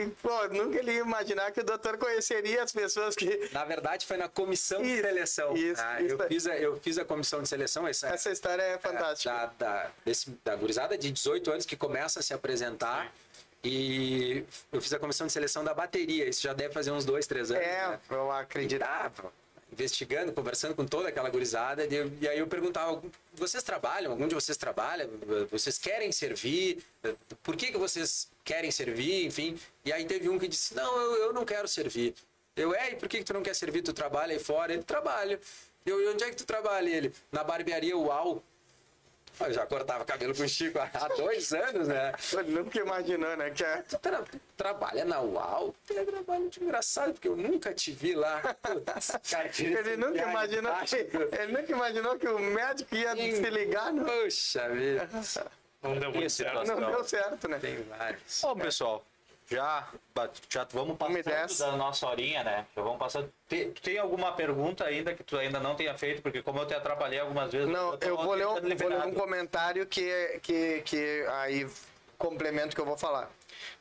e, 0.03 0.08
pô, 0.22 0.47
nunca 0.49 0.78
ele 0.78 0.91
ia 0.93 0.99
imaginar 0.99 1.51
que 1.51 1.62
o 1.62 1.64
doutor 1.64 1.97
conheceria 1.97 2.64
as 2.64 2.72
pessoas 2.72 3.16
que. 3.16 3.49
Na 3.53 3.64
verdade, 3.64 4.06
foi 4.06 4.18
na 4.18 4.28
comissão 4.28 4.82
de 4.82 4.89
Isso, 4.89 5.01
seleção. 5.01 5.56
isso, 5.56 5.82
tá? 5.82 6.01
isso. 6.01 6.16
Eu, 6.16 6.28
fiz 6.28 6.47
a, 6.47 6.58
eu 6.58 6.80
fiz 6.82 6.97
a 6.97 7.06
comissão 7.06 7.41
de 7.41 7.47
seleção. 7.47 7.88
Essa, 7.88 8.08
Essa 8.10 8.32
história 8.32 8.62
é 8.62 8.78
fantástica. 8.78 9.32
Da, 9.32 9.45
da, 9.58 9.91
desse, 10.03 10.30
da 10.43 10.56
gurizada 10.56 10.97
de 10.97 11.10
18 11.12 11.51
anos 11.51 11.66
que 11.66 11.78
começa 11.78 12.20
a 12.20 12.24
se 12.24 12.34
apresentar. 12.34 13.12
E 13.64 14.43
eu 14.72 14.80
fiz 14.80 14.93
a 14.93 14.99
comissão 14.99 15.26
de 15.26 15.34
seleção 15.34 15.64
da 15.64 15.74
bateria. 15.74 16.28
Isso 16.30 16.41
já 16.43 16.53
deve 16.53 16.72
fazer 16.72 16.91
uns 16.91 17.03
dois, 17.03 17.26
três 17.26 17.49
anos. 17.49 17.64
É, 17.64 17.88
né? 17.88 17.99
eu 18.12 18.32
acredito. 18.32 18.86
Investigando, 19.76 20.32
conversando 20.32 20.73
com 20.73 20.86
toda 20.86 21.09
aquela 21.09 21.30
gurizada. 21.30 21.86
E, 21.86 22.11
e 22.21 22.28
aí 22.30 22.39
eu 22.39 22.47
perguntava: 22.47 23.03
vocês 23.34 23.61
trabalham? 23.61 24.11
Algum 24.11 24.26
de 24.26 24.34
vocês 24.34 24.57
trabalha? 24.57 25.09
Vocês 25.51 25.78
querem 25.78 26.13
servir? 26.13 26.82
Por 27.43 27.57
que, 27.57 27.73
que 27.73 27.78
vocês 27.78 28.30
querem 28.41 28.71
servir? 28.71 29.26
Enfim. 29.26 29.59
E 29.84 29.91
aí 29.91 30.05
teve 30.05 30.30
um 30.30 30.39
que 30.39 30.47
disse: 30.47 30.73
não, 30.73 30.97
eu, 30.97 31.15
eu 31.26 31.34
não 31.34 31.43
quero 31.43 31.67
servir. 31.67 32.15
Eu, 32.55 32.73
é, 32.73 32.91
e 32.91 32.95
por 32.95 33.09
que, 33.09 33.17
que 33.17 33.26
tu 33.26 33.34
não 33.34 33.43
quer 33.43 33.53
servir? 33.53 33.82
Tu 33.82 33.91
trabalha 33.91 34.32
aí 34.32 34.39
fora? 34.39 34.73
Ele 34.73 34.84
trabalha. 34.84 35.38
Eu, 35.86 36.01
e 36.01 36.07
onde 36.07 36.23
é 36.23 36.30
que 36.30 36.38
tu 36.38 36.45
trabalha? 36.45 36.89
Ele, 36.89 37.13
na 37.30 37.43
barbearia 37.43 37.97
UAU. 37.97 38.41
Eu 39.40 39.54
já 39.54 39.66
cortava 39.66 40.06
cabelo 40.06 40.34
com 40.36 40.44
o 40.44 40.48
Chico 40.48 40.80
há 40.80 41.08
dois 41.10 41.52
anos, 41.54 41.88
né? 41.88 42.14
Ele 42.34 42.52
nunca 42.52 42.80
imaginou, 42.80 43.36
né? 43.36 43.50
Que 43.52 43.64
é- 43.64 43.82
Tu, 43.84 43.98
tra- 44.00 44.24
trabalha 44.56 45.04
na 45.06 45.20
UAU? 45.22 45.76
É 45.90 46.04
trabalho 46.06 46.42
muito 46.42 46.64
engraçado, 46.64 47.14
porque 47.14 47.28
eu 47.28 47.36
nunca 47.36 47.74
te 47.74 47.92
vi 47.92 48.16
lá. 48.16 48.42
Ele 49.60 49.98
nunca 49.98 50.22
imaginou 50.30 50.74
que, 50.86 50.96
ele 50.96 51.52
nunca 51.52 51.72
imaginou 51.72 52.18
que 52.18 52.28
o 52.28 52.40
médico 52.40 52.96
ia 52.96 53.16
se 53.16 53.50
ligar, 53.50 53.92
não, 53.94 54.06
Poxa 54.06 54.70
vida. 54.70 55.10
Não 55.84 56.00
deu 56.00 56.12
muito 56.12 56.30
certo. 56.32 56.66
não 56.66 56.92
deu 56.92 57.04
certo, 57.04 57.48
né? 57.48 57.60
Tem 57.60 57.84
vários. 57.84 58.42
Bom, 58.42 58.56
pessoal, 58.56 59.06
já, 59.50 59.88
já 60.50 60.68
vamos 60.72 60.98
passando 60.98 61.58
da 61.60 61.78
nossa 61.78 62.08
horinha, 62.08 62.43
né? 62.43 62.66
Já 62.76 62.82
vamos 62.82 62.98
passando. 62.98 63.32
Tem, 63.48 63.72
tem 63.72 63.98
alguma 63.98 64.32
pergunta 64.32 64.84
ainda 64.84 65.14
que 65.14 65.24
tu 65.24 65.38
ainda 65.38 65.60
não 65.60 65.76
tenha 65.76 65.98
feito? 65.98 66.22
Porque 66.22 66.41
como 66.41 66.60
eu 66.60 66.66
te 66.66 66.74
atrapalhei 66.74 67.20
algumas 67.20 67.52
vezes... 67.52 67.70
Não, 67.70 67.98
tô 67.98 68.08
eu 68.08 68.18
vou 68.18 68.34
ler, 68.34 68.48
um, 68.48 68.54
vou 68.54 68.89
ler 68.89 69.06
um 69.06 69.14
comentário 69.14 69.86
que, 69.86 70.39
que, 70.41 70.82
que 70.82 71.26
aí 71.30 71.68
complemento 72.18 72.70
o 72.70 72.76
que 72.76 72.82
eu 72.82 72.86
vou 72.86 72.98
falar. 72.98 73.30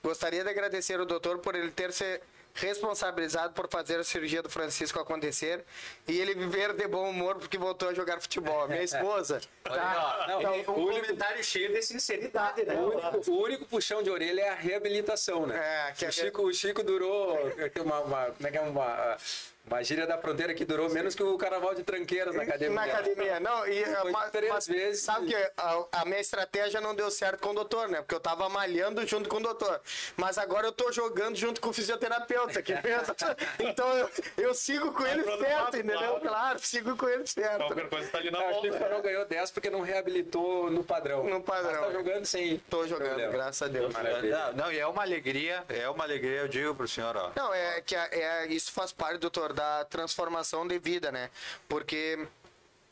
Gostaria 0.02 0.44
de 0.44 0.50
agradecer 0.50 1.00
o 1.00 1.06
doutor 1.06 1.38
por 1.38 1.54
ele 1.54 1.70
ter 1.70 1.92
se 1.92 2.20
responsabilizado 2.54 3.52
por 3.52 3.68
fazer 3.68 3.98
a 3.98 4.04
cirurgia 4.04 4.40
do 4.42 4.48
Francisco 4.48 4.98
acontecer 5.00 5.64
e 6.06 6.18
ele 6.18 6.34
viver 6.34 6.72
de 6.72 6.86
bom 6.86 7.10
humor 7.10 7.36
porque 7.36 7.58
voltou 7.58 7.88
a 7.88 7.94
jogar 7.94 8.20
futebol. 8.20 8.68
Minha 8.68 8.82
esposa. 8.84 9.40
tá? 9.62 10.26
Não, 10.28 10.40
Não, 10.42 10.50
o 10.50 10.52
um 10.52 10.54
único- 10.54 10.74
comentário 10.74 11.42
cheio 11.42 11.72
de 11.72 11.82
sinceridade, 11.82 12.64
né? 12.64 12.74
O 12.76 12.88
único, 12.90 13.30
o 13.30 13.42
único 13.42 13.64
puxão 13.66 14.02
de 14.02 14.10
orelha 14.10 14.40
é 14.42 14.48
a 14.50 14.54
reabilitação, 14.54 15.46
né? 15.46 15.56
É, 15.88 15.92
que 15.92 16.06
o, 16.06 16.12
Chico, 16.12 16.42
o 16.42 16.52
Chico 16.52 16.82
durou. 16.82 17.36
Uma, 17.84 18.00
uma- 18.00 18.24
como 18.26 18.48
é 18.48 18.50
que 18.50 18.56
é 18.58 18.60
uma. 18.60 19.16
Uma 19.66 19.82
gíria 19.82 20.06
da 20.06 20.18
fronteira 20.18 20.52
que 20.54 20.64
durou 20.64 20.90
menos 20.90 21.14
que 21.14 21.22
o 21.22 21.38
carnaval 21.38 21.74
de 21.74 21.82
tranqueiras 21.82 22.34
na 22.34 22.42
academia. 22.42 22.74
Na 22.74 22.84
academia, 22.84 23.40
não, 23.40 23.66
e 23.66 23.84
Foi 23.84 24.10
ma- 24.12 24.28
três 24.28 24.52
mas 24.52 24.66
vezes. 24.66 25.02
sabe 25.02 25.26
que 25.28 25.34
a, 25.56 25.84
a 25.92 26.04
minha 26.04 26.20
estratégia 26.20 26.80
não 26.80 26.94
deu 26.94 27.10
certo 27.10 27.40
com 27.40 27.50
o 27.50 27.54
doutor, 27.54 27.88
né? 27.88 27.98
Porque 28.02 28.14
eu 28.14 28.20
tava 28.20 28.48
malhando 28.48 29.06
junto 29.06 29.28
com 29.28 29.36
o 29.38 29.40
doutor. 29.40 29.80
Mas 30.16 30.36
agora 30.38 30.66
eu 30.66 30.72
tô 30.72 30.92
jogando 30.92 31.34
junto 31.36 31.60
com 31.60 31.70
o 31.70 31.72
fisioterapeuta, 31.72 32.62
que 32.62 32.74
pensa. 32.76 33.14
Então 33.58 33.88
eu, 33.96 34.10
eu 34.38 34.54
sigo 34.54 34.92
com 34.92 35.06
ele 35.06 35.22
pro 35.22 35.32
outro 35.32 35.46
certo, 35.46 35.76
entendeu? 35.76 35.98
claro. 35.98 36.20
Claro, 36.20 36.58
sigo 36.58 36.96
com 36.96 37.08
ele 37.08 37.26
certo. 37.26 37.58
Qualquer 37.66 37.88
coisa 37.88 38.10
tá 38.10 38.18
ali 38.18 38.30
na 38.30 38.38
Eu 38.40 38.48
acho 38.48 38.60
que 38.60 38.68
volta. 38.70 38.84
o 38.84 38.88
Farol 38.88 39.02
ganhou 39.02 39.24
10 39.24 39.50
porque 39.50 39.70
não 39.70 39.80
reabilitou 39.80 40.70
no 40.70 40.84
padrão. 40.84 41.24
No 41.24 41.40
padrão. 41.42 41.72
Mas 41.72 41.86
tá 41.86 41.92
jogando 41.92 42.24
sem. 42.26 42.58
Tô 42.68 42.86
jogando, 42.86 43.06
problema. 43.08 43.32
graças 43.32 43.62
a 43.62 43.68
Deus. 43.68 43.92
Maravilha. 43.92 44.36
Não, 44.52 44.64
não, 44.66 44.72
e 44.72 44.78
é 44.78 44.86
uma 44.86 45.02
alegria, 45.02 45.64
é 45.68 45.88
uma 45.88 46.04
alegria, 46.04 46.40
eu 46.40 46.48
digo 46.48 46.74
pro 46.74 46.86
senhor, 46.86 47.16
ó. 47.16 47.30
Não, 47.34 47.54
é 47.54 47.80
que 47.80 47.96
é, 47.96 48.08
é- 48.12 48.46
isso 48.48 48.70
faz 48.72 48.92
parte, 48.92 49.18
doutor, 49.18 49.52
da 49.54 49.84
transformação 49.86 50.66
de 50.66 50.78
vida, 50.78 51.10
né? 51.10 51.30
Porque 51.68 52.26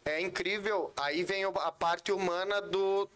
é 0.04 0.20
incrível, 0.20 0.92
aí 0.96 1.22
vem 1.22 1.44
a 1.44 1.72
parte 1.72 2.10
humana 2.10 2.60
do, 2.60 3.08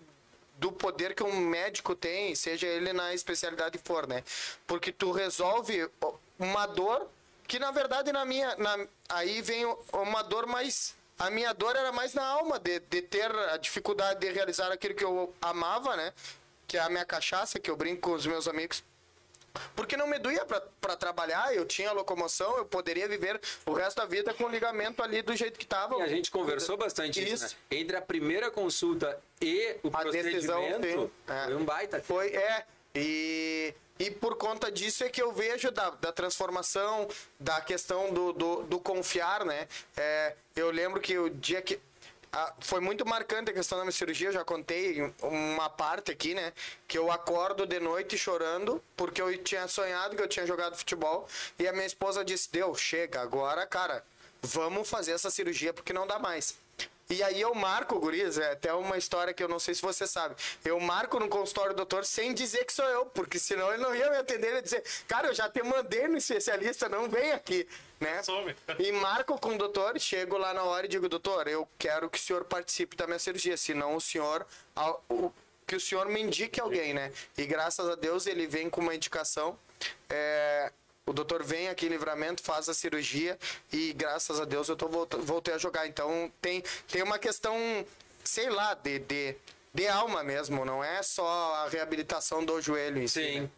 do 0.58 0.70
poder 0.72 1.14
que 1.14 1.22
um 1.22 1.36
médico 1.40 1.94
tem, 1.94 2.34
seja 2.34 2.66
ele 2.66 2.92
na 2.92 3.14
especialidade 3.14 3.78
for, 3.78 4.06
né? 4.06 4.22
Porque 4.66 4.92
tu 4.92 5.10
resolve 5.10 5.88
uma 6.38 6.66
dor 6.66 7.08
que, 7.48 7.58
na 7.58 7.70
verdade, 7.70 8.12
na 8.12 8.24
minha. 8.24 8.54
na- 8.56 8.86
aí 9.08 9.40
vem 9.42 9.64
uma 9.92 10.22
dor 10.22 10.46
mais. 10.46 10.94
A 11.18 11.30
minha 11.30 11.54
dor 11.54 11.74
era 11.76 11.90
mais 11.92 12.12
na 12.12 12.26
alma, 12.26 12.58
de, 12.58 12.78
de 12.80 13.00
ter 13.00 13.30
a 13.34 13.56
dificuldade 13.56 14.20
de 14.20 14.30
realizar 14.30 14.70
aquilo 14.70 14.94
que 14.94 15.04
eu 15.04 15.32
amava, 15.40 15.96
né? 15.96 16.12
Que 16.68 16.76
é 16.76 16.80
a 16.80 16.88
minha 16.90 17.04
cachaça, 17.06 17.58
que 17.58 17.70
eu 17.70 17.76
brinco 17.76 18.02
com 18.10 18.12
os 18.14 18.26
meus 18.26 18.46
amigos. 18.46 18.84
Porque 19.74 19.96
não 19.96 20.06
me 20.06 20.18
doía 20.18 20.44
para 20.80 20.96
trabalhar, 20.96 21.54
eu 21.54 21.64
tinha 21.64 21.92
locomoção, 21.92 22.56
eu 22.58 22.64
poderia 22.64 23.08
viver 23.08 23.40
o 23.64 23.72
resto 23.72 23.96
da 23.98 24.04
vida 24.06 24.32
com 24.34 24.44
o 24.44 24.48
ligamento 24.48 25.02
ali 25.02 25.22
do 25.22 25.34
jeito 25.34 25.58
que 25.58 25.64
estava. 25.64 25.96
E 25.96 26.02
a 26.02 26.08
gente 26.08 26.30
conversou 26.30 26.76
bastante 26.76 27.22
isso, 27.22 27.46
Isso. 27.46 27.56
né? 27.70 27.78
Entre 27.78 27.96
a 27.96 28.02
primeira 28.02 28.50
consulta 28.50 29.18
e 29.40 29.76
o 29.82 29.90
A 29.92 30.04
decisão, 30.04 30.62
procedimento, 30.62 31.02
sim. 31.02 31.32
É. 31.32 31.44
foi 31.44 31.54
um 31.56 31.64
baita. 31.64 32.00
Foi, 32.00 32.28
é. 32.28 32.64
E, 32.94 33.74
e 33.98 34.10
por 34.10 34.36
conta 34.36 34.70
disso 34.70 35.04
é 35.04 35.08
que 35.08 35.20
eu 35.20 35.32
vejo 35.32 35.70
da, 35.70 35.90
da 35.90 36.12
transformação, 36.12 37.08
da 37.38 37.60
questão 37.60 38.12
do, 38.12 38.32
do, 38.32 38.62
do 38.62 38.80
confiar, 38.80 39.44
né? 39.44 39.68
É, 39.96 40.34
eu 40.54 40.70
lembro 40.70 41.00
que 41.00 41.18
o 41.18 41.28
dia 41.28 41.60
que. 41.60 41.78
Foi 42.60 42.80
muito 42.80 43.06
marcante 43.06 43.50
a 43.50 43.54
questão 43.54 43.78
da 43.78 43.84
minha 43.84 43.92
cirurgia, 43.92 44.28
eu 44.28 44.32
já 44.32 44.44
contei 44.44 45.00
uma 45.22 45.70
parte 45.70 46.10
aqui, 46.10 46.34
né? 46.34 46.52
Que 46.86 46.98
eu 46.98 47.10
acordo 47.10 47.66
de 47.66 47.80
noite 47.80 48.18
chorando, 48.18 48.82
porque 48.96 49.20
eu 49.20 49.36
tinha 49.42 49.66
sonhado 49.68 50.16
que 50.16 50.22
eu 50.22 50.28
tinha 50.28 50.46
jogado 50.46 50.76
futebol. 50.76 51.28
E 51.58 51.66
a 51.66 51.72
minha 51.72 51.86
esposa 51.86 52.24
disse: 52.24 52.50
Deu, 52.50 52.74
chega, 52.74 53.20
agora, 53.20 53.66
cara, 53.66 54.04
vamos 54.42 54.88
fazer 54.88 55.12
essa 55.12 55.30
cirurgia 55.30 55.72
porque 55.72 55.92
não 55.92 56.06
dá 56.06 56.18
mais. 56.18 56.58
E 57.08 57.22
aí 57.22 57.40
eu 57.40 57.54
marco, 57.54 57.98
guris, 58.00 58.36
é 58.36 58.52
até 58.52 58.72
uma 58.74 58.98
história 58.98 59.32
que 59.32 59.42
eu 59.42 59.48
não 59.48 59.58
sei 59.58 59.74
se 59.74 59.82
você 59.82 60.06
sabe. 60.06 60.34
Eu 60.64 60.80
marco 60.80 61.20
no 61.20 61.28
consultório 61.28 61.72
do 61.72 61.76
doutor 61.76 62.04
sem 62.04 62.34
dizer 62.34 62.64
que 62.64 62.72
sou 62.72 62.84
eu, 62.86 63.06
porque 63.06 63.38
senão 63.38 63.72
ele 63.72 63.82
não 63.82 63.94
ia 63.94 64.10
me 64.10 64.16
atender, 64.16 64.54
ia 64.54 64.62
dizer, 64.62 64.82
cara, 65.06 65.28
eu 65.28 65.34
já 65.34 65.48
te 65.48 65.62
mandei 65.62 66.08
no 66.08 66.16
especialista, 66.16 66.88
não 66.88 67.08
vem 67.08 67.32
aqui, 67.32 67.68
né? 68.00 68.22
Some. 68.22 68.54
E 68.78 68.92
marco 68.92 69.40
com 69.40 69.54
o 69.54 69.58
doutor, 69.58 69.98
chego 70.00 70.36
lá 70.36 70.52
na 70.52 70.64
hora 70.64 70.86
e 70.86 70.88
digo, 70.88 71.08
doutor, 71.08 71.46
eu 71.46 71.68
quero 71.78 72.10
que 72.10 72.18
o 72.18 72.20
senhor 72.20 72.44
participe 72.44 72.96
da 72.96 73.06
minha 73.06 73.18
cirurgia, 73.18 73.56
senão 73.56 73.94
o 73.94 74.00
senhor... 74.00 74.46
que 75.66 75.76
o 75.76 75.80
senhor 75.80 76.06
me 76.08 76.20
indique 76.20 76.60
alguém, 76.60 76.92
né? 76.92 77.12
E 77.38 77.46
graças 77.46 77.88
a 77.88 77.94
Deus 77.94 78.26
ele 78.26 78.46
vem 78.46 78.68
com 78.68 78.80
uma 78.80 78.94
indicação. 78.94 79.58
é, 80.10 80.72
o 81.06 81.12
doutor 81.12 81.44
vem 81.44 81.68
aqui 81.68 81.86
em 81.86 81.88
livramento, 81.88 82.42
faz 82.42 82.68
a 82.68 82.74
cirurgia 82.74 83.38
e 83.72 83.92
graças 83.92 84.40
a 84.40 84.44
Deus 84.44 84.68
eu 84.68 84.76
tô 84.76 84.88
voltei 84.88 85.54
a 85.54 85.58
jogar. 85.58 85.86
Então 85.86 86.30
tem, 86.42 86.62
tem 86.90 87.02
uma 87.02 87.18
questão, 87.18 87.56
sei 88.24 88.50
lá, 88.50 88.74
de, 88.74 88.98
de, 88.98 89.36
de 89.72 89.86
alma 89.86 90.24
mesmo, 90.24 90.64
não 90.64 90.82
é 90.82 91.02
só 91.02 91.26
a 91.64 91.68
reabilitação 91.68 92.44
do 92.44 92.60
joelho 92.60 93.00
em 93.00 93.06
si. 93.06 93.20
Sim. 93.22 93.40
né? 93.42 93.50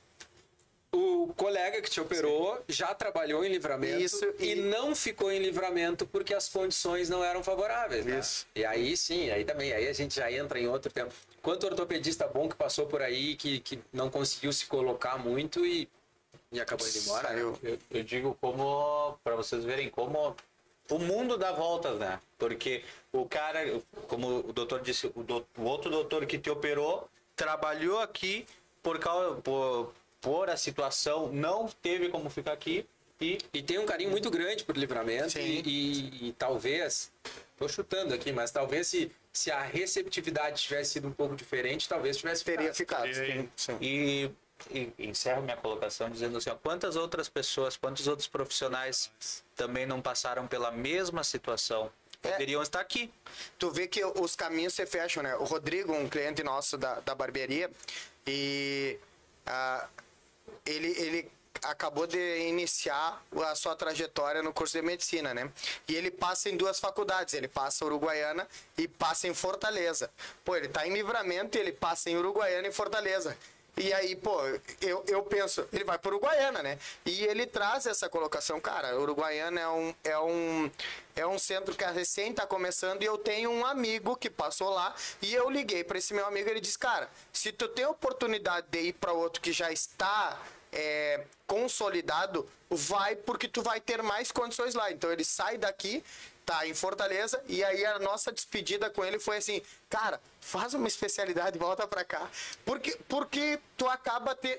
O 0.90 1.34
colega 1.36 1.82
que 1.82 1.90
te 1.90 2.00
operou 2.00 2.62
já 2.66 2.94
trabalhou 2.94 3.44
em 3.44 3.48
livramento 3.50 4.00
Isso, 4.02 4.24
e... 4.38 4.52
e- 4.52 4.54
não 4.54 4.94
ficou 4.94 5.30
em 5.30 5.38
livramento 5.38 6.06
porque 6.06 6.32
as 6.32 6.48
condições 6.48 7.10
não 7.10 7.22
eram 7.22 7.42
favoráveis. 7.42 8.06
né? 8.06 8.18
Isso. 8.18 8.46
E 8.54 8.64
aí 8.64 8.96
sim, 8.96 9.30
aí 9.30 9.44
também, 9.44 9.72
aí 9.72 9.86
a 9.86 9.92
gente 9.92 10.14
já 10.14 10.32
entra 10.32 10.58
em 10.58 10.66
outro 10.66 10.90
tempo. 10.90 11.12
Quanto 11.42 11.66
ortopedista 11.66 12.26
bom 12.26 12.48
que 12.48 12.56
passou 12.56 12.86
por 12.86 13.02
aí, 13.02 13.36
que, 13.36 13.60
que 13.60 13.78
não 13.92 14.08
conseguiu 14.10 14.50
se 14.50 14.64
colocar 14.64 15.18
muito 15.18 15.64
e, 15.66 15.86
e 16.52 16.60
acabou 16.60 16.86
indo 16.88 16.98
embora. 16.98 17.30
né? 17.30 17.40
Eu, 17.40 17.78
eu 17.90 18.02
digo 18.02 18.36
como, 18.40 19.18
para 19.22 19.36
vocês 19.36 19.64
verem 19.64 19.88
como 19.90 20.34
o 20.90 20.98
mundo 20.98 21.36
dá 21.36 21.52
voltas, 21.52 21.98
né? 21.98 22.18
Porque 22.38 22.82
o 23.12 23.26
cara, 23.26 23.60
como 24.08 24.38
o 24.48 24.52
doutor 24.52 24.80
disse, 24.80 25.10
o, 25.14 25.22
do- 25.22 25.46
o 25.56 25.62
outro 25.62 25.90
doutor 25.90 26.24
que 26.26 26.38
te 26.38 26.48
operou 26.50 27.08
trabalhou 27.36 28.00
aqui 28.00 28.46
por 28.82 28.98
causa 28.98 29.34
por, 29.42 29.92
por 30.20 30.48
a 30.48 30.56
situação, 30.56 31.28
não 31.30 31.68
teve 31.82 32.08
como 32.08 32.30
ficar 32.30 32.52
aqui 32.52 32.86
e 33.20 33.36
E 33.52 33.62
tem 33.62 33.78
um 33.78 33.84
carinho 33.84 34.10
muito 34.10 34.30
grande 34.30 34.62
por 34.64 34.76
livramento 34.76 35.32
Sim. 35.32 35.40
e, 35.40 35.60
e- 35.66 36.28
e 36.28 36.32
talvez, 36.38 37.12
tô 37.58 37.68
chutando 37.68 38.14
aqui, 38.14 38.32
mas 38.32 38.50
talvez 38.50 38.86
se, 38.86 39.10
se 39.32 39.50
a 39.50 39.60
receptividade 39.60 40.62
tivesse 40.62 40.92
sido 40.92 41.08
um 41.08 41.12
pouco 41.12 41.34
diferente, 41.36 41.88
talvez 41.88 42.16
tivesse 42.16 42.44
Teria 42.44 42.72
ficado. 42.72 43.08
ficado. 43.12 43.48
E 43.82 44.30
encerro 44.98 45.42
minha 45.42 45.56
colocação 45.56 46.10
dizendo 46.10 46.38
assim: 46.38 46.50
ó, 46.50 46.54
quantas 46.54 46.96
outras 46.96 47.28
pessoas, 47.28 47.76
quantos 47.76 48.06
outros 48.06 48.28
profissionais 48.28 49.10
também 49.54 49.86
não 49.86 50.00
passaram 50.00 50.46
pela 50.46 50.70
mesma 50.70 51.22
situação? 51.24 51.90
É. 52.22 52.32
Poderiam 52.32 52.62
estar 52.62 52.80
aqui. 52.80 53.12
tu 53.58 53.70
vê 53.70 53.86
que 53.86 54.04
os 54.04 54.34
caminhos 54.34 54.74
se 54.74 54.84
fecham, 54.86 55.22
né? 55.22 55.36
O 55.36 55.44
Rodrigo, 55.44 55.92
um 55.92 56.08
cliente 56.08 56.42
nosso 56.42 56.76
da, 56.76 56.94
da 57.00 57.14
barbearia, 57.14 57.70
e 58.26 58.98
ah, 59.46 59.88
ele, 60.66 60.88
ele 61.00 61.30
acabou 61.62 62.06
de 62.06 62.48
iniciar 62.48 63.22
a 63.46 63.54
sua 63.54 63.74
trajetória 63.74 64.42
no 64.42 64.52
curso 64.52 64.78
de 64.78 64.82
medicina, 64.82 65.32
né? 65.32 65.50
E 65.86 65.94
ele 65.94 66.10
passa 66.10 66.48
em 66.50 66.56
duas 66.56 66.78
faculdades, 66.78 67.34
ele 67.34 67.48
passa 67.48 67.84
Uruguaiana 67.84 68.46
e 68.76 68.86
passa 68.86 69.28
em 69.28 69.34
Fortaleza. 69.34 70.10
Pô, 70.44 70.56
ele 70.56 70.68
tá 70.68 70.86
em 70.86 70.92
Livramento 70.92 71.56
e 71.56 71.60
ele 71.60 71.72
passa 71.72 72.10
em 72.10 72.16
Uruguaiana 72.16 72.68
e 72.68 72.72
Fortaleza. 72.72 73.36
E 73.80 73.92
aí, 73.92 74.16
pô, 74.16 74.40
eu, 74.80 75.04
eu 75.06 75.22
penso, 75.22 75.66
ele 75.72 75.84
vai 75.84 75.96
para 75.98 76.10
Uruguaiana, 76.10 76.62
né? 76.62 76.78
E 77.06 77.24
ele 77.24 77.46
traz 77.46 77.86
essa 77.86 78.08
colocação, 78.08 78.60
cara, 78.60 78.98
Uruguaiana 78.98 79.60
é 79.60 79.68
um, 79.68 79.94
é 80.02 80.18
um, 80.18 80.70
é 81.14 81.26
um 81.26 81.38
centro 81.38 81.74
que 81.76 81.84
recém 81.84 82.30
está 82.30 82.44
começando 82.44 83.02
e 83.02 83.06
eu 83.06 83.16
tenho 83.16 83.50
um 83.50 83.64
amigo 83.64 84.16
que 84.16 84.28
passou 84.28 84.70
lá 84.70 84.94
e 85.22 85.32
eu 85.32 85.48
liguei 85.48 85.84
para 85.84 85.96
esse 85.96 86.12
meu 86.12 86.26
amigo 86.26 86.50
ele 86.50 86.60
disse, 86.60 86.78
cara, 86.78 87.08
se 87.32 87.52
tu 87.52 87.68
tem 87.68 87.86
oportunidade 87.86 88.66
de 88.68 88.80
ir 88.80 88.92
para 88.94 89.12
outro 89.12 89.40
que 89.40 89.52
já 89.52 89.70
está 89.70 90.36
é, 90.72 91.24
consolidado, 91.46 92.48
vai 92.68 93.16
porque 93.16 93.48
tu 93.48 93.62
vai 93.62 93.80
ter 93.80 94.02
mais 94.02 94.32
condições 94.32 94.74
lá. 94.74 94.90
Então 94.90 95.12
ele 95.12 95.24
sai 95.24 95.56
daqui, 95.56 96.04
tá 96.48 96.66
em 96.66 96.72
Fortaleza, 96.72 97.42
e 97.46 97.62
aí 97.62 97.84
a 97.84 97.98
nossa 97.98 98.32
despedida 98.32 98.88
com 98.88 99.04
ele 99.04 99.18
foi 99.18 99.36
assim, 99.36 99.60
cara, 99.90 100.18
faz 100.40 100.72
uma 100.72 100.88
especialidade, 100.88 101.58
volta 101.58 101.86
pra 101.86 102.02
cá. 102.02 102.26
Porque, 102.64 102.98
porque 103.06 103.60
tu 103.76 103.86
acaba 103.86 104.34
te, 104.34 104.58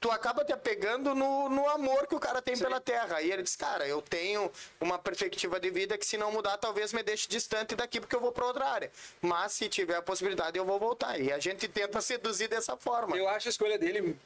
tu 0.00 0.10
acaba 0.10 0.44
te 0.44 0.52
apegando 0.52 1.14
no, 1.14 1.48
no 1.48 1.68
amor 1.68 2.08
que 2.08 2.16
o 2.16 2.18
cara 2.18 2.42
tem 2.42 2.58
pela 2.58 2.80
terra. 2.80 3.22
E 3.22 3.30
ele 3.30 3.44
diz, 3.44 3.54
cara, 3.54 3.86
eu 3.86 4.02
tenho 4.02 4.50
uma 4.80 4.98
perspectiva 4.98 5.60
de 5.60 5.70
vida 5.70 5.96
que 5.96 6.04
se 6.04 6.18
não 6.18 6.32
mudar, 6.32 6.58
talvez 6.58 6.92
me 6.92 7.04
deixe 7.04 7.28
distante 7.28 7.76
daqui 7.76 8.00
porque 8.00 8.16
eu 8.16 8.20
vou 8.20 8.32
pra 8.32 8.44
outra 8.44 8.66
área. 8.66 8.90
Mas 9.22 9.52
se 9.52 9.68
tiver 9.68 9.94
a 9.94 10.02
possibilidade, 10.02 10.58
eu 10.58 10.64
vou 10.64 10.80
voltar. 10.80 11.20
E 11.20 11.32
a 11.32 11.38
gente 11.38 11.68
tenta 11.68 12.00
seduzir 12.02 12.48
dessa 12.48 12.76
forma. 12.76 13.16
Eu 13.16 13.28
acho 13.28 13.46
a 13.46 13.50
escolha 13.50 13.78
dele 13.78 14.18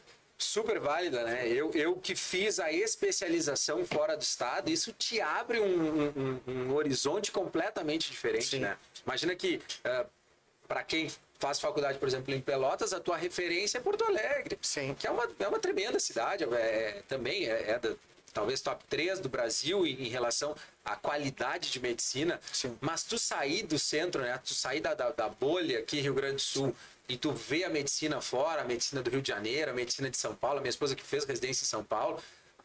super 0.43 0.79
válida, 0.81 1.23
né? 1.25 1.47
Eu, 1.49 1.71
eu 1.75 1.97
que 1.97 2.15
fiz 2.15 2.59
a 2.61 2.73
especialização 2.73 3.85
fora 3.85 4.17
do 4.17 4.23
estado, 4.23 4.71
isso 4.71 4.93
te 4.93 5.21
abre 5.21 5.61
um, 5.61 6.09
um- 6.17 6.41
um 6.47 6.75
horizonte 6.75 7.31
completamente 7.33 8.11
diferente, 8.11 8.47
Sim. 8.57 8.61
né? 8.61 8.77
Imagina 9.07 9.35
que 9.35 9.61
para 10.69 10.83
quem 10.85 11.11
faz 11.39 11.59
faculdade, 11.61 11.99
por 11.99 12.07
exemplo, 12.09 12.33
em 12.33 12.41
Pelotas, 12.41 12.93
a 12.93 13.01
tua 13.01 13.17
referência 13.17 13.79
é 13.79 13.81
Porto 13.81 14.05
Alegre, 14.05 14.59
Sim. 14.63 14.95
que 14.99 15.07
é 15.07 15.11
uma, 15.11 15.29
é 15.39 15.49
uma 15.49 15.59
tremenda 15.59 15.99
cidade, 15.99 16.45
é, 16.45 17.03
também 17.09 17.47
é, 17.47 17.71
é 17.73 17.79
da, 17.79 17.95
talvez 18.33 18.61
top 18.63 18.83
3 18.89 19.19
do 19.19 19.29
Brasil 19.29 19.85
em, 19.87 20.07
em 20.07 20.09
relação 20.09 20.55
à 20.85 20.95
qualidade 20.97 21.71
de 21.71 21.81
medicina. 21.81 22.41
Sim. 22.53 22.79
Mas 22.81 23.03
tu 23.03 23.19
sair 23.19 23.65
do 23.65 23.79
centro, 23.79 24.23
né? 24.23 24.39
Tu 24.45 24.55
sair 24.55 24.81
da, 24.81 24.95
da, 24.95 25.11
da 25.11 25.29
bolha 25.29 25.81
aqui 25.81 26.01
Rio 26.01 26.15
Grande 26.15 26.37
do 26.37 26.41
Sul 26.41 26.75
e 27.13 27.17
tu 27.19 27.31
vê 27.31 27.63
a 27.63 27.69
medicina 27.69 28.23
fora, 28.23 28.63
a 28.63 28.65
medicina 28.65 29.03
do 29.03 29.11
Rio 29.11 29.21
de 29.21 29.29
Janeiro, 29.29 29.71
a 29.71 29.75
medicina 29.75 30.09
de 30.09 30.17
São 30.17 30.35
Paulo, 30.35 30.57
a 30.57 30.61
minha 30.63 30.71
esposa 30.71 30.97
que 30.97 31.03
fez 31.03 31.27
residência 31.27 31.63
em 31.63 31.67
São 31.67 31.85
Paulo, 31.85 32.19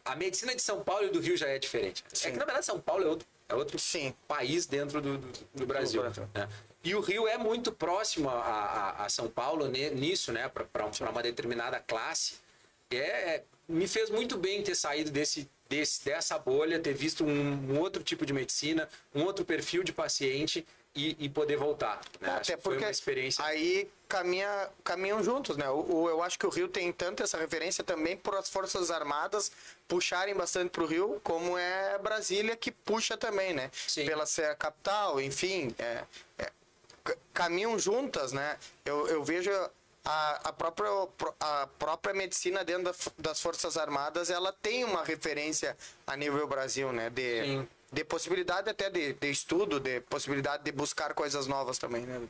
a 0.05 0.15
medicina 0.15 0.55
de 0.55 0.61
São 0.61 0.81
Paulo 0.85 1.07
e 1.07 1.09
do 1.09 1.19
Rio 1.19 1.35
já 1.35 1.49
é 1.49 1.59
diferente. 1.59 2.01
É 2.23 2.31
que 2.31 2.37
na 2.37 2.45
verdade 2.45 2.65
São 2.65 2.79
Paulo 2.79 3.03
é 3.03 3.07
outro, 3.07 3.27
é 3.49 3.53
outro 3.53 3.77
Sim. 3.77 4.15
país 4.25 4.65
dentro 4.65 5.01
do, 5.01 5.17
do, 5.17 5.27
do 5.53 5.65
Brasil. 5.65 6.01
Né? 6.01 6.47
E 6.81 6.95
o 6.95 7.01
Rio 7.01 7.27
é 7.27 7.37
muito 7.37 7.73
próximo 7.73 8.29
a, 8.29 8.35
a, 8.35 9.05
a 9.05 9.09
São 9.09 9.29
Paulo 9.29 9.67
nisso, 9.67 10.31
né? 10.31 10.47
Para 10.47 11.09
uma 11.09 11.21
determinada 11.21 11.81
classe. 11.81 12.35
É, 12.89 13.43
me 13.67 13.85
fez 13.85 14.09
muito 14.09 14.37
bem 14.37 14.63
ter 14.63 14.75
saído 14.75 15.11
desse 15.11 15.49
desse, 15.67 16.05
dessa 16.05 16.39
bolha, 16.39 16.79
ter 16.79 16.93
visto 16.93 17.25
um, 17.25 17.73
um 17.73 17.79
outro 17.79 18.01
tipo 18.01 18.25
de 18.25 18.31
medicina, 18.31 18.87
um 19.13 19.23
outro 19.23 19.43
perfil 19.43 19.83
de 19.83 19.91
paciente 19.91 20.65
e, 20.97 21.15
e 21.25 21.29
poder 21.29 21.55
voltar. 21.57 22.01
Né? 22.19 22.29
Acho 22.31 22.51
Até 22.51 22.61
foi 22.61 22.75
porque 22.75 22.89
experiência. 22.89 23.43
aí 23.45 23.89
caminha, 24.09 24.69
caminham 24.83 25.23
juntos, 25.23 25.55
né? 25.55 25.69
O, 25.69 26.03
o- 26.03 26.09
eu 26.09 26.23
acho 26.23 26.37
que 26.39 26.45
o 26.45 26.49
Rio 26.49 26.67
tem 26.67 26.91
tanto 26.91 27.21
essa 27.23 27.37
referência 27.37 27.83
também 27.83 28.17
por 28.17 28.35
as 28.35 28.49
Forças 28.49 28.89
Armadas 28.89 29.51
puxarem 29.87 30.33
bastante 30.35 30.71
pro 30.71 30.85
Rio, 30.85 31.21
como 31.23 31.57
é 31.57 31.97
Brasília 31.99 32.55
que 32.55 32.71
puxa 32.71 33.15
também, 33.15 33.53
né? 33.53 33.69
Sim. 33.87 34.05
Pela 34.05 34.25
ser 34.25 34.45
a 34.45 34.55
capital, 34.55 35.21
enfim, 35.21 35.73
é, 35.77 36.03
é, 36.39 36.51
ca- 37.03 37.15
caminham 37.33 37.77
juntas, 37.77 38.31
né? 38.33 38.57
Eu, 38.83 39.07
eu 39.07 39.23
vejo 39.23 39.51
a, 40.03 40.49
a, 40.49 40.53
própria, 40.53 40.89
a 41.39 41.67
própria 41.77 42.13
medicina 42.13 42.63
dentro 42.63 42.93
das 43.17 43.41
Forças 43.41 43.75
Armadas, 43.77 44.29
ela 44.29 44.53
tem 44.53 44.83
uma 44.85 45.03
referência 45.03 45.75
a 46.07 46.15
nível 46.15 46.47
Brasil, 46.47 46.91
né? 46.93 47.09
De, 47.09 47.43
Sim. 47.43 47.67
De 47.91 48.03
possibilidade 48.03 48.69
até 48.69 48.89
de, 48.89 49.13
de 49.13 49.29
estudo, 49.29 49.79
de 49.79 50.01
possibilidade 50.01 50.63
de 50.63 50.71
buscar 50.71 51.13
coisas 51.13 51.47
novas 51.47 51.77
também, 51.77 52.05
né? 52.05 52.21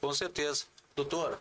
Com 0.00 0.12
certeza. 0.12 0.64
Doutor, 0.94 1.38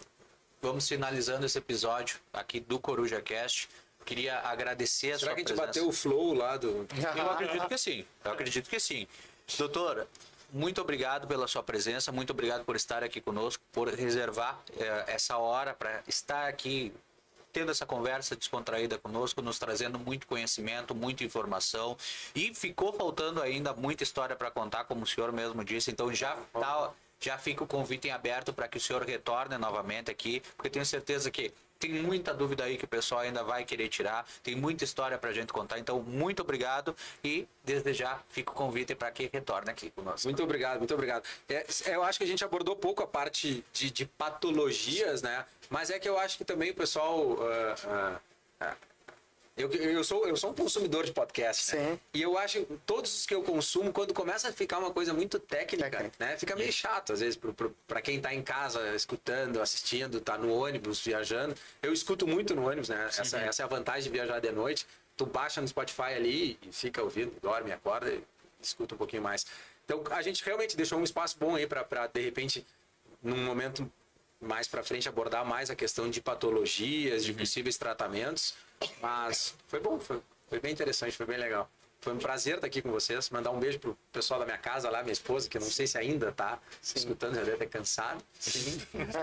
vamos 0.61 0.87
finalizando 0.87 1.45
esse 1.45 1.57
episódio 1.57 2.17
aqui 2.33 2.59
do 2.59 2.79
Coruja 2.79 3.21
Cast. 3.21 3.69
Queria 4.03 4.39
agradecer 4.41 5.13
a 5.13 5.19
Será 5.19 5.31
sua 5.31 5.35
que 5.35 5.35
a 5.35 5.37
gente 5.39 5.47
presença. 5.47 5.67
bateu 5.67 5.87
o 5.87 5.91
flow 5.91 6.33
lá 6.33 6.57
do. 6.57 6.85
Eu 7.15 7.31
acredito 7.31 7.67
que 7.67 7.77
sim. 7.77 8.05
Eu 8.23 8.31
acredito 8.31 8.69
que 8.69 8.79
sim. 8.79 9.07
Doutora, 9.57 10.07
muito 10.51 10.79
obrigado 10.79 11.27
pela 11.27 11.47
sua 11.47 11.63
presença, 11.63 12.11
muito 12.11 12.31
obrigado 12.31 12.63
por 12.63 12.75
estar 12.75 13.03
aqui 13.03 13.19
conosco, 13.19 13.63
por 13.71 13.87
reservar 13.87 14.59
eh, 14.77 15.05
essa 15.07 15.37
hora 15.37 15.73
para 15.73 16.03
estar 16.07 16.47
aqui 16.47 16.93
tendo 17.55 17.71
essa 17.71 17.85
conversa 17.85 18.35
descontraída 18.35 18.97
conosco, 18.97 19.41
nos 19.41 19.57
trazendo 19.57 19.97
muito 19.97 20.27
conhecimento, 20.27 20.93
muita 20.93 21.23
informação 21.23 21.95
e 22.35 22.53
ficou 22.53 22.91
faltando 22.91 23.41
ainda 23.41 23.73
muita 23.73 24.03
história 24.03 24.35
para 24.35 24.51
contar, 24.51 24.83
como 24.83 25.03
o 25.03 25.07
senhor 25.07 25.31
mesmo 25.31 25.63
disse. 25.63 25.89
Então 25.89 26.13
já 26.13 26.35
tá, 26.51 26.91
já 27.17 27.37
fica 27.37 27.63
o 27.63 27.67
convite 27.67 28.09
em 28.09 28.11
aberto 28.11 28.51
para 28.51 28.67
que 28.67 28.77
o 28.77 28.81
senhor 28.81 29.03
retorne 29.03 29.57
novamente 29.57 30.11
aqui, 30.11 30.43
porque 30.57 30.69
tenho 30.69 30.85
certeza 30.85 31.31
que 31.31 31.53
tem 31.79 31.91
muita 31.91 32.33
dúvida 32.33 32.63
aí 32.63 32.77
que 32.77 32.85
o 32.85 32.87
pessoal 32.87 33.21
ainda 33.21 33.43
vai 33.43 33.63
querer 33.65 33.87
tirar, 33.89 34.25
tem 34.43 34.55
muita 34.55 34.83
história 34.83 35.17
para 35.17 35.29
a 35.29 35.33
gente 35.33 35.51
contar. 35.51 35.79
Então, 35.79 36.01
muito 36.01 36.41
obrigado 36.41 36.95
e 37.23 37.47
desde 37.63 37.93
já 37.93 38.19
fica 38.29 38.51
o 38.51 38.53
convite 38.55 38.95
para 38.95 39.11
que 39.11 39.29
retorne 39.31 39.69
aqui 39.69 39.89
conosco. 39.91 40.27
Muito 40.27 40.43
obrigado, 40.43 40.79
muito 40.79 40.93
obrigado. 40.93 41.23
É, 41.49 41.65
eu 41.87 42.03
acho 42.03 42.17
que 42.17 42.23
a 42.23 42.27
gente 42.27 42.43
abordou 42.43 42.75
pouco 42.75 43.03
a 43.03 43.07
parte 43.07 43.63
de, 43.73 43.91
de 43.91 44.05
patologias, 44.05 45.21
né? 45.21 45.45
Mas 45.69 45.89
é 45.89 45.99
que 45.99 46.07
eu 46.07 46.17
acho 46.17 46.37
que 46.37 46.45
também 46.45 46.71
o 46.71 46.75
pessoal. 46.75 47.37
ah, 47.41 47.75
ah, 47.87 48.19
ah, 48.59 48.75
eu, 49.57 49.71
eu, 49.71 50.03
sou, 50.03 50.27
eu 50.27 50.35
sou 50.35 50.51
um 50.51 50.53
consumidor 50.53 51.05
de 51.05 51.13
podcast, 51.13 51.75
né? 51.75 51.91
Sim. 51.91 51.99
E 52.13 52.21
eu 52.21 52.37
acho 52.37 52.59
que 52.65 52.77
todos 52.85 53.17
os 53.17 53.25
que 53.25 53.33
eu 53.33 53.41
consumo, 53.41 53.93
quando 53.93 54.13
começa 54.13 54.49
a 54.49 54.51
ficar 54.51 54.79
uma 54.79 54.91
coisa 54.91 55.13
muito 55.13 55.39
técnica, 55.39 55.89
Técnica. 55.89 56.15
né? 56.19 56.37
Fica 56.37 56.55
meio 56.57 56.73
chato, 56.73 57.13
às 57.13 57.21
vezes, 57.21 57.39
para 57.87 58.01
quem 58.01 58.19
tá 58.19 58.33
em 58.33 58.41
casa 58.41 58.93
escutando, 58.93 59.61
assistindo, 59.61 60.19
tá 60.19 60.37
no 60.37 60.53
ônibus, 60.53 60.99
viajando. 60.99 61.55
Eu 61.81 61.93
escuto 61.93 62.27
muito 62.27 62.53
no 62.53 62.67
ônibus, 62.67 62.89
né? 62.89 63.05
Essa, 63.07 63.37
essa 63.37 63.61
é 63.61 63.65
a 63.65 63.67
vantagem 63.67 64.03
de 64.03 64.09
viajar 64.09 64.39
de 64.39 64.51
noite. 64.51 64.85
Tu 65.15 65.25
baixa 65.25 65.61
no 65.61 65.67
Spotify 65.67 66.13
ali 66.15 66.59
e 66.61 66.71
fica 66.73 67.01
ouvindo, 67.01 67.31
dorme, 67.41 67.71
acorda 67.71 68.11
e 68.11 68.21
escuta 68.61 68.95
um 68.95 68.97
pouquinho 68.97 69.21
mais. 69.21 69.45
Então, 69.85 70.03
a 70.11 70.21
gente 70.21 70.43
realmente 70.43 70.75
deixou 70.75 70.99
um 70.99 71.03
espaço 71.03 71.37
bom 71.39 71.55
aí 71.55 71.65
para, 71.65 72.07
de 72.07 72.21
repente, 72.21 72.65
num 73.23 73.37
momento 73.37 73.89
mais 74.41 74.67
para 74.67 74.83
frente, 74.83 75.07
abordar 75.07 75.45
mais 75.45 75.69
a 75.69 75.75
questão 75.75 76.09
de 76.09 76.19
patologias, 76.19 77.23
de 77.23 77.33
possíveis 77.33 77.77
tratamentos. 77.77 78.53
Mas 79.01 79.55
foi 79.67 79.79
bom, 79.79 79.99
foi, 79.99 80.21
foi 80.49 80.59
bem 80.59 80.71
interessante, 80.71 81.15
foi 81.15 81.25
bem 81.25 81.37
legal. 81.37 81.69
Foi 82.05 82.13
um 82.13 82.19
prazer 82.19 82.55
estar 82.55 82.67
aqui 82.67 82.83
com 82.83 82.91
vocês. 82.91 83.31
Mandar 83.31 83.49
um 83.49 83.59
beijo 83.59 83.79
pro 83.79 83.97
pessoal 84.13 84.39
da 84.39 84.45
minha 84.45 84.59
casa 84.59 84.91
lá, 84.91 85.01
minha 85.01 85.11
esposa, 85.11 85.49
que 85.49 85.57
não 85.57 85.65
sei 85.65 85.87
se 85.87 85.97
ainda 85.97 86.31
tá 86.31 86.59
escutando, 86.83 87.33
já 87.33 87.41
deve 87.41 87.57
ter 87.57 87.65
cansado. 87.65 88.23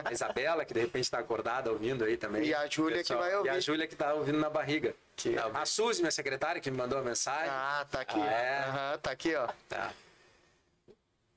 A 0.04 0.12
Isabela, 0.12 0.64
que 0.64 0.74
de 0.74 0.80
repente 0.80 1.04
está 1.04 1.20
acordada 1.20 1.70
ouvindo 1.70 2.02
aí 2.04 2.16
também. 2.16 2.44
E 2.44 2.52
a 2.52 2.66
Júlia 2.66 3.04
que 3.04 3.14
vai 3.14 3.36
ouvir. 3.36 3.48
E 3.48 3.50
a 3.50 3.60
Júlia 3.60 3.86
que 3.86 3.94
tá 3.94 4.14
ouvindo 4.14 4.38
na 4.38 4.50
barriga. 4.50 4.96
A 5.54 5.64
Suzy, 5.64 6.00
minha 6.00 6.10
secretária, 6.10 6.60
que 6.60 6.72
me 6.72 6.76
mandou 6.76 6.98
a 6.98 7.02
mensagem. 7.02 7.50
Ah, 7.50 7.86
tá 7.88 8.00
aqui. 8.00 8.18
Ah, 8.18 8.94
é? 8.94 8.98
Tá 8.98 9.12
aqui, 9.12 9.32
ó. 9.36 9.48
Tá. 9.68 9.92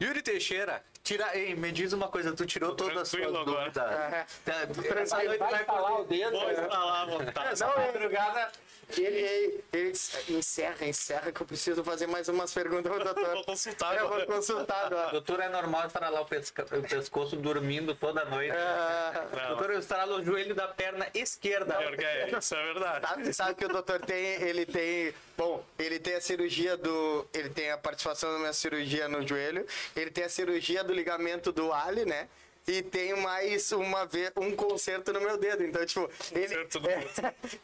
Yuri 0.02 0.24
Teixeira, 0.24 0.84
tira, 1.06 1.38
ei, 1.38 1.56
me 1.56 1.72
diz 1.72 1.94
uma 1.94 2.07
coisa, 2.07 2.34
tu 2.34 2.45
tirou 2.45 2.76
todas 2.76 2.98
as 2.98 3.07
suas 3.07 3.32
dúvidas. 3.32 3.77
É. 3.77 4.26
Tá, 4.44 4.53
essa 4.99 5.23
noite 5.23 5.38
vai 5.40 5.64
falar 5.64 5.99
o 6.02 6.03
dedo. 6.03 6.32
Vou 6.32 6.52
instalar 6.52 7.02
à 7.02 7.06
vontade. 7.06 7.60
Não, 7.61 7.73
é- 7.73 8.52
Ele, 8.98 9.06
ele, 9.07 9.64
ele 9.74 10.38
encerra, 10.38 10.86
encerra, 10.86 11.32
que 11.32 11.41
eu 11.41 11.45
preciso 11.45 11.84
fazer 11.84 12.07
mais 12.07 12.28
umas 12.30 12.53
perguntas 12.53 12.91
ao 12.91 12.99
doutor. 12.99 13.34
Vou 13.36 13.44
consultar 13.45 13.98
Eu 13.98 14.07
vou 14.10 14.26
consultar 14.26 14.86
agora. 14.86 15.12
Doutor, 15.16 15.40
é 15.40 15.49
normal 15.49 15.88
estralar 15.88 16.22
o, 16.22 16.26
pesca- 16.26 16.66
o 16.72 16.82
pescoço 16.84 17.36
dormindo 17.36 17.95
toda 17.95 18.24
noite. 18.26 18.53
Não. 18.56 19.48
Doutor, 19.49 19.72
eu 19.72 19.80
estralo 19.80 20.18
o 20.20 20.24
joelho 20.24 20.53
da 20.56 20.68
perna 20.68 21.07
esquerda. 21.14 21.76
É, 21.82 22.38
isso 22.38 22.56
é 22.56 22.64
verdade. 22.74 23.06
Sabe, 23.07 23.34
sabe 23.34 23.56
que 23.56 23.66
o 23.66 23.70
doutor 23.70 23.99
tem, 24.02 24.41
ele 24.41 24.66
tem, 24.66 25.14
bom, 25.38 25.64
ele 25.78 25.99
tem 25.99 26.16
a 26.16 26.22
cirurgia 26.22 26.78
do, 26.78 27.28
ele 27.34 27.49
tem 27.49 27.72
a 27.72 27.78
participação 27.78 28.32
na 28.34 28.40
minha 28.40 28.53
cirurgia 28.53 29.07
no 29.07 29.26
joelho, 29.28 29.66
ele 29.95 30.12
tem 30.12 30.24
a 30.24 30.30
cirurgia 30.30 30.84
do 30.84 30.94
ligamento 30.94 31.52
do 31.52 31.74
Ali, 31.74 32.06
né? 32.06 32.28
E 32.68 32.82
tem 32.82 33.16
mais 33.22 33.72
uma 33.72 34.06
vez 34.06 34.32
um 34.38 34.56
conserto 34.56 35.14
no 35.14 35.22
meu 35.22 35.38
dedo. 35.38 35.64
Então, 35.64 35.86
tipo, 35.86 36.10
ele 36.32 36.56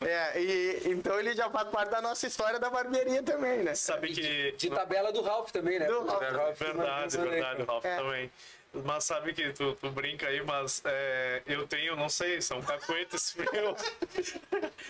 é, 0.01 0.05
é, 0.35 0.41
e 0.41 0.81
então 0.91 1.19
ele 1.19 1.33
já 1.33 1.49
faz 1.49 1.69
parte 1.69 1.89
da 1.89 2.01
nossa 2.01 2.27
história 2.27 2.59
da 2.59 2.69
barbearia 2.69 3.23
também, 3.23 3.63
né? 3.63 3.73
Sabe 3.73 4.13
que. 4.13 4.51
De 4.51 4.69
tabela 4.69 5.11
do 5.11 5.21
Ralph 5.21 5.49
também, 5.51 5.79
né? 5.79 5.87
Do 5.87 6.05
Ralph. 6.05 6.21
Ralph 6.21 6.59
manda 6.61 6.73
Verdade, 6.73 7.03
pensando 7.03 7.23
aí. 7.23 7.29
verdade, 7.31 7.63
Ralf, 7.63 7.85
É. 7.85 7.95
também. 7.97 8.31
Mas 8.85 9.03
sabe 9.03 9.33
que 9.33 9.51
tu, 9.51 9.75
tu 9.75 9.89
brinca 9.91 10.27
aí, 10.27 10.41
mas 10.41 10.81
é, 10.85 11.41
eu 11.45 11.67
tenho, 11.67 11.95
não 11.95 12.07
sei, 12.07 12.41
são 12.41 12.61
cacuetes 12.61 13.35
meus. 13.51 13.81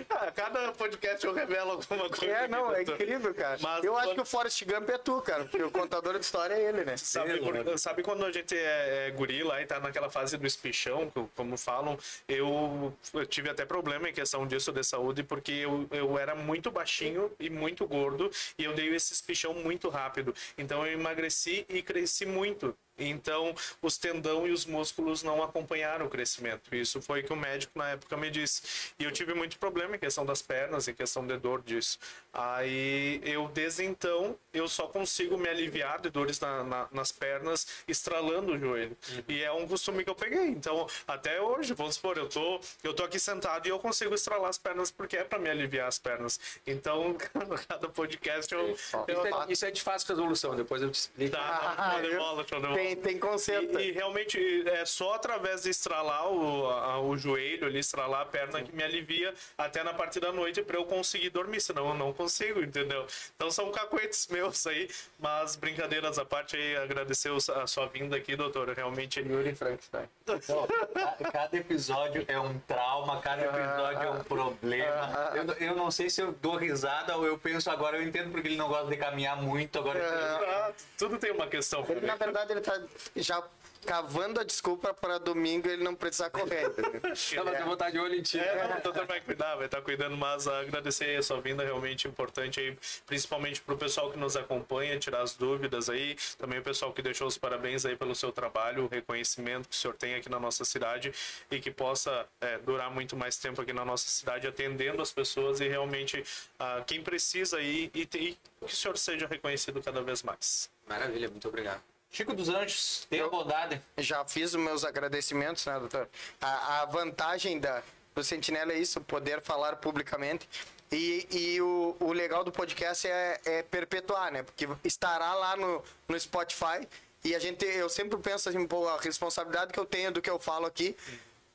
ah, 0.09 0.31
cada 0.31 0.71
podcast 0.73 1.25
eu 1.25 1.33
revelo 1.33 1.71
alguma 1.71 2.07
coisa. 2.09 2.25
É, 2.33 2.47
não, 2.47 2.73
é 2.75 2.83
incrível, 2.83 3.33
cara. 3.33 3.57
Mas 3.59 3.83
eu 3.83 3.95
acho 3.97 4.07
quando- 4.09 4.15
que 4.15 4.21
o 4.21 4.25
Forrest 4.25 4.63
Gump 4.65 4.89
é 4.89 4.97
tu, 4.97 5.19
cara, 5.21 5.45
porque 5.45 5.63
o 5.63 5.71
contador 5.71 6.13
de 6.13 6.23
história 6.25 6.53
é 6.53 6.61
ele, 6.61 6.83
né? 6.85 6.95
Sabe, 6.97 7.39
por- 7.39 7.79
sabe 7.79 8.03
quando 8.03 8.23
a 8.25 8.31
gente 8.31 8.55
é, 8.55 9.07
é 9.07 9.11
guri 9.11 9.43
lá 9.43 9.61
e 9.61 9.65
tá 9.65 9.79
naquela 9.79 10.09
fase 10.11 10.37
do 10.37 10.45
espichão, 10.45 11.09
co- 11.09 11.29
como 11.35 11.57
falam, 11.57 11.97
eu, 12.27 12.95
eu 13.13 13.25
tive 13.25 13.49
até 13.49 13.65
problema 13.65 14.07
em 14.09 14.13
questão 14.13 14.45
disso 14.45 14.71
de 14.71 14.83
saúde, 14.83 15.23
porque 15.23 15.51
eu, 15.51 15.87
eu 15.91 16.19
era 16.19 16.35
muito 16.35 16.69
baixinho 16.69 17.31
e 17.39 17.49
muito 17.49 17.87
gordo, 17.87 18.29
e 18.57 18.63
eu 18.63 18.73
dei 18.73 18.93
esse 18.93 19.11
espichão 19.13 19.53
muito 19.55 19.89
rápido. 19.89 20.35
Então 20.57 20.85
eu 20.85 20.93
emagreci 20.93 21.65
e 21.67 21.81
cresci 21.81 22.25
muito. 22.25 22.77
Então, 23.09 23.53
os 23.81 23.97
tendão 23.97 24.47
e 24.47 24.51
os 24.51 24.65
músculos 24.65 25.23
não 25.23 25.41
acompanharam 25.43 26.05
o 26.05 26.09
crescimento. 26.09 26.73
Isso 26.75 27.01
foi 27.01 27.21
o 27.21 27.23
que 27.23 27.33
o 27.33 27.35
médico 27.35 27.77
na 27.77 27.89
época 27.91 28.15
me 28.17 28.29
disse. 28.29 28.61
E 28.99 29.03
eu 29.03 29.11
tive 29.11 29.33
muito 29.33 29.57
problema 29.57 29.95
em 29.95 29.99
questão 29.99 30.25
das 30.25 30.41
pernas, 30.41 30.87
em 30.87 30.93
questão 30.93 31.25
de 31.25 31.37
dor 31.37 31.61
disso. 31.61 31.97
Aí, 32.33 33.21
eu, 33.23 33.47
desde 33.49 33.83
então, 33.85 34.35
eu 34.53 34.67
só 34.67 34.87
consigo 34.87 35.37
me 35.37 35.47
aliviar 35.47 35.99
de 35.99 36.09
dores 36.09 36.39
na- 36.39 36.63
na- 36.63 36.87
nas 36.91 37.11
pernas 37.11 37.67
estralando 37.87 38.53
o 38.53 38.59
joelho. 38.59 38.95
E 39.27 39.43
é 39.43 39.51
um 39.51 39.67
costume 39.67 40.03
que 40.03 40.09
eu 40.09 40.15
peguei. 40.15 40.47
Então, 40.47 40.87
até 41.07 41.41
hoje, 41.41 41.73
vamos 41.73 41.95
supor, 41.95 42.17
eu 42.17 42.27
tô, 42.27 42.59
eu 42.83 42.93
tô 42.93 43.03
aqui 43.03 43.19
sentado 43.19 43.65
e 43.67 43.69
eu 43.69 43.79
consigo 43.79 44.13
estralar 44.15 44.49
as 44.49 44.57
pernas 44.57 44.89
porque 44.91 45.17
é 45.17 45.23
para 45.23 45.39
me 45.39 45.49
aliviar 45.49 45.87
as 45.87 45.99
pernas. 45.99 46.39
Então, 46.65 47.15
cada 47.67 47.87
podcast 47.89 48.53
eu... 48.53 48.61
eu 48.61 48.75
Isso 48.75 48.97
é, 49.27 49.51
isso 49.53 49.65
é 49.65 49.71
de 49.71 49.81
fácil 49.81 50.07
resolução, 50.09 50.55
depois 50.55 50.81
eu 50.81 50.89
te 50.89 50.95
explico. 50.99 51.35
Tá, 51.35 51.75
Ah, 51.77 51.99
eu- 52.03 52.17
bola, 52.17 52.45
show 52.47 52.59
de 52.59 52.65
bola. 52.65 52.77
Tem, 52.77 52.90
tem 52.95 53.17
conserto. 53.19 53.79
E, 53.79 53.89
e 53.89 53.91
realmente 53.91 54.63
é 54.67 54.85
só 54.85 55.13
através 55.13 55.63
de 55.63 55.69
estralar 55.69 56.27
o, 56.31 56.67
a- 56.69 56.99
o 57.01 57.17
joelho 57.17 57.65
ali, 57.67 57.79
estralar 57.79 58.21
a 58.21 58.25
perna 58.25 58.61
que 58.61 58.75
me 58.75 58.83
alivia 58.83 59.33
até 59.57 59.83
na 59.83 59.93
parte 59.93 60.19
da 60.19 60.31
noite 60.31 60.61
para 60.61 60.77
eu 60.77 60.85
conseguir 60.85 61.29
dormir, 61.29 61.61
senão 61.61 61.87
eu 61.89 61.93
não 61.95 62.13
consigo, 62.13 62.61
entendeu? 62.61 63.05
Então 63.35 63.49
são 63.51 63.71
cacuetes 63.71 64.27
meus 64.27 64.65
aí, 64.67 64.89
mas 65.19 65.55
brincadeiras 65.55 66.17
à 66.19 66.25
parte 66.25 66.55
aí, 66.55 66.75
agradecer 66.77 67.31
a 67.55 67.67
sua 67.67 67.87
vinda 67.87 68.15
aqui, 68.15 68.35
doutor. 68.35 68.69
Realmente 68.69 69.19
Yuri 69.19 69.55
Frankenstein. 69.55 70.05
Então, 70.31 70.65
ca- 70.93 71.31
cada 71.31 71.57
episódio 71.57 72.23
é 72.27 72.39
um 72.39 72.57
trauma, 72.59 73.19
cada 73.21 73.43
episódio 73.45 74.01
é 74.07 74.09
um 74.11 74.23
problema. 74.23 75.31
Eu, 75.35 75.67
eu 75.67 75.75
não 75.75 75.91
sei 75.91 76.09
se 76.09 76.21
eu 76.21 76.31
dou 76.31 76.55
risada 76.55 77.17
ou 77.17 77.25
eu 77.25 77.37
penso 77.37 77.69
agora, 77.69 77.97
eu 77.97 78.03
entendo 78.03 78.31
porque 78.31 78.47
ele 78.47 78.55
não 78.55 78.67
gosta 78.69 78.87
de 78.89 78.95
caminhar 78.97 79.35
muito, 79.41 79.77
agora 79.77 79.99
Ah, 80.01 80.71
tudo 80.97 81.17
tem 81.17 81.31
uma 81.31 81.47
questão. 81.47 81.85
Ele, 81.89 82.05
na 82.05 82.15
verdade, 82.15 82.51
ele 82.53 82.61
tá 82.61 82.70
tá 82.79 82.87
já 83.15 83.43
cavando 83.85 84.39
a 84.39 84.43
desculpa 84.43 84.93
para 84.93 85.17
domingo 85.17 85.67
ele 85.67 85.83
não 85.83 85.95
precisar 85.95 86.29
correr. 86.29 86.71
Ela 87.35 87.51
tem 87.51 87.65
vontade 87.65 87.93
de 87.93 87.99
olho 87.99 88.15
em 88.15 88.21
ti. 88.21 88.39
É, 88.39 88.67
não, 88.67 88.77
o 88.77 88.81
doutor 88.81 89.05
vai 89.05 89.21
cuidar, 89.21 89.55
vai 89.55 89.65
estar 89.65 89.81
cuidando, 89.81 90.15
mas 90.15 90.47
agradecer 90.47 91.17
a 91.17 91.23
sua 91.23 91.41
vinda, 91.41 91.63
realmente 91.63 92.07
importante 92.07 92.59
aí, 92.59 92.77
principalmente 93.05 93.61
pro 93.61 93.77
pessoal 93.77 94.11
que 94.11 94.17
nos 94.17 94.35
acompanha, 94.35 94.99
tirar 94.99 95.21
as 95.21 95.35
dúvidas 95.35 95.89
aí, 95.89 96.15
também 96.37 96.59
o 96.59 96.63
pessoal 96.63 96.93
que 96.93 97.01
deixou 97.01 97.27
os 97.27 97.37
parabéns 97.37 97.85
aí 97.85 97.95
pelo 97.95 98.13
seu 98.15 98.31
trabalho, 98.31 98.85
o 98.85 98.87
reconhecimento 98.87 99.67
que 99.67 99.75
o 99.75 99.77
senhor 99.77 99.95
tem 99.95 100.15
aqui 100.15 100.29
na 100.29 100.39
nossa 100.39 100.63
cidade 100.63 101.13
e 101.49 101.59
que 101.59 101.71
possa 101.71 102.25
é, 102.39 102.57
durar 102.59 102.91
muito 102.91 103.15
mais 103.15 103.37
tempo 103.37 103.61
aqui 103.61 103.73
na 103.73 103.85
nossa 103.85 104.07
cidade, 104.07 104.47
atendendo 104.47 105.01
as 105.01 105.11
pessoas 105.11 105.59
e 105.59 105.67
realmente 105.67 106.23
ah, 106.59 106.83
quem 106.85 107.01
precisa 107.01 107.57
aí 107.57 107.89
e, 107.93 108.01
e 108.01 108.05
que 108.05 108.37
o 108.61 108.69
senhor 108.69 108.97
seja 108.97 109.27
reconhecido 109.27 109.81
cada 109.81 110.01
vez 110.01 110.21
mais. 110.23 110.69
Maravilha, 110.87 111.29
muito 111.29 111.47
obrigado. 111.47 111.90
Chico 112.11 112.33
dos 112.33 112.49
Anjos, 112.49 113.07
tenha 113.09 113.27
bondade. 113.29 113.81
Já 113.97 114.25
fiz 114.25 114.53
os 114.53 114.59
meus 114.59 114.83
agradecimentos, 114.83 115.65
né, 115.65 115.79
doutor? 115.79 116.09
A, 116.41 116.81
a 116.81 116.85
vantagem 116.85 117.57
da, 117.57 117.81
do 118.13 118.21
Sentinela 118.21 118.73
é 118.73 118.77
isso, 118.77 118.99
poder 118.99 119.41
falar 119.41 119.77
publicamente. 119.77 120.47
E, 120.91 121.25
e 121.31 121.61
o, 121.61 121.95
o 122.01 122.11
legal 122.11 122.43
do 122.43 122.51
podcast 122.51 123.07
é, 123.07 123.39
é 123.45 123.63
perpetuar, 123.63 124.29
né? 124.29 124.43
Porque 124.43 124.67
estará 124.83 125.33
lá 125.35 125.55
no, 125.55 125.81
no 126.09 126.19
Spotify 126.19 126.85
e 127.23 127.33
a 127.33 127.39
gente, 127.39 127.63
eu 127.63 127.87
sempre 127.87 128.17
penso 128.19 128.49
assim, 128.49 128.67
pô, 128.67 128.89
a 128.89 128.99
responsabilidade 128.99 129.71
que 129.71 129.79
eu 129.79 129.85
tenho 129.85 130.11
do 130.11 130.21
que 130.21 130.29
eu 130.29 130.37
falo 130.37 130.65
aqui, 130.65 130.97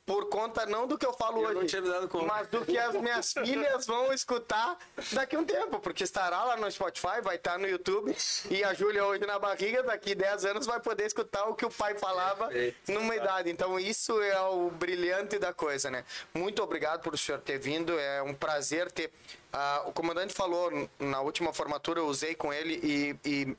por 0.07 0.29
conta 0.29 0.65
não 0.65 0.87
do 0.87 0.97
que 0.97 1.05
eu 1.05 1.11
falo 1.11 1.43
Eu 1.43 1.59
hoje, 1.59 1.77
mas 2.25 2.47
do 2.47 2.65
que 2.65 2.77
as 2.77 2.95
minhas 2.95 3.33
filhas 3.43 3.85
vão 3.85 4.13
escutar 4.13 4.77
daqui 5.11 5.35
a 5.35 5.39
um 5.39 5.43
tempo, 5.43 5.79
porque 5.81 6.05
estará 6.05 6.45
lá 6.45 6.55
no 6.55 6.71
Spotify, 6.71 7.19
vai 7.21 7.35
estar 7.35 7.59
no 7.59 7.67
YouTube, 7.67 8.15
e 8.49 8.63
a 8.63 8.73
Júlia 8.73 9.05
hoje 9.05 9.25
na 9.25 9.37
barriga, 9.37 9.83
daqui 9.83 10.15
10 10.15 10.45
anos 10.45 10.65
vai 10.65 10.79
poder 10.79 11.05
escutar 11.05 11.49
o 11.49 11.55
que 11.55 11.65
o 11.65 11.69
pai 11.69 11.95
falava 11.95 12.47
Perfeito. 12.47 12.93
numa 12.93 13.13
idade. 13.17 13.49
Então 13.49 13.77
isso 13.77 14.21
é 14.21 14.39
o 14.43 14.71
brilhante 14.71 15.37
da 15.37 15.53
coisa, 15.53 15.91
né? 15.91 16.05
Muito 16.33 16.63
obrigado 16.63 17.01
por 17.01 17.13
o 17.13 17.17
senhor 17.17 17.41
ter 17.41 17.59
vindo, 17.59 17.99
é 17.99 18.21
um 18.23 18.33
prazer 18.33 18.89
ter... 18.89 19.11
Ah, 19.51 19.83
o 19.85 19.91
comandante 19.91 20.33
falou 20.33 20.71
na 20.99 21.19
última 21.19 21.51
formatura, 21.51 21.99
eu 21.99 22.07
usei 22.07 22.33
com 22.33 22.53
ele 22.53 22.79
e... 22.81 23.29
e 23.29 23.57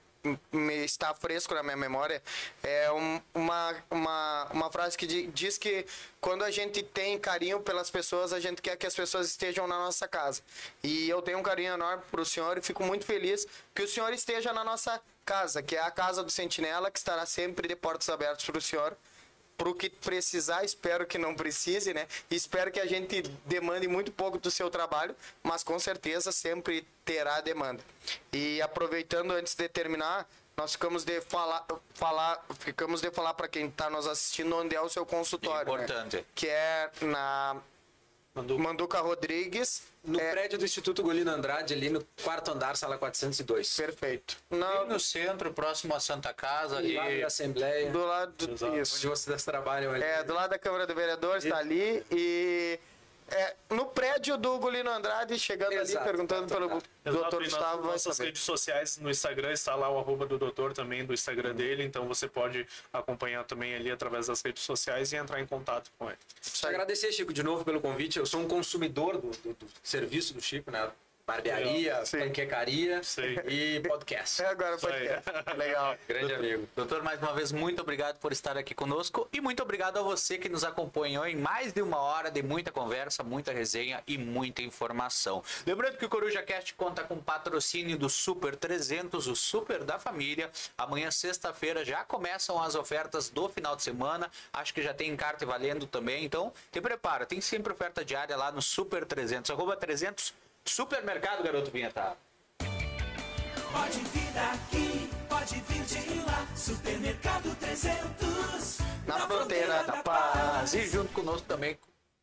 me 0.52 0.84
está 0.84 1.14
fresco 1.14 1.54
na 1.54 1.62
minha 1.62 1.76
memória 1.76 2.22
é 2.62 2.90
um- 2.92 3.20
uma, 3.34 3.76
uma, 3.90 4.46
uma 4.52 4.70
frase 4.72 4.96
que 4.96 5.06
di- 5.06 5.26
diz 5.28 5.56
que 5.56 5.86
quando 6.20 6.42
a 6.44 6.50
gente 6.50 6.82
tem 6.82 7.18
carinho 7.18 7.60
pelas 7.60 7.90
pessoas, 7.90 8.32
a 8.32 8.40
gente 8.40 8.60
quer 8.60 8.76
que 8.76 8.86
as 8.86 8.94
pessoas 8.94 9.28
estejam 9.28 9.66
na 9.66 9.78
nossa 9.78 10.08
casa. 10.08 10.42
E 10.82 11.08
eu 11.08 11.22
tenho 11.22 11.38
um 11.38 11.42
carinho 11.42 11.74
enorme 11.74 12.02
para 12.10 12.20
o 12.20 12.24
senhor 12.24 12.58
e 12.58 12.62
fico 12.62 12.82
muito 12.82 13.04
feliz 13.04 13.46
que 13.74 13.82
o 13.82 13.88
senhor 13.88 14.12
esteja 14.12 14.52
na 14.52 14.64
nossa 14.64 15.00
casa, 15.24 15.62
que 15.62 15.76
é 15.76 15.80
a 15.82 15.90
casa 15.90 16.22
do 16.24 16.30
Sentinela, 16.30 16.90
que 16.90 16.98
estará 16.98 17.24
sempre 17.24 17.68
de 17.68 17.76
portas 17.76 18.08
abertas 18.08 18.44
para 18.44 18.58
o 18.58 18.62
senhor. 18.62 18.96
Pro 19.58 19.74
que 19.74 19.90
precisar, 19.90 20.64
espero 20.64 21.04
que 21.04 21.18
não 21.18 21.34
precise, 21.34 21.92
né? 21.92 22.06
Espero 22.30 22.70
que 22.70 22.78
a 22.78 22.86
gente 22.86 23.22
demande 23.44 23.88
muito 23.88 24.12
pouco 24.12 24.38
do 24.38 24.50
seu 24.50 24.70
trabalho, 24.70 25.14
mas 25.42 25.64
com 25.64 25.78
certeza 25.78 26.30
sempre 26.32 26.86
terá 27.04 27.40
demanda. 27.40 27.82
E 28.32 28.62
aproveitando 28.62 29.32
antes 29.32 29.56
de 29.56 29.68
terminar, 29.68 30.26
nós 30.56 30.72
ficamos 30.72 31.04
de 31.04 31.20
falar, 31.20 31.66
falar 31.94 32.44
ficamos 32.60 33.00
de 33.00 33.10
falar 33.10 33.34
para 33.34 33.48
quem 33.48 33.66
está 33.66 33.90
nos 33.90 34.06
assistindo 34.06 34.56
onde 34.56 34.74
é 34.74 34.80
o 34.80 34.88
seu 34.88 35.04
consultório, 35.04 35.76
né? 35.76 35.84
Importante. 35.84 36.24
Que 36.34 36.48
é 36.48 36.90
na 37.02 37.56
Manduca 38.58 39.00
Rodrigues. 39.00 39.82
No 40.04 40.18
é, 40.18 40.30
prédio 40.30 40.58
do 40.58 40.64
Instituto 40.64 41.02
Golino 41.02 41.30
Andrade, 41.30 41.74
ali 41.74 41.90
no 41.90 42.04
quarto 42.22 42.50
andar, 42.50 42.76
sala 42.76 42.96
402. 42.96 43.76
Perfeito. 43.76 44.36
Na, 44.48 44.84
no 44.84 44.98
centro, 44.98 45.52
próximo 45.52 45.94
à 45.94 46.00
Santa 46.00 46.32
Casa. 46.32 46.80
Do 46.80 46.92
lado 46.92 47.10
E... 47.10 47.20
da 47.20 47.26
Assembleia, 47.26 47.90
do 47.90 48.06
lado 48.06 48.46
do, 48.46 48.80
isso. 48.80 48.96
onde 48.96 49.06
vocês 49.08 49.44
trabalham 49.44 49.92
ali. 49.92 50.02
É, 50.04 50.22
do 50.24 50.34
lado 50.34 50.50
da 50.50 50.58
Câmara 50.58 50.86
de 50.86 50.94
Vereadores, 50.94 51.44
está 51.44 51.58
ali. 51.58 52.02
E 52.10 52.78
é, 53.30 53.54
no 53.70 53.86
prédio 53.86 54.36
do 54.36 54.58
Golino 54.58 54.90
Andrade, 54.90 55.38
chegando 55.38 55.72
Exato, 55.72 55.98
ali, 55.98 56.08
perguntando 56.08 56.46
tá, 56.46 56.54
pelo 56.54 56.68
tá. 56.68 56.78
Doutor 57.04 57.40
nas 57.40 57.48
Gustavo, 57.50 57.82
vai 57.82 57.92
nossas 57.92 58.16
saber. 58.16 58.28
redes 58.28 58.42
sociais, 58.42 58.98
no 58.98 59.10
Instagram 59.10 59.52
está 59.52 59.74
lá 59.74 59.88
o 59.90 59.98
arroba 59.98 60.26
do 60.26 60.38
doutor 60.38 60.72
também, 60.72 61.04
do 61.04 61.12
Instagram 61.14 61.54
dele, 61.54 61.84
então 61.84 62.06
você 62.06 62.26
pode 62.28 62.66
acompanhar 62.92 63.44
também 63.44 63.74
ali 63.74 63.90
através 63.90 64.26
das 64.26 64.40
redes 64.42 64.62
sociais 64.62 65.12
e 65.12 65.16
entrar 65.16 65.40
em 65.40 65.46
contato 65.46 65.90
com 65.98 66.08
ele. 66.08 66.18
Te 66.42 66.66
agradecer, 66.66 67.12
Chico, 67.12 67.32
de 67.32 67.42
novo 67.42 67.64
pelo 67.64 67.80
convite. 67.80 68.18
Eu 68.18 68.26
sou 68.26 68.40
um 68.40 68.48
consumidor 68.48 69.18
do, 69.18 69.30
do- 69.30 69.54
do 69.54 69.66
serviço 69.82 70.34
do 70.34 70.40
Chico, 70.40 70.70
né? 70.70 70.90
Barbearia, 71.28 72.06
Sim. 72.06 72.20
panquecaria 72.20 73.02
Sim. 73.02 73.36
e 73.46 73.80
podcast. 73.86 74.40
É, 74.40 74.46
agora 74.46 74.78
pode 74.78 74.96
Legal. 75.58 75.94
Grande 76.08 76.32
amigo. 76.32 76.66
Doutor, 76.74 77.02
mais 77.02 77.20
uma 77.20 77.34
vez, 77.34 77.52
muito 77.52 77.82
obrigado 77.82 78.18
por 78.18 78.32
estar 78.32 78.56
aqui 78.56 78.74
conosco 78.74 79.28
e 79.30 79.38
muito 79.38 79.62
obrigado 79.62 79.98
a 79.98 80.02
você 80.02 80.38
que 80.38 80.48
nos 80.48 80.64
acompanhou 80.64 81.26
em 81.26 81.36
mais 81.36 81.74
de 81.74 81.82
uma 81.82 81.98
hora 81.98 82.30
de 82.30 82.42
muita 82.42 82.72
conversa, 82.72 83.22
muita 83.22 83.52
resenha 83.52 84.02
e 84.06 84.16
muita 84.16 84.62
informação. 84.62 85.44
Lembrando 85.66 85.98
que 85.98 86.06
o 86.06 86.08
Coruja 86.08 86.42
Cast 86.42 86.72
conta 86.72 87.04
com 87.04 87.18
patrocínio 87.18 87.98
do 87.98 88.08
Super 88.08 88.56
300, 88.56 89.26
o 89.26 89.36
Super 89.36 89.84
da 89.84 89.98
Família. 89.98 90.50
Amanhã, 90.78 91.10
sexta-feira, 91.10 91.84
já 91.84 92.04
começam 92.04 92.58
as 92.62 92.74
ofertas 92.74 93.28
do 93.28 93.50
final 93.50 93.76
de 93.76 93.82
semana. 93.82 94.30
Acho 94.50 94.72
que 94.72 94.80
já 94.80 94.94
tem 94.94 95.10
encarte 95.10 95.44
valendo 95.44 95.86
também. 95.86 96.24
Então, 96.24 96.54
te 96.72 96.80
prepara, 96.80 97.26
tem 97.26 97.38
sempre 97.42 97.70
oferta 97.70 98.02
diária 98.02 98.34
lá 98.34 98.50
no 98.50 98.62
Super 98.62 99.04
300. 99.04 99.50
Arroba 99.50 99.76
300 99.76 100.32
Supermercado, 100.64 101.42
garoto 101.42 101.70
vinheta. 101.70 102.16
Pode 103.72 103.98
vir 103.98 104.32
daqui, 104.32 105.10
pode 105.28 105.60
vir 105.60 105.84
de 105.84 106.20
lá. 106.20 106.46
Supermercado 106.56 107.54
300. 107.58 108.78
Na 109.06 109.20
fronteira 109.20 109.82
da 109.84 110.02
paz. 110.02 110.74
E 110.74 110.88
junto 110.88 111.12
conosco 111.12 111.46
também 111.46 111.78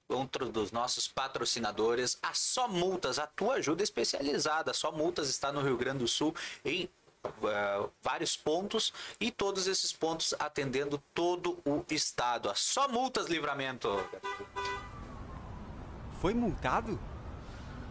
outro 0.08 0.50
dos 0.50 0.72
nossos 0.72 1.08
patrocinadores, 1.08 2.18
a 2.22 2.34
Só 2.34 2.68
Multas, 2.68 3.18
a 3.18 3.28
tua 3.28 3.56
ajuda 3.56 3.84
especializada. 3.84 4.72
A 4.72 4.74
Só 4.74 4.92
Multas 4.92 5.30
está 5.30 5.52
no 5.52 5.62
Rio 5.62 5.78
Grande 5.78 6.00
do 6.00 6.08
Sul 6.08 6.34
em 6.64 6.90
eh, 7.24 7.90
vários 8.02 8.38
pontos 8.38 8.94
e 9.20 9.32
todos 9.32 9.68
esses 9.68 9.92
pontos 9.92 10.34
atendendo 10.40 11.02
todo 11.14 11.60
o 11.66 11.84
estado. 11.90 12.50
A 12.50 12.56
Só 12.56 12.88
Multas 12.88 13.28
Livramento. 13.28 13.90
Foi 16.22 16.34
multado? 16.34 17.00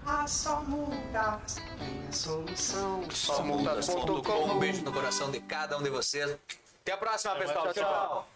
A 0.06 0.26
só 0.26 0.60
multas 0.60 1.54
tem 1.78 2.08
a 2.08 2.12
solução. 2.12 3.10
Só 3.10 3.42
multas.com. 3.42 4.44
Um 4.52 4.58
beijo 4.58 4.82
no 4.82 4.92
coração 4.92 5.30
de 5.30 5.40
cada 5.40 5.78
um 5.78 5.82
de 5.82 5.88
vocês. 5.88 6.36
Até 6.82 6.92
a 6.92 6.96
próxima, 6.96 7.34
pessoal. 7.36 7.64
mais. 7.64 7.76
Tchau. 7.76 8.33